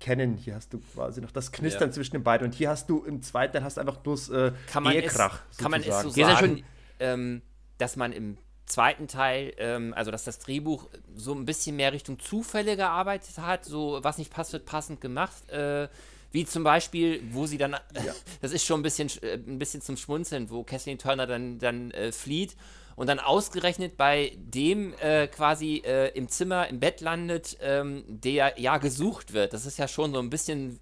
kennen. 0.00 0.36
Hier 0.36 0.54
hast 0.54 0.72
du 0.72 0.78
quasi 0.78 1.20
noch 1.20 1.30
das 1.30 1.52
Knistern 1.52 1.88
ja. 1.88 1.92
zwischen 1.92 2.12
den 2.12 2.24
beiden. 2.24 2.46
Und 2.46 2.54
hier 2.54 2.68
hast 2.68 2.90
du 2.90 3.04
im 3.04 3.22
zweiten 3.22 3.54
Teil 3.54 3.64
hast 3.64 3.78
einfach 3.78 3.98
bloß 3.98 4.30
äh, 4.30 4.52
kann 4.70 4.82
man 4.82 4.94
Ehekrach. 4.94 5.40
Es, 5.50 5.58
kann 5.58 5.70
man 5.70 5.82
es 5.82 6.00
so 6.02 6.10
sagen, 6.10 6.64
ähm, 6.98 7.42
dass 7.78 7.96
man 7.96 8.12
im 8.12 8.38
zweiten 8.66 9.06
Teil, 9.06 9.52
ähm, 9.58 9.94
also 9.94 10.10
dass 10.10 10.24
das 10.24 10.38
Drehbuch 10.38 10.88
so 11.14 11.32
ein 11.34 11.44
bisschen 11.44 11.76
mehr 11.76 11.92
Richtung 11.92 12.18
Zufälle 12.18 12.76
gearbeitet 12.76 13.38
hat, 13.38 13.64
so 13.64 14.00
was 14.02 14.18
nicht 14.18 14.32
passt, 14.32 14.52
wird 14.52 14.66
passend 14.66 15.00
gemacht. 15.00 15.48
Äh, 15.50 15.88
wie 16.32 16.44
zum 16.44 16.64
Beispiel, 16.64 17.22
wo 17.30 17.46
sie 17.46 17.56
dann, 17.56 17.72
ja. 17.72 18.12
das 18.42 18.52
ist 18.52 18.66
schon 18.66 18.80
ein 18.80 18.82
bisschen, 18.82 19.08
äh, 19.22 19.34
ein 19.34 19.58
bisschen 19.58 19.80
zum 19.80 19.96
Schmunzeln, 19.96 20.50
wo 20.50 20.64
Kathleen 20.64 20.98
Turner 20.98 21.26
dann, 21.26 21.58
dann 21.58 21.92
äh, 21.92 22.12
flieht 22.12 22.56
und 22.96 23.08
dann 23.08 23.20
ausgerechnet 23.20 23.96
bei 23.96 24.32
dem 24.38 24.94
äh, 25.00 25.28
quasi 25.28 25.82
äh, 25.84 26.08
im 26.16 26.28
Zimmer, 26.28 26.68
im 26.68 26.80
Bett 26.80 27.00
landet, 27.00 27.56
ähm, 27.60 28.04
der 28.08 28.54
ja 28.58 28.78
gesucht 28.78 29.32
wird. 29.32 29.52
Das 29.52 29.66
ist 29.66 29.78
ja 29.78 29.86
schon 29.86 30.12
so 30.12 30.18
ein 30.18 30.30
bisschen, 30.30 30.80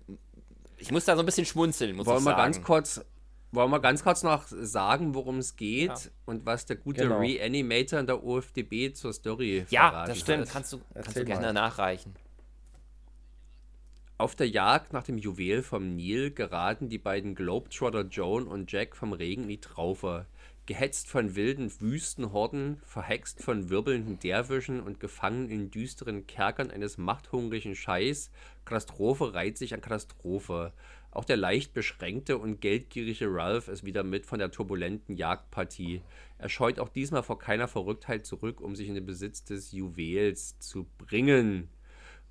ich 0.79 0.91
muss 0.91 1.05
da 1.05 1.17
so 1.17 1.23
ein 1.23 1.27
bisschen 1.27 1.45
schmunzeln, 1.45 1.97
muss 1.97 2.07
Wollen 2.07 2.19
ich 2.19 2.25
sagen. 2.25 2.37
Wollen 2.37 2.39
wir 2.39 2.45
ganz 2.45 2.62
kurz 2.62 3.05
wollen 3.55 3.71
wir 3.71 3.81
ganz 3.81 4.03
kurz 4.03 4.25
noch 4.25 4.47
sagen, 4.49 5.15
worum 5.15 5.39
es 5.39 5.55
geht 5.55 5.89
ja. 5.89 6.11
und 6.27 6.45
was 6.45 6.67
der 6.67 6.75
gute 6.75 7.03
genau. 7.05 7.21
Reanimator 7.21 8.01
in 8.01 8.07
der 8.07 8.25
OFDB 8.25 8.93
zur 8.93 9.12
Story 9.12 9.65
Ja, 9.71 10.07
das 10.07 10.19
stimmt. 10.19 10.47
Hat. 10.47 10.53
Kannst 10.53 10.73
du, 10.73 10.81
kannst 10.93 11.17
du 11.17 11.25
gerne 11.25 11.53
nachreichen. 11.53 12.15
Auf 14.19 14.35
der 14.35 14.49
Jagd 14.49 14.93
nach 14.93 15.05
dem 15.05 15.19
Juwel 15.19 15.62
vom 15.62 15.95
Nil 15.95 16.33
geraten 16.33 16.89
die 16.89 16.99
beiden 16.99 17.35
Globetrotter 17.35 18.03
Joan 18.03 18.47
und 18.47 18.71
Jack 18.71 18.97
vom 18.97 19.12
Regen 19.12 19.43
in 19.43 19.49
die 19.49 19.61
Traufe. 19.61 20.27
Gehetzt 20.67 21.11
von 21.11 21.37
wilden 21.37 21.71
Wüstenhorden, 21.79 22.81
verhext 22.87 23.43
von 23.43 23.69
wirbelnden 23.69 24.19
Derwischen 24.19 24.81
und 24.81 24.99
gefangen 24.99 25.51
in 25.51 25.71
düsteren 25.71 26.27
Kerkern 26.27 26.71
eines 26.71 26.97
machthungrigen 26.97 27.75
Scheiß, 27.75 28.31
Katastrophe 28.65 29.35
reiht 29.35 29.59
sich 29.59 29.75
an 29.75 29.83
Katastrophe. 29.83 30.73
Auch 31.11 31.27
der 31.27 31.37
leicht 31.37 31.75
beschränkte 31.75 32.39
und 32.39 32.62
geldgierige 32.62 33.27
Ralph 33.31 33.69
ist 33.69 33.85
wieder 33.85 34.03
mit 34.05 34.25
von 34.25 34.39
der 34.39 34.51
turbulenten 34.51 35.17
Jagdpartie. 35.17 36.01
Er 36.39 36.49
scheut 36.49 36.79
auch 36.79 36.89
diesmal 36.89 37.23
vor 37.23 37.39
keiner 37.39 37.69
Verrücktheit 37.69 38.25
zurück, 38.25 38.62
um 38.62 38.75
sich 38.75 38.89
in 38.89 38.95
den 38.95 39.05
Besitz 39.05 39.45
des 39.45 39.71
Juwels 39.73 40.59
zu 40.61 40.87
bringen. 40.97 41.69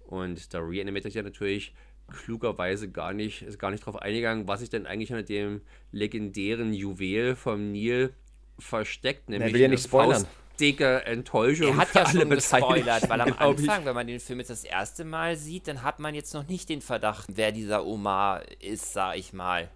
Und 0.08 0.56
da 0.56 0.60
Reanimator 0.60 1.12
ja 1.12 1.22
natürlich 1.22 1.76
klugerweise 2.08 2.92
gar 2.92 3.14
nicht, 3.14 3.44
ist 3.44 3.60
gar 3.60 3.72
nicht 3.72 3.84
darauf 3.84 4.02
eingegangen, 4.02 4.48
was 4.48 4.60
sich 4.62 4.70
denn 4.70 4.88
eigentlich 4.88 5.12
mit 5.12 5.30
dem 5.30 5.62
legendären 5.92 6.74
Juwel 6.74 7.36
vom 7.36 7.72
Nil 7.72 8.14
versteckt, 8.60 9.30
nämlich 9.30 9.50
er 9.50 9.54
will 9.54 9.62
ja 9.62 9.68
nicht 9.68 9.84
spoilern. 9.84 10.26
dicke 10.60 11.06
Enttäuschung. 11.06 11.70
Er 11.70 11.78
hat 11.78 11.94
ja 11.94 12.10
schon 12.10 12.30
gespoilert, 12.30 13.10
weil 13.10 13.22
am 13.22 13.34
Anfang, 13.38 13.86
wenn 13.86 13.96
man 13.96 14.08
den 14.08 14.20
Film 14.20 14.40
jetzt 14.40 14.50
das 14.50 14.64
erste 14.64 15.06
Mal 15.06 15.36
sieht, 15.36 15.68
dann 15.68 15.84
hat 15.84 16.00
man 16.00 16.16
jetzt 16.16 16.34
noch 16.34 16.48
nicht 16.48 16.70
den 16.70 16.82
Verdacht, 16.82 17.26
wer 17.36 17.52
dieser 17.52 17.86
Omar 17.86 18.44
ist, 18.62 18.94
sag 18.94 19.18
ich 19.18 19.34
mal. 19.34 19.70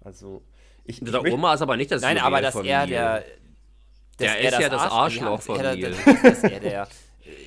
Also, 0.00 0.42
ich, 0.84 1.00
der 1.00 1.24
ich 1.24 1.32
Oma 1.32 1.54
ist 1.54 1.62
aber 1.62 1.76
nicht 1.76 1.90
das 1.90 2.02
Nein, 2.02 2.18
aber 2.18 2.40
dass 2.40 2.56
er 2.56 2.86
der. 2.86 3.24
Der 4.18 4.38
ist 4.40 4.58
ja 4.60 4.68
das 4.68 4.82
Arschloch 4.82 5.40
von 5.40 5.56
mir. 5.56 5.90
Dass 6.22 6.44
er 6.44 6.60
der, 6.60 6.88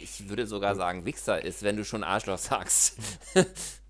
ich 0.02 0.28
würde 0.28 0.48
sogar 0.48 0.76
sagen, 0.76 1.06
Wichser 1.06 1.44
ist, 1.44 1.64
wenn 1.64 1.78
du 1.78 1.86
schon 1.86 2.04
Arschloch 2.04 2.40
sagst. 2.40 2.98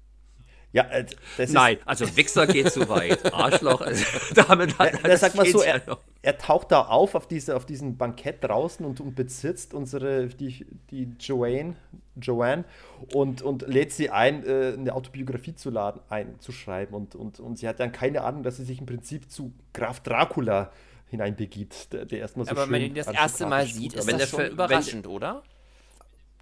Ja, 0.76 0.84
äh, 0.90 1.06
Nein, 1.48 1.78
also 1.86 2.18
Wichser 2.18 2.48
geht 2.48 2.70
zu 2.70 2.90
weit. 2.90 3.34
Arschloch, 3.34 3.80
also, 3.80 4.04
damit 4.34 4.78
hat 4.78 5.08
ja, 5.08 5.16
sag 5.16 5.34
mal 5.36 5.46
so, 5.46 5.62
er, 5.62 5.82
er, 6.22 6.38
taucht 6.38 6.70
da 6.70 6.82
auf 6.82 7.16
auf, 7.16 7.30
diese, 7.30 7.56
auf 7.56 7.66
diesem 7.66 7.96
Bankett 7.96 8.44
draußen 8.44 8.86
und, 8.86 9.00
und 9.00 9.16
besitzt 9.16 9.74
unsere, 9.74 10.28
die, 10.28 10.66
die 10.92 11.16
Joanne, 11.18 11.78
Joanne 12.18 12.66
und, 13.14 13.42
und 13.42 13.66
lädt 13.66 13.94
sie 13.94 14.10
ein, 14.10 14.46
äh, 14.46 14.74
eine 14.78 14.94
Autobiografie 14.94 15.56
zu 15.56 15.70
laden, 15.70 16.02
einzuschreiben. 16.10 16.94
Und, 16.94 17.16
und, 17.16 17.40
und 17.40 17.58
sie 17.58 17.70
hat 17.70 17.80
dann 17.80 17.94
keine 17.94 18.26
Ahnung, 18.26 18.44
dass 18.44 18.58
sie 18.58 18.66
sich 18.66 18.80
im 18.80 18.86
Prinzip 18.86 19.32
zu 19.32 19.54
Graf 19.72 20.02
Dracula 20.02 20.74
hineinbegibt, 21.08 21.94
der, 21.94 22.04
der 22.04 22.20
erstmal 22.20 22.48
so 22.48 22.52
Aber 22.52 22.64
wenn 22.64 22.72
man 22.72 22.82
ihn 22.82 22.96
das 22.96 23.08
erste 23.08 23.46
Mal 23.46 23.66
sieht, 23.66 23.94
ist 23.94 24.12
das 24.12 24.30
schon 24.30 24.48
überraschend, 24.48 25.06
wenn, 25.06 25.12
oder? 25.12 25.42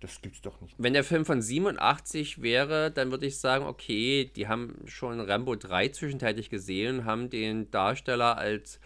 Das 0.04 0.22
gibt's 0.22 0.42
doch 0.42 0.60
nicht. 0.60 0.76
Wenn 0.78 0.92
der 0.92 1.06
Film 1.06 1.24
von 1.24 1.42
87 1.42 2.42
wäre, 2.42 2.92
dann 2.92 3.10
würde 3.12 3.26
ich 3.26 3.40
sagen, 3.40 3.66
okay, 3.66 4.30
die 4.36 4.50
haben 4.50 4.76
schon 4.86 5.22
Rambo 5.22 5.56
3 5.56 5.88
zwischenzeitlich 5.88 6.50
gesehen 6.50 7.00
und 7.00 7.06
haben 7.06 7.30
den 7.30 7.72
Darsteller 7.72 8.38
als 8.38 8.82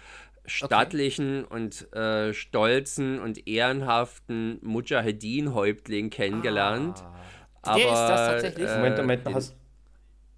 stattlichen 0.46 1.46
okay. 1.46 1.56
und 1.56 1.94
äh, 1.96 2.36
stolzen 2.36 3.20
und 3.20 3.48
ehrenhaften 3.48 4.60
Mujahedin-Häuptling 4.62 6.12
kennengelernt. 6.12 7.00
Ah. 7.00 7.16
Aber, 7.64 7.80
der 7.80 7.88
ist 7.88 8.00
das 8.00 8.30
tatsächlich? 8.30 8.70
Äh, 8.70 8.76
Moment, 8.78 8.98
Moment, 8.98 9.22
hast... 9.34 9.56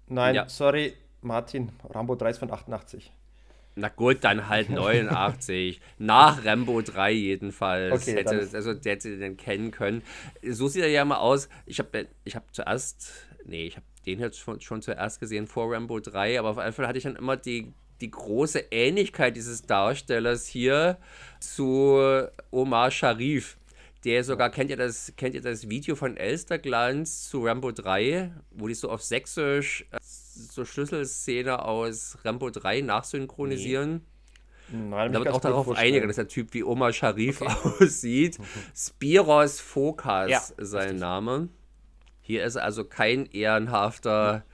Nein, 0.06 0.34
ja. 0.34 0.48
sorry, 0.48 0.94
Martin, 1.20 1.72
Rambo 1.90 2.14
3 2.14 2.30
ist 2.30 2.38
von 2.38 2.50
88. 2.50 3.12
Na 3.76 3.88
gut, 3.88 4.18
dann 4.22 4.48
halt 4.48 4.68
89. 4.68 5.80
Nach 5.98 6.44
Rambo 6.44 6.82
3 6.82 7.12
jedenfalls. 7.12 8.02
Okay, 8.02 8.16
hätte, 8.16 8.48
also 8.52 8.74
der 8.74 8.92
hätte 8.94 9.16
den 9.16 9.36
kennen 9.36 9.70
können. 9.70 10.02
So 10.42 10.68
sieht 10.68 10.82
er 10.82 10.88
ja 10.88 11.04
mal 11.04 11.18
aus. 11.18 11.48
Ich 11.66 11.78
habe 11.78 12.08
ich 12.24 12.36
hab 12.36 12.52
zuerst, 12.54 13.12
nee, 13.44 13.66
ich 13.66 13.76
habe 13.76 13.86
den 14.06 14.18
jetzt 14.18 14.38
schon, 14.38 14.60
schon 14.60 14.82
zuerst 14.82 15.20
gesehen 15.20 15.46
vor 15.46 15.72
Rambo 15.72 16.00
3, 16.00 16.38
aber 16.38 16.50
auf 16.50 16.56
jeden 16.58 16.72
Fall 16.72 16.88
hatte 16.88 16.98
ich 16.98 17.04
dann 17.04 17.16
immer 17.16 17.36
die, 17.36 17.72
die 18.00 18.10
große 18.10 18.66
Ähnlichkeit 18.70 19.36
dieses 19.36 19.62
Darstellers 19.62 20.46
hier 20.46 20.98
zu 21.38 22.26
Omar 22.50 22.90
Sharif. 22.90 23.56
Der 24.04 24.24
sogar, 24.24 24.50
kennt 24.50 24.70
ihr 24.70 24.78
das, 24.78 25.12
kennt 25.18 25.34
ihr 25.34 25.42
das 25.42 25.68
Video 25.68 25.94
von 25.94 26.16
Elsterglanz 26.16 27.28
zu 27.28 27.44
Rambo 27.44 27.70
3, 27.70 28.32
wo 28.50 28.66
die 28.66 28.74
so 28.74 28.90
auf 28.90 29.02
Sächsisch 29.02 29.84
so 30.40 30.64
Schlüsselszene 30.64 31.64
aus 31.64 32.18
Rambo 32.24 32.50
3 32.50 32.80
nachsynchronisieren. 32.82 33.92
Nee. 33.92 34.00
Nein, 34.72 35.12
da 35.12 35.18
wird 35.18 35.30
auch 35.30 35.40
darauf 35.40 35.76
einigen, 35.76 36.06
dass 36.06 36.16
der 36.16 36.28
Typ 36.28 36.54
wie 36.54 36.62
Omar 36.62 36.92
Sharif 36.92 37.40
okay. 37.42 37.52
aussieht. 37.80 38.38
Spiros 38.76 39.60
Fokas 39.60 40.30
ja, 40.30 40.40
sein 40.58 40.82
richtig. 40.82 41.00
Name. 41.00 41.48
Hier 42.22 42.44
ist 42.44 42.56
also 42.56 42.84
kein 42.84 43.26
ehrenhafter 43.26 44.44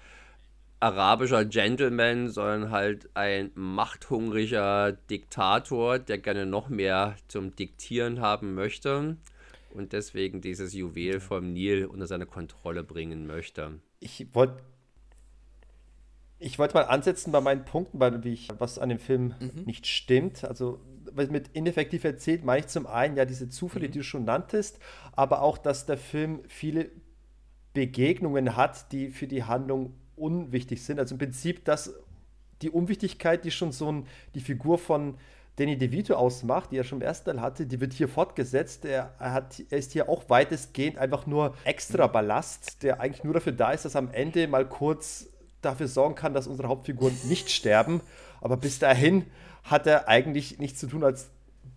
arabischer 0.81 1.45
Gentleman, 1.45 2.29
sondern 2.29 2.71
halt 2.71 3.11
ein 3.15 3.51
machthungriger 3.55 4.93
Diktator, 4.93 5.99
der 5.99 6.19
gerne 6.19 6.47
noch 6.47 6.69
mehr 6.69 7.17
zum 7.29 7.55
Diktieren 7.55 8.21
haben 8.21 8.55
möchte 8.55 9.17
und 9.77 9.93
deswegen 9.93 10.41
dieses 10.41 10.73
Juwel 10.73 11.21
vom 11.21 11.53
Nil 11.53 11.87
unter 11.87 12.07
seine 12.07 12.27
Kontrolle 12.27 12.83
bringen 12.83 13.27
möchte. 13.27 13.81
Ich 14.01 14.27
wollte 14.33 14.63
ich 16.39 16.59
wollte 16.59 16.75
mal 16.75 16.83
ansetzen 16.83 17.33
bei 17.33 17.41
meinen 17.41 17.65
Punkten, 17.65 17.99
weil 17.99 18.23
wie 18.25 18.33
ich, 18.33 18.49
was 18.59 18.79
an 18.79 18.89
dem 18.89 18.99
Film 18.99 19.35
mhm. 19.41 19.65
nicht 19.65 19.87
stimmt. 19.87 20.45
Also 20.45 20.81
mit 21.15 21.49
ineffektiv 21.55 22.05
erzählt 22.05 22.45
meine 22.45 22.61
ich 22.61 22.67
zum 22.67 22.87
einen 22.87 23.17
ja 23.17 23.25
diese 23.25 23.49
Zufälle, 23.49 23.89
mhm. 23.89 23.93
die 23.93 23.99
du 23.99 24.05
schon 24.05 24.25
nanntest, 24.25 24.79
aber 25.13 25.43
auch, 25.43 25.57
dass 25.59 25.87
der 25.87 25.97
Film 25.97 26.41
viele 26.49 26.91
Begegnungen 27.73 28.57
hat, 28.57 28.93
die 28.93 29.09
für 29.09 29.27
die 29.27 29.45
Handlung 29.45 29.95
unwichtig 30.17 30.83
sind. 30.83 30.99
Also 30.99 31.15
im 31.15 31.19
Prinzip, 31.19 31.65
dass 31.65 31.95
die 32.63 32.71
Unwichtigkeit, 32.71 33.45
die 33.45 33.51
schon 33.51 33.73
so 33.73 33.93
ein, 33.93 34.07
die 34.35 34.41
Figur 34.41 34.79
von 34.79 35.17
Danny 35.57 35.79
DeVito 35.79 36.15
ausmacht, 36.15 36.71
die 36.71 36.77
er 36.77 36.85
schon 36.85 37.01
im 37.01 37.07
ersten 37.07 37.27
Teil 37.27 37.41
hatte, 37.41 37.67
die 37.67 37.81
wird 37.81 37.95
hier 37.95 38.09
fortgesetzt. 38.09 38.85
Er, 38.85 39.15
er, 39.19 39.33
hat, 39.33 39.63
er 39.71 39.79
ist 39.79 39.93
hier 39.93 40.09
auch 40.09 40.29
weitestgehend 40.29 40.99
einfach 40.99 41.27
nur 41.27 41.55
extra 41.65 42.07
Ballast, 42.07 42.83
der 42.83 43.01
eigentlich 43.01 43.25
nur 43.25 43.35
dafür 43.35 43.53
da 43.53 43.73
ist, 43.73 43.87
dass 43.87 43.97
am 43.97 44.11
Ende 44.11 44.49
mal 44.49 44.69
kurz 44.69 45.31
dafür 45.63 45.89
sorgen 45.89 46.15
kann, 46.15 46.35
dass 46.35 46.47
unsere 46.47 46.69
Hauptfiguren 46.69 47.17
nicht 47.29 47.51
sterben. 47.51 48.01
Aber 48.41 48.57
bis 48.57 48.79
dahin 48.79 49.25
hat 49.65 49.87
er 49.87 50.09
eigentlich 50.09 50.59
nichts 50.59 50.81
zu 50.81 50.87
tun, 50.87 51.05
als 51.05 51.31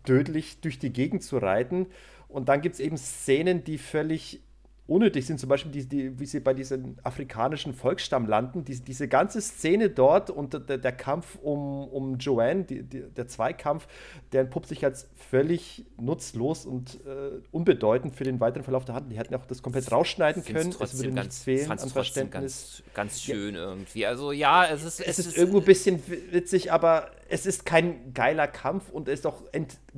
tödlich 0.03 0.61
durch 0.61 0.79
die 0.79 0.93
Gegend 0.93 1.23
zu 1.23 1.37
reiten. 1.37 1.87
Und 2.27 2.49
dann 2.49 2.61
gibt 2.61 2.75
es 2.75 2.79
eben 2.79 2.97
Szenen, 2.97 3.63
die 3.63 3.77
völlig 3.77 4.41
unnötig 4.89 5.25
sind, 5.25 5.39
zum 5.39 5.49
Beispiel 5.49 5.71
die, 5.71 5.85
die, 5.85 6.19
wie 6.19 6.25
sie 6.25 6.39
bei 6.39 6.53
diesem 6.53 6.95
afrikanischen 7.03 7.73
Volksstamm 7.73 8.27
landen, 8.27 8.65
die, 8.65 8.79
diese 8.79 9.07
ganze 9.07 9.39
Szene 9.39 9.89
dort 9.89 10.29
und 10.29 10.53
der, 10.53 10.77
der 10.77 10.91
Kampf 10.91 11.37
um, 11.41 11.87
um 11.87 12.17
Joanne, 12.17 12.63
die, 12.63 12.83
der 12.83 13.27
Zweikampf, 13.27 13.87
der 14.31 14.41
entpuppt 14.41 14.67
sich 14.67 14.83
als 14.83 15.07
völlig 15.15 15.85
nutzlos 15.99 16.65
und 16.65 16.99
äh, 17.05 17.39
unbedeutend 17.51 18.15
für 18.15 18.23
den 18.23 18.39
weiteren 18.39 18.63
Verlauf 18.63 18.85
der 18.85 18.95
Handlung. 18.95 19.11
Die 19.11 19.19
hätten 19.19 19.35
auch 19.35 19.45
das 19.45 19.61
komplett 19.61 19.91
rausschneiden 19.91 20.43
können, 20.43 20.73
es 20.79 20.97
würde 20.97 21.13
ganz, 21.13 21.43
fehlen 21.43 21.71
an 21.71 21.77
Verständnis. 21.77 22.83
Ganz, 22.93 23.11
ganz 23.11 23.21
schön 23.21 23.55
ja. 23.55 23.61
irgendwie. 23.61 24.05
Also 24.05 24.31
ja, 24.31 24.65
es 24.65 24.83
ist, 24.83 24.99
es, 24.99 25.07
es 25.07 25.19
ist, 25.19 25.27
ist 25.27 25.37
irgendwo 25.37 25.59
ein 25.59 25.65
bisschen 25.65 26.01
witzig, 26.31 26.71
aber 26.71 27.11
es 27.29 27.45
ist 27.45 27.65
kein 27.65 28.13
geiler 28.13 28.47
Kampf 28.47 28.89
und 28.89 29.07
er 29.07 29.13
ist 29.13 29.27
auch 29.27 29.43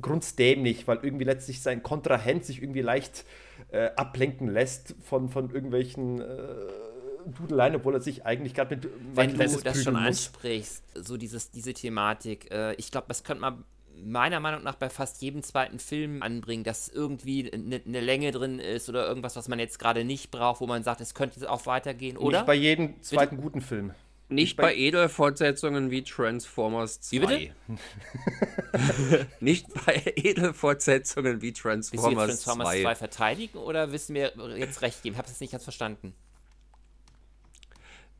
grunddämlich, 0.00 0.86
weil 0.86 0.98
irgendwie 1.02 1.24
letztlich 1.24 1.62
sein 1.62 1.82
Kontrahent 1.82 2.44
sich 2.44 2.62
irgendwie 2.62 2.82
leicht 2.82 3.24
äh, 3.68 3.90
ablenken 3.96 4.48
lässt 4.48 4.94
von, 5.02 5.28
von 5.28 5.50
irgendwelchen 5.50 6.20
äh, 6.20 6.24
Dudeleien, 7.26 7.76
obwohl 7.76 7.94
er 7.94 8.00
sich 8.00 8.26
eigentlich 8.26 8.54
gerade 8.54 8.76
mit 8.76 8.88
Wenn 9.14 9.36
du 9.36 9.60
das 9.60 9.82
schon 9.82 9.94
muss. 9.94 10.02
ansprichst, 10.02 10.82
so 10.94 11.16
dieses, 11.16 11.50
diese 11.50 11.72
Thematik, 11.72 12.50
äh, 12.50 12.74
ich 12.74 12.90
glaube, 12.90 13.06
das 13.08 13.24
könnte 13.24 13.40
man 13.42 13.64
meiner 14.04 14.40
Meinung 14.40 14.62
nach 14.62 14.74
bei 14.76 14.88
fast 14.88 15.22
jedem 15.22 15.42
zweiten 15.42 15.78
Film 15.78 16.22
anbringen, 16.22 16.64
dass 16.64 16.88
irgendwie 16.88 17.52
eine 17.52 17.80
ne 17.84 18.00
Länge 18.00 18.32
drin 18.32 18.58
ist 18.58 18.88
oder 18.88 19.06
irgendwas, 19.06 19.36
was 19.36 19.48
man 19.48 19.58
jetzt 19.58 19.78
gerade 19.78 20.04
nicht 20.04 20.30
braucht, 20.30 20.60
wo 20.60 20.66
man 20.66 20.82
sagt, 20.82 21.00
es 21.00 21.14
könnte 21.14 21.38
jetzt 21.38 21.48
auch 21.48 21.66
weitergehen, 21.66 22.16
oder? 22.16 22.38
Nicht 22.38 22.46
bei 22.46 22.54
jedem 22.54 23.00
zweiten 23.02 23.36
Bitte? 23.36 23.42
guten 23.42 23.60
Film. 23.60 23.94
Nicht 24.32 24.56
bei, 24.56 24.64
bei 24.64 24.76
Edelfortsetzungen 24.76 25.90
wie 25.90 26.02
Transformers 26.02 27.00
2. 27.00 27.12
Wie 27.12 27.20
bitte? 27.20 27.50
nicht 29.40 29.66
bei 29.84 30.02
Edelfortsetzungen 30.16 31.42
wie 31.42 31.52
Transformers, 31.52 32.28
Willst 32.28 32.46
du 32.46 32.50
Transformers 32.50 32.68
2. 32.68 32.82
2 32.82 32.94
verteidigen 32.94 33.58
oder 33.58 33.92
wissen 33.92 34.14
wir 34.14 34.32
jetzt 34.56 34.82
recht 34.82 35.02
geben? 35.02 35.14
Ich 35.14 35.18
habe 35.18 35.28
es 35.28 35.40
nicht 35.40 35.52
ganz 35.52 35.64
verstanden. 35.64 36.14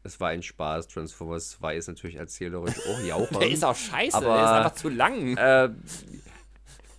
Es 0.04 0.20
war 0.20 0.30
ein 0.30 0.42
Spaß. 0.42 0.88
Transformers 0.88 1.50
2 1.50 1.76
ist 1.76 1.88
natürlich 1.88 2.16
erzählerisch 2.16 2.74
auch 2.88 3.00
jauchern. 3.06 3.40
der 3.40 3.50
ist 3.50 3.64
auch 3.64 3.76
scheiße, 3.76 4.16
aber, 4.16 4.34
der 4.34 4.44
ist 4.44 4.50
einfach 4.50 4.74
zu 4.74 4.88
lang. 4.88 5.36
Äh, 5.36 5.70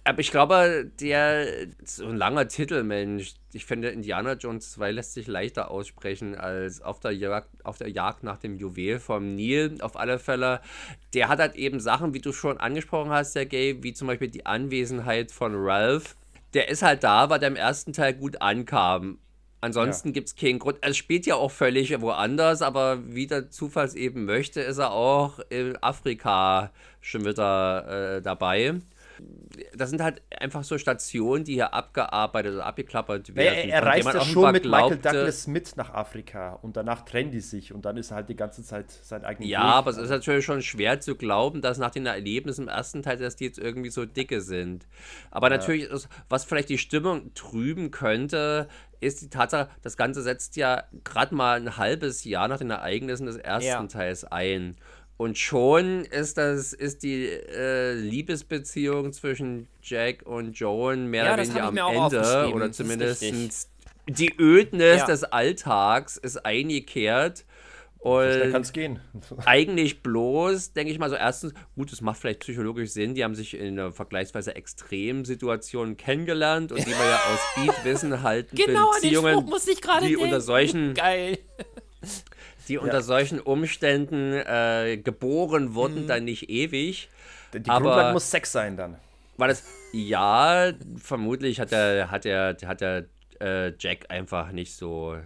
aber 0.06 0.20
ich 0.20 0.32
glaube, 0.32 0.92
der 1.00 1.48
so 1.84 2.06
ein 2.06 2.18
langer 2.18 2.48
Titel, 2.50 2.84
Mensch. 2.84 3.36
Ich 3.54 3.66
finde, 3.66 3.90
Indiana 3.90 4.34
Jones 4.34 4.72
2 4.74 4.92
lässt 4.92 5.14
sich 5.14 5.28
leichter 5.28 5.72
aussprechen 5.72 6.36
als 6.36 6.82
auf 6.82 7.00
der 7.00 7.12
Jagd, 7.12 7.48
auf 7.64 7.78
der 7.78 7.90
Jagd 7.90 8.24
nach 8.24 8.38
dem 8.38 8.56
Juwel 8.58 9.00
vom 9.00 9.34
Nil. 9.36 9.78
Auf 9.80 9.96
alle 9.96 10.20
Fälle. 10.20 10.60
Der 11.14 11.30
hat 11.30 11.40
halt 11.40 11.56
eben 11.56 11.80
Sachen, 11.80 12.14
wie 12.14 12.20
du 12.20 12.34
schon 12.34 12.58
angesprochen 12.58 13.12
hast, 13.12 13.34
der 13.36 13.46
Gay, 13.46 13.82
wie 13.82 13.94
zum 13.94 14.08
Beispiel 14.08 14.30
die 14.30 14.46
Anwesenheit 14.46 15.32
von 15.32 15.54
Ralph. 15.56 16.18
Der 16.54 16.68
ist 16.68 16.82
halt 16.82 17.04
da, 17.04 17.30
weil 17.30 17.40
der 17.40 17.50
im 17.50 17.56
ersten 17.56 17.94
Teil 17.94 18.14
gut 18.14 18.42
ankam. 18.42 19.20
Ansonsten 19.62 20.10
ja. 20.10 20.14
gibt 20.16 20.28
es 20.28 20.36
keinen 20.36 20.60
Grund. 20.60 20.80
Er 20.82 20.94
spielt 20.94 21.26
ja 21.26 21.36
auch 21.36 21.52
völlig 21.52 22.02
woanders, 22.02 22.62
aber 22.62 23.00
wie 23.08 23.28
der 23.28 23.50
Zufall 23.50 23.96
eben 23.96 24.26
möchte, 24.26 24.60
ist 24.60 24.80
er 24.80 24.92
auch 24.92 25.40
in 25.50 25.82
Afrika 25.82 26.72
schon 27.00 27.24
wieder 27.24 28.18
äh, 28.18 28.22
dabei 28.22 28.82
das 29.76 29.90
sind 29.90 30.02
halt 30.02 30.22
einfach 30.40 30.64
so 30.64 30.78
Stationen, 30.78 31.44
die 31.44 31.54
hier 31.54 31.74
abgearbeitet 31.74 32.56
oder 32.56 32.66
abgeklappert 32.66 33.36
werden. 33.36 33.70
Er, 33.70 33.82
er 33.82 33.86
reist 33.86 34.14
ja 34.14 34.22
schon 34.22 34.52
mit 34.52 34.64
glaubte, 34.64 34.96
Michael 34.96 35.14
Douglas 35.14 35.48
mit 35.48 35.76
nach 35.78 35.94
Afrika 35.94 36.54
und 36.54 36.76
danach 36.78 37.06
trennen 37.06 37.32
die 37.32 37.40
sich 37.40 37.74
und 37.74 37.86
dann 37.86 37.98
ist 37.98 38.12
er 38.12 38.18
halt 38.18 38.30
die 38.30 38.36
ganze 38.36 38.64
Zeit 38.64 38.90
sein 38.90 39.24
eigener 39.24 39.48
Ja, 39.48 39.62
Weg. 39.62 39.74
aber 39.74 39.92
es 39.92 39.98
ist 39.98 40.10
natürlich 40.10 40.46
schon 40.46 40.62
schwer 40.62 41.00
zu 41.00 41.16
glauben, 41.16 41.62
dass 41.62 41.78
nach 41.78 41.92
den 41.92 42.06
Erlebnissen 42.06 42.64
im 42.64 42.68
ersten 42.68 43.04
Teil, 43.04 43.18
dass 43.18 43.36
die 43.36 43.46
jetzt 43.46 43.60
irgendwie 43.60 43.90
so 43.90 44.06
dicke 44.06 44.42
sind. 44.42 44.88
Aber 45.32 45.50
ja. 45.50 45.58
natürlich, 45.58 45.90
was 46.30 46.46
vielleicht 46.46 46.70
die 46.70 46.78
Stimmung 46.78 47.34
trüben 47.34 47.92
könnte, 47.92 48.68
ist 49.00 49.22
die 49.22 49.30
Tatsache, 49.30 49.70
das 49.82 49.98
Ganze 49.98 50.22
setzt 50.22 50.56
ja 50.56 50.84
gerade 51.04 51.36
mal 51.36 51.60
ein 51.60 51.78
halbes 51.78 52.24
Jahr 52.24 52.48
nach 52.48 52.58
den 52.58 52.70
Ereignissen 52.70 53.26
des 53.26 53.36
ersten 53.36 53.68
ja. 53.68 53.88
Teils 53.88 54.24
ein. 54.24 54.78
Und 55.18 55.38
schon 55.38 56.06
ist 56.06 56.38
das, 56.38 56.74
ist 56.74 57.04
die 57.04 57.26
äh, 57.26 57.94
Liebesbeziehung 57.94 59.14
zwischen 59.14 59.68
Jack 59.82 60.24
und 60.26 60.58
Joan 60.58 61.08
mehr 61.08 61.26
ja, 61.26 61.34
oder 61.34 61.44
weniger 61.44 61.64
am 61.64 61.78
Ende. 61.78 62.52
Oder 62.54 62.72
zumindest 62.72 63.70
die 64.10 64.34
Ödnis 64.38 65.00
ja. 65.00 65.06
des 65.06 65.24
Alltags 65.24 66.18
ist 66.18 66.46
eingekehrt. 66.46 67.46
Und 68.00 68.52
kann 68.52 68.64
es 68.64 68.74
gehen. 68.74 69.00
eigentlich 69.46 70.04
bloß, 70.04 70.74
denke 70.74 70.92
ich 70.92 71.00
mal, 71.00 71.10
so 71.10 71.16
erstens, 71.16 71.54
gut, 71.76 71.94
es 71.94 72.02
macht 72.02 72.20
vielleicht 72.20 72.42
psychologisch 72.42 72.90
Sinn, 72.90 73.16
die 73.16 73.24
haben 73.24 73.34
sich 73.34 73.54
in 73.54 73.80
einer 73.80 73.94
vergleichsweise 73.94 74.58
extremen 74.58 75.24
Situation 75.24 75.96
kennengelernt 75.96 76.74
und 76.74 76.82
die 76.82 76.88
wir 76.88 77.06
ja 77.06 77.16
aus 77.16 77.40
Beat 77.56 77.86
wissen, 77.86 78.22
halten 78.22 78.58
genau, 78.58 78.92
Beziehungen, 78.92 79.46
muss 79.46 79.66
ich 79.70 79.80
die 79.80 79.88
denken. 79.88 80.22
unter 80.22 80.42
solchen 80.42 80.94
Geil 80.96 81.38
die 82.68 82.76
ja. 82.76 82.82
unter 82.82 83.02
solchen 83.02 83.40
Umständen 83.40 84.34
äh, 84.34 84.98
geboren 84.98 85.74
wurden, 85.74 86.04
mhm. 86.04 86.08
dann 86.08 86.26
nicht 86.26 86.50
ewig. 86.50 87.10
Die 87.54 87.70
aber 87.70 87.86
Grundlage 87.86 88.14
muss 88.14 88.30
Sex 88.30 88.52
sein 88.52 88.78
dann. 88.78 88.98
War 89.38 89.48
das, 89.48 89.64
ja, 89.92 90.74
vermutlich 90.96 91.60
hat 91.60 91.72
der, 91.72 92.12
hat 92.12 92.26
der, 92.26 92.58
hat 92.66 92.82
der 92.82 93.06
äh, 93.40 93.74
Jack 93.78 94.06
einfach 94.10 94.52
nicht 94.52 94.76
so 94.76 95.18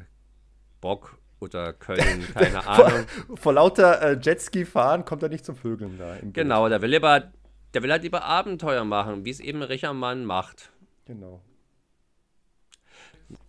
Bock 0.81 1.17
oder 1.39 1.73
können, 1.73 2.25
keine 2.33 2.65
Ahnung. 2.65 3.05
vor, 3.27 3.37
vor, 3.37 3.53
lauter 3.53 4.01
äh, 4.01 4.19
Jetski 4.19 4.65
fahren 4.65 5.05
kommt 5.05 5.23
er 5.23 5.29
nicht 5.29 5.45
zum 5.45 5.55
Vögeln 5.55 5.97
da. 5.97 6.17
Genau, 6.33 6.67
der 6.69 6.81
will 6.81 6.89
lieber, 6.89 7.31
der 7.73 7.83
will 7.83 7.91
halt 7.91 8.03
lieber 8.03 8.23
Abenteuer 8.23 8.85
machen, 8.85 9.25
wie 9.25 9.29
es 9.29 9.39
eben 9.39 9.61
Richermann 9.61 10.25
macht. 10.25 10.71
Genau. 11.05 11.41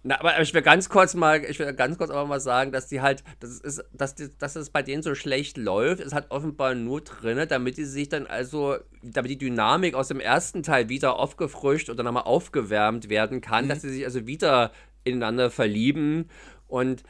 Na, 0.02 0.18
aber 0.20 0.40
ich 0.40 0.52
will 0.54 0.62
ganz 0.62 0.88
kurz 0.88 1.14
mal, 1.14 1.44
ich 1.44 1.58
will 1.58 1.72
ganz 1.72 1.98
kurz 1.98 2.10
aber 2.10 2.26
mal 2.26 2.40
sagen, 2.40 2.72
dass 2.72 2.88
die 2.88 3.00
halt, 3.00 3.22
das 3.40 3.60
ist, 3.60 3.84
dass, 3.92 4.14
die, 4.14 4.28
dass 4.38 4.56
es 4.56 4.70
bei 4.70 4.82
denen 4.82 5.02
so 5.02 5.14
schlecht 5.14 5.56
läuft, 5.56 6.00
ist 6.00 6.14
halt 6.14 6.30
offenbar 6.30 6.74
nur 6.74 7.00
drin, 7.00 7.46
damit 7.48 7.76
die 7.76 7.84
sich 7.84 8.08
dann 8.08 8.26
also, 8.26 8.78
damit 9.02 9.30
die 9.30 9.38
Dynamik 9.38 9.94
aus 9.94 10.08
dem 10.08 10.20
ersten 10.20 10.62
Teil 10.62 10.88
wieder 10.88 11.16
aufgefrischt 11.16 11.90
oder 11.90 12.02
nochmal 12.02 12.24
aufgewärmt 12.24 13.08
werden 13.08 13.40
kann, 13.40 13.66
mhm. 13.66 13.68
dass 13.68 13.82
sie 13.82 13.90
sich 13.90 14.04
also 14.04 14.26
wieder 14.26 14.72
ineinander 15.04 15.50
verlieben 15.50 16.28
und 16.66 17.02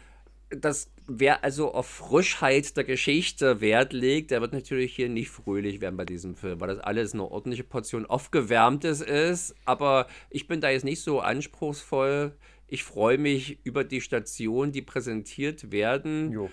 das 0.51 0.91
wer 1.09 1.43
also 1.43 1.73
auf 1.73 1.87
Frischheit 1.87 2.77
der 2.77 2.85
Geschichte 2.85 3.61
Wert 3.61 3.93
legt, 3.93 4.31
der 4.31 4.43
wird 4.43 4.53
natürlich 4.53 4.95
hier 4.95 5.09
nicht 5.09 5.31
fröhlich 5.31 5.81
werden 5.81 5.97
bei 5.97 6.05
diesem 6.05 6.37
Film, 6.37 6.61
weil 6.61 6.69
das 6.69 6.79
alles 6.79 7.15
eine 7.15 7.25
ordentliche 7.25 7.65
Portion 7.65 8.07
aufgewärmtes 8.07 9.01
ist. 9.01 9.55
Aber 9.65 10.07
ich 10.31 10.47
bin 10.47 10.61
da 10.61 10.69
jetzt 10.69 10.85
nicht 10.85 11.03
so 11.03 11.21
anspruchsvoll. 11.21 12.37
Ich 12.69 12.85
freue 12.85 13.17
mich 13.17 13.59
über 13.65 13.83
die 13.83 14.03
Stationen, 14.03 14.73
die 14.73 14.83
präsentiert 14.83 15.73
werden. 15.73 16.31
Jo. 16.31 16.51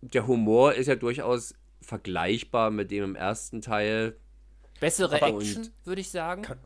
Der 0.00 0.26
Humor 0.26 0.74
ist 0.74 0.86
ja 0.86 0.96
durchaus 0.96 1.54
vergleichbar 1.82 2.70
mit 2.70 2.90
dem 2.90 3.04
im 3.04 3.14
ersten 3.14 3.60
Teil. 3.60 4.16
Bessere 4.80 5.20
Action, 5.20 5.68
würde 5.84 6.00
ich 6.00 6.10
sagen. 6.10 6.42
Kann, 6.42 6.58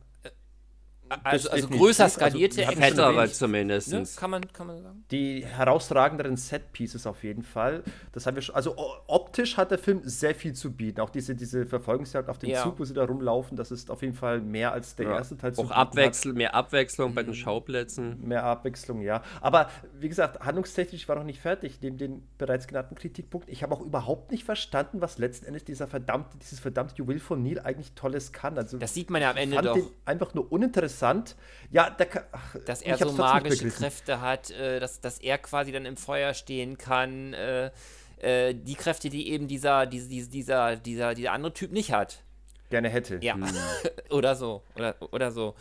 also, 1.23 1.49
also 1.49 1.67
größer 1.69 2.05
also 2.05 2.19
skalierte 2.19 2.67
also, 2.67 2.81
Fettere 2.81 3.31
zumindest. 3.31 3.91
Ne? 3.91 4.03
Kann, 4.15 4.31
man, 4.31 4.51
kann 4.51 4.67
man 4.67 4.81
sagen. 4.81 5.05
Die 5.11 5.45
herausragenderen 5.45 6.37
Set-Pieces 6.37 7.07
auf 7.07 7.23
jeden 7.23 7.43
Fall. 7.43 7.83
Das 8.11 8.25
haben 8.25 8.35
wir 8.35 8.41
schon, 8.41 8.55
also 8.55 8.75
optisch 9.07 9.57
hat 9.57 9.71
der 9.71 9.77
Film 9.77 10.01
sehr 10.03 10.35
viel 10.35 10.53
zu 10.53 10.71
bieten. 10.71 11.01
Auch 11.01 11.09
diese, 11.09 11.35
diese 11.35 11.65
Verfolgungsjagd 11.65 12.29
auf 12.29 12.37
den 12.37 12.49
ja. 12.49 12.63
Zug, 12.63 12.79
wo 12.79 12.85
sie 12.85 12.93
da 12.93 13.05
rumlaufen, 13.05 13.55
das 13.57 13.71
ist 13.71 13.89
auf 13.89 14.01
jeden 14.01 14.13
Fall 14.13 14.41
mehr 14.41 14.73
als 14.73 14.95
der 14.95 15.07
ja. 15.07 15.17
erste 15.17 15.37
Teil 15.37 15.53
zu 15.53 15.61
Auch 15.61 15.71
Abwechsel, 15.71 16.33
mehr 16.33 16.53
Abwechslung 16.53 17.11
mhm. 17.11 17.15
bei 17.15 17.23
den 17.23 17.31
mhm. 17.31 17.35
Schauplätzen. 17.35 18.27
Mehr 18.27 18.43
Abwechslung, 18.43 19.01
ja. 19.01 19.23
Aber 19.41 19.69
wie 19.99 20.09
gesagt, 20.09 20.41
handlungstechnisch 20.41 21.07
war 21.07 21.15
noch 21.15 21.23
nicht 21.23 21.39
fertig, 21.39 21.79
neben 21.81 21.97
den 21.97 22.27
bereits 22.37 22.67
genannten 22.67 22.95
Kritikpunkten. 22.95 23.51
Ich 23.53 23.63
habe 23.63 23.73
auch 23.73 23.81
überhaupt 23.81 24.31
nicht 24.31 24.43
verstanden, 24.43 25.01
was 25.01 25.17
letzten 25.17 25.45
Endes 25.45 25.63
dieser 25.63 25.87
verdammte, 25.87 26.37
dieses 26.37 26.59
verdammte 26.59 26.95
Juwel 26.97 27.19
von 27.19 27.41
Neil 27.43 27.59
eigentlich 27.59 27.93
Tolles 27.93 28.31
kann. 28.31 28.57
Also, 28.57 28.77
das 28.77 28.93
sieht 28.93 29.09
man 29.09 29.21
ja 29.21 29.31
am 29.31 29.37
Ende 29.37 29.61
doch. 29.61 29.77
einfach 30.05 30.33
nur 30.33 30.51
uninteressant 30.51 30.96
interessant. 30.97 31.35
Ja, 31.71 31.89
der, 31.89 32.07
ach, 32.31 32.55
dass 32.65 32.81
er 32.81 32.97
so 32.97 33.11
magische 33.11 33.69
Kräfte 33.69 34.21
hat, 34.21 34.51
äh, 34.51 34.79
dass, 34.79 35.01
dass 35.01 35.19
er 35.19 35.37
quasi 35.37 35.71
dann 35.71 35.85
im 35.85 35.97
Feuer 35.97 36.33
stehen 36.33 36.77
kann. 36.77 37.33
Äh, 37.33 37.71
äh, 38.19 38.55
die 38.55 38.75
Kräfte, 38.75 39.09
die 39.09 39.29
eben 39.29 39.47
dieser, 39.47 39.85
dieser, 39.85 40.27
dieser, 40.27 40.75
dieser, 40.75 41.13
dieser 41.13 41.31
andere 41.33 41.53
Typ 41.53 41.71
nicht 41.71 41.91
hat. 41.91 42.23
Gerne 42.69 42.89
hätte. 42.89 43.19
Ja. 43.21 43.35
Hm. 43.35 43.45
oder 44.09 44.35
so. 44.35 44.63
Oder, 44.75 44.95
oder 45.11 45.31
so. 45.31 45.55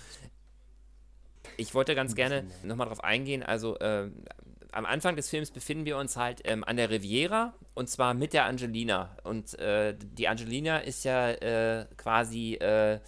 Ich 1.57 1.75
wollte 1.75 1.95
ganz 1.95 2.15
gerne 2.15 2.45
nochmal 2.63 2.89
drauf 2.89 3.03
eingehen. 3.05 3.43
Also, 3.43 3.79
äh, 3.79 4.11
am 4.73 4.85
Anfang 4.85 5.17
des 5.17 5.31
Films 5.31 5.51
befinden 5.51 5.87
wir 5.87 5.97
uns 5.97 6.17
halt 6.17 6.43
ähm, 6.45 6.63
an 6.63 6.77
der 6.77 6.91
Riviera 6.91 7.55
und 7.75 7.89
zwar 7.89 8.13
mit 8.13 8.33
der 8.33 8.45
Angelina. 8.45 9.17
Und 9.25 9.59
äh, 9.59 9.95
die 9.97 10.29
Angelina 10.29 10.79
ist 10.79 11.05
ja 11.05 11.31
äh, 11.31 11.87
quasi 11.97 12.55
äh, 12.55 13.01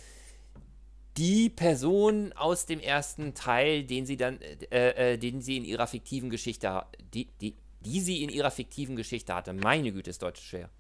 die 1.18 1.50
Person 1.50 2.32
aus 2.34 2.64
dem 2.64 2.78
ersten 2.78 3.34
Teil, 3.34 3.82
den 3.82 4.06
sie 4.06 4.16
dann, 4.16 4.40
äh, 4.40 5.14
äh, 5.14 5.18
den 5.18 5.40
sie 5.40 5.56
in 5.56 5.64
ihrer 5.64 5.88
fiktiven 5.88 6.30
Geschichte, 6.30 6.84
die, 7.12 7.26
die, 7.40 7.56
die 7.80 8.01
sie 8.01 8.22
in 8.22 8.30
ihrer 8.30 8.52
fiktiven 8.52 8.94
Geschichte 8.94 9.34
hatte. 9.34 9.52
Meine 9.52 9.93
Güte, 9.93 10.10
ist 10.10 10.22
Deutsch 10.22 10.40
schwer. 10.40 10.70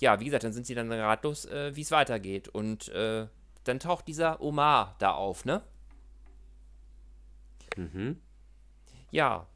Ja, 0.00 0.18
wie 0.18 0.24
gesagt, 0.24 0.44
dann 0.44 0.54
sind 0.54 0.66
sie 0.66 0.74
dann 0.74 0.90
ratlos, 0.90 1.44
äh, 1.44 1.76
wie 1.76 1.82
es 1.82 1.90
weitergeht. 1.90 2.48
Und 2.48 2.88
äh, 2.88 3.26
dann 3.64 3.80
taucht 3.80 4.08
dieser 4.08 4.40
Omar 4.40 4.96
da 4.98 5.12
auf, 5.12 5.44
ne? 5.44 5.62
Mhm. 7.76 8.18
Ja. 9.10 9.46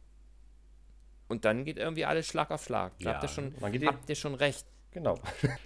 Und 1.28 1.46
dann 1.46 1.64
geht 1.64 1.78
irgendwie 1.78 2.04
alles 2.04 2.26
Schlag 2.26 2.50
auf 2.50 2.62
Schlag. 2.62 2.92
Ja, 2.98 3.14
habt, 3.14 3.22
ihr 3.22 3.28
schon, 3.28 3.54
habt 3.62 4.08
ihr 4.08 4.16
schon 4.16 4.34
recht. 4.34 4.66
Genau. 4.90 5.18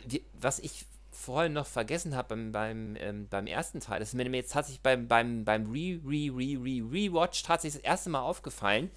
Die, 0.07 0.25
was 0.35 0.61
ich 0.61 0.85
vorhin 1.13 1.53
noch 1.53 1.67
vergessen 1.67 2.17
habe 2.17 2.29
beim, 2.31 2.53
beim, 2.53 2.97
ähm, 2.97 3.29
beim 3.29 3.47
ersten 3.47 3.81
Teil, 3.81 4.01
das 4.01 4.09
ist 4.09 4.15
mir 4.15 4.25
jetzt 4.31 4.53
tatsächlich 4.53 4.83
beim, 4.83 5.09
beim, 5.09 5.45
beim 5.45 5.71
Re, 5.71 6.01
Re, 6.05 6.31
Re, 6.35 6.59
Re, 6.59 6.83
Rewatch 6.91 7.43
tatsächlich 7.43 7.83
das 7.83 7.91
erste 7.91 8.11
Mal 8.11 8.23
aufgefallen, 8.23 8.91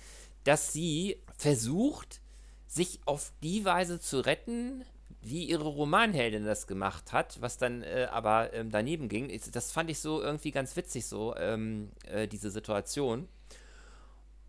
dass 0.44 0.74
sie 0.74 1.22
versucht, 1.38 2.22
sich 2.68 3.00
auf 3.06 3.32
die 3.44 3.66
Weise 3.66 4.00
zu 4.00 4.20
retten, 4.20 4.84
wie 5.22 5.46
ihre 5.46 5.68
Romanheldin 5.68 6.46
das 6.46 6.68
gemacht 6.68 7.12
hat, 7.12 7.42
was 7.42 7.58
dann 7.58 7.82
äh, 7.82 8.08
aber 8.12 8.54
ähm, 8.54 8.70
daneben 8.70 9.10
ging. 9.10 9.32
Das 9.52 9.72
fand 9.72 9.90
ich 9.90 10.00
so 10.00 10.22
irgendwie 10.22 10.52
ganz 10.52 10.76
witzig, 10.76 11.08
so 11.08 11.36
ähm, 11.36 11.90
äh, 12.08 12.28
diese 12.28 12.52
Situation. 12.52 13.28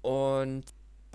Und 0.02 0.64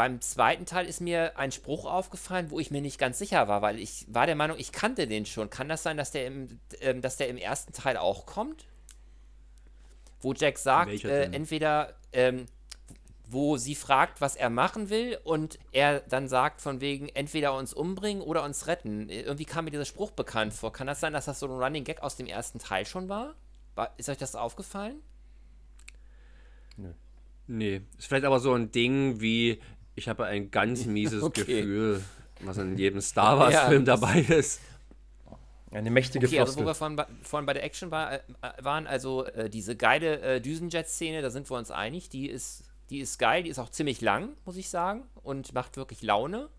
beim 0.01 0.19
zweiten 0.19 0.65
Teil 0.65 0.87
ist 0.87 0.99
mir 0.99 1.37
ein 1.37 1.51
Spruch 1.51 1.85
aufgefallen, 1.85 2.49
wo 2.49 2.59
ich 2.59 2.71
mir 2.71 2.81
nicht 2.81 2.97
ganz 2.97 3.19
sicher 3.19 3.47
war, 3.47 3.61
weil 3.61 3.77
ich 3.77 4.07
war 4.09 4.25
der 4.25 4.35
Meinung, 4.35 4.57
ich 4.57 4.71
kannte 4.71 5.05
den 5.05 5.27
schon. 5.27 5.51
Kann 5.51 5.69
das 5.69 5.83
sein, 5.83 5.95
dass 5.95 6.09
der 6.09 6.25
im, 6.25 6.59
ähm, 6.79 7.03
dass 7.03 7.17
der 7.17 7.29
im 7.29 7.37
ersten 7.37 7.71
Teil 7.71 7.97
auch 7.97 8.25
kommt? 8.25 8.65
Wo 10.19 10.33
Jack 10.33 10.57
sagt, 10.57 11.03
äh, 11.03 11.25
entweder 11.25 11.93
ähm, 12.13 12.47
wo 13.27 13.57
sie 13.57 13.75
fragt, 13.75 14.21
was 14.21 14.35
er 14.35 14.49
machen 14.49 14.89
will 14.89 15.19
und 15.23 15.59
er 15.71 15.99
dann 15.99 16.27
sagt 16.27 16.61
von 16.61 16.81
wegen 16.81 17.07
entweder 17.09 17.55
uns 17.55 17.71
umbringen 17.71 18.23
oder 18.23 18.43
uns 18.43 18.65
retten. 18.65 19.07
Irgendwie 19.07 19.45
kam 19.45 19.65
mir 19.65 19.71
dieser 19.71 19.85
Spruch 19.85 20.09
bekannt 20.09 20.55
vor. 20.55 20.73
Kann 20.73 20.87
das 20.87 20.99
sein, 20.99 21.13
dass 21.13 21.25
das 21.25 21.39
so 21.39 21.45
ein 21.45 21.51
Running 21.51 21.83
Gag 21.83 22.01
aus 22.01 22.15
dem 22.15 22.25
ersten 22.25 22.57
Teil 22.57 22.87
schon 22.87 23.07
war? 23.07 23.35
war 23.75 23.93
ist 23.97 24.09
euch 24.09 24.17
das 24.17 24.35
aufgefallen? 24.35 24.95
Nö. 26.75 26.91
Nee. 27.45 27.81
Ist 27.99 28.07
vielleicht 28.07 28.25
aber 28.25 28.39
so 28.39 28.55
ein 28.55 28.71
Ding 28.71 29.21
wie, 29.21 29.61
ich 29.95 30.07
habe 30.07 30.25
ein 30.25 30.51
ganz 30.51 30.85
mieses 30.85 31.23
okay. 31.23 31.43
Gefühl, 31.43 32.03
was 32.41 32.57
in 32.57 32.77
jedem 32.77 33.01
Star 33.01 33.37
Wars-Film 33.37 33.85
ja, 33.85 33.97
dabei 33.97 34.19
ist. 34.21 34.61
Eine 35.71 35.89
mächtige 35.89 36.27
okay, 36.27 36.39
also 36.41 36.59
wo 36.59 36.65
wir 36.65 36.75
vorhin, 36.75 37.01
vorhin 37.23 37.45
bei 37.45 37.53
der 37.53 37.63
Action 37.63 37.91
war, 37.91 38.13
äh, 38.13 38.19
waren, 38.59 38.87
also 38.87 39.25
äh, 39.25 39.49
diese 39.49 39.77
geile 39.77 40.19
äh, 40.19 40.41
Düsenjet-Szene, 40.41 41.21
da 41.21 41.29
sind 41.29 41.49
wir 41.49 41.57
uns 41.57 41.71
einig, 41.71 42.09
die 42.09 42.27
ist 42.27 42.65
die 42.91 42.99
ist 42.99 43.17
geil, 43.17 43.43
die 43.43 43.49
ist 43.49 43.57
auch 43.57 43.69
ziemlich 43.69 44.01
lang, 44.01 44.35
muss 44.43 44.57
ich 44.57 44.69
sagen, 44.69 45.03
und 45.23 45.53
macht 45.53 45.77
wirklich 45.77 46.01
Laune. 46.01 46.49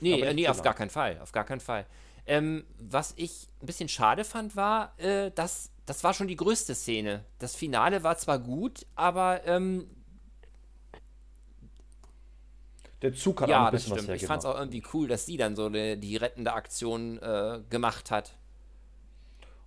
Nee, 0.00 0.20
äh, 0.20 0.34
nee, 0.34 0.48
auf 0.48 0.56
lang. 0.56 0.64
gar 0.64 0.74
keinen 0.74 0.90
Fall, 0.90 1.20
auf 1.20 1.30
gar 1.30 1.44
keinen 1.44 1.60
Fall. 1.60 1.86
Ähm, 2.26 2.64
was 2.78 3.14
ich 3.16 3.48
ein 3.62 3.66
bisschen 3.66 3.88
schade 3.88 4.24
fand, 4.24 4.56
war, 4.56 4.98
äh, 4.98 5.30
dass 5.30 5.70
das 5.86 6.04
war 6.04 6.12
schon 6.12 6.28
die 6.28 6.36
größte 6.36 6.74
Szene. 6.74 7.24
Das 7.38 7.54
Finale 7.54 8.02
war 8.02 8.16
zwar 8.16 8.38
gut, 8.38 8.86
aber 8.96 9.46
ähm, 9.46 9.88
der 13.02 13.14
Zug 13.14 13.40
hat 13.40 13.48
ja, 13.48 13.62
auch 13.62 13.66
ein 13.66 13.72
bisschen 13.72 13.90
das 13.90 13.98
stimmt. 14.00 14.14
was 14.14 14.22
Ich 14.22 14.26
fand 14.26 14.42
es 14.42 14.46
auch 14.46 14.58
irgendwie 14.58 14.82
cool, 14.92 15.08
dass 15.08 15.26
sie 15.26 15.36
dann 15.36 15.56
so 15.56 15.66
eine, 15.66 15.96
die 15.96 16.16
rettende 16.16 16.52
Aktion 16.52 17.18
äh, 17.18 17.60
gemacht 17.70 18.10
hat. 18.10 18.36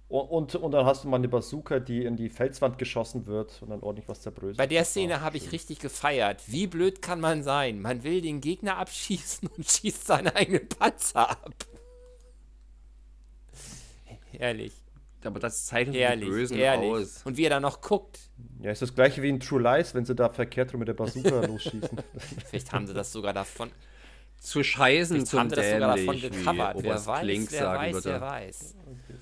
Und, 0.10 0.54
und 0.54 0.72
dann 0.72 0.86
hast 0.86 1.04
du 1.04 1.08
mal 1.08 1.18
eine 1.18 1.28
Bazooka, 1.28 1.80
die 1.80 2.06
in 2.06 2.16
die 2.16 2.30
Felswand 2.30 2.78
geschossen 2.78 3.26
wird 3.26 3.64
und 3.64 3.72
dann 3.72 3.82
ordentlich 3.82 4.08
was 4.08 4.22
zerbröselt. 4.22 4.58
Bei 4.58 4.68
der 4.68 4.86
Szene 4.86 5.22
habe 5.22 5.38
ich 5.38 5.52
richtig 5.52 5.80
gefeiert. 5.80 6.44
Wie 6.46 6.68
blöd 6.68 7.02
kann 7.02 7.20
man 7.20 7.42
sein? 7.42 7.82
Man 7.82 8.04
will 8.04 8.22
den 8.22 8.40
Gegner 8.40 8.78
abschießen 8.78 9.50
und 9.58 9.66
schießt 9.66 10.06
seinen 10.06 10.28
eigenen 10.28 10.70
Panzer 10.70 11.32
ab. 11.32 11.56
Herrlich. 14.32 14.83
Aber 15.26 15.40
das 15.40 15.66
zeichnet 15.66 15.96
ehrlich, 15.96 16.26
die 16.26 16.32
Bösen 16.32 16.58
ehrlich. 16.58 16.92
aus. 16.92 17.22
Und 17.24 17.38
wie 17.38 17.46
er 17.46 17.50
da 17.50 17.60
noch 17.60 17.82
guckt. 17.82 18.20
Ja, 18.62 18.72
ist 18.72 18.82
das 18.82 18.94
gleiche 18.94 19.22
wie 19.22 19.30
in 19.30 19.40
True 19.40 19.62
Lies, 19.62 19.94
wenn 19.94 20.06
sie 20.06 20.16
da 20.16 20.30
verkehrt 20.30 20.74
rum 20.74 20.80
mit 20.80 20.88
der 20.88 20.94
Bazooka 20.94 21.42
losschießen. 21.46 21.98
Vielleicht 22.50 22.72
haben 22.72 22.88
sie 22.88 22.94
das 22.94 23.12
sogar 23.12 23.34
davon. 23.34 23.72
Zu 24.40 24.64
scheißen 24.64 25.26
zum 25.26 25.40
haben 25.40 25.50
sie 25.50 25.56
das 25.56 25.72
sogar 25.72 25.98
davon 25.98 26.20
gecovert. 26.20 26.78
Wer 26.84 27.06
weiß, 27.06 27.22
Klink 27.22 27.52
wer 27.52 27.66
weiß, 27.68 28.06
wer 28.06 28.22
weiß. 28.22 28.76
Okay 28.86 29.18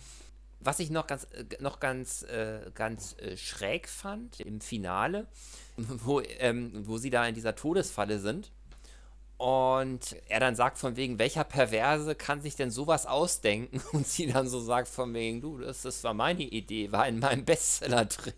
was 0.63 0.79
ich 0.79 0.89
noch 0.89 1.07
ganz, 1.07 1.27
äh, 1.31 1.45
noch 1.59 1.79
ganz, 1.79 2.23
äh, 2.23 2.71
ganz 2.73 3.15
äh, 3.19 3.35
schräg 3.35 3.89
fand 3.89 4.39
im 4.39 4.61
Finale, 4.61 5.27
wo, 5.77 6.21
ähm, 6.21 6.71
wo 6.87 6.97
sie 6.97 7.09
da 7.09 7.27
in 7.27 7.35
dieser 7.35 7.55
Todesfalle 7.55 8.19
sind. 8.19 8.51
Und 9.41 10.15
er 10.29 10.39
dann 10.39 10.53
sagt 10.53 10.77
von 10.77 10.97
wegen, 10.97 11.17
welcher 11.17 11.43
Perverse 11.43 12.13
kann 12.13 12.41
sich 12.41 12.55
denn 12.55 12.69
sowas 12.69 13.07
ausdenken? 13.07 13.81
Und 13.91 14.05
sie 14.05 14.27
dann 14.27 14.47
so 14.47 14.59
sagt 14.59 14.87
von 14.87 15.11
wegen, 15.15 15.41
du, 15.41 15.57
das, 15.57 15.81
das 15.81 16.03
war 16.03 16.13
meine 16.13 16.43
Idee, 16.43 16.91
war 16.91 17.07
in 17.07 17.17
meinem 17.17 17.43
Bestseller 17.43 18.05
drin. 18.05 18.35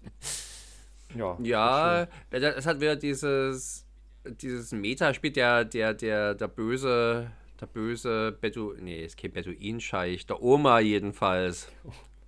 Ja, 1.14 1.38
ja 1.44 2.08
es 2.32 2.66
hat 2.66 2.80
wieder 2.80 2.96
dieses, 2.96 3.86
dieses 4.24 4.72
Meta 4.72 5.14
spielt 5.14 5.36
der, 5.36 5.66
der, 5.66 5.94
der, 5.94 6.36
der 6.36 6.48
böse, 6.48 7.30
der 7.60 7.66
böse 7.66 8.38
Bedu, 8.40 8.74
nee, 8.80 9.04
ist 9.04 9.18
kein 9.18 9.34
Beduinscheich, 9.34 10.26
der 10.26 10.42
Oma 10.42 10.80
jedenfalls 10.80 11.68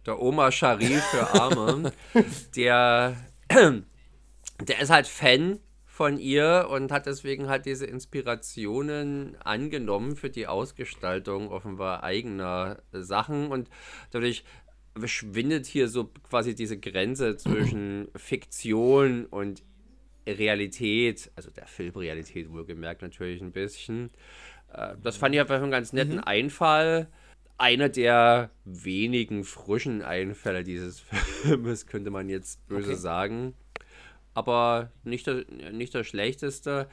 der 0.06 0.22
Oma 0.22 0.52
Sharif 0.52 1.02
für 1.06 1.34
Arme, 1.34 1.94
der, 2.58 3.16
der 3.50 4.80
ist 4.82 4.90
halt 4.90 5.08
Fan 5.08 5.62
von 5.96 6.20
ihr 6.20 6.68
und 6.70 6.92
hat 6.92 7.06
deswegen 7.06 7.48
halt 7.48 7.66
diese 7.66 7.86
Inspirationen 7.86 9.38
angenommen 9.42 10.18
für 10.18 10.30
die 10.30 10.46
Ausgestaltung 10.46 11.48
offenbar 11.48 12.04
eigener 12.04 12.84
Sachen 12.92 13.48
und 13.48 13.70
dadurch 14.12 14.44
verschwindet 14.98 15.66
hier 15.66 15.88
so 15.88 16.12
quasi 16.30 16.54
diese 16.54 16.78
Grenze 16.78 17.38
zwischen 17.38 18.10
Fiktion 18.14 19.26
und 19.26 19.64
Realität, 20.28 21.32
also 21.38 21.50
der 21.50 21.66
Filmrealität 21.66 22.52
wohlgemerkt 22.52 23.02
natürlich 23.02 23.42
ein 23.42 23.54
bisschen. 23.54 24.12
Äh, 24.74 24.96
das 25.02 25.16
fand 25.16 25.34
ich 25.34 25.40
einfach 25.40 25.62
einen 25.62 25.72
ganz 25.72 25.94
netten 25.94 26.18
mhm. 26.18 26.24
Einfall 26.26 27.08
einer 27.58 27.88
der 27.88 28.52
wenigen 28.66 29.46
frischen 29.46 30.02
Einfälle 30.02 30.66
dieses 30.66 31.00
Filmes, 31.42 31.88
könnte 31.88 32.12
man 32.12 32.28
jetzt 32.28 32.68
böse 32.68 32.92
okay. 32.92 33.00
sagen. 33.00 33.54
Aber 34.36 34.92
nicht 35.04 35.26
der, 35.26 35.46
nicht 35.72 35.96
der 35.96 36.04
schlechteste. 36.04 36.88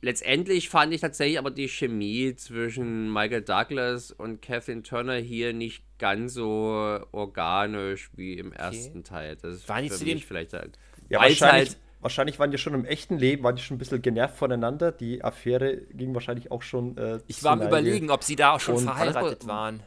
Letztendlich 0.00 0.68
fand 0.68 0.94
ich 0.94 1.00
tatsächlich 1.00 1.38
aber 1.38 1.50
die 1.50 1.68
Chemie 1.68 2.34
zwischen 2.36 3.12
Michael 3.12 3.42
Douglas 3.42 4.12
und 4.12 4.40
Kathleen 4.40 4.84
Turner 4.84 5.16
hier 5.16 5.52
nicht 5.52 5.82
ganz 5.98 6.34
so 6.34 7.00
organisch 7.12 8.10
wie 8.14 8.34
im 8.34 8.48
okay. 8.48 8.58
ersten 8.58 9.04
Teil. 9.04 9.36
Das 9.36 9.68
war 9.68 9.80
nicht 9.80 9.94
für 9.94 10.04
mich 10.04 10.24
vielleicht 10.24 10.52
halt. 10.52 10.78
Ja, 11.08 11.20
wahrscheinlich, 11.20 11.70
halt 11.70 11.78
wahrscheinlich 12.00 12.38
waren 12.38 12.52
die 12.52 12.58
schon 12.58 12.74
im 12.74 12.84
echten 12.84 13.18
Leben, 13.18 13.42
waren 13.42 13.56
die 13.56 13.62
schon 13.62 13.76
ein 13.76 13.78
bisschen 13.78 14.00
genervt 14.00 14.36
voneinander. 14.36 14.92
Die 14.92 15.24
Affäre 15.24 15.76
ging 15.76 16.14
wahrscheinlich 16.14 16.52
auch 16.52 16.62
schon. 16.62 16.96
Äh, 16.96 17.18
ich 17.26 17.42
war 17.42 17.52
am 17.52 17.62
Überlegen, 17.62 18.10
ob 18.10 18.22
sie 18.22 18.36
da 18.36 18.52
auch 18.52 18.60
schon 18.60 18.78
verheiratet 18.78 19.48
waren. 19.48 19.82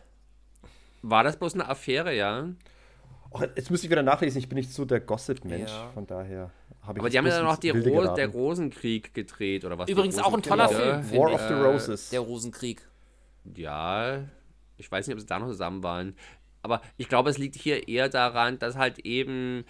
War 1.02 1.24
das 1.24 1.38
bloß 1.38 1.54
eine 1.54 1.70
Affäre, 1.70 2.14
ja? 2.14 2.50
Oh, 3.32 3.42
jetzt 3.56 3.72
müsste 3.72 3.88
ich 3.88 3.92
wieder 3.92 4.04
nachlesen, 4.04 4.40
ich 4.40 4.50
bin 4.50 4.58
nicht 4.58 4.74
so 4.74 4.86
der 4.86 5.00
Gossip-Mensch, 5.00 5.70
ja. 5.70 5.92
von 5.94 6.08
daher 6.08 6.52
Aber 6.82 7.10
die 7.10 7.18
haben 7.18 7.28
ja 7.28 7.44
noch 7.44 7.58
die 7.58 7.70
Ro 7.70 8.16
der 8.16 8.28
Rosenkrieg 8.28 9.14
gedreht, 9.14 9.66
oder 9.66 9.78
was? 9.78 9.90
Übrigens 9.90 10.18
auch 10.18 10.34
ein 10.34 10.42
toller 10.42 10.70
Film. 10.70 11.12
War 11.12 11.34
of 11.34 11.42
the 11.48 11.54
Roses. 11.54 12.10
Der 12.10 12.22
Rosenkrieg. 12.22 12.82
Ja, 13.56 14.24
ich 14.78 14.92
weiß 14.92 15.08
nicht, 15.08 15.14
ob 15.14 15.20
sie 15.20 15.28
da 15.28 15.40
noch 15.40 15.48
zusammen 15.48 15.84
waren. 15.84 16.16
Aber 16.62 16.82
ich 16.98 17.08
glaube, 17.08 17.30
es 17.30 17.38
liegt 17.38 17.56
hier 17.56 17.88
eher 17.88 18.10
daran, 18.10 18.60
dass 18.60 18.76
halt 18.76 19.00
eben, 19.00 19.64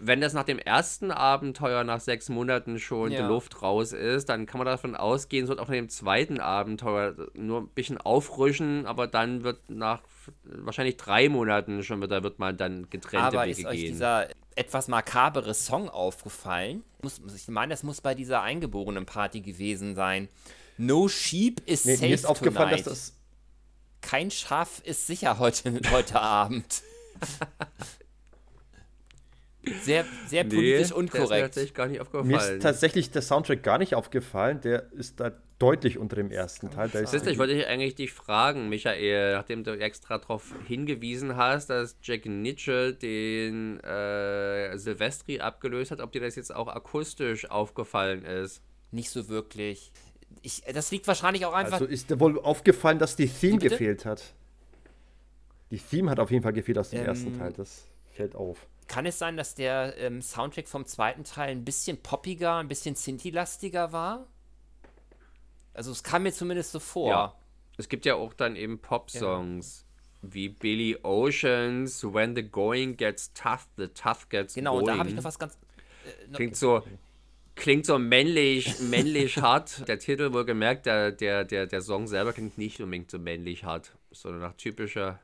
wenn 0.00 0.20
das 0.20 0.32
nach 0.32 0.44
dem 0.44 0.58
ersten 0.58 1.10
Abenteuer 1.10 1.82
nach 1.82 2.00
sechs 2.00 2.28
Monaten 2.28 2.78
schon 2.78 3.10
ja. 3.10 3.22
die 3.22 3.26
Luft 3.26 3.62
raus 3.62 3.92
ist, 3.92 4.28
dann 4.28 4.46
kann 4.46 4.58
man 4.58 4.66
davon 4.66 4.94
ausgehen, 4.94 5.44
es 5.44 5.48
wird 5.48 5.58
auch 5.58 5.68
nach 5.68 5.74
dem 5.74 5.88
zweiten 5.88 6.38
Abenteuer 6.38 7.16
nur 7.34 7.62
ein 7.62 7.68
bisschen 7.68 7.98
aufrüschen, 7.98 8.86
aber 8.86 9.08
dann 9.08 9.42
wird 9.42 9.68
nach 9.68 10.02
wahrscheinlich 10.44 10.96
drei 10.96 11.28
Monaten 11.28 11.82
schon 11.82 12.02
wieder 12.02 12.22
wird 12.22 12.38
man 12.38 12.56
dann 12.56 12.90
getrennte 12.90 13.38
aber 13.38 13.44
Wege 13.44 13.60
ist 13.60 13.66
euch 13.66 13.84
dieser 13.84 14.26
etwas 14.56 14.88
makabere 14.88 15.54
Song 15.54 15.88
aufgefallen? 15.88 16.82
ich 17.34 17.48
meine, 17.48 17.72
das 17.72 17.82
muss 17.82 18.00
bei 18.00 18.14
dieser 18.14 18.42
eingeborenen 18.42 19.06
Party 19.06 19.40
gewesen 19.40 19.94
sein. 19.94 20.28
No 20.78 21.08
Sheep 21.08 21.62
is 21.66 21.84
nee, 21.84 21.94
safe 21.94 22.08
mir 22.08 22.14
ist 22.14 22.26
aufgefallen, 22.26 22.70
tonight. 22.70 22.86
dass 22.86 23.10
das 23.10 23.12
kein 24.02 24.30
Schaf 24.30 24.80
ist 24.84 25.06
sicher 25.06 25.38
heute, 25.38 25.80
heute 25.90 26.20
Abend. 26.20 26.82
Sehr, 29.82 30.04
sehr 30.26 30.44
politisch 30.44 30.90
nee, 30.90 30.96
unkorrekt. 30.96 31.56
Der 31.56 31.64
ist 31.64 31.74
gar 31.74 31.86
nicht 31.86 32.00
aufgefallen. 32.00 32.28
Mir 32.28 32.38
ist 32.38 32.62
tatsächlich 32.62 33.10
der 33.10 33.22
Soundtrack 33.22 33.62
gar 33.62 33.78
nicht 33.78 33.94
aufgefallen. 33.94 34.60
Der 34.60 34.92
ist 34.92 35.18
da 35.18 35.32
deutlich 35.58 35.98
unter 35.98 36.16
dem 36.16 36.30
ersten 36.30 36.70
Teil. 36.70 36.88
Da 36.88 37.00
ist 37.00 37.14
ich 37.14 37.38
wollte 37.38 37.54
dich 37.54 37.66
eigentlich 37.66 37.94
dich 37.94 38.12
fragen, 38.12 38.68
Michael, 38.68 39.34
nachdem 39.34 39.64
du 39.64 39.78
extra 39.78 40.18
darauf 40.18 40.54
hingewiesen 40.66 41.36
hast, 41.36 41.70
dass 41.70 41.96
Jack 42.02 42.26
Nietzsche 42.26 42.94
den 42.94 43.80
äh, 43.80 44.76
Silvestri 44.76 45.40
abgelöst 45.40 45.90
hat, 45.90 46.00
ob 46.00 46.12
dir 46.12 46.20
das 46.20 46.36
jetzt 46.36 46.54
auch 46.54 46.68
akustisch 46.68 47.50
aufgefallen 47.50 48.24
ist. 48.24 48.62
Nicht 48.92 49.10
so 49.10 49.28
wirklich. 49.28 49.92
Ich, 50.42 50.62
das 50.72 50.90
liegt 50.90 51.08
wahrscheinlich 51.08 51.44
auch 51.44 51.54
einfach. 51.54 51.74
Also 51.74 51.86
ist 51.86 52.10
dir 52.10 52.20
wohl 52.20 52.38
aufgefallen, 52.38 52.98
dass 52.98 53.16
die 53.16 53.28
Theme 53.28 53.58
gefehlt 53.58 54.04
hat. 54.04 54.34
Die 55.70 55.78
Theme 55.78 56.10
hat 56.10 56.20
auf 56.20 56.30
jeden 56.30 56.42
Fall 56.42 56.52
gefehlt 56.52 56.78
aus 56.78 56.90
dem 56.90 57.00
ähm, 57.00 57.06
ersten 57.06 57.36
Teil. 57.36 57.52
Das 57.56 57.84
fällt 58.12 58.36
auf. 58.36 58.66
Kann 58.86 59.06
es 59.06 59.18
sein, 59.18 59.36
dass 59.36 59.54
der 59.54 59.96
ähm, 59.98 60.22
Soundtrack 60.22 60.68
vom 60.68 60.86
zweiten 60.86 61.24
Teil 61.24 61.50
ein 61.50 61.64
bisschen 61.64 62.00
poppiger, 62.02 62.56
ein 62.56 62.68
bisschen 62.68 62.94
Sinti-lastiger 62.94 63.92
war? 63.92 64.26
Also 65.74 65.92
es 65.92 66.02
kam 66.02 66.22
mir 66.22 66.32
zumindest 66.32 66.72
so 66.72 66.80
vor. 66.80 67.10
Ja. 67.10 67.34
Es 67.76 67.88
gibt 67.88 68.06
ja 68.06 68.14
auch 68.14 68.32
dann 68.32 68.56
eben 68.56 68.78
Pop-Songs. 68.78 69.80
Ja. 69.80 69.86
Wie 70.28 70.48
Billy 70.48 70.98
Oceans, 71.02 72.02
When 72.02 72.34
the 72.34 72.42
Going 72.42 72.96
Gets 72.96 73.32
Tough, 73.34 73.68
the 73.76 73.88
Tough 73.88 74.28
Gets 74.28 74.54
genau, 74.54 74.72
Going. 74.72 74.86
Genau, 74.86 74.94
da 74.94 74.98
habe 74.98 75.08
ich 75.10 75.14
noch 75.14 75.24
was 75.24 75.38
ganz. 75.38 75.54
Äh, 75.54 76.28
noch 76.28 76.36
Klingt 76.36 76.56
so 76.56 76.82
klingt 77.56 77.86
so 77.86 77.98
männlich, 77.98 78.78
männlich 78.80 79.38
hart. 79.42 79.88
Der 79.88 79.98
Titel 79.98 80.32
wohlgemerkt, 80.32 80.86
der, 80.86 81.10
der, 81.10 81.44
der, 81.44 81.66
der 81.66 81.80
Song 81.80 82.06
selber 82.06 82.32
klingt 82.32 82.56
nicht 82.58 82.80
unbedingt 82.80 83.10
so 83.10 83.18
männlich 83.18 83.64
hart, 83.64 83.96
sondern 84.12 84.42
nach 84.42 84.54
typischer. 84.54 85.18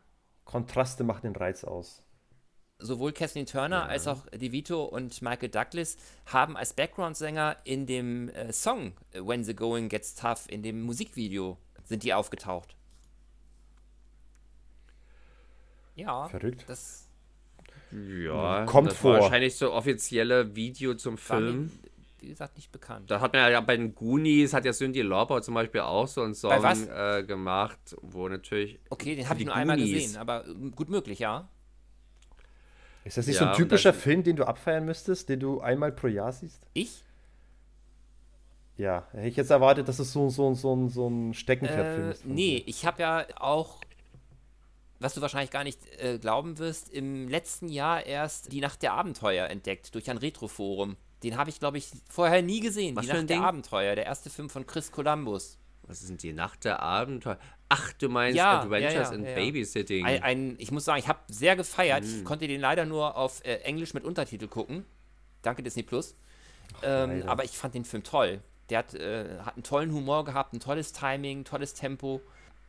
Kontraste 0.44 1.05
machen 1.05 1.22
den 1.22 1.36
Reiz 1.36 1.62
aus. 1.62 2.02
Sowohl 2.83 3.13
Kathleen 3.13 3.47
Turner 3.47 3.81
ja. 3.81 3.87
als 3.87 4.07
auch 4.09 4.27
DeVito 4.35 4.85
und 4.85 5.23
Michael 5.23 5.49
Douglas 5.49 5.97
haben 6.27 6.57
als 6.57 6.73
Background-Sänger 6.73 7.57
in 7.65 7.87
dem 7.87 8.29
äh, 8.31 8.53
Song 8.53 8.93
When 9.13 9.45
the 9.45 9.55
Going 9.55 9.89
Gets 9.89 10.15
Tough, 10.15 10.47
in 10.49 10.63
dem 10.63 10.83
Musikvideo, 10.83 11.59
sind 11.85 12.03
die 12.03 12.13
aufgetaucht. 12.13 12.75
Ja. 15.95 16.29
Verrückt. 16.29 16.65
Das 16.67 17.09
ja, 17.93 18.65
kommt 18.65 18.91
das 18.91 18.97
vor. 18.97 19.15
War 19.15 19.21
wahrscheinlich 19.23 19.57
so 19.57 19.73
offizielle 19.73 20.57
Video 20.57 20.95
zum 20.95 21.19
Film. 21.19 21.65
Mir, 21.65 21.71
wie 22.21 22.29
gesagt, 22.29 22.57
nicht 22.57 22.73
bekannt. 22.73 23.11
Da 23.11 23.21
hat 23.21 23.33
man 23.33 23.51
ja 23.51 23.61
bei 23.61 23.77
den 23.77 23.95
Goonies, 23.95 24.55
hat 24.55 24.65
ja 24.65 24.73
Cindy 24.73 25.03
Lauper 25.03 25.43
zum 25.43 25.55
Beispiel 25.55 25.83
auch 25.83 26.07
so 26.07 26.23
einen 26.23 26.35
Song 26.35 26.53
äh, 26.89 27.25
gemacht, 27.25 27.97
wo 28.01 28.29
natürlich. 28.29 28.79
Okay, 28.91 29.17
den 29.17 29.29
habe 29.29 29.41
ich 29.41 29.47
nur 29.47 29.55
Goonies. 29.55 29.71
einmal 29.71 29.77
gesehen, 29.77 30.17
aber 30.17 30.47
äh, 30.47 30.71
gut 30.71 30.89
möglich, 30.89 31.19
ja. 31.19 31.49
Ist 33.05 33.19
das 33.19 33.27
nicht 33.27 33.41
ja, 33.41 33.47
so 33.47 33.51
ein 33.51 33.57
typischer 33.57 33.93
Film, 33.93 34.23
den 34.23 34.37
du 34.37 34.45
abfeiern 34.45 34.85
müsstest, 34.85 35.29
den 35.29 35.41
du 35.41 35.61
einmal 35.61 35.93
pro 35.93 36.07
Jahr 36.07 36.33
siehst? 36.33 36.66
Ich? 36.73 37.03
Ja, 38.77 39.07
hätte 39.12 39.29
ich 39.29 39.37
jetzt 39.37 39.51
erwartet, 39.51 39.89
dass 39.89 39.99
es 39.99 40.12
so, 40.12 40.29
so, 40.31 40.55
so, 40.55 40.89
so 40.89 41.09
ein 41.09 41.35
Steckenpferdfilm 41.35 42.09
äh, 42.09 42.12
ist. 42.12 42.27
Nee, 42.27 42.62
ich 42.66 42.87
habe 42.87 43.03
ja 43.03 43.27
auch 43.37 43.81
was 45.03 45.15
du 45.15 45.20
wahrscheinlich 45.20 45.51
gar 45.51 45.65
nicht 45.65 45.81
äh, 45.99 46.19
glauben 46.19 46.59
wirst, 46.59 46.89
im 46.89 47.29
letzten 47.29 47.69
Jahr 47.69 48.07
erst 48.07 48.53
die 48.53 48.61
Nacht 48.61 48.83
der 48.83 48.93
Abenteuer 48.93 49.49
entdeckt 49.49 49.95
durch 49.95 50.09
ein 50.09 50.16
Retroforum. 50.16 50.97
Den 51.23 51.37
habe 51.37 51.51
ich, 51.51 51.59
glaube 51.59 51.79
ich, 51.79 51.89
vorher 52.09 52.43
nie 52.43 52.61
gesehen. 52.61 52.97
Was 52.97 53.07
die 53.07 53.12
Nacht 53.12 53.31
der 53.31 53.43
Abenteuer, 53.43 53.95
der 53.95 54.07
erste 54.07 54.31
Film 54.31 54.49
von 54.49 54.66
Chris 54.66 54.91
Columbus. 54.91 55.59
Was 55.85 56.01
ist 56.01 56.11
denn 56.11 56.17
die 56.19 56.33
Nacht 56.33 56.65
der 56.65 56.81
Abenteuer? 56.81 57.39
Ach, 57.69 57.93
du 57.95 58.09
meinst 58.09 58.37
ja, 58.37 58.61
Adventures 58.61 58.95
ja, 58.95 59.03
ja, 59.03 59.13
in 59.13 59.25
Babysitting. 59.25 60.05
Ein, 60.05 60.23
ein, 60.23 60.55
ich 60.59 60.71
muss 60.71 60.85
sagen, 60.85 60.99
ich 60.99 61.09
habe 61.09 61.21
sehr 61.29 61.57
gefeiert. 61.57 62.05
Hm. 62.05 62.19
Ich 62.19 62.25
konnte 62.25 62.47
den 62.47 62.61
leider 62.61 62.85
nur 62.85 63.17
auf 63.17 63.45
äh, 63.45 63.57
Englisch 63.63 63.95
mit 63.95 64.05
Untertitel 64.05 64.47
gucken. 64.47 64.85
Danke 65.43 65.63
Disney 65.63 65.83
Plus. 65.83 66.15
Ähm, 66.83 67.25
aber 67.27 67.45
ich 67.45 67.53
fand 67.53 67.75
den 67.75 67.85
Film 67.85 68.03
toll. 68.03 68.41
Der 68.71 68.79
hat, 68.79 68.95
äh, 68.95 69.39
hat 69.41 69.55
einen 69.55 69.65
tollen 69.65 69.93
Humor 69.93 70.25
gehabt, 70.25 70.53
ein 70.53 70.61
tolles 70.61 70.93
Timing, 70.93 71.45
tolles 71.45 71.75
Tempo 71.75 72.23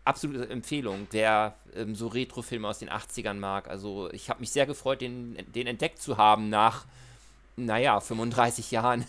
absolute 0.06 0.50
Empfehlung, 0.50 1.08
wer 1.12 1.56
ähm, 1.76 1.96
so 1.96 2.08
Retro-Filme 2.08 2.68
aus 2.68 2.80
den 2.80 2.90
80ern 2.90 3.36
mag. 3.36 3.70
Also 3.70 4.12
ich 4.12 4.30
habe 4.30 4.40
mich 4.40 4.52
sehr 4.52 4.66
gefreut, 4.66 5.02
den, 5.02 5.38
den 5.54 5.68
entdeckt 5.68 6.02
zu 6.02 6.18
haben 6.18 6.50
nach, 6.50 6.86
naja, 7.56 8.00
35 8.00 8.72
Jahren. 8.72 9.06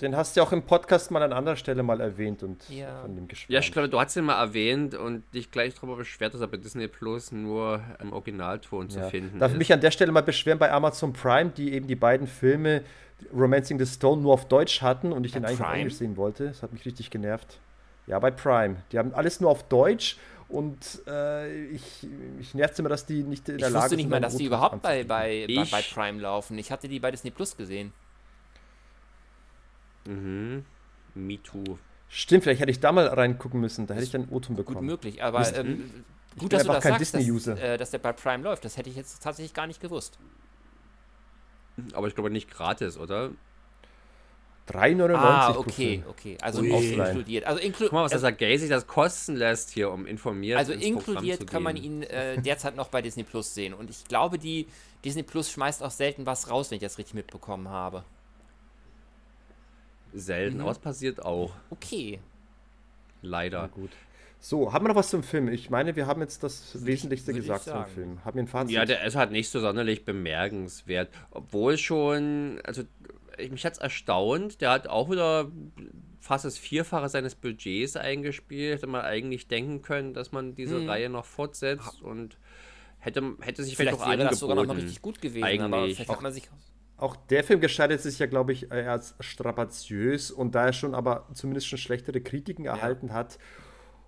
Den 0.00 0.16
hast 0.16 0.36
du 0.36 0.40
ja 0.40 0.46
auch 0.46 0.52
im 0.52 0.62
Podcast 0.62 1.10
mal 1.10 1.22
an 1.22 1.32
anderer 1.32 1.56
Stelle 1.56 1.82
mal 1.82 2.00
erwähnt 2.00 2.42
und 2.42 2.68
ja. 2.68 3.00
von 3.00 3.14
dem 3.14 3.28
geschwärmt. 3.28 3.50
Ja, 3.50 3.60
ich 3.60 3.72
glaube, 3.72 3.88
du 3.88 3.98
hast 3.98 4.16
ihn 4.16 4.24
mal 4.24 4.40
erwähnt 4.40 4.94
und 4.94 5.22
dich 5.32 5.50
gleich 5.50 5.74
darüber 5.74 5.96
beschwert, 5.96 6.34
dass 6.34 6.40
er 6.40 6.48
bei 6.48 6.56
Disney 6.56 6.88
Plus 6.88 7.32
nur 7.32 7.80
im 8.00 8.12
Originalton 8.12 8.90
zu 8.90 9.00
finden 9.08 9.38
Darf 9.38 9.50
ist. 9.50 9.54
ich 9.54 9.58
mich 9.58 9.72
an 9.72 9.80
der 9.80 9.90
Stelle 9.90 10.12
mal 10.12 10.22
beschweren 10.22 10.58
bei 10.58 10.70
Amazon 10.70 11.12
Prime, 11.12 11.50
die 11.50 11.72
eben 11.72 11.86
die 11.86 11.96
beiden 11.96 12.26
Filme 12.26 12.82
Romancing 13.34 13.78
the 13.78 13.86
Stone 13.86 14.22
nur 14.22 14.34
auf 14.34 14.46
Deutsch 14.48 14.82
hatten 14.82 15.12
und 15.12 15.24
ich 15.24 15.32
den 15.32 15.44
eigentlich 15.44 15.60
auf 15.60 15.72
Englisch 15.72 15.94
sehen 15.94 16.16
wollte. 16.16 16.48
Das 16.48 16.62
hat 16.62 16.72
mich 16.72 16.84
richtig 16.84 17.10
genervt. 17.10 17.58
Ja, 18.06 18.18
bei 18.18 18.30
Prime. 18.30 18.76
Die 18.92 18.98
haben 18.98 19.14
alles 19.14 19.40
nur 19.40 19.50
auf 19.50 19.62
Deutsch 19.64 20.16
und 20.48 21.02
äh, 21.08 21.64
ich, 21.66 22.06
ich 22.40 22.54
nervt 22.54 22.78
immer, 22.78 22.88
dass 22.88 23.04
die 23.06 23.22
nicht 23.22 23.48
in 23.48 23.58
der 23.58 23.68
ich 23.68 23.74
Lage 23.74 23.88
sind. 23.88 23.98
Ich 23.98 24.04
wusste 24.04 24.08
nicht 24.08 24.10
mal, 24.10 24.20
dass 24.20 24.36
die 24.36 24.44
überhaupt 24.44 24.82
bei, 24.82 25.02
bei, 25.02 25.46
bei, 25.48 25.64
bei, 25.70 25.82
Prime 25.82 26.20
laufen. 26.20 26.56
Ich 26.58 26.70
hatte 26.70 26.88
die 26.88 27.00
bei 27.00 27.10
Disney 27.10 27.30
Plus 27.30 27.56
gesehen. 27.56 27.92
Mhm. 30.06 30.64
Me 31.14 31.42
too. 31.42 31.78
Stimmt, 32.08 32.44
vielleicht 32.44 32.60
hätte 32.60 32.70
ich 32.70 32.80
da 32.80 32.92
mal 32.92 33.06
reingucken 33.06 33.60
müssen. 33.60 33.86
Da 33.86 33.94
hätte 33.94 34.04
ich 34.04 34.10
dann 34.10 34.28
O-Ton 34.30 34.56
bekommen. 34.56 34.78
Gut 34.78 34.86
möglich, 34.86 35.22
aber 35.22 35.56
ähm, 35.56 36.04
gut, 36.38 36.52
dass 36.52 36.62
du 36.62 36.68
das 36.68 36.84
sagst, 36.84 37.14
dass, 37.14 37.46
äh, 37.46 37.76
dass 37.76 37.90
der 37.90 37.98
bei 37.98 38.12
Prime 38.12 38.44
läuft. 38.44 38.64
Das 38.64 38.76
hätte 38.76 38.90
ich 38.90 38.96
jetzt 38.96 39.22
tatsächlich 39.22 39.54
gar 39.54 39.66
nicht 39.66 39.80
gewusst. 39.80 40.18
Aber 41.92 42.06
ich 42.06 42.14
glaube 42.14 42.30
nicht 42.30 42.50
gratis, 42.50 42.96
oder? 42.96 43.30
3,99 44.68 45.14
Ah, 45.14 45.50
okay, 45.56 46.04
okay. 46.08 46.38
Also 46.40 46.60
Ui. 46.60 46.70
inkludiert. 46.70 47.44
Also 47.44 47.60
inklu 47.60 47.86
Guck 47.86 47.92
mal, 47.92 48.04
was 48.04 48.12
also, 48.12 48.26
der 48.26 48.32
Gay 48.32 48.58
sich 48.58 48.68
das 48.68 48.86
kosten 48.86 49.36
lässt 49.36 49.70
hier, 49.70 49.90
um 49.90 50.06
informiert 50.06 50.58
Also 50.58 50.72
inkludiert 50.72 51.46
kann 51.46 51.62
man 51.62 51.76
ihn 51.76 52.02
äh, 52.02 52.40
derzeit 52.42 52.74
noch 52.74 52.88
bei 52.88 53.00
Disney 53.00 53.22
Plus 53.22 53.54
sehen. 53.54 53.74
Und 53.74 53.90
ich 53.90 54.04
glaube, 54.06 54.38
die 54.38 54.66
Disney 55.04 55.22
Plus 55.22 55.50
schmeißt 55.52 55.82
auch 55.82 55.92
selten 55.92 56.26
was 56.26 56.50
raus, 56.50 56.70
wenn 56.70 56.76
ich 56.76 56.82
das 56.82 56.98
richtig 56.98 57.14
mitbekommen 57.14 57.68
habe. 57.68 58.04
Selten, 60.18 60.56
mhm. 60.56 60.62
aber 60.62 60.70
es 60.72 60.78
passiert 60.78 61.24
auch. 61.24 61.52
Okay. 61.70 62.20
Leider. 63.22 63.62
Na 63.62 63.66
gut. 63.68 63.90
So, 64.38 64.72
haben 64.72 64.84
wir 64.84 64.88
noch 64.90 64.96
was 64.96 65.10
zum 65.10 65.22
Film? 65.22 65.48
Ich 65.48 65.70
meine, 65.70 65.96
wir 65.96 66.06
haben 66.06 66.20
jetzt 66.20 66.42
das 66.42 66.84
Wesentlichste 66.86 67.32
gesagt 67.32 67.64
zum 67.64 67.86
Film. 67.86 68.24
Haben 68.24 68.36
wir 68.36 68.42
ein 68.44 68.46
Fazit? 68.46 68.70
Ja, 68.70 68.84
der 68.84 69.04
ist 69.04 69.16
halt 69.16 69.32
nicht 69.32 69.48
so 69.48 69.60
sonderlich 69.60 70.04
bemerkenswert. 70.04 71.08
Obwohl 71.30 71.78
schon, 71.78 72.60
also 72.64 72.82
mich 73.50 73.64
hat 73.64 73.74
es 73.74 73.78
erstaunt. 73.78 74.60
Der 74.60 74.70
hat 74.70 74.88
auch 74.88 75.10
wieder 75.10 75.50
fast 76.20 76.44
das 76.44 76.58
Vierfache 76.58 77.08
seines 77.08 77.34
Budgets 77.34 77.96
eingespielt. 77.96 78.76
Hätte 78.76 78.86
man 78.86 79.02
eigentlich 79.02 79.48
denken 79.48 79.82
können, 79.82 80.14
dass 80.14 80.32
man 80.32 80.54
diese 80.54 80.76
hm. 80.76 80.88
Reihe 80.88 81.08
noch 81.08 81.24
fortsetzt 81.24 82.02
und 82.02 82.36
hätte, 82.98 83.22
hätte 83.40 83.64
sich 83.64 83.76
vielleicht, 83.76 83.96
vielleicht 83.96 84.02
auch 84.02 84.06
angeboten. 84.06 84.30
das 84.30 84.38
sogar 84.38 84.56
noch 84.56 84.66
mal 84.66 84.76
richtig 84.76 85.02
gut 85.02 85.20
gewesen, 85.20 85.44
eigentlich. 85.44 85.62
aber 85.62 85.84
vielleicht 85.84 86.10
hat 86.10 86.22
man 86.22 86.32
sich 86.32 86.48
auch 86.98 87.16
der 87.16 87.44
Film 87.44 87.60
gestaltet 87.60 88.00
sich 88.00 88.18
ja, 88.18 88.26
glaube 88.26 88.52
ich, 88.52 88.72
als 88.72 89.14
strapaziös 89.20 90.30
und 90.30 90.54
da 90.54 90.66
er 90.66 90.72
schon 90.72 90.94
aber 90.94 91.28
zumindest 91.34 91.68
schon 91.68 91.78
schlechtere 91.78 92.20
Kritiken 92.20 92.64
ja. 92.64 92.74
erhalten 92.74 93.12
hat. 93.12 93.38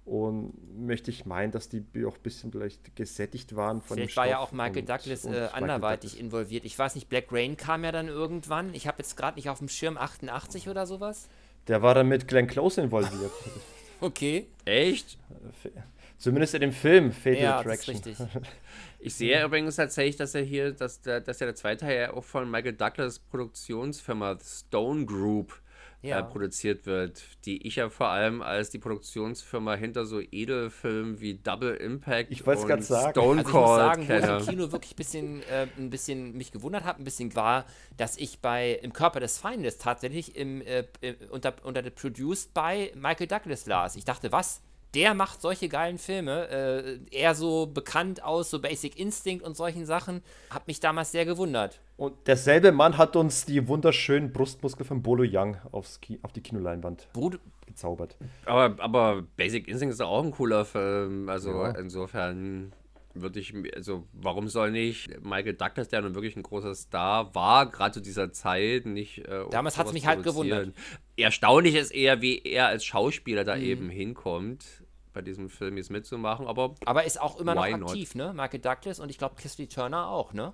Und 0.06 0.54
möchte 0.74 1.10
ich 1.10 1.26
meinen, 1.26 1.52
dass 1.52 1.68
die 1.68 1.84
auch 2.06 2.16
ein 2.16 2.22
bisschen 2.22 2.50
vielleicht 2.50 2.96
gesättigt 2.96 3.54
waren 3.56 3.82
von 3.82 3.98
Vielleicht 3.98 4.16
war 4.16 4.26
ja 4.26 4.38
auch 4.38 4.52
Michael 4.52 4.78
und, 4.78 4.88
Douglas 4.88 5.26
und 5.26 5.34
äh, 5.34 5.48
anderweitig 5.52 6.12
Douglas. 6.12 6.24
involviert. 6.24 6.64
Ich 6.64 6.78
weiß 6.78 6.94
nicht, 6.94 7.10
Black 7.10 7.26
Rain 7.30 7.58
kam 7.58 7.84
ja 7.84 7.92
dann 7.92 8.08
irgendwann. 8.08 8.72
Ich 8.72 8.86
habe 8.86 8.96
jetzt 9.00 9.18
gerade 9.18 9.36
nicht 9.36 9.50
auf 9.50 9.58
dem 9.58 9.68
Schirm 9.68 9.98
88 9.98 10.70
oder 10.70 10.86
sowas. 10.86 11.28
Der 11.66 11.82
war 11.82 11.94
dann 11.94 12.08
mit 12.08 12.26
Glenn 12.26 12.46
Close 12.46 12.80
involviert. 12.80 13.30
okay. 14.00 14.46
Echt? 14.64 15.18
Zumindest 16.16 16.54
in 16.54 16.62
dem 16.62 16.72
Film 16.72 17.12
Fatal 17.12 17.42
ja, 17.42 17.58
Attraction. 17.58 17.96
Das 17.96 18.06
ist 18.06 18.20
richtig. 18.20 18.42
Ich 18.98 19.14
sehe 19.14 19.44
übrigens 19.44 19.76
tatsächlich, 19.76 20.16
dass 20.16 20.34
er 20.34 20.42
hier, 20.42 20.72
dass 20.72 21.00
der, 21.00 21.20
dass 21.20 21.38
der 21.38 21.54
zweite 21.54 21.86
Teil 21.86 22.00
ja 22.00 22.12
auch 22.12 22.24
von 22.24 22.50
Michael 22.50 22.74
Douglas 22.74 23.18
Produktionsfirma 23.18 24.38
Stone 24.42 25.06
Group 25.06 25.52
äh, 25.52 26.08
ja. 26.08 26.20
äh, 26.20 26.22
produziert 26.22 26.86
wird, 26.86 27.22
die 27.44 27.66
ich 27.66 27.76
ja 27.76 27.90
vor 27.90 28.08
allem 28.08 28.40
als 28.42 28.70
die 28.70 28.78
Produktionsfirma 28.78 29.74
hinter 29.74 30.06
so 30.06 30.20
Edelfilmen 30.20 31.20
wie 31.20 31.34
Double 31.34 31.74
Impact 31.74 32.30
ich 32.30 32.46
und 32.46 32.84
sagen. 32.84 33.10
Stone 33.10 33.40
also 33.40 33.50
Cold 33.50 33.78
sagen, 33.80 34.06
kenne. 34.06 34.28
Wo 34.28 34.36
ich 34.36 34.40
im 34.40 34.46
Kino 34.46 34.72
wirklich 34.72 34.92
ein 34.92 34.96
bisschen, 34.96 35.42
äh, 35.44 35.66
ein 35.76 35.90
bisschen 35.90 36.36
mich 36.36 36.52
gewundert 36.52 36.84
habe, 36.84 37.02
ein 37.02 37.04
bisschen 37.04 37.34
war, 37.34 37.66
dass 37.96 38.16
ich 38.16 38.40
bei 38.40 38.72
Im 38.82 38.92
Körper 38.92 39.20
des 39.20 39.38
Feindes 39.38 39.78
tatsächlich 39.78 40.36
im, 40.36 40.62
äh, 40.62 40.84
unter, 41.30 41.54
unter 41.64 41.82
Produced 41.90 42.54
bei 42.54 42.92
Michael 42.94 43.26
Douglas 43.26 43.66
las. 43.66 43.96
Ich 43.96 44.04
dachte, 44.04 44.30
was? 44.30 44.62
Der 44.94 45.14
macht 45.14 45.40
solche 45.40 45.68
geilen 45.68 45.98
Filme. 45.98 46.48
Äh, 46.48 46.98
eher 47.10 47.34
so 47.34 47.66
bekannt 47.66 48.22
aus, 48.22 48.50
so 48.50 48.60
Basic 48.60 48.98
Instinct 48.98 49.44
und 49.44 49.56
solchen 49.56 49.86
Sachen. 49.86 50.22
Hat 50.50 50.66
mich 50.66 50.80
damals 50.80 51.12
sehr 51.12 51.24
gewundert. 51.24 51.80
Und 51.96 52.26
derselbe 52.26 52.72
Mann 52.72 52.96
hat 52.96 53.16
uns 53.16 53.44
die 53.44 53.66
wunderschönen 53.66 54.32
Brustmuskeln 54.32 54.86
von 54.86 55.02
Bolo 55.02 55.24
Young 55.26 55.56
aufs 55.72 56.00
Ki 56.00 56.18
auf 56.22 56.32
die 56.32 56.40
Kinoleinwand 56.40 57.08
Bruder. 57.12 57.38
gezaubert. 57.66 58.16
Aber, 58.44 58.82
aber 58.82 59.22
Basic 59.36 59.68
Instinct 59.68 59.94
ist 59.94 60.00
auch 60.00 60.22
ein 60.22 60.30
cooler 60.30 60.64
Film. 60.64 61.28
Also 61.28 61.50
ja. 61.50 61.70
insofern 61.72 62.72
würde 63.14 63.40
ich, 63.40 63.54
also 63.74 64.04
warum 64.12 64.48
soll 64.48 64.70
nicht 64.70 65.08
Michael 65.22 65.54
Douglas, 65.54 65.88
der 65.88 66.02
nun 66.02 66.14
wirklich 66.14 66.36
ein 66.36 66.42
großer 66.42 66.74
Star 66.74 67.34
war, 67.34 67.68
gerade 67.68 67.94
zu 67.94 68.00
dieser 68.00 68.32
Zeit, 68.32 68.86
nicht. 68.86 69.26
Äh, 69.26 69.44
Damals 69.50 69.76
hat 69.76 69.88
es 69.88 69.92
mich 69.92 70.06
halt 70.06 70.22
gewundert. 70.22 70.72
Erstaunlich 71.18 71.74
ist 71.74 71.90
eher, 71.90 72.22
wie 72.22 72.38
er 72.42 72.68
als 72.68 72.84
Schauspieler 72.84 73.44
da 73.44 73.56
mhm. 73.56 73.62
eben 73.62 73.90
hinkommt, 73.90 74.64
bei 75.12 75.20
diesem 75.20 75.50
Film 75.50 75.76
jetzt 75.76 75.90
mitzumachen, 75.90 76.46
aber. 76.46 76.76
Aber 76.84 77.04
ist 77.04 77.20
auch 77.20 77.40
immer 77.40 77.54
noch 77.54 77.64
aktiv, 77.64 78.14
not? 78.14 78.28
ne? 78.28 78.32
Michael 78.34 78.60
Douglas 78.60 79.00
und 79.00 79.10
ich 79.10 79.18
glaube 79.18 79.34
Kisley 79.36 79.66
Turner 79.66 80.08
auch, 80.08 80.32
ne? 80.32 80.52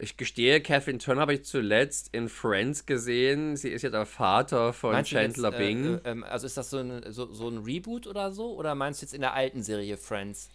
Ich 0.00 0.16
gestehe, 0.16 0.60
Catherine 0.60 0.98
Turner 0.98 1.22
habe 1.22 1.34
ich 1.34 1.44
zuletzt 1.44 2.10
in 2.12 2.28
Friends 2.28 2.86
gesehen. 2.86 3.56
Sie 3.56 3.68
ist 3.68 3.82
ja 3.82 3.90
der 3.90 4.06
Vater 4.06 4.72
von 4.72 4.92
meinst 4.92 5.10
Chandler 5.10 5.50
jetzt, 5.50 5.60
äh, 5.60 5.66
Bing. 5.66 6.00
Äh, 6.04 6.20
äh, 6.20 6.22
also 6.24 6.46
ist 6.46 6.56
das 6.56 6.70
so 6.70 6.78
ein, 6.78 7.12
so, 7.12 7.32
so 7.32 7.48
ein 7.48 7.58
Reboot 7.58 8.06
oder 8.06 8.30
so? 8.30 8.54
Oder 8.54 8.76
meinst 8.76 9.02
du 9.02 9.06
jetzt 9.06 9.12
in 9.12 9.20
der 9.20 9.34
alten 9.34 9.62
Serie 9.62 9.96
Friends? 9.96 10.50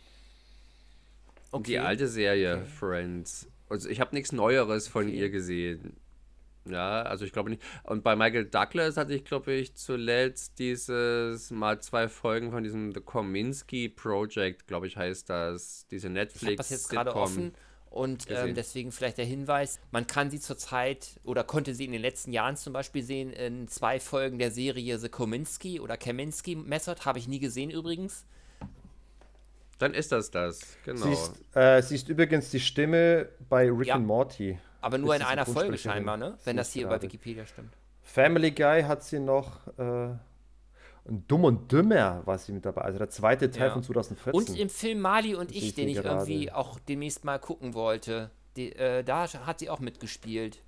Okay. 1.52 1.72
Die 1.72 1.80
alte 1.80 2.08
Serie 2.08 2.60
okay. 2.60 2.66
Friends. 2.66 3.48
Also 3.70 3.90
ich 3.90 4.00
habe 4.00 4.16
nichts 4.16 4.32
Neueres 4.32 4.88
von 4.88 5.08
okay. 5.08 5.18
ihr 5.20 5.30
gesehen. 5.30 5.98
Ja, 6.69 7.02
also 7.03 7.26
ich 7.26 7.34
glaube 7.34 7.49
nicht. 7.49 7.61
Und 7.84 8.03
bei 8.03 8.15
Michael 8.15 8.45
Douglas 8.45 8.95
hatte 8.95 9.14
ich, 9.14 9.26
glaube 9.26 9.52
ich, 9.53 9.76
zuletzt 9.76 10.60
dieses 10.60 11.52
mal 11.52 11.81
zwei 11.81 12.07
Folgen 12.07 12.52
von 12.52 12.64
diesem 12.64 12.94
The 12.94 13.02
Kominsky 13.02 13.90
Project, 13.90 14.68
glaube 14.68 14.88
ich, 14.88 14.95
heißt 14.95 15.30
das. 15.30 15.88
Diese 15.91 16.10
Netflix. 16.10 16.41
Ich 16.41 16.48
habe 16.48 16.56
das 16.57 16.69
jetzt 16.69 16.90
gerade 16.90 17.15
offen 17.15 17.53
Und 17.90 18.26
ähm, 18.30 18.56
deswegen 18.56 18.91
vielleicht 18.91 19.18
der 19.19 19.26
Hinweis, 19.26 19.80
man 19.91 20.07
kann 20.07 20.31
sie 20.31 20.40
zurzeit 20.40 21.19
oder 21.23 21.44
konnte 21.44 21.76
sie 21.76 21.85
in 21.85 21.91
den 21.91 22.02
letzten 22.02 22.31
Jahren 22.31 22.56
zum 22.56 22.73
Beispiel 22.73 23.03
sehen 23.03 23.31
in 23.34 23.68
zwei 23.68 23.99
Folgen 23.99 24.40
der 24.40 24.49
Serie 24.52 24.98
The 24.98 25.10
Kominsky 25.10 25.80
oder 25.80 25.98
Kaminsky 25.98 26.56
Method, 26.56 27.02
habe 27.06 27.19
ich 27.19 27.27
nie 27.27 27.40
gesehen 27.40 27.69
übrigens. 27.69 28.26
Dann 29.80 29.94
ist 29.94 30.11
das 30.11 30.31
das, 30.31 30.77
genau. 30.84 31.06
Sie 31.07 31.11
ist, 31.11 31.34
äh, 31.56 31.81
sie 31.81 31.95
ist 31.95 32.07
übrigens 32.10 32.49
die 32.49 32.60
Stimme 32.60 33.30
bei 33.49 33.69
Rick 33.72 33.88
Ja. 33.90 33.95
and 33.95 34.06
Morty. 34.07 34.57
Aber 34.84 34.98
nur 34.98 35.16
in 35.16 35.22
einer 35.22 35.46
Folge 35.46 35.78
scheinbar, 35.78 36.18
ne? 36.18 36.38
Wenn 36.44 36.58
das 36.58 36.74
hier 36.74 36.88
bei. 36.88 37.02
Wikipedia 37.02 37.46
stimmt. 37.46 37.74
Family 38.02 38.52
Guy 38.52 38.84
hat 38.84 39.04
sie 39.04 39.20
noch. 39.20 39.66
Äh, 39.78 40.10
und 41.06 41.30
Dumm 41.30 41.46
und 41.46 41.72
Dümmer 41.72 42.22
war 42.26 42.38
sie 42.38 42.52
mit 42.52 42.66
dabei. 42.66 42.82
Also 42.82 42.98
der 43.00 43.10
zweite 43.10 43.50
Teil 43.50 43.68
Ja. 43.68 43.74
von 43.74 43.84
2014. 43.84 44.34
Und 44.34 44.60
im 44.60 44.70
Film 44.70 45.00
Mali 45.00 45.36
und 45.36 45.52
ich, 45.52 45.68
ich 45.68 45.74
den 45.76 45.88
ich 45.90 45.96
gerade. 45.98 46.30
irgendwie 46.30 46.52
auch 46.52 46.80
demnächst 46.80 47.24
mal 47.24 47.40
gucken 47.40 47.74
wollte, 47.74 48.30
die, 48.58 48.74
äh, 48.74 49.04
da 49.04 49.28
hat 49.46 49.60
sie 49.60 49.70
auch 49.70 49.80
mitgespielt. 49.80 50.62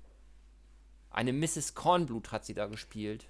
Eine 1.10 1.32
Mrs. 1.32 1.74
Kornblut 1.74 2.32
hat 2.32 2.44
sie 2.44 2.54
da 2.54 2.66
gespielt. 2.66 3.26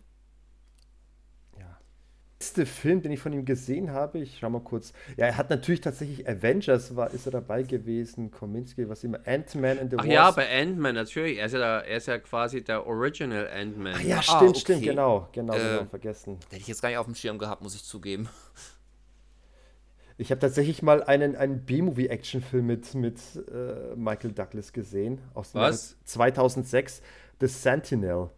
Der 2.38 2.44
letzte 2.46 2.66
Film, 2.66 3.00
den 3.00 3.12
ich 3.12 3.20
von 3.20 3.32
ihm 3.32 3.46
gesehen 3.46 3.92
habe, 3.92 4.18
ich 4.18 4.38
schau 4.38 4.50
mal 4.50 4.60
kurz. 4.60 4.92
Ja, 5.16 5.24
er 5.26 5.36
hat 5.38 5.48
natürlich 5.48 5.80
tatsächlich 5.80 6.28
Avengers, 6.28 6.94
war, 6.94 7.10
ist 7.12 7.24
er 7.24 7.32
dabei 7.32 7.62
gewesen, 7.62 8.30
Kominsky, 8.30 8.88
was 8.90 9.04
immer, 9.04 9.20
Ant-Man 9.26 9.78
and 9.78 9.90
the 9.90 9.96
Ach 9.98 10.04
ja, 10.04 10.30
bei 10.32 10.46
Ant-Man 10.60 10.94
natürlich. 10.94 11.38
Er 11.38 11.46
ist 11.46 11.52
ja, 11.52 11.58
da, 11.58 11.80
er 11.80 11.96
ist 11.96 12.06
ja 12.08 12.18
quasi 12.18 12.62
der 12.62 12.86
Original 12.86 13.48
Ant-Man. 13.48 13.94
Ach 13.96 14.00
ja, 14.02 14.18
Ah, 14.18 14.22
stimmt, 14.22 14.50
okay. 14.50 14.60
stimmt, 14.60 14.82
genau, 14.82 15.28
genau, 15.32 15.54
Äh, 15.54 15.58
genau, 15.58 15.84
vergessen. 15.86 16.38
Hätte 16.50 16.60
ich 16.60 16.66
jetzt 16.68 16.82
gar 16.82 16.90
nicht 16.90 16.98
auf 16.98 17.06
dem 17.06 17.14
Schirm 17.14 17.38
gehabt, 17.38 17.62
muss 17.62 17.74
ich 17.74 17.84
zugeben. 17.84 18.28
Ich 20.18 20.30
habe 20.30 20.38
tatsächlich 20.38 20.82
mal 20.82 21.02
einen, 21.02 21.36
einen 21.36 21.64
B-Movie-Action-Film 21.64 22.66
mit, 22.66 22.94
mit 22.94 23.18
äh, 23.50 23.94
Michael 23.96 24.32
Douglas 24.32 24.72
gesehen. 24.72 25.20
Aus 25.34 25.52
dem 25.52 25.60
Was? 25.62 25.90
Jahre 25.92 26.04
2006, 26.04 27.02
The 27.40 27.46
Sentinel. 27.46 28.30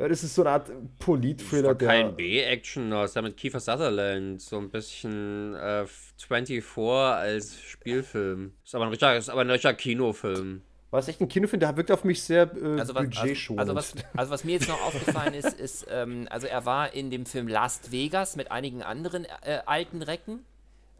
Ja, 0.00 0.08
das 0.08 0.24
ist 0.24 0.34
so 0.34 0.40
eine 0.40 0.52
Art 0.52 0.70
Polit-Thriller, 0.98 1.74
kein 1.74 2.16
B-Action, 2.16 2.90
das 2.90 3.14
war 3.16 3.22
mit 3.22 3.36
Kiefer 3.36 3.60
Sutherland. 3.60 4.40
So 4.40 4.56
ein 4.56 4.70
bisschen 4.70 5.54
äh, 5.54 5.84
24 6.16 6.64
als 6.78 7.60
Spielfilm. 7.60 8.54
Ist 8.64 8.74
aber 8.74 8.84
ein 8.86 8.88
richtiger, 8.88 9.14
ist 9.18 9.28
aber 9.28 9.42
ein 9.42 9.50
richtiger 9.50 9.74
Kinofilm. 9.74 10.62
War 10.90 11.00
es 11.00 11.08
echt 11.08 11.20
ein 11.20 11.28
Kinofilm? 11.28 11.60
Der 11.60 11.76
wirkt 11.76 11.90
auf 11.90 12.04
mich 12.04 12.22
sehr 12.22 12.44
äh, 12.44 12.78
Also 12.80 12.94
was, 12.94 12.96
also, 12.96 13.20
budgetschonend. 13.20 13.60
also, 13.60 13.74
was, 13.74 13.94
also 14.16 14.30
was 14.32 14.44
mir 14.44 14.52
jetzt 14.52 14.68
noch 14.68 14.80
aufgefallen 14.80 15.34
ist, 15.34 15.52
ist, 15.60 15.86
ähm, 15.90 16.26
also 16.30 16.46
er 16.46 16.64
war 16.64 16.94
in 16.94 17.10
dem 17.10 17.26
Film 17.26 17.46
Last 17.46 17.92
Vegas 17.92 18.36
mit 18.36 18.50
einigen 18.50 18.82
anderen 18.82 19.26
äh, 19.42 19.58
alten 19.66 20.00
Recken 20.00 20.46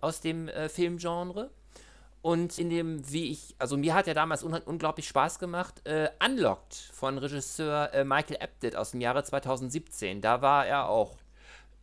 aus 0.02 0.20
dem 0.20 0.48
äh, 0.48 0.68
Filmgenre. 0.68 1.48
Und 2.22 2.58
in 2.58 2.68
dem, 2.68 3.10
wie 3.10 3.30
ich, 3.30 3.54
also 3.58 3.78
mir 3.78 3.94
hat 3.94 4.06
er 4.06 4.14
damals 4.14 4.42
un 4.42 4.52
unglaublich 4.52 5.08
Spaß 5.08 5.38
gemacht, 5.38 5.86
äh, 5.86 6.10
Unlocked 6.22 6.74
von 6.92 7.16
Regisseur 7.16 7.94
äh, 7.94 8.04
Michael 8.04 8.36
Apted 8.40 8.76
aus 8.76 8.90
dem 8.90 9.00
Jahre 9.00 9.24
2017. 9.24 10.20
Da 10.20 10.42
war 10.42 10.66
er 10.66 10.88
auch. 10.88 11.16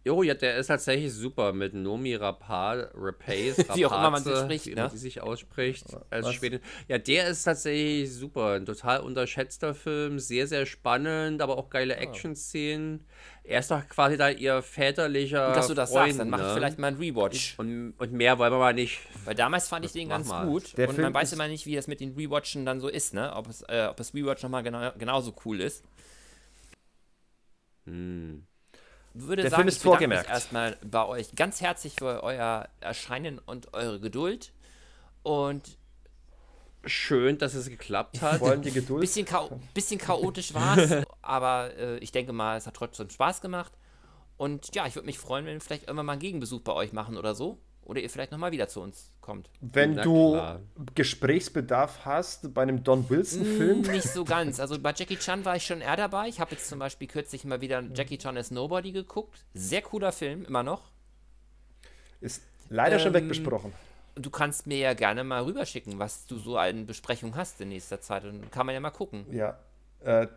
Jo, 0.06 0.24
ja, 0.24 0.36
der 0.36 0.56
ist 0.56 0.68
tatsächlich 0.68 1.12
super 1.12 1.52
mit 1.52 1.74
Nomi 1.74 2.16
Rapaz, 2.16 2.88
Rapace, 2.94 3.58
Wie 3.76 3.86
auch 3.86 3.92
immer 3.92 4.10
man 4.10 4.24
sie 4.24 4.36
spricht, 4.38 4.68
wie 4.68 4.76
ne? 4.76 4.90
die 4.90 4.98
sich 4.98 5.20
ausspricht 5.22 5.86
als 6.10 6.26
Was? 6.26 6.34
Schwedin. 6.36 6.62
Ja, 6.88 6.98
der 6.98 7.28
ist 7.28 7.44
tatsächlich 7.44 8.14
super. 8.14 8.54
Ein 8.54 8.66
total 8.66 9.02
unterschätzter 9.02 9.76
Film, 9.76 10.20
sehr, 10.20 10.48
sehr 10.48 10.66
spannend, 10.66 11.42
aber 11.42 11.58
auch 11.58 11.70
geile 11.70 11.98
Action-Szenen. 11.98 13.06
Er 13.44 13.60
ist 13.60 13.70
doch 13.70 13.86
quasi 13.90 14.16
da 14.16 14.30
ihr 14.30 14.62
väterlicher 14.62 15.48
Gut, 15.48 15.58
dass 15.58 15.68
du 15.68 15.74
das 15.74 15.92
Freund, 15.92 16.08
sagst, 16.08 16.20
dann 16.20 16.30
mach 16.30 16.40
ich 16.40 16.46
ne? 16.46 16.54
vielleicht 16.54 16.80
mal 16.80 16.88
einen 16.88 16.98
Rewatch. 16.98 17.56
und, 17.58 17.94
und 17.98 18.12
mehr 18.14 18.40
wollen 18.40 18.54
wir 18.54 18.60
mal 18.60 18.74
nicht. 18.74 19.00
Weil 19.26 19.36
damals 19.36 19.68
fand 19.68 19.84
ich 19.86 19.92
den 19.92 20.08
ganz 20.08 20.30
mal. 20.30 20.46
gut. 20.46 20.78
Der 20.78 20.88
und 20.88 20.96
Film 20.96 21.04
man 21.06 21.14
weiß 21.14 21.34
immer 21.34 21.50
nicht, 21.50 21.66
wie 21.66 21.76
das 21.76 21.88
mit 21.88 22.00
den 22.00 22.16
Rewatchen 22.16 22.66
dann 22.66 22.80
so 22.80 22.88
ist, 22.88 23.14
ne? 23.14 23.34
Ob 23.36 23.48
es, 23.48 23.62
äh, 23.64 23.88
ob 23.90 23.98
das 23.98 24.14
Rewatch 24.14 24.44
nochmal 24.44 24.64
genau, 24.64 24.92
genauso 24.98 25.36
cool 25.44 25.60
ist. 25.60 25.84
Hm. 27.86 28.46
Würde 29.22 29.42
Der 29.44 29.52
sagen, 29.52 29.62
Film 29.62 29.68
ist 29.70 29.78
ich 29.78 29.84
vorgemerkt. 29.84 30.26
mich 30.26 30.34
erstmal 30.34 30.78
bei 30.84 31.06
euch 31.06 31.36
ganz 31.36 31.62
herzlich 31.62 31.96
für 31.98 32.24
euer 32.24 32.68
Erscheinen 32.80 33.40
und 33.40 33.74
eure 33.74 34.00
Geduld. 34.00 34.52
Und 35.24 35.78
Schön, 36.86 37.38
dass 37.38 37.54
es 37.54 37.68
geklappt 37.68 38.22
hat. 38.22 38.40
Vor 38.40 38.50
allem 38.50 38.62
die 38.62 38.72
Geduld. 38.72 39.02
bisschen, 39.02 39.26
chao 39.26 39.60
bisschen 39.74 40.00
chaotisch 40.00 40.54
war 40.54 40.78
es, 40.78 41.06
aber 41.22 41.76
äh, 41.76 41.98
ich 41.98 42.12
denke 42.12 42.32
mal, 42.32 42.58
es 42.58 42.66
hat 42.66 42.76
trotzdem 42.76 43.10
Spaß 43.10 43.42
gemacht. 43.42 43.74
Und 44.38 44.74
ja, 44.76 44.86
ich 44.86 44.96
würde 44.96 45.08
mich 45.08 45.18
freuen, 45.18 45.46
wenn 45.46 45.56
wir 45.56 45.62
vielleicht 45.62 45.84
irgendwann 45.84 46.06
mal 46.06 46.14
einen 46.14 46.22
Gegenbesuch 46.22 46.62
bei 46.62 46.74
euch 46.74 46.94
machen 46.94 47.18
oder 47.18 47.36
so. 47.36 47.60
Oder 47.88 48.02
ihr 48.02 48.10
vielleicht 48.10 48.32
nochmal 48.34 48.52
wieder 48.52 48.68
zu 48.68 48.82
uns 48.82 49.12
kommt. 49.22 49.50
Wenn 49.62 49.94
Na 49.96 50.02
du 50.04 50.32
klar. 50.34 50.60
Gesprächsbedarf 50.94 52.00
hast 52.06 52.54
bei 52.54 52.62
einem 52.64 52.84
Don 52.84 53.10
Wilson-Film, 53.10 53.80
Mm, 53.82 53.92
Nicht 53.92 54.10
so 54.10 54.26
ganz. 54.26 54.60
Also 54.60 54.78
bei 54.78 54.94
Jackie 54.94 55.16
Chan 55.16 55.46
war 55.46 55.56
ich 55.56 55.66
schon 55.66 55.80
eher 55.82 55.96
dabei. 55.96 56.28
Ich 56.28 56.40
habe 56.42 56.52
jetzt 56.52 56.68
zum 56.68 56.80
Beispiel 56.80 57.08
kürzlich 57.08 57.46
mal 57.46 57.62
wieder 57.62 57.82
Jackie 57.94 58.18
Chan 58.18 58.36
as 58.38 58.52
Nobody 58.52 58.92
geguckt. 58.92 59.40
Sehr 59.54 59.82
cooler 59.82 60.12
Film, 60.12 60.44
immer 60.46 60.64
noch. 60.64 60.92
ist 62.20 62.42
leider 62.70 63.00
schon 63.00 63.16
Ähm, 63.16 63.22
wegbesprochen. 63.24 63.72
Und 64.16 64.26
du 64.26 64.30
kannst 64.32 64.68
mir 64.68 64.78
ja 64.80 64.94
gerne 64.94 65.24
mal 65.24 65.44
rüberschicken, 65.44 65.98
was 66.00 66.26
du 66.26 66.38
so 66.40 66.58
an 66.58 66.86
Besprechung 66.88 67.36
hast 67.36 67.62
in 67.62 67.70
nächster 67.70 68.02
Zeit. 68.02 68.26
Und 68.26 68.42
dann 68.42 68.52
kann 68.52 68.66
man 68.66 68.74
ja 68.76 68.82
mal 68.82 68.90
gucken. 68.92 69.26
Ja. 69.32 69.58
Äh, 70.04 70.28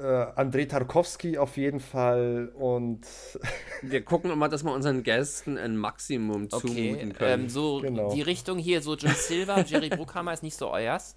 äh, 0.00 0.26
Andrei 0.36 0.64
Tarkovsky 0.64 1.38
auf 1.38 1.56
jeden 1.56 1.80
Fall 1.80 2.50
und 2.54 3.00
Wir 3.82 4.04
gucken 4.04 4.30
immer, 4.30 4.48
dass 4.48 4.64
wir 4.64 4.72
unseren 4.72 5.02
Gästen 5.02 5.56
ein 5.58 5.76
Maximum 5.76 6.48
Okay, 6.50 6.66
zumuten 6.66 7.12
können. 7.12 7.42
ähm, 7.44 7.48
so 7.48 7.80
Genau. 7.80 8.12
die 8.14 8.22
Richtung 8.22 8.58
hier, 8.58 8.82
so 8.82 8.96
John 8.96 9.12
Silver, 9.14 9.64
Jerry 9.64 9.88
Bruckheimer 9.96 10.32
ist 10.32 10.42
nicht 10.42 10.56
so 10.56 10.70
euers. 10.70 11.16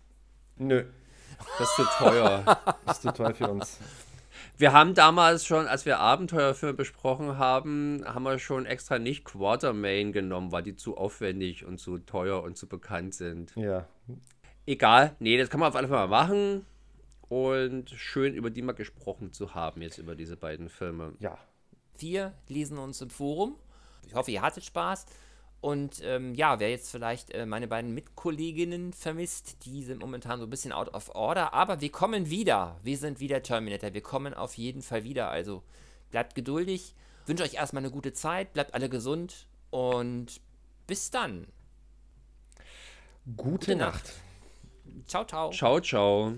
nö, 0.58 0.84
das 1.58 1.70
ist 1.70 1.76
zu 1.76 1.84
teuer. 2.04 2.44
ist 2.90 3.02
zu 3.02 3.12
teuer 3.14 3.34
für 3.34 3.50
uns. 3.50 3.80
Wir 4.58 4.72
haben 4.72 4.94
damals 4.94 5.46
schon, 5.46 5.66
als 5.68 5.86
wir 5.86 6.00
Abenteuerfilme 6.00 6.76
besprochen 6.76 7.38
haben, 7.40 8.04
haben 8.06 8.24
wir 8.24 8.38
schon 8.38 8.66
extra 8.68 9.00
nicht 9.00 9.26
Quartermain 9.26 10.12
genommen, 10.14 10.52
weil 10.52 10.62
die 10.64 10.76
zu 10.76 10.96
aufwendig 10.96 11.66
und 11.66 11.80
zu 11.80 11.98
teuer 11.98 12.44
und 12.44 12.56
zu 12.58 12.68
bekannt 12.68 13.16
sind. 13.16 13.52
Ja. 13.56 13.88
Egal, 14.66 15.16
nee, 15.20 15.38
das 15.38 15.50
kann 15.50 15.60
man 15.60 15.70
auf 15.70 15.76
alle 15.76 15.88
Fälle 15.88 16.02
mal 16.02 16.08
machen. 16.08 16.66
Und 17.34 17.90
schön, 17.90 18.36
über 18.36 18.52
die 18.52 18.62
mal 18.62 18.74
gesprochen 18.74 19.34
zu 19.34 19.56
haben, 19.56 19.82
jetzt 19.82 19.98
über 19.98 20.14
diese 20.14 20.38
beiden 20.38 20.70
Filme. 20.70 21.14
Ja. 21.18 21.40
Wir 21.98 22.36
lesen 22.48 22.78
uns 22.78 23.02
im 23.02 23.10
Forum. 23.10 23.56
Ich 24.06 24.14
hoffe, 24.14 24.30
ihr 24.30 24.44
hattet 24.44 24.64
Spaß. 24.64 25.08
Und 25.60 26.02
ähm, 26.04 26.36
ja, 26.36 26.60
wer 26.60 26.70
jetzt 26.70 26.92
vielleicht 26.92 27.32
äh, 27.32 27.48
meine 27.48 27.68
beiden 27.68 27.92
Mitkolleginnen 27.96 28.94
vermisst, 28.94 29.66
die 29.66 29.82
sind 29.82 30.02
momentan 30.02 30.38
so 30.38 30.46
ein 30.46 30.50
bisschen 30.52 30.72
out 30.72 30.94
of 30.94 31.10
order. 31.16 31.56
Aber 31.56 31.82
wir 31.82 31.92
kommen 31.92 32.30
wieder. 32.30 32.80
Wir 32.84 33.00
sind 33.00 33.20
wieder 33.20 33.42
Terminator. 33.42 33.96
Wir 33.96 34.02
kommen 34.02 34.36
auf 34.36 34.56
jeden 34.60 34.84
Fall 34.84 35.04
wieder. 35.04 35.32
Also 35.32 35.64
bleibt 36.12 36.36
geduldig. 36.36 36.94
Wünsche 37.26 37.44
euch 37.44 37.56
erstmal 37.56 37.82
eine 37.82 37.92
gute 37.92 38.14
Zeit. 38.14 38.54
Bleibt 38.54 38.76
alle 38.76 38.90
gesund. 38.90 39.48
Und 39.72 40.40
bis 40.86 41.10
dann. 41.10 41.48
Gute, 43.36 43.76
Nacht. 43.76 44.14
Ciao, 45.08 45.26
ciao. 45.26 45.50
Ciao, 45.50 45.80
ciao. 45.80 46.34